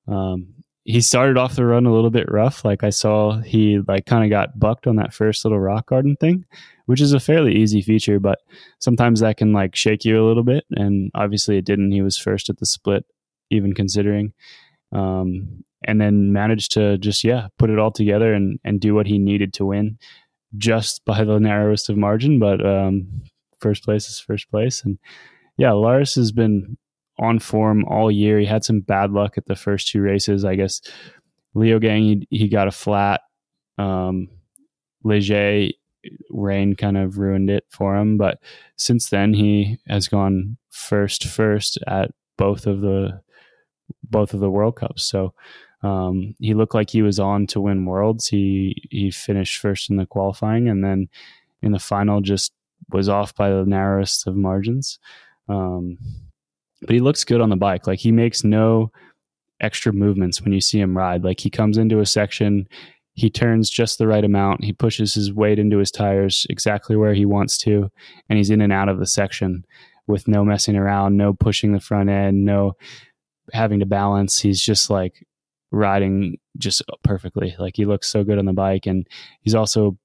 Um, 0.07 0.55
he 0.88 1.02
started 1.02 1.38
off 1.38 1.58
the 1.58 1.66
run 1.66 1.86
a 1.86 1.94
little 1.94 2.10
bit 2.10 2.32
rough. 2.32 2.64
Like 2.64 2.82
I 2.82 2.92
saw 2.92 3.42
he 3.42 3.80
like 3.90 4.06
kind 4.06 4.24
of 4.24 4.30
got 4.30 4.58
bucked 4.58 4.88
on 4.88 4.96
that 4.96 5.14
first 5.14 5.44
little 5.44 5.60
rock 5.60 5.88
garden 5.88 6.16
thing, 6.16 6.46
which 6.86 7.02
is 7.02 7.12
a 7.12 7.20
fairly 7.20 7.54
easy 7.54 7.82
feature, 7.82 8.22
but 8.22 8.40
sometimes 8.80 9.20
that 9.20 9.36
can 9.36 9.52
like 9.52 9.76
shake 9.76 10.06
you 10.06 10.24
a 10.24 10.26
little 10.26 10.46
bit. 10.46 10.64
And 10.72 11.12
obviously 11.14 11.58
it 11.58 11.66
didn't. 11.66 11.92
He 11.92 12.02
was 12.02 12.18
first 12.18 12.50
at 12.50 12.60
the 12.60 12.66
split, 12.66 13.04
even 13.50 13.74
considering. 13.74 14.32
Um, 14.94 15.66
and 15.84 16.00
then 16.00 16.32
managed 16.32 16.72
to 16.72 16.98
just 16.98 17.24
yeah 17.24 17.50
put 17.60 17.70
it 17.70 17.78
all 17.78 17.92
together 17.92 18.34
and 18.34 18.58
and 18.64 18.80
do 18.80 18.96
what 18.96 19.06
he 19.06 19.20
needed 19.20 19.54
to 19.54 19.66
win 19.66 20.00
just 20.58 21.04
by 21.04 21.24
the 21.24 21.40
narrowest 21.40 21.90
of 21.90 21.98
margin 21.98 22.40
but 22.40 22.66
um, 22.66 23.06
first 23.60 23.84
place 23.84 24.10
is 24.10 24.20
first 24.20 24.50
place 24.50 24.84
and 24.84 24.98
yeah 25.58 25.72
Loris 25.74 26.16
has 26.16 26.32
been 26.32 26.78
on 27.20 27.39
form 27.39 27.86
all 27.86 28.11
year. 28.11 28.39
He 28.39 28.45
had 28.45 28.63
some 28.63 28.82
bad 28.82 29.11
luck 29.11 29.38
at 29.38 29.45
the 29.45 29.55
first 29.55 29.89
two 29.89 30.01
races. 30.01 30.45
I 30.45 30.55
guess 30.55 30.82
Leogang 31.55 32.01
he, 32.03 32.28
he 32.30 32.47
got 32.47 32.68
a 32.68 32.72
flat. 32.72 33.22
Um 33.78 34.30
Les 35.03 35.28
Gets 35.28 35.78
rain 36.30 36.76
kind 36.76 36.97
of 36.97 37.18
ruined 37.18 37.49
it 37.49 37.65
for 37.70 37.95
him. 37.95 38.18
But 38.18 38.39
since 38.76 39.09
then 39.09 39.34
he 39.34 39.78
has 39.88 40.07
gone 40.07 40.57
first 40.70 41.26
first 41.26 41.78
at 41.88 42.11
both 42.38 42.68
of 42.68 42.82
the 42.82 43.22
both 44.03 44.34
of 44.34 44.39
the 44.39 44.49
World 44.49 44.76
Cups. 44.78 45.03
So 45.03 45.34
um, 45.84 46.36
he 46.39 46.53
looked 46.53 46.74
like 46.74 46.89
he 46.89 47.01
was 47.01 47.20
on 47.20 47.47
to 47.47 47.61
win 47.61 47.86
worlds. 47.86 48.28
He 48.28 48.88
he 48.89 49.11
finished 49.11 49.59
first 49.59 49.89
in 49.89 49.97
the 49.97 50.05
qualifying, 50.05 50.68
and 50.68 50.84
then 50.84 51.07
in 51.61 51.72
the 51.72 51.80
final 51.80 52.22
just 52.22 52.53
was 52.91 53.09
off 53.09 53.36
by 53.36 53.49
the 53.49 53.65
narrowest 53.65 54.28
of 54.28 54.36
margins. 54.36 54.99
Um, 55.49 55.97
but 56.82 56.91
he 56.91 56.99
looks 56.99 57.23
good 57.23 57.41
on 57.41 57.49
the 57.49 57.55
bike. 57.55 57.88
Like 57.88 57.99
he 57.99 58.11
makes 58.11 58.43
no 58.43 58.91
extra 59.59 59.91
movements 59.91 60.41
when 60.41 60.53
you 60.53 60.61
see 60.61 60.80
him 60.80 60.97
ride. 60.97 61.23
Like 61.23 61.39
he 61.39 61.49
comes 61.49 61.78
into 61.78 61.99
a 61.99 62.05
section, 62.05 62.67
he 63.13 63.30
turns 63.30 63.69
just 63.69 63.97
the 63.97 64.07
right 64.07 64.23
amount. 64.23 64.63
He 64.63 64.73
pushes 64.73 65.13
his 65.13 65.34
weight 65.34 65.57
into 65.57 65.80
his 65.80 65.91
tires 65.91 66.45
exactly 66.49 66.95
where 66.95 67.15
he 67.15 67.25
wants 67.25 67.57
to, 67.59 67.89
and 68.30 68.38
he's 68.38 68.51
in 68.51 68.61
and 68.61 68.71
out 68.71 68.89
of 68.89 68.99
the 68.99 69.07
section 69.07 69.65
with 70.05 70.28
no 70.28 70.45
messing 70.45 70.75
around, 70.75 71.17
no 71.17 71.34
pushing 71.34 71.73
the 71.73 71.80
front 71.80 72.09
end, 72.09 72.45
no 72.45 72.73
having 73.53 73.80
to 73.80 73.86
balance. 73.86 74.39
He's 74.39 74.61
just 74.61 74.89
like 74.89 75.25
riding 75.71 76.38
just 76.57 76.84
perfectly. 77.03 77.55
Like 77.57 77.75
he 77.75 77.86
looks 77.86 78.07
so 78.07 78.23
good 78.23 78.38
on 78.38 78.45
the 78.45 78.53
bike, 78.53 78.86
and 78.86 79.07
he's 79.41 79.55
also 79.55 79.97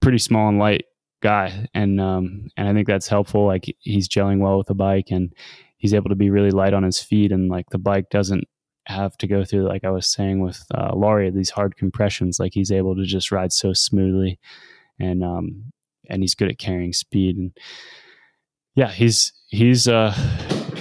pretty 0.00 0.18
small 0.18 0.48
and 0.48 0.58
light 0.58 0.84
guy, 1.22 1.66
and 1.72 1.98
um, 1.98 2.48
and 2.58 2.68
I 2.68 2.74
think 2.74 2.86
that's 2.86 3.08
helpful. 3.08 3.46
Like 3.46 3.74
he's 3.80 4.06
gelling 4.06 4.40
well 4.40 4.58
with 4.58 4.66
the 4.66 4.74
bike, 4.74 5.10
and 5.10 5.32
he's 5.84 5.92
able 5.92 6.08
to 6.08 6.14
be 6.14 6.30
really 6.30 6.50
light 6.50 6.72
on 6.72 6.82
his 6.82 6.98
feet, 6.98 7.30
and 7.30 7.50
like 7.50 7.68
the 7.68 7.76
bike 7.78 8.08
doesn't 8.08 8.44
have 8.86 9.18
to 9.18 9.26
go 9.26 9.44
through 9.44 9.68
like 9.68 9.84
I 9.84 9.90
was 9.90 10.10
saying 10.10 10.40
with 10.40 10.64
uh, 10.74 10.94
Laurie 10.94 11.30
these 11.30 11.50
hard 11.50 11.76
compressions. 11.76 12.40
Like 12.40 12.54
he's 12.54 12.72
able 12.72 12.96
to 12.96 13.04
just 13.04 13.30
ride 13.30 13.52
so 13.52 13.74
smoothly, 13.74 14.38
and 14.98 15.22
um, 15.22 15.72
and 16.08 16.22
he's 16.22 16.34
good 16.34 16.48
at 16.48 16.56
carrying 16.56 16.94
speed, 16.94 17.36
and 17.36 17.52
yeah, 18.74 18.90
he's 18.90 19.34
he's 19.48 19.86
uh 19.86 20.14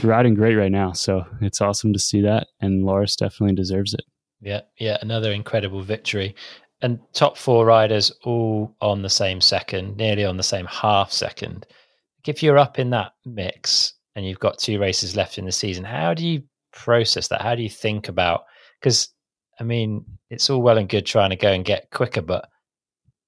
riding 0.05 0.35
great 0.35 0.55
right 0.55 0.71
now. 0.71 0.93
So 0.93 1.25
it's 1.41 1.59
awesome 1.59 1.91
to 1.91 1.99
see 1.99 2.21
that. 2.21 2.47
And 2.61 2.85
Loris 2.85 3.17
definitely 3.17 3.55
deserves 3.55 3.93
it. 3.93 4.05
Yeah, 4.39 4.61
yeah, 4.77 4.97
another 5.01 5.33
incredible 5.33 5.81
victory. 5.81 6.33
And 6.81 6.97
top 7.11 7.37
four 7.37 7.65
riders 7.65 8.09
all 8.23 8.73
on 8.79 9.01
the 9.01 9.09
same 9.09 9.41
second, 9.41 9.97
nearly 9.97 10.23
on 10.23 10.37
the 10.37 10.43
same 10.43 10.65
half 10.65 11.11
second. 11.11 11.65
If 12.25 12.41
you're 12.41 12.57
up 12.57 12.79
in 12.79 12.89
that 12.91 13.15
mix 13.25 13.92
and 14.15 14.25
you've 14.25 14.39
got 14.39 14.59
two 14.59 14.79
races 14.79 15.15
left 15.15 15.37
in 15.37 15.45
the 15.45 15.51
season, 15.51 15.83
how 15.83 16.13
do 16.13 16.25
you 16.25 16.43
process 16.71 17.27
that? 17.29 17.41
How 17.41 17.55
do 17.55 17.63
you 17.63 17.69
think 17.69 18.07
about? 18.07 18.45
Because 18.79 19.09
I 19.59 19.63
mean, 19.63 20.05
it's 20.29 20.49
all 20.49 20.61
well 20.61 20.77
and 20.77 20.89
good 20.89 21.05
trying 21.05 21.29
to 21.29 21.35
go 21.35 21.51
and 21.51 21.63
get 21.63 21.91
quicker, 21.91 22.21
but 22.21 22.49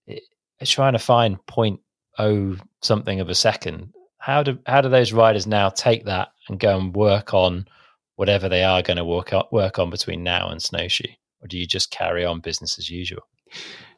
it, 0.07 0.23
trying 0.63 0.93
to 0.93 0.99
find 0.99 1.43
point 1.45 1.79
oh 2.17 2.57
something 2.81 3.19
of 3.19 3.29
a 3.29 3.35
second. 3.35 3.93
How 4.17 4.43
do 4.43 4.57
how 4.65 4.81
do 4.81 4.89
those 4.89 5.13
riders 5.13 5.45
now 5.45 5.69
take 5.69 6.05
that 6.05 6.29
and 6.49 6.59
go 6.59 6.77
and 6.77 6.95
work 6.95 7.33
on 7.33 7.67
whatever 8.15 8.49
they 8.49 8.63
are 8.63 8.81
going 8.81 8.97
to 8.97 9.05
work 9.05 9.33
on, 9.33 9.43
work 9.51 9.77
on 9.77 9.89
between 9.89 10.23
now 10.23 10.49
and 10.49 10.61
snowshoe, 10.61 11.11
or 11.41 11.47
do 11.47 11.57
you 11.57 11.67
just 11.67 11.91
carry 11.91 12.25
on 12.25 12.39
business 12.39 12.79
as 12.79 12.89
usual? 12.89 13.21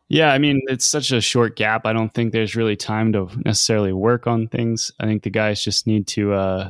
Yeah, 0.10 0.32
I 0.32 0.38
mean, 0.38 0.62
it's 0.68 0.86
such 0.86 1.12
a 1.12 1.20
short 1.20 1.56
gap. 1.58 1.86
I 1.86 1.92
don't 1.94 2.14
think 2.14 2.32
there's 2.32 2.56
really 2.56 2.78
time 2.78 3.12
to 3.14 3.28
necessarily 3.44 3.92
work 3.92 4.26
on 4.26 4.48
things. 4.48 4.92
I 5.00 5.06
think 5.06 5.24
the 5.24 5.30
guys 5.30 5.62
just 5.64 5.86
need 5.86 6.08
to, 6.08 6.34
uh, 6.34 6.70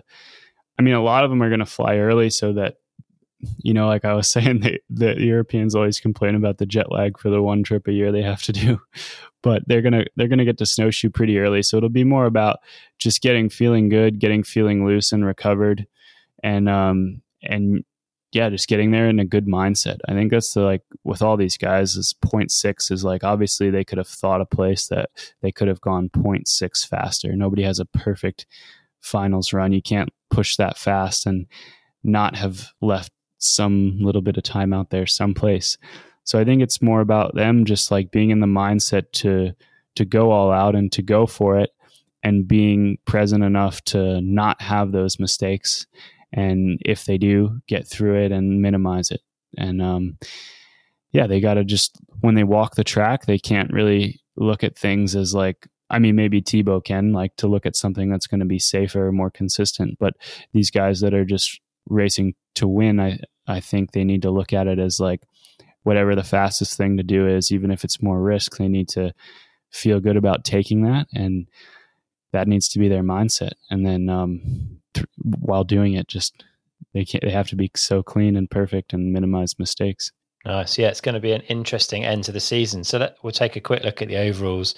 I 0.80 0.82
mean, 0.82 0.96
a 0.96 1.04
lot 1.04 1.24
of 1.24 1.30
them 1.30 1.44
are 1.44 1.50
going 1.50 1.60
to 1.60 1.66
fly 1.66 1.98
early 1.98 2.30
so 2.32 2.54
that, 2.54 2.78
you 3.64 3.74
know, 3.74 3.88
like 3.88 4.06
I 4.06 4.14
was 4.14 4.28
saying, 4.32 4.62
the, 4.62 4.80
the 4.90 5.16
Europeans 5.24 5.76
always 5.76 6.00
complain 6.00 6.36
about 6.36 6.58
the 6.58 6.66
jet 6.66 6.92
lag 6.92 7.20
for 7.20 7.30
the 7.30 7.42
one 7.42 7.64
trip 7.64 7.88
a 7.88 7.94
year 7.94 8.12
they 8.12 8.24
have 8.24 8.44
to 8.44 8.54
do, 8.54 8.82
but 9.44 9.64
they're 9.68 9.82
to, 9.84 10.06
they're 10.16 10.28
to 10.30 10.46
get 10.46 10.58
to 10.60 10.66
snowshoe 10.66 11.10
pretty 11.12 11.40
early. 11.40 11.64
So 11.64 11.78
it'll 11.78 11.90
be 11.90 12.04
more 12.04 12.26
about 12.26 12.60
just 13.00 13.22
getting 13.22 13.50
feeling 13.50 13.90
good, 13.90 14.20
getting 14.20 14.44
feeling 14.44 14.86
loose 14.86 15.12
and 15.12 15.26
recovered. 15.26 15.86
And, 16.44 16.70
um, 16.70 17.22
and 17.44 17.84
yeah, 18.32 18.50
just 18.50 18.68
getting 18.68 18.92
there 18.92 19.08
in 19.08 19.20
a 19.20 19.26
good 19.26 19.48
mindset. 19.48 20.00
I 20.08 20.14
think 20.14 20.32
that's 20.32 20.54
the 20.54 20.62
like 20.62 20.84
with 21.04 21.22
all 21.22 21.38
these 21.38 21.58
guys 21.58 21.96
is 21.96 22.14
0.6 22.24 22.92
is 22.92 23.04
like 23.04 23.24
obviously 23.24 23.70
they 23.70 23.86
could 23.86 23.98
have 23.98 24.08
thought 24.08 24.42
a 24.42 24.46
place 24.46 24.88
that 24.88 25.10
they 25.42 25.52
could 25.52 25.68
have 25.68 25.82
gone 25.82 26.10
0.6 26.10 26.88
faster. 26.88 27.36
Nobody 27.36 27.64
has 27.64 27.80
a 27.80 27.86
perfect 27.86 28.46
finals 29.00 29.54
run. 29.54 29.72
You 29.72 29.82
can't 29.82 30.10
push 30.30 30.58
that 30.58 30.78
fast 30.78 31.26
and 31.26 31.48
not 32.04 32.36
have 32.36 32.70
left 32.82 33.12
some 33.38 33.98
little 34.00 34.22
bit 34.22 34.38
of 34.38 34.44
time 34.44 34.74
out 34.74 34.90
there 34.90 35.06
someplace. 35.06 35.78
So 36.24 36.38
I 36.38 36.44
think 36.44 36.62
it's 36.62 36.82
more 36.82 37.00
about 37.00 37.36
them 37.36 37.64
just 37.64 37.92
like 37.92 38.12
being 38.12 38.32
in 38.32 38.42
the 38.42 38.48
mindset 38.48 39.12
to 39.14 39.54
to 39.96 40.06
go 40.06 40.32
all 40.32 40.52
out 40.52 40.76
and 40.76 40.92
to 40.92 41.02
go 41.02 41.26
for 41.26 41.58
it 41.58 41.72
and 42.24 42.48
being 42.48 42.98
present 43.06 43.44
enough 43.44 43.82
to 43.86 44.22
not 44.22 44.62
have 44.62 44.92
those 44.92 45.18
mistakes 45.18 45.88
and 46.34 46.80
if 46.86 47.06
they 47.06 47.18
do 47.18 47.60
get 47.68 47.88
through 47.88 48.24
it 48.24 48.32
and 48.32 48.62
minimize 48.62 49.12
it. 49.12 49.22
And 49.58 49.82
um, 49.82 50.18
yeah 51.12 51.28
they 51.28 51.40
got 51.40 51.56
to 51.56 51.64
just 51.64 51.98
when 52.22 52.36
they 52.36 52.44
walk 52.44 52.76
the 52.76 52.84
track 52.84 53.26
they 53.26 53.40
can't 53.40 53.72
really 53.72 54.20
look 54.36 54.64
at 54.64 54.78
things 54.78 55.16
as 55.16 55.34
like 55.34 55.66
i 55.90 55.98
mean 55.98 56.16
maybe 56.16 56.42
Thibaut 56.42 56.84
can 56.84 57.14
like 57.14 57.36
to 57.38 57.48
look 57.48 57.66
at 57.66 57.78
something 57.78 58.10
that's 58.10 58.28
going 58.28 58.42
to 58.42 58.46
be 58.46 58.60
safer 58.60 59.12
more 59.12 59.32
consistent. 59.32 59.98
But 60.00 60.16
these 60.54 60.70
guys 60.70 61.00
that 61.00 61.14
are 61.14 61.26
just 61.26 61.60
racing 61.90 62.36
to 62.56 62.68
win 62.68 63.00
i 63.00 63.18
i 63.48 63.62
think 63.62 63.92
they 63.92 64.04
need 64.04 64.22
to 64.24 64.32
look 64.32 64.52
at 64.52 64.68
it 64.68 64.80
as 64.80 65.00
like 65.00 65.22
whatever 65.84 66.14
the 66.14 66.24
fastest 66.24 66.76
thing 66.76 66.98
to 66.98 67.04
do 67.04 67.26
is 67.26 67.52
even 67.52 67.72
if 67.72 67.86
it's 67.86 68.02
more 68.02 68.22
risk 68.22 68.58
they 68.58 68.68
need 68.68 68.90
to 68.90 69.14
feel 69.72 70.00
good 70.00 70.18
about 70.18 70.44
taking 70.44 70.84
that. 70.84 71.08
And 71.14 71.48
that 72.34 72.48
needs 72.48 72.68
to 72.70 72.80
be 72.80 72.88
their 72.88 73.04
mindset 73.04 73.54
and 73.70 73.86
then 73.86 74.10
um, 74.10 74.42
th- 74.94 75.08
while 75.40 75.64
doing 75.64 75.94
it. 75.94 76.08
Just 76.08 76.44
they 76.94 77.06
can't. 77.06 77.24
They 77.24 77.32
have 77.32 77.50
to 77.50 77.56
be 77.56 77.72
so 77.76 78.04
clean 78.04 78.36
and 78.36 78.50
perfect 78.50 78.94
and 78.94 79.14
minimize 79.14 79.58
mistakes. 79.60 80.12
Nice. 80.46 80.78
Yeah, 80.78 80.88
it's 80.88 81.02
going 81.02 81.16
to 81.16 81.22
be 81.22 81.34
an 81.34 81.42
interesting 81.42 82.06
end 82.06 82.24
to 82.26 82.32
the 82.32 82.40
season. 82.40 82.84
So 82.84 83.00
that, 83.00 83.18
we'll 83.22 83.34
take 83.34 83.56
a 83.56 83.62
quick 83.62 83.84
look 83.84 84.02
at 84.02 84.08
the 84.08 84.18
overalls. 84.18 84.76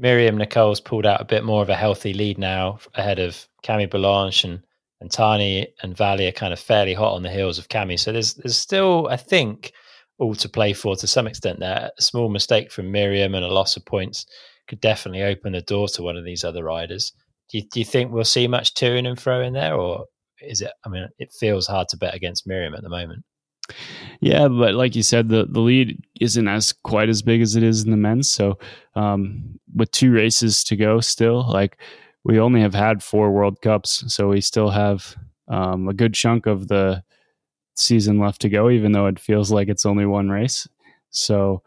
Myriam 0.00 0.36
Nicole's 0.36 0.80
pulled 0.80 1.04
out 1.04 1.20
a 1.20 1.24
bit 1.26 1.44
more 1.44 1.62
of 1.62 1.68
a 1.68 1.76
healthy 1.76 2.14
lead 2.14 2.38
now 2.38 2.78
ahead 2.94 3.18
of 3.18 3.46
Camille 3.62 3.88
Balanche 3.88 4.44
and 4.44 4.62
and 5.02 5.10
Tahnée 5.10 5.66
and 5.82 5.96
Vali 5.96 6.28
are 6.28 6.32
kind 6.32 6.52
of 6.52 6.60
fairly 6.60 6.94
hot 6.94 7.14
on 7.14 7.22
the 7.22 7.30
heels 7.30 7.58
of 7.58 7.68
Cami. 7.68 7.98
So 7.98 8.12
there's 8.12 8.34
there's 8.34 8.56
still, 8.56 9.08
I 9.10 9.16
think, 9.16 9.72
all 10.18 10.36
to 10.36 10.48
play 10.48 10.72
for 10.72 10.94
to 10.94 11.06
some 11.08 11.26
extent 11.26 11.58
there. 11.58 11.90
A 11.98 12.02
small 12.02 12.28
mistake 12.28 12.70
from 12.70 12.92
Myriam 12.92 13.34
and 13.34 13.44
a 13.44 13.52
loss 13.52 13.76
of 13.76 13.84
points 13.84 14.26
could 14.72 14.80
definitely 14.80 15.22
open 15.22 15.52
the 15.52 15.60
door 15.60 15.86
to 15.86 16.02
one 16.02 16.16
of 16.16 16.24
these 16.24 16.44
other 16.44 16.64
riders. 16.64 17.12
Do 17.50 17.58
you, 17.58 17.64
do 17.70 17.78
you 17.78 17.84
think 17.84 18.10
we'll 18.10 18.24
see 18.24 18.48
much 18.48 18.72
toing 18.72 19.06
and 19.06 19.20
fro 19.20 19.42
in 19.42 19.52
there, 19.52 19.74
or 19.74 20.06
is 20.40 20.62
it? 20.62 20.70
I 20.86 20.88
mean, 20.88 21.06
it 21.18 21.30
feels 21.30 21.66
hard 21.66 21.88
to 21.88 21.98
bet 21.98 22.14
against 22.14 22.48
Myriam 22.48 22.74
at 22.74 22.82
the 22.82 22.88
moment. 22.88 23.22
Yeah, 24.20 24.48
but 24.48 24.72
like 24.72 24.96
you 24.96 25.02
said, 25.02 25.28
the, 25.28 25.44
the 25.46 25.60
lead 25.60 26.02
isn't 26.22 26.48
as 26.48 26.72
quite 26.72 27.10
as 27.10 27.20
big 27.20 27.42
as 27.42 27.54
it 27.54 27.62
is 27.62 27.84
in 27.84 27.90
the 27.90 27.98
men's. 27.98 28.32
So 28.32 28.58
um, 28.94 29.60
with 29.74 29.90
two 29.90 30.10
races 30.10 30.64
to 30.64 30.76
go 30.76 31.00
still, 31.00 31.46
like 31.46 31.76
we 32.24 32.40
only 32.40 32.62
have 32.62 32.74
had 32.74 33.02
four 33.02 33.30
World 33.30 33.60
Cups, 33.60 34.04
so 34.06 34.28
we 34.28 34.40
still 34.40 34.70
have 34.70 35.14
um, 35.48 35.86
a 35.86 35.92
good 35.92 36.14
chunk 36.14 36.46
of 36.46 36.68
the 36.68 37.04
season 37.74 38.18
left 38.18 38.40
to 38.40 38.48
go, 38.48 38.70
even 38.70 38.92
though 38.92 39.06
it 39.06 39.18
feels 39.18 39.52
like 39.52 39.68
it's 39.68 39.84
only 39.84 40.06
one 40.06 40.30
race. 40.30 40.66
So 41.10 41.62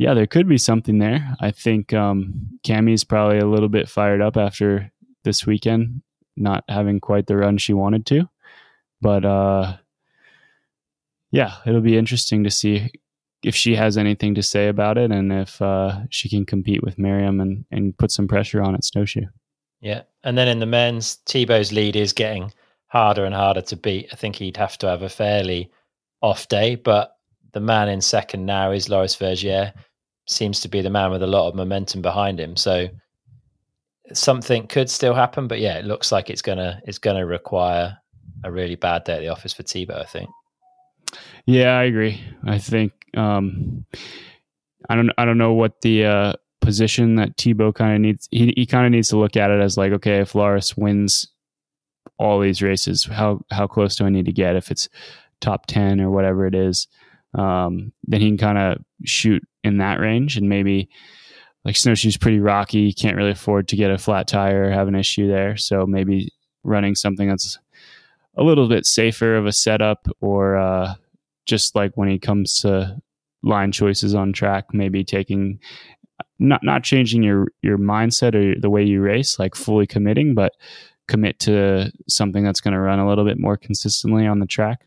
yeah, 0.00 0.14
there 0.14 0.26
could 0.26 0.48
be 0.48 0.56
something 0.56 0.98
there. 0.98 1.36
I 1.40 1.50
think 1.50 1.92
um, 1.92 2.58
Cami's 2.62 3.04
probably 3.04 3.38
a 3.38 3.46
little 3.46 3.68
bit 3.68 3.86
fired 3.86 4.22
up 4.22 4.38
after 4.38 4.90
this 5.24 5.44
weekend, 5.44 6.00
not 6.38 6.64
having 6.70 7.00
quite 7.00 7.26
the 7.26 7.36
run 7.36 7.58
she 7.58 7.74
wanted 7.74 8.06
to. 8.06 8.26
But 9.02 9.26
uh, 9.26 9.76
yeah, 11.30 11.56
it'll 11.66 11.82
be 11.82 11.98
interesting 11.98 12.44
to 12.44 12.50
see 12.50 12.90
if 13.42 13.54
she 13.54 13.74
has 13.74 13.98
anything 13.98 14.34
to 14.36 14.42
say 14.42 14.68
about 14.68 14.96
it 14.96 15.12
and 15.12 15.30
if 15.30 15.60
uh, 15.60 15.98
she 16.08 16.30
can 16.30 16.46
compete 16.46 16.82
with 16.82 16.96
Myriam 16.96 17.42
and, 17.42 17.66
and 17.70 17.96
put 17.98 18.10
some 18.10 18.26
pressure 18.26 18.62
on 18.62 18.74
at 18.74 18.84
Snowshoe. 18.84 19.26
Yeah. 19.82 20.04
And 20.24 20.38
then 20.38 20.48
in 20.48 20.60
the 20.60 20.66
men's, 20.66 21.16
Thibaut's 21.26 21.72
lead 21.72 21.94
is 21.94 22.14
getting 22.14 22.54
harder 22.86 23.26
and 23.26 23.34
harder 23.34 23.60
to 23.60 23.76
beat. 23.76 24.08
I 24.10 24.16
think 24.16 24.36
he'd 24.36 24.56
have 24.56 24.78
to 24.78 24.86
have 24.86 25.02
a 25.02 25.10
fairly 25.10 25.70
off 26.22 26.48
day, 26.48 26.76
but 26.76 27.18
the 27.52 27.60
man 27.60 27.90
in 27.90 28.00
second 28.00 28.46
now 28.46 28.70
is 28.70 28.88
Loris 28.88 29.14
Vergier 29.16 29.74
seems 30.30 30.60
to 30.60 30.68
be 30.68 30.80
the 30.80 30.90
man 30.90 31.10
with 31.10 31.22
a 31.22 31.26
lot 31.26 31.48
of 31.48 31.54
momentum 31.54 32.02
behind 32.02 32.38
him. 32.40 32.56
So 32.56 32.88
something 34.12 34.66
could 34.66 34.90
still 34.90 35.14
happen, 35.14 35.48
but 35.48 35.60
yeah, 35.60 35.78
it 35.78 35.84
looks 35.84 36.12
like 36.12 36.30
it's 36.30 36.42
gonna 36.42 36.80
it's 36.84 36.98
gonna 36.98 37.26
require 37.26 37.98
a 38.44 38.50
really 38.50 38.76
bad 38.76 39.04
day 39.04 39.14
at 39.14 39.20
the 39.20 39.28
office 39.28 39.52
for 39.52 39.62
Thibaut. 39.62 40.00
I 40.00 40.04
think. 40.04 40.30
Yeah, 41.46 41.78
I 41.78 41.84
agree. 41.84 42.22
I 42.44 42.58
think 42.58 42.92
um, 43.16 43.84
I 44.88 44.96
don't 44.96 45.10
I 45.18 45.24
don't 45.24 45.38
know 45.38 45.52
what 45.52 45.80
the 45.82 46.04
uh, 46.04 46.32
position 46.60 47.16
that 47.16 47.36
Thibaut 47.36 47.74
kind 47.74 47.94
of 47.94 48.00
needs. 48.00 48.28
He 48.30 48.52
he 48.56 48.66
kind 48.66 48.86
of 48.86 48.92
needs 48.92 49.08
to 49.08 49.18
look 49.18 49.36
at 49.36 49.50
it 49.50 49.60
as 49.60 49.76
like, 49.76 49.92
okay, 49.92 50.20
if 50.20 50.34
Loris 50.34 50.76
wins 50.76 51.26
all 52.18 52.40
these 52.40 52.62
races, 52.62 53.04
how 53.04 53.44
how 53.50 53.66
close 53.66 53.96
do 53.96 54.04
I 54.04 54.10
need 54.10 54.26
to 54.26 54.32
get? 54.32 54.56
If 54.56 54.70
it's 54.70 54.88
top 55.40 55.66
ten 55.66 56.00
or 56.00 56.10
whatever 56.10 56.46
it 56.46 56.54
is, 56.54 56.86
um, 57.34 57.92
then 58.04 58.20
he 58.20 58.28
can 58.28 58.38
kind 58.38 58.58
of 58.58 58.78
shoot 59.04 59.42
in 59.64 59.78
that 59.78 60.00
range. 60.00 60.36
And 60.36 60.48
maybe 60.48 60.88
like 61.64 61.76
snowshoe's 61.76 62.16
pretty 62.16 62.40
rocky. 62.40 62.92
Can't 62.92 63.16
really 63.16 63.30
afford 63.30 63.68
to 63.68 63.76
get 63.76 63.90
a 63.90 63.98
flat 63.98 64.26
tire 64.26 64.64
or 64.64 64.70
have 64.70 64.88
an 64.88 64.94
issue 64.94 65.28
there. 65.28 65.56
So 65.56 65.86
maybe 65.86 66.32
running 66.64 66.94
something 66.94 67.28
that's 67.28 67.58
a 68.36 68.42
little 68.42 68.68
bit 68.68 68.86
safer 68.86 69.36
of 69.36 69.46
a 69.46 69.52
setup 69.52 70.06
or 70.20 70.56
uh, 70.56 70.94
just 71.46 71.74
like 71.74 71.92
when 71.94 72.08
he 72.08 72.18
comes 72.18 72.60
to 72.60 72.96
line 73.42 73.72
choices 73.72 74.14
on 74.14 74.32
track 74.32 74.66
maybe 74.72 75.02
taking 75.02 75.58
not 76.38 76.62
not 76.62 76.82
changing 76.82 77.22
your 77.22 77.46
your 77.62 77.78
mindset 77.78 78.34
or 78.34 78.58
the 78.60 78.68
way 78.68 78.84
you 78.84 79.00
race 79.00 79.38
like 79.38 79.54
fully 79.54 79.86
committing 79.86 80.34
but 80.34 80.52
commit 81.08 81.38
to 81.38 81.90
something 82.06 82.44
that's 82.44 82.60
going 82.60 82.74
to 82.74 82.80
run 82.80 82.98
a 82.98 83.08
little 83.08 83.24
bit 83.24 83.38
more 83.38 83.56
consistently 83.56 84.26
on 84.26 84.38
the 84.38 84.46
track 84.46 84.86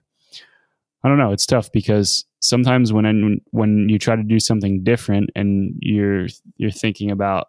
i 1.04 1.10
don't 1.10 1.18
know 1.18 1.32
it's 1.32 1.46
tough 1.46 1.72
because 1.72 2.26
sometimes 2.40 2.92
when 2.92 3.40
when 3.52 3.88
you 3.90 3.98
try 3.98 4.16
to 4.16 4.24
do 4.24 4.40
something 4.40 4.84
different 4.84 5.30
and 5.36 5.76
you're 5.80 6.28
you're 6.58 6.72
thinking 6.72 7.10
about 7.10 7.48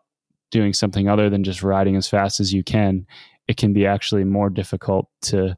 doing 0.55 0.73
something 0.73 1.09
other 1.09 1.29
than 1.29 1.43
just 1.43 1.65
riding 1.65 1.97
as 1.97 2.09
fast 2.09 2.39
as 2.39 2.53
you 2.53 2.63
can, 2.63 3.05
it 3.49 3.57
can 3.57 3.73
be 3.73 3.85
actually 3.85 4.23
more 4.23 4.49
difficult 4.49 5.09
to 5.21 5.57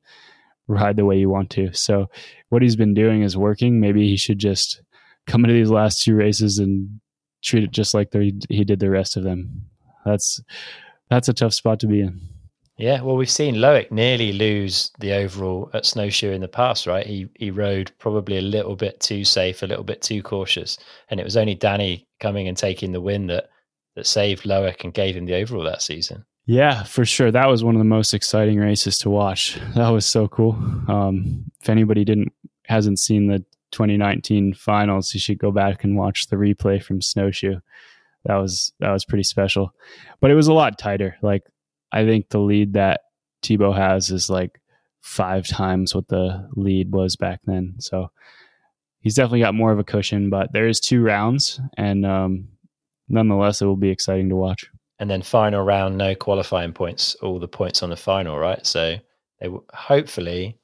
ride 0.69 0.97
the 0.97 1.05
way 1.05 1.19
you 1.19 1.29
want 1.29 1.51
to. 1.51 1.71
So 1.75 2.07
what 2.49 2.63
he's 2.63 2.77
been 2.77 2.95
doing 2.95 3.23
is 3.23 3.37
working. 3.37 3.79
Maybe 3.79 4.09
he 4.09 4.17
should 4.17 4.39
just 4.39 4.81
come 5.27 5.45
into 5.45 5.55
these 5.55 5.71
last 5.71 6.03
two 6.03 6.15
races 6.17 6.59
and 6.59 6.99
treat 7.43 7.63
it 7.63 7.73
just 7.73 7.93
like 7.93 8.11
the, 8.11 8.33
he 8.49 8.65
did 8.65 8.81
the 8.81 8.89
rest 8.89 9.19
of 9.19 9.23
them. 9.23 9.67
That's 10.07 10.41
that's 11.11 11.29
a 11.29 11.35
tough 11.35 11.53
spot 11.53 11.79
to 11.81 11.87
be 11.87 12.01
in. 12.01 12.21
Yeah, 12.79 13.01
well, 13.01 13.17
we've 13.17 13.31
seen 13.31 13.57
Loic 13.57 13.91
nearly 13.91 14.33
lose 14.35 14.91
the 14.99 15.13
overall 15.13 15.71
at 15.73 15.87
snowshoe 15.87 16.33
in 16.33 16.43
the 16.43 16.49
past, 16.49 16.87
right? 16.87 17.07
He 17.07 17.29
he 17.35 17.51
rode 17.51 17.91
probably 17.99 18.37
a 18.37 18.43
little 18.43 18.77
bit 18.77 19.01
too 19.01 19.25
safe, 19.25 19.63
a 19.63 19.67
little 19.67 19.85
bit 19.85 20.03
too 20.03 20.23
cautious, 20.23 20.79
and 21.11 21.19
it 21.19 21.25
was 21.25 21.39
only 21.39 21.55
Danny 21.55 22.07
coming 22.21 22.49
and 22.49 22.57
taking 22.57 22.93
the 22.93 23.01
win 23.01 23.29
that 23.29 23.49
that 23.95 24.07
saved 24.07 24.45
Loic 24.45 24.85
and 24.85 24.93
gave 24.93 25.17
him 25.17 25.25
the 25.25 25.37
overall 25.37 25.65
that 25.65 25.81
season. 25.81 26.25
Yeah, 26.45 26.85
for 26.85 27.05
sure. 27.05 27.33
That 27.33 27.49
was 27.49 27.65
one 27.65 27.75
of 27.75 27.81
the 27.81 27.85
most 27.85 28.15
exciting 28.15 28.59
races 28.59 28.99
to 28.99 29.11
watch. 29.11 29.59
That 29.75 29.89
was 29.89 30.07
so 30.07 30.29
cool. 30.29 30.53
Um, 30.87 31.51
if 31.61 31.69
anybody 31.69 32.05
didn't 32.05 32.33
hasn't 32.67 32.99
seen 32.99 33.27
the 33.27 33.39
2019 33.73 34.55
finals, 34.55 35.13
you 35.15 35.21
should 35.21 35.39
go 35.39 35.51
back 35.51 35.83
and 35.83 35.97
watch 35.97 36.29
the 36.29 36.37
replay 36.37 36.83
from 36.83 37.01
Snowshoe. 37.01 37.61
That 38.27 38.37
was 38.37 38.73
that 38.81 38.93
was 38.93 39.05
pretty 39.05 39.25
special, 39.25 39.73
but 40.21 40.31
it 40.31 40.35
was 40.35 40.49
a 40.49 40.53
lot 40.53 40.79
tighter. 40.79 41.17
Like 41.23 41.43
I 41.93 42.05
think 42.05 42.29
the 42.29 42.39
lead 42.41 42.75
that 42.75 43.01
Thibaut 43.43 43.77
has 43.77 44.11
is 44.11 44.29
like 44.29 44.61
five 45.01 45.47
times 45.47 45.95
what 45.95 46.09
the 46.09 46.49
lead 46.57 46.91
was 46.91 47.17
back 47.17 47.41
then. 47.45 47.75
So 47.79 48.11
he's 49.01 49.15
definitely 49.15 49.41
got 49.41 49.55
more 49.55 49.71
of 49.71 49.79
a 49.79 49.85
cushion, 49.85 50.31
but 50.31 50.53
there 50.53 50.67
is 50.67 50.81
two 50.81 51.01
rounds, 51.01 51.61
and 51.77 52.05
um, 52.05 52.49
nonetheless, 53.09 53.63
it 53.63 53.67
will 53.67 53.77
be 53.77 53.91
exciting 53.91 54.29
to 54.31 54.37
watch. 54.37 54.69
And 54.99 55.09
then 55.09 55.23
final 55.23 55.63
round, 55.63 55.97
no 55.97 56.15
qualifying 56.15 56.73
points, 56.73 57.15
all 57.17 57.39
the 57.39 57.47
points 57.47 57.83
on 57.83 57.91
the 57.91 57.97
final, 57.97 58.39
right? 58.39 58.67
So 58.67 58.97
they 59.41 59.49
hopefully 59.73 60.59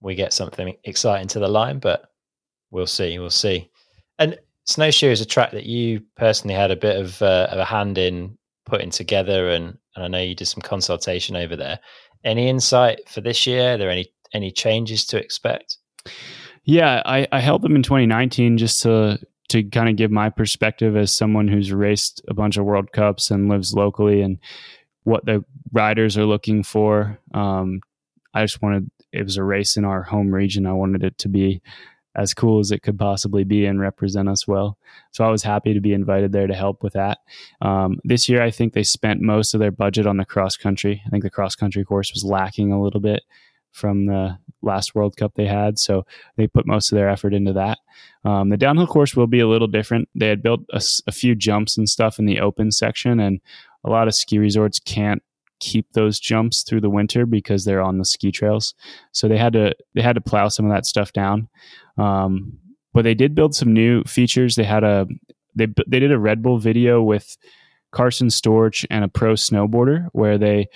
we 0.00 0.14
get 0.14 0.32
something 0.32 0.74
exciting 0.84 1.28
to 1.28 1.38
the 1.38 1.48
line, 1.48 1.80
but 1.80 2.10
we'll 2.70 2.86
see, 2.86 3.18
we'll 3.18 3.28
see. 3.28 3.70
And 4.18 4.38
Snowshoe 4.64 5.10
is 5.10 5.20
a 5.20 5.26
track 5.26 5.50
that 5.50 5.66
you 5.66 6.02
personally 6.16 6.54
had 6.54 6.70
a 6.70 6.76
bit 6.76 6.96
of, 6.96 7.20
uh, 7.20 7.48
of 7.50 7.58
a 7.58 7.64
hand 7.64 7.98
in 7.98 8.38
putting 8.64 8.90
together, 8.90 9.50
and, 9.50 9.76
and 9.94 10.04
I 10.04 10.08
know 10.08 10.18
you 10.18 10.34
did 10.34 10.46
some 10.46 10.62
consultation 10.62 11.36
over 11.36 11.56
there. 11.56 11.78
Any 12.24 12.48
insight 12.48 13.08
for 13.08 13.20
this 13.20 13.46
year? 13.46 13.74
Are 13.74 13.76
there 13.78 13.90
any 13.90 14.12
any 14.32 14.50
changes 14.50 15.04
to 15.06 15.18
expect? 15.18 15.76
Yeah, 16.64 17.02
I, 17.04 17.26
I 17.32 17.40
held 17.40 17.62
them 17.62 17.76
in 17.76 17.82
2019 17.82 18.58
just 18.58 18.82
to 18.82 19.18
to 19.48 19.62
kind 19.64 19.88
of 19.88 19.96
give 19.96 20.10
my 20.10 20.30
perspective 20.30 20.96
as 20.96 21.14
someone 21.14 21.48
who's 21.48 21.72
raced 21.72 22.22
a 22.28 22.34
bunch 22.34 22.56
of 22.56 22.64
World 22.64 22.92
Cups 22.92 23.30
and 23.30 23.48
lives 23.48 23.74
locally 23.74 24.22
and 24.22 24.38
what 25.04 25.26
the 25.26 25.44
riders 25.72 26.16
are 26.16 26.24
looking 26.24 26.62
for. 26.62 27.18
Um, 27.34 27.80
I 28.32 28.44
just 28.44 28.62
wanted 28.62 28.90
it 29.12 29.24
was 29.24 29.36
a 29.36 29.44
race 29.44 29.76
in 29.76 29.84
our 29.84 30.02
home 30.02 30.32
region. 30.32 30.66
I 30.66 30.72
wanted 30.72 31.04
it 31.04 31.18
to 31.18 31.28
be 31.28 31.60
as 32.14 32.34
cool 32.34 32.60
as 32.60 32.70
it 32.70 32.82
could 32.82 32.98
possibly 32.98 33.44
be 33.44 33.64
and 33.64 33.80
represent 33.80 34.28
us 34.28 34.46
well. 34.46 34.76
So 35.12 35.24
I 35.24 35.30
was 35.30 35.42
happy 35.42 35.72
to 35.74 35.80
be 35.80 35.92
invited 35.92 36.32
there 36.32 36.46
to 36.46 36.54
help 36.54 36.82
with 36.82 36.92
that. 36.92 37.18
Um, 37.60 37.98
this 38.04 38.28
year, 38.28 38.42
I 38.42 38.50
think 38.50 38.72
they 38.72 38.82
spent 38.82 39.20
most 39.20 39.54
of 39.54 39.60
their 39.60 39.70
budget 39.70 40.06
on 40.06 40.18
the 40.18 40.24
cross 40.24 40.56
country. 40.56 41.02
I 41.06 41.10
think 41.10 41.22
the 41.22 41.30
cross 41.30 41.54
country 41.54 41.84
course 41.84 42.12
was 42.12 42.24
lacking 42.24 42.72
a 42.72 42.82
little 42.82 43.00
bit 43.00 43.22
from 43.72 44.06
the 44.06 44.38
last 44.60 44.94
World 44.94 45.16
Cup 45.16 45.34
they 45.34 45.46
had. 45.46 45.78
So 45.78 46.04
they 46.36 46.46
put 46.46 46.66
most 46.66 46.92
of 46.92 46.96
their 46.96 47.08
effort 47.08 47.34
into 47.34 47.54
that. 47.54 47.78
Um, 48.24 48.50
the 48.50 48.56
downhill 48.56 48.86
course 48.86 49.16
will 49.16 49.26
be 49.26 49.40
a 49.40 49.48
little 49.48 49.66
different. 49.66 50.08
They 50.14 50.28
had 50.28 50.42
built 50.42 50.60
a, 50.70 50.82
a 51.06 51.12
few 51.12 51.34
jumps 51.34 51.76
and 51.78 51.88
stuff 51.88 52.18
in 52.18 52.26
the 52.26 52.40
open 52.40 52.70
section, 52.70 53.18
and 53.18 53.40
a 53.84 53.90
lot 53.90 54.08
of 54.08 54.14
ski 54.14 54.38
resorts 54.38 54.78
can't 54.78 55.22
keep 55.62 55.92
those 55.92 56.18
jumps 56.18 56.64
through 56.64 56.80
the 56.80 56.90
winter 56.90 57.24
because 57.24 57.64
they're 57.64 57.80
on 57.80 57.98
the 57.98 58.04
ski 58.04 58.32
trails. 58.32 58.74
So 59.12 59.28
they 59.28 59.38
had 59.38 59.52
to 59.52 59.74
they 59.94 60.02
had 60.02 60.16
to 60.16 60.20
plow 60.20 60.48
some 60.48 60.66
of 60.66 60.72
that 60.72 60.86
stuff 60.86 61.12
down. 61.12 61.48
Um, 61.96 62.58
but 62.92 63.04
they 63.04 63.14
did 63.14 63.34
build 63.34 63.54
some 63.54 63.72
new 63.72 64.02
features. 64.04 64.56
They 64.56 64.64
had 64.64 64.84
a 64.84 65.06
they 65.54 65.68
they 65.86 66.00
did 66.00 66.12
a 66.12 66.18
Red 66.18 66.42
Bull 66.42 66.58
video 66.58 67.02
with 67.02 67.36
Carson 67.92 68.28
Storch 68.28 68.84
and 68.90 69.04
a 69.04 69.08
pro 69.08 69.34
snowboarder 69.34 70.08
where 70.12 70.36
they, 70.36 70.66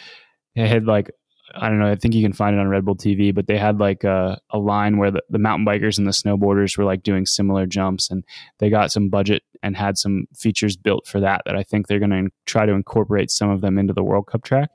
they 0.54 0.68
had 0.68 0.84
like 0.84 1.10
I 1.58 1.68
don't 1.68 1.78
know. 1.78 1.90
I 1.90 1.96
think 1.96 2.14
you 2.14 2.22
can 2.22 2.32
find 2.32 2.56
it 2.56 2.58
on 2.58 2.68
Red 2.68 2.84
Bull 2.84 2.96
TV, 2.96 3.34
but 3.34 3.46
they 3.46 3.58
had 3.58 3.78
like 3.78 4.04
a, 4.04 4.40
a 4.50 4.58
line 4.58 4.98
where 4.98 5.10
the, 5.10 5.22
the 5.30 5.38
mountain 5.38 5.66
bikers 5.66 5.98
and 5.98 6.06
the 6.06 6.12
snowboarders 6.12 6.76
were 6.76 6.84
like 6.84 7.02
doing 7.02 7.26
similar 7.26 7.66
jumps, 7.66 8.10
and 8.10 8.24
they 8.58 8.70
got 8.70 8.92
some 8.92 9.08
budget 9.08 9.42
and 9.62 9.76
had 9.76 9.98
some 9.98 10.26
features 10.34 10.76
built 10.76 11.06
for 11.06 11.20
that. 11.20 11.42
That 11.46 11.56
I 11.56 11.62
think 11.62 11.86
they're 11.86 11.98
going 11.98 12.10
to 12.10 12.30
try 12.46 12.66
to 12.66 12.72
incorporate 12.72 13.30
some 13.30 13.50
of 13.50 13.60
them 13.60 13.78
into 13.78 13.92
the 13.92 14.02
World 14.02 14.26
Cup 14.26 14.44
track. 14.44 14.70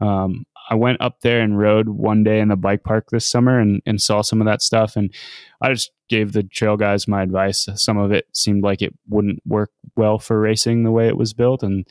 Um, 0.00 0.44
I 0.70 0.74
went 0.74 1.00
up 1.00 1.20
there 1.20 1.40
and 1.40 1.58
rode 1.58 1.88
one 1.88 2.24
day 2.24 2.40
in 2.40 2.48
the 2.48 2.56
bike 2.56 2.84
park 2.84 3.06
this 3.10 3.26
summer 3.26 3.58
and, 3.58 3.82
and 3.84 4.00
saw 4.00 4.22
some 4.22 4.40
of 4.40 4.46
that 4.46 4.62
stuff, 4.62 4.96
and 4.96 5.12
I 5.60 5.72
just 5.72 5.90
gave 6.08 6.32
the 6.32 6.42
trail 6.42 6.76
guys 6.76 7.08
my 7.08 7.22
advice. 7.22 7.68
Some 7.74 7.98
of 7.98 8.12
it 8.12 8.26
seemed 8.32 8.62
like 8.62 8.82
it 8.82 8.94
wouldn't 9.08 9.40
work 9.46 9.70
well 9.96 10.18
for 10.18 10.38
racing 10.38 10.84
the 10.84 10.92
way 10.92 11.08
it 11.08 11.16
was 11.16 11.32
built, 11.32 11.62
and 11.62 11.86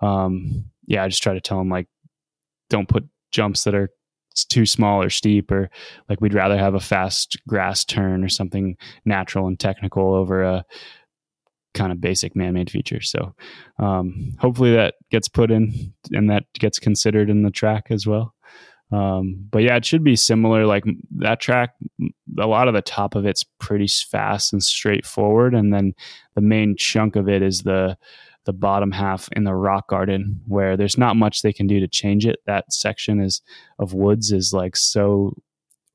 um, 0.00 0.64
yeah, 0.86 1.04
I 1.04 1.08
just 1.08 1.22
try 1.22 1.34
to 1.34 1.40
tell 1.40 1.58
them 1.58 1.68
like, 1.68 1.86
don't 2.68 2.88
put 2.88 3.04
jumps 3.30 3.64
that 3.64 3.74
are 3.74 3.90
too 4.48 4.64
small 4.64 5.02
or 5.02 5.10
steep 5.10 5.50
or 5.50 5.70
like 6.08 6.20
we'd 6.20 6.34
rather 6.34 6.56
have 6.56 6.74
a 6.74 6.80
fast 6.80 7.36
grass 7.48 7.84
turn 7.84 8.24
or 8.24 8.28
something 8.28 8.76
natural 9.04 9.46
and 9.46 9.58
technical 9.58 10.14
over 10.14 10.42
a 10.42 10.64
kind 11.74 11.92
of 11.92 12.00
basic 12.00 12.34
man-made 12.34 12.70
feature. 12.70 13.00
So 13.00 13.34
um, 13.78 14.32
hopefully 14.38 14.72
that 14.72 14.94
gets 15.10 15.28
put 15.28 15.50
in 15.50 15.92
and 16.12 16.30
that 16.30 16.44
gets 16.54 16.78
considered 16.78 17.30
in 17.30 17.42
the 17.42 17.50
track 17.50 17.86
as 17.90 18.06
well. 18.06 18.34
Um, 18.92 19.46
but 19.50 19.62
yeah 19.62 19.76
it 19.76 19.84
should 19.84 20.02
be 20.02 20.16
similar 20.16 20.66
like 20.66 20.82
that 21.18 21.38
track 21.38 21.74
a 22.40 22.46
lot 22.48 22.66
of 22.66 22.74
the 22.74 22.82
top 22.82 23.14
of 23.14 23.24
it's 23.24 23.44
pretty 23.60 23.86
fast 23.86 24.52
and 24.52 24.60
straightforward 24.60 25.54
and 25.54 25.72
then 25.72 25.94
the 26.34 26.40
main 26.40 26.74
chunk 26.76 27.14
of 27.14 27.28
it 27.28 27.40
is 27.40 27.62
the 27.62 27.96
the 28.46 28.52
bottom 28.52 28.90
half 28.90 29.28
in 29.32 29.44
the 29.44 29.54
rock 29.54 29.88
garden 29.88 30.40
where 30.46 30.76
there's 30.76 30.98
not 30.98 31.16
much 31.16 31.42
they 31.42 31.52
can 31.52 31.66
do 31.66 31.80
to 31.80 31.88
change 31.88 32.26
it. 32.26 32.40
That 32.46 32.72
section 32.72 33.20
is 33.20 33.42
of 33.78 33.94
woods 33.94 34.32
is 34.32 34.52
like 34.52 34.76
so 34.76 35.34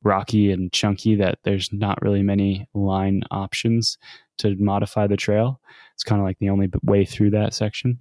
rocky 0.03 0.51
and 0.51 0.71
chunky 0.71 1.15
that 1.15 1.39
there's 1.43 1.73
not 1.73 2.01
really 2.01 2.21
many 2.21 2.67
line 2.73 3.23
options 3.31 3.97
to 4.37 4.55
modify 4.57 5.07
the 5.07 5.17
trail. 5.17 5.59
It's 5.93 6.03
kind 6.03 6.21
of 6.21 6.25
like 6.25 6.37
the 6.39 6.49
only 6.49 6.69
way 6.83 7.05
through 7.05 7.31
that 7.31 7.53
section, 7.53 7.99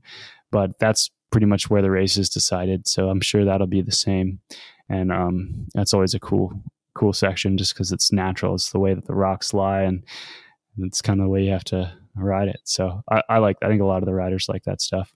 but 0.51 0.79
that's 0.79 1.11
pretty 1.31 1.47
much 1.47 1.71
where 1.71 1.83
the 1.83 1.91
race 1.91 2.17
is 2.17 2.29
decided. 2.29 2.87
So 2.87 3.09
I'm 3.09 3.21
sure 3.21 3.45
that'll 3.45 3.67
be 3.67 3.83
the 3.83 3.93
same. 3.93 4.41
And 4.89 5.11
um, 5.11 5.67
that's 5.75 5.95
always 5.95 6.15
a 6.15 6.21
cool, 6.21 6.53
cool 6.95 7.13
section 7.13 7.57
just 7.57 7.75
because 7.75 7.91
it's 7.91 8.13
natural. 8.13 8.55
It's 8.55 8.71
the 8.71 8.79
way 8.79 8.93
that 8.93 9.07
the 9.07 9.15
rocks 9.15 9.55
lie 9.55 9.81
and 9.81 10.05
it's 10.79 11.01
kind 11.01 11.21
of 11.21 11.25
the 11.25 11.31
way 11.31 11.43
you 11.43 11.53
have 11.53 11.65
to 11.65 11.93
ride 12.17 12.49
it. 12.49 12.61
So 12.65 13.03
I, 13.11 13.23
I 13.29 13.39
like. 13.39 13.57
I 13.63 13.69
think 13.69 13.83
a 13.83 13.87
lot 13.87 14.03
of 14.03 14.07
the 14.07 14.15
riders 14.15 14.47
like 14.49 14.65
that 14.65 14.81
stuff. 14.81 15.13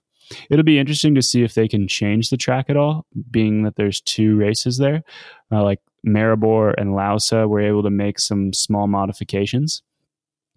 It'll 0.49 0.63
be 0.63 0.77
interesting 0.79 1.15
to 1.15 1.21
see 1.21 1.43
if 1.43 1.55
they 1.55 1.67
can 1.67 1.87
change 1.87 2.29
the 2.29 2.37
track 2.37 2.69
at 2.69 2.77
all, 2.77 3.05
being 3.31 3.63
that 3.63 3.75
there's 3.75 4.01
two 4.01 4.35
races 4.35 4.77
there. 4.77 5.03
Uh, 5.51 5.63
like 5.63 5.79
Maribor 6.05 6.75
and 6.77 6.91
Lousã 6.91 7.47
were 7.47 7.61
able 7.61 7.83
to 7.83 7.89
make 7.89 8.19
some 8.19 8.53
small 8.53 8.87
modifications, 8.87 9.81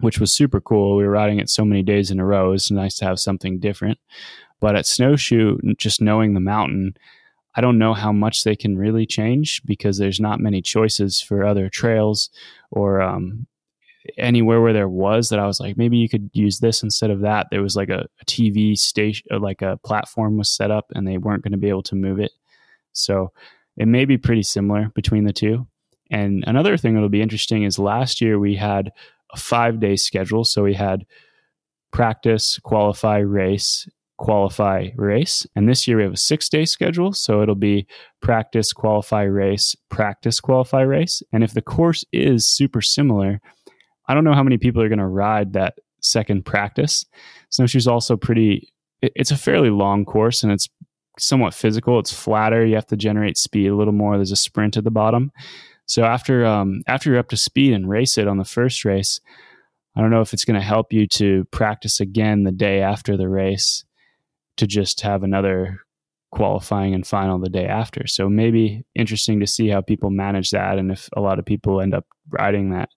which 0.00 0.20
was 0.20 0.32
super 0.32 0.60
cool. 0.60 0.96
We 0.96 1.04
were 1.04 1.10
riding 1.10 1.38
it 1.38 1.48
so 1.48 1.64
many 1.64 1.82
days 1.82 2.10
in 2.10 2.20
a 2.20 2.26
row. 2.26 2.52
It's 2.52 2.70
nice 2.70 2.96
to 2.96 3.06
have 3.06 3.18
something 3.18 3.60
different. 3.60 3.98
But 4.60 4.76
at 4.76 4.86
Snowshoe, 4.86 5.58
just 5.78 6.00
knowing 6.00 6.34
the 6.34 6.40
mountain, 6.40 6.94
I 7.54 7.60
don't 7.60 7.78
know 7.78 7.94
how 7.94 8.12
much 8.12 8.44
they 8.44 8.56
can 8.56 8.78
really 8.78 9.06
change 9.06 9.60
because 9.64 9.98
there's 9.98 10.20
not 10.20 10.40
many 10.40 10.62
choices 10.62 11.20
for 11.20 11.44
other 11.44 11.68
trails 11.68 12.30
or 12.70 13.02
um, 13.02 13.46
anywhere 14.18 14.60
where 14.60 14.72
there 14.72 14.88
was 14.88 15.28
that 15.28 15.38
I 15.38 15.46
was 15.46 15.60
like, 15.60 15.76
maybe 15.76 15.96
you 15.96 16.08
could 16.08 16.30
use 16.32 16.58
this 16.58 16.82
instead 16.82 17.10
of 17.10 17.20
that. 17.20 17.48
There 17.50 17.62
was 17.62 17.76
like 17.76 17.88
a, 17.88 18.06
a 18.20 18.24
TV 18.24 18.76
station, 18.76 19.26
uh, 19.32 19.38
like 19.38 19.62
a 19.62 19.78
platform 19.84 20.36
was 20.36 20.50
set 20.50 20.70
up 20.70 20.86
and 20.94 21.06
they 21.06 21.18
weren't 21.18 21.42
going 21.42 21.52
to 21.52 21.58
be 21.58 21.68
able 21.68 21.82
to 21.84 21.94
move 21.94 22.18
it. 22.18 22.32
So 22.92 23.32
it 23.76 23.88
may 23.88 24.04
be 24.04 24.18
pretty 24.18 24.42
similar 24.42 24.90
between 24.94 25.24
the 25.24 25.32
two. 25.32 25.66
And 26.10 26.44
another 26.46 26.76
thing 26.76 26.94
that'll 26.94 27.08
be 27.08 27.22
interesting 27.22 27.62
is 27.62 27.78
last 27.78 28.20
year 28.20 28.38
we 28.38 28.54
had 28.54 28.90
a 29.32 29.38
five 29.38 29.80
day 29.80 29.96
schedule. 29.96 30.44
So 30.44 30.62
we 30.62 30.74
had 30.74 31.06
practice, 31.90 32.58
qualify, 32.62 33.18
race, 33.18 33.88
qualify, 34.18 34.90
race. 34.96 35.46
And 35.56 35.68
this 35.68 35.88
year 35.88 35.96
we 35.96 36.02
have 36.04 36.12
a 36.12 36.18
six 36.18 36.48
day 36.48 36.64
schedule. 36.64 37.12
So 37.12 37.42
it'll 37.42 37.54
be 37.54 37.86
practice, 38.20 38.72
qualify, 38.72 39.22
race, 39.22 39.74
practice, 39.88 40.38
qualify, 40.38 40.82
race. 40.82 41.22
And 41.32 41.42
if 41.42 41.54
the 41.54 41.62
course 41.62 42.04
is 42.12 42.48
super 42.48 42.82
similar, 42.82 43.40
I 44.12 44.14
don't 44.14 44.24
know 44.24 44.34
how 44.34 44.42
many 44.42 44.58
people 44.58 44.82
are 44.82 44.90
going 44.90 44.98
to 44.98 45.06
ride 45.06 45.54
that 45.54 45.78
second 46.00 46.44
practice. 46.44 47.06
Snowshoe's 47.48 47.86
also 47.86 48.14
pretty, 48.14 48.70
it's 49.00 49.30
a 49.30 49.38
fairly 49.38 49.70
long 49.70 50.04
course 50.04 50.42
and 50.42 50.52
it's 50.52 50.68
somewhat 51.18 51.54
physical. 51.54 51.98
It's 51.98 52.12
flatter. 52.12 52.62
You 52.62 52.74
have 52.74 52.88
to 52.88 52.96
generate 52.96 53.38
speed 53.38 53.68
a 53.68 53.74
little 53.74 53.94
more. 53.94 54.18
There's 54.18 54.30
a 54.30 54.36
sprint 54.36 54.76
at 54.76 54.84
the 54.84 54.90
bottom. 54.90 55.32
So 55.86 56.04
after 56.04 56.44
um, 56.44 56.82
after 56.86 57.08
you're 57.08 57.18
up 57.18 57.30
to 57.30 57.38
speed 57.38 57.72
and 57.72 57.88
race 57.88 58.18
it 58.18 58.28
on 58.28 58.36
the 58.36 58.44
first 58.44 58.84
race, 58.84 59.18
I 59.96 60.02
don't 60.02 60.10
know 60.10 60.20
if 60.20 60.34
it's 60.34 60.44
going 60.44 60.60
to 60.60 60.66
help 60.66 60.92
you 60.92 61.06
to 61.06 61.46
practice 61.50 61.98
again 61.98 62.44
the 62.44 62.52
day 62.52 62.82
after 62.82 63.16
the 63.16 63.30
race 63.30 63.82
to 64.58 64.66
just 64.66 65.00
have 65.00 65.22
another 65.22 65.80
qualifying 66.32 66.92
and 66.92 67.06
final 67.06 67.38
the 67.38 67.48
day 67.48 67.64
after. 67.64 68.06
So 68.06 68.28
maybe 68.28 68.84
interesting 68.94 69.40
to 69.40 69.46
see 69.46 69.68
how 69.68 69.80
people 69.80 70.10
manage 70.10 70.50
that 70.50 70.78
and 70.78 70.92
if 70.92 71.08
a 71.16 71.22
lot 71.22 71.38
of 71.38 71.46
people 71.46 71.80
end 71.80 71.94
up 71.94 72.04
riding 72.28 72.72
that 72.72 72.90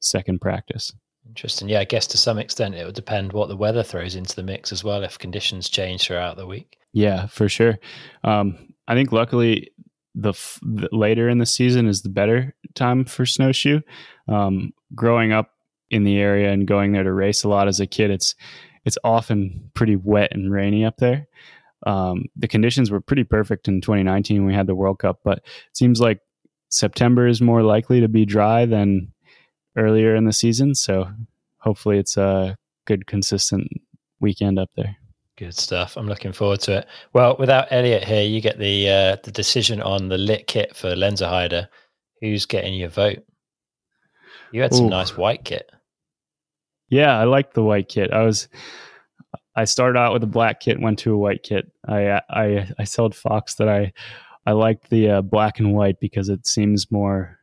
second 0.00 0.40
practice. 0.40 0.92
Interesting. 1.26 1.68
Yeah, 1.68 1.80
I 1.80 1.84
guess 1.84 2.06
to 2.08 2.18
some 2.18 2.38
extent 2.38 2.74
it 2.74 2.86
would 2.86 2.94
depend 2.94 3.32
what 3.32 3.48
the 3.48 3.56
weather 3.56 3.82
throws 3.82 4.14
into 4.14 4.34
the 4.34 4.42
mix 4.42 4.72
as 4.72 4.82
well 4.82 5.02
if 5.04 5.18
conditions 5.18 5.68
change 5.68 6.06
throughout 6.06 6.36
the 6.36 6.46
week. 6.46 6.78
Yeah, 6.92 7.26
for 7.26 7.48
sure. 7.48 7.78
Um, 8.24 8.74
I 8.88 8.94
think 8.94 9.12
luckily 9.12 9.70
the, 10.14 10.30
f- 10.30 10.58
the, 10.62 10.88
later 10.90 11.28
in 11.28 11.38
the 11.38 11.46
season 11.46 11.86
is 11.86 12.02
the 12.02 12.08
better 12.08 12.54
time 12.74 13.04
for 13.04 13.26
Snowshoe. 13.26 13.80
Um, 14.26 14.72
growing 14.94 15.32
up 15.32 15.50
in 15.90 16.04
the 16.04 16.18
area 16.18 16.50
and 16.50 16.66
going 16.66 16.92
there 16.92 17.04
to 17.04 17.12
race 17.12 17.44
a 17.44 17.48
lot 17.48 17.68
as 17.68 17.80
a 17.80 17.86
kid, 17.86 18.10
it's 18.10 18.34
it's 18.84 18.98
often 19.04 19.70
pretty 19.74 19.96
wet 19.96 20.32
and 20.32 20.50
rainy 20.50 20.84
up 20.84 20.96
there. 20.96 21.28
Um, 21.86 22.24
the 22.36 22.48
conditions 22.48 22.90
were 22.90 23.00
pretty 23.00 23.24
perfect 23.24 23.68
in 23.68 23.82
2019 23.82 24.38
when 24.38 24.46
we 24.46 24.54
had 24.54 24.66
the 24.66 24.74
World 24.74 24.98
Cup, 24.98 25.20
but 25.24 25.38
it 25.38 25.76
seems 25.76 26.00
like 26.00 26.20
September 26.70 27.26
is 27.26 27.42
more 27.42 27.62
likely 27.62 28.00
to 28.00 28.08
be 28.08 28.24
dry 28.24 28.64
than 28.64 29.12
earlier 29.78 30.14
in 30.14 30.24
the 30.24 30.32
season. 30.32 30.74
So 30.74 31.08
hopefully 31.58 31.98
it's 31.98 32.16
a 32.16 32.56
good, 32.84 33.06
consistent 33.06 33.68
weekend 34.20 34.58
up 34.58 34.70
there. 34.76 34.96
Good 35.36 35.54
stuff. 35.54 35.96
I'm 35.96 36.08
looking 36.08 36.32
forward 36.32 36.60
to 36.62 36.78
it. 36.78 36.88
Well, 37.12 37.36
without 37.38 37.68
Elliot 37.70 38.02
here, 38.02 38.24
you 38.24 38.40
get 38.40 38.58
the 38.58 38.90
uh, 38.90 39.16
the 39.22 39.30
decision 39.30 39.80
on 39.80 40.08
the 40.08 40.18
lit 40.18 40.48
kit 40.48 40.74
for 40.74 40.96
Lenzerheide. 40.96 41.68
Who's 42.20 42.44
getting 42.44 42.74
your 42.74 42.88
vote? 42.88 43.24
You 44.50 44.62
had 44.62 44.74
some 44.74 44.86
Ooh. 44.86 44.90
nice 44.90 45.16
white 45.16 45.44
kit. 45.44 45.70
Yeah, 46.88 47.16
I 47.16 47.24
liked 47.24 47.54
the 47.54 47.62
white 47.62 47.88
kit. 47.88 48.10
I 48.12 48.22
was 48.22 48.48
I 49.54 49.64
started 49.64 49.98
out 49.98 50.12
with 50.12 50.24
a 50.24 50.28
black 50.28 50.58
kit, 50.58 50.80
went 50.80 50.98
to 51.00 51.12
a 51.12 51.18
white 51.18 51.44
kit. 51.44 51.70
I 51.86 52.20
I 52.28 52.68
I 52.78 52.84
told 52.84 53.14
Fox 53.14 53.54
that 53.56 53.68
I 53.68 53.92
I 54.46 54.52
liked 54.52 54.90
the 54.90 55.10
uh, 55.10 55.22
black 55.22 55.60
and 55.60 55.74
white 55.74 56.00
because 56.00 56.28
it 56.28 56.46
seems 56.46 56.90
more 56.90 57.37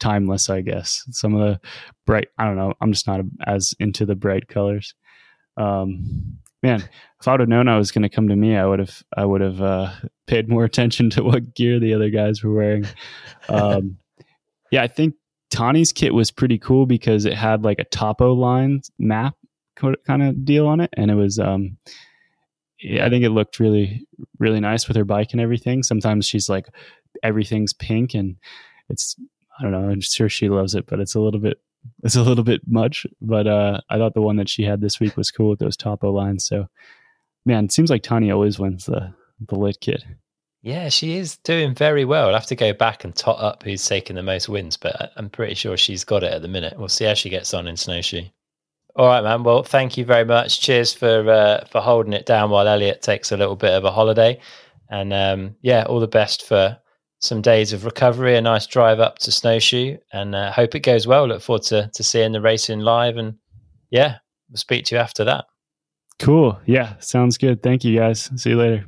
timeless, 0.00 0.50
I 0.50 0.60
guess. 0.60 1.04
Some 1.10 1.34
of 1.34 1.40
the 1.40 1.60
bright, 2.06 2.28
I 2.38 2.44
don't 2.44 2.56
know, 2.56 2.74
I'm 2.80 2.92
just 2.92 3.06
not 3.06 3.20
as 3.46 3.74
into 3.78 4.06
the 4.06 4.16
bright 4.16 4.48
colors. 4.48 4.94
Um, 5.56 6.38
man, 6.62 6.82
if 7.20 7.28
I 7.28 7.32
would 7.32 7.40
have 7.40 7.48
known 7.48 7.68
I 7.68 7.78
was 7.78 7.90
going 7.90 8.02
to 8.02 8.08
come 8.08 8.28
to 8.28 8.36
me, 8.36 8.56
I 8.56 8.66
would 8.66 8.78
have, 8.78 9.02
I 9.16 9.24
would 9.24 9.40
have 9.40 9.60
uh, 9.60 9.92
paid 10.26 10.48
more 10.48 10.64
attention 10.70 11.10
to 11.10 11.22
what 11.22 11.54
gear 11.54 11.78
the 11.78 11.94
other 11.94 12.10
guys 12.10 12.42
were 12.42 12.54
wearing. 12.54 12.86
Um, 13.48 13.98
yeah, 14.70 14.82
I 14.82 14.88
think 14.88 15.14
Tahnée's 15.50 15.92
kit 15.92 16.12
was 16.12 16.30
pretty 16.30 16.58
cool 16.58 16.86
because 16.86 17.24
it 17.24 17.34
had 17.34 17.62
like 17.62 17.78
a 17.78 17.84
topo 17.84 18.32
line 18.32 18.82
map 18.98 19.34
kind 19.76 20.22
of 20.22 20.44
deal 20.44 20.66
on 20.66 20.80
it, 20.80 20.90
and 20.96 21.10
it 21.10 21.14
was, 21.14 21.38
um, 21.38 21.76
I 22.82 23.08
think 23.08 23.24
it 23.24 23.30
looked 23.30 23.60
really, 23.60 24.06
really 24.38 24.60
nice 24.60 24.88
with 24.88 24.96
her 24.96 25.04
bike 25.04 25.32
and 25.32 25.40
everything. 25.40 25.82
Sometimes 25.82 26.26
she's 26.26 26.48
like, 26.48 26.66
everything's 27.22 27.72
pink, 27.72 28.14
and 28.14 28.36
it's, 28.88 29.16
I 29.58 29.62
don't 29.62 29.72
know, 29.72 29.88
I'm 29.88 30.00
sure 30.00 30.28
she 30.28 30.48
loves 30.48 30.74
it, 30.74 30.86
but 30.86 31.00
it's 31.00 31.14
a 31.14 31.20
little 31.20 31.40
bit 31.40 31.58
it's 32.02 32.16
a 32.16 32.22
little 32.22 32.44
bit 32.44 32.62
much, 32.66 33.06
but 33.20 33.46
uh, 33.46 33.80
I 33.90 33.98
thought 33.98 34.14
the 34.14 34.22
one 34.22 34.36
that 34.36 34.48
she 34.48 34.64
had 34.64 34.80
this 34.80 35.00
week 35.00 35.16
was 35.16 35.30
cool 35.30 35.50
with 35.50 35.58
those 35.58 35.76
topo 35.76 36.10
lines. 36.10 36.44
So, 36.44 36.66
man, 37.44 37.66
it 37.66 37.72
seems 37.72 37.90
like 37.90 38.02
Tahnée 38.02 38.32
always 38.32 38.58
wins 38.58 38.86
the 38.86 39.12
the 39.40 39.56
lit 39.56 39.80
kit. 39.80 40.02
Yeah, 40.62 40.88
she 40.88 41.16
is 41.16 41.36
doing 41.38 41.74
very 41.74 42.04
well. 42.04 42.28
I'll 42.28 42.34
have 42.34 42.46
to 42.46 42.56
go 42.56 42.72
back 42.72 43.04
and 43.04 43.14
tot 43.14 43.38
up 43.40 43.62
who's 43.62 43.86
taking 43.86 44.16
the 44.16 44.22
most 44.22 44.48
wins, 44.48 44.76
but 44.76 45.12
I'm 45.16 45.30
pretty 45.30 45.54
sure 45.54 45.76
she's 45.76 46.04
got 46.04 46.24
it 46.24 46.32
at 46.32 46.42
the 46.42 46.48
minute. 46.48 46.76
We'll 46.76 46.88
see 46.88 47.04
how 47.04 47.14
she 47.14 47.30
gets 47.30 47.54
on 47.54 47.68
in 47.68 47.76
Snowshoe. 47.76 48.22
All 48.96 49.06
right, 49.06 49.22
man. 49.22 49.44
Well, 49.44 49.62
thank 49.62 49.96
you 49.96 50.04
very 50.04 50.24
much. 50.24 50.60
Cheers 50.60 50.94
for 50.94 51.30
uh, 51.30 51.64
for 51.66 51.80
holding 51.80 52.14
it 52.14 52.26
down 52.26 52.50
while 52.50 52.66
Elliot 52.66 53.02
takes 53.02 53.30
a 53.30 53.36
little 53.36 53.56
bit 53.56 53.72
of 53.72 53.84
a 53.84 53.92
holiday, 53.92 54.40
and 54.90 55.12
um, 55.12 55.56
yeah, 55.60 55.84
all 55.84 56.00
the 56.00 56.08
best 56.08 56.46
for 56.46 56.78
some 57.18 57.42
days 57.42 57.72
of 57.72 57.84
recovery, 57.84 58.36
a 58.36 58.40
nice 58.40 58.66
drive 58.66 59.00
up 59.00 59.18
to 59.20 59.32
Snowshoe, 59.32 59.96
and 60.12 60.34
uh, 60.34 60.52
hope 60.52 60.74
it 60.74 60.80
goes 60.80 61.06
well. 61.06 61.26
Look 61.26 61.42
forward 61.42 61.62
to 61.64 61.90
to 61.94 62.02
seeing 62.02 62.32
the 62.32 62.40
racing 62.40 62.80
live, 62.80 63.16
and 63.16 63.34
yeah, 63.90 64.18
we'll 64.50 64.56
speak 64.56 64.84
to 64.86 64.94
you 64.94 65.00
after 65.00 65.24
that. 65.24 65.46
Cool. 66.18 66.58
Yeah, 66.66 66.94
sounds 66.98 67.36
good. 67.38 67.62
Thank 67.62 67.84
you, 67.84 67.98
guys. 67.98 68.30
See 68.36 68.50
you 68.50 68.56
later. 68.56 68.84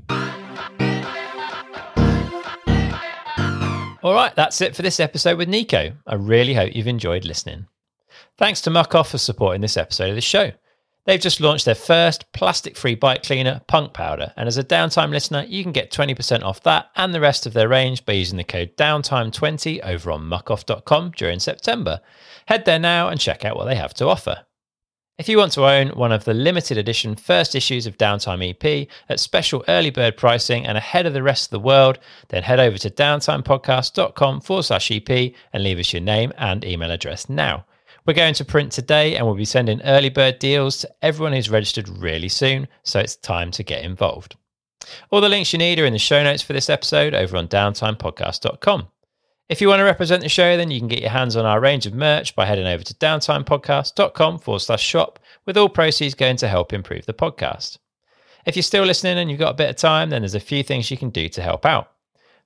All 4.03 4.14
right, 4.14 4.35
that's 4.37 4.61
it 4.61 4.76
for 4.76 4.83
this 4.83 5.01
episode 5.01 5.37
with 5.37 5.49
Neko. 5.49 5.95
I 6.07 6.14
really 6.14 6.55
hope 6.55 6.74
you've 6.74 6.87
enjoyed 6.87 7.24
listening. 7.24 7.66
Thanks 8.39 8.61
to 8.62 8.70
Muc-Off 8.70 9.11
for 9.11 9.18
supporting 9.18 9.61
this 9.61 9.76
episode 9.76 10.11
of 10.11 10.14
the 10.14 10.20
show. 10.20 10.53
They've 11.09 11.19
just 11.19 11.41
launched 11.41 11.65
their 11.65 11.75
first 11.75 12.31
plastic 12.33 12.77
free 12.77 12.95
bike 12.95 13.23
cleaner, 13.23 13.63
Punk 13.67 13.95
Powder, 13.95 14.35
and 14.37 14.47
as 14.47 14.59
a 14.59 14.63
downtime 14.63 15.09
listener, 15.09 15.43
you 15.49 15.63
can 15.63 15.73
get 15.73 15.91
20% 15.91 16.43
off 16.43 16.63
that 16.65 16.91
and 16.97 17.15
the 17.15 17.21
rest 17.21 17.47
of 17.47 17.55
their 17.55 17.67
range 17.67 18.05
by 18.05 18.13
using 18.13 18.37
the 18.37 18.45
code 18.45 18.77
downtime20 18.77 19.81
over 19.87 20.11
on 20.11 20.29
muc-off.com 20.29 21.13
during 21.17 21.41
September. 21.41 22.03
Head 22.45 22.67
there 22.67 22.79
now 22.79 23.09
and 23.09 23.19
check 23.19 23.47
out 23.47 23.57
what 23.57 23.65
they 23.65 23.77
have 23.77 23.95
to 23.95 24.07
offer. 24.07 24.45
If 25.17 25.31
you 25.31 25.39
want 25.39 25.53
to 25.53 25.65
own 25.65 25.89
one 25.97 26.13
of 26.13 26.27
the 26.27 26.35
limited 26.35 26.77
edition 26.77 27.17
first 27.17 27.55
issues 27.55 27.87
of 27.87 27.97
Downtime 27.97 28.47
EP 28.51 28.87
at 29.09 29.19
special 29.19 29.65
early 29.67 29.89
bird 29.89 30.19
pricing 30.19 30.67
and 30.67 30.77
ahead 30.77 31.07
of 31.07 31.15
the 31.15 31.23
rest 31.23 31.47
of 31.47 31.53
the 31.53 31.67
world, 31.67 31.99
then 32.29 32.43
head 32.43 32.61
over 32.61 32.77
to 32.77 32.91
downtimepodcast.com 32.91 34.43
forward 34.43 34.63
slash 34.65 34.91
EP 34.91 35.33
and 35.55 35.65
leave 35.65 35.79
us 35.79 35.95
your 35.95 36.03
name 36.03 36.35
and 36.37 36.67
email 36.67 36.91
address 36.91 37.31
now. 37.31 37.65
We're 38.09 38.15
going 38.15 38.33
to 38.35 38.45
print 38.47 38.73
today 38.73 39.17
and 39.17 39.27
we'll 39.27 39.35
be 39.35 39.45
sending 39.45 39.83
early 39.83 40.09
bird 40.09 40.39
deals 40.39 40.79
to 40.79 40.91
everyone 41.03 41.35
who's 41.35 41.51
registered 41.51 41.91
really 41.91 42.31
soon, 42.31 42.67
so 42.83 43.01
it's 43.01 43.17
time 43.17 43.51
to 43.51 43.63
get 43.63 43.85
involved. 43.85 44.35
All 45.11 45.21
the 45.21 45.29
links 45.29 45.53
you 45.53 45.59
need 45.59 45.79
are 45.79 45.85
in 45.85 45.93
the 45.93 45.99
show 45.99 46.25
notes 46.25 46.41
for 46.41 46.55
this 46.55 46.71
episode 46.71 47.13
over 47.13 47.37
on 47.37 47.49
downtimepodcast.com. 47.49 48.89
If 49.51 49.61
you 49.61 49.69
want 49.69 49.81
to 49.81 49.85
represent 49.85 50.23
the 50.23 50.31
show, 50.31 50.57
then 50.57 50.71
you 50.71 50.79
can 50.79 50.89
get 50.89 51.03
your 51.03 51.11
hands 51.11 51.37
on 51.37 51.45
our 51.45 51.61
range 51.61 51.85
of 51.85 51.93
merch 51.93 52.35
by 52.35 52.47
heading 52.47 52.67
over 52.67 52.83
to 52.83 52.95
downtimepodcast.com 52.95 54.39
forward 54.39 54.61
slash 54.61 54.83
shop, 54.83 55.19
with 55.45 55.59
all 55.59 55.69
proceeds 55.69 56.15
going 56.15 56.39
to 56.39 56.49
help 56.49 56.73
improve 56.73 57.05
the 57.05 57.13
podcast. 57.13 57.77
If 58.47 58.57
you're 58.57 58.63
still 58.63 58.85
listening 58.85 59.19
and 59.19 59.31
you've 59.31 59.39
got 59.39 59.53
a 59.53 59.59
bit 59.59 59.69
of 59.69 59.77
time, 59.77 60.09
then 60.09 60.23
there's 60.23 60.35
a 60.35 60.41
few 60.41 60.63
things 60.63 60.91
you 60.91 60.97
can 60.97 61.11
do 61.11 61.29
to 61.29 61.43
help 61.43 61.67
out. 61.67 61.93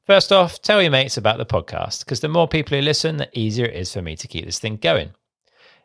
First 0.08 0.32
off, 0.32 0.60
tell 0.60 0.82
your 0.82 0.90
mates 0.90 1.18
about 1.18 1.38
the 1.38 1.46
podcast, 1.46 2.00
because 2.00 2.18
the 2.18 2.26
more 2.26 2.48
people 2.48 2.76
who 2.76 2.82
listen, 2.82 3.16
the 3.16 3.30
easier 3.38 3.66
it 3.66 3.76
is 3.76 3.92
for 3.92 4.02
me 4.02 4.16
to 4.16 4.26
keep 4.26 4.44
this 4.44 4.58
thing 4.58 4.76
going. 4.76 5.12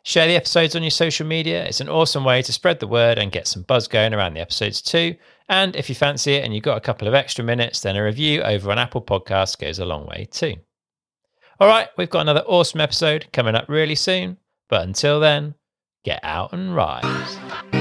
Share 0.04 0.26
the 0.26 0.36
episodes 0.36 0.74
on 0.74 0.82
your 0.82 0.90
social 0.90 1.26
media. 1.26 1.64
It's 1.66 1.80
an 1.80 1.88
awesome 1.88 2.24
way 2.24 2.40
to 2.42 2.52
spread 2.52 2.80
the 2.80 2.86
word 2.86 3.18
and 3.18 3.32
get 3.32 3.46
some 3.46 3.62
buzz 3.62 3.88
going 3.88 4.14
around 4.14 4.34
the 4.34 4.40
episodes 4.40 4.80
too. 4.80 5.16
And 5.48 5.76
if 5.76 5.88
you 5.88 5.94
fancy 5.94 6.34
it 6.34 6.44
and 6.44 6.54
you've 6.54 6.64
got 6.64 6.78
a 6.78 6.82
couple 6.82 7.08
of 7.08 7.14
extra 7.14 7.44
minutes, 7.44 7.80
then 7.80 7.96
a 7.96 8.04
review 8.04 8.42
over 8.42 8.70
on 8.70 8.78
Apple 8.78 9.02
Podcasts 9.02 9.58
goes 9.58 9.78
a 9.78 9.84
long 9.84 10.06
way 10.06 10.28
too. 10.30 10.54
All 11.60 11.68
right, 11.68 11.88
we've 11.96 12.10
got 12.10 12.20
another 12.20 12.44
awesome 12.46 12.80
episode 12.80 13.26
coming 13.32 13.54
up 13.54 13.68
really 13.68 13.96
soon. 13.96 14.38
But 14.68 14.82
until 14.82 15.18
then, 15.20 15.54
get 16.04 16.20
out 16.22 16.52
and 16.52 16.74
ride. 16.74 17.77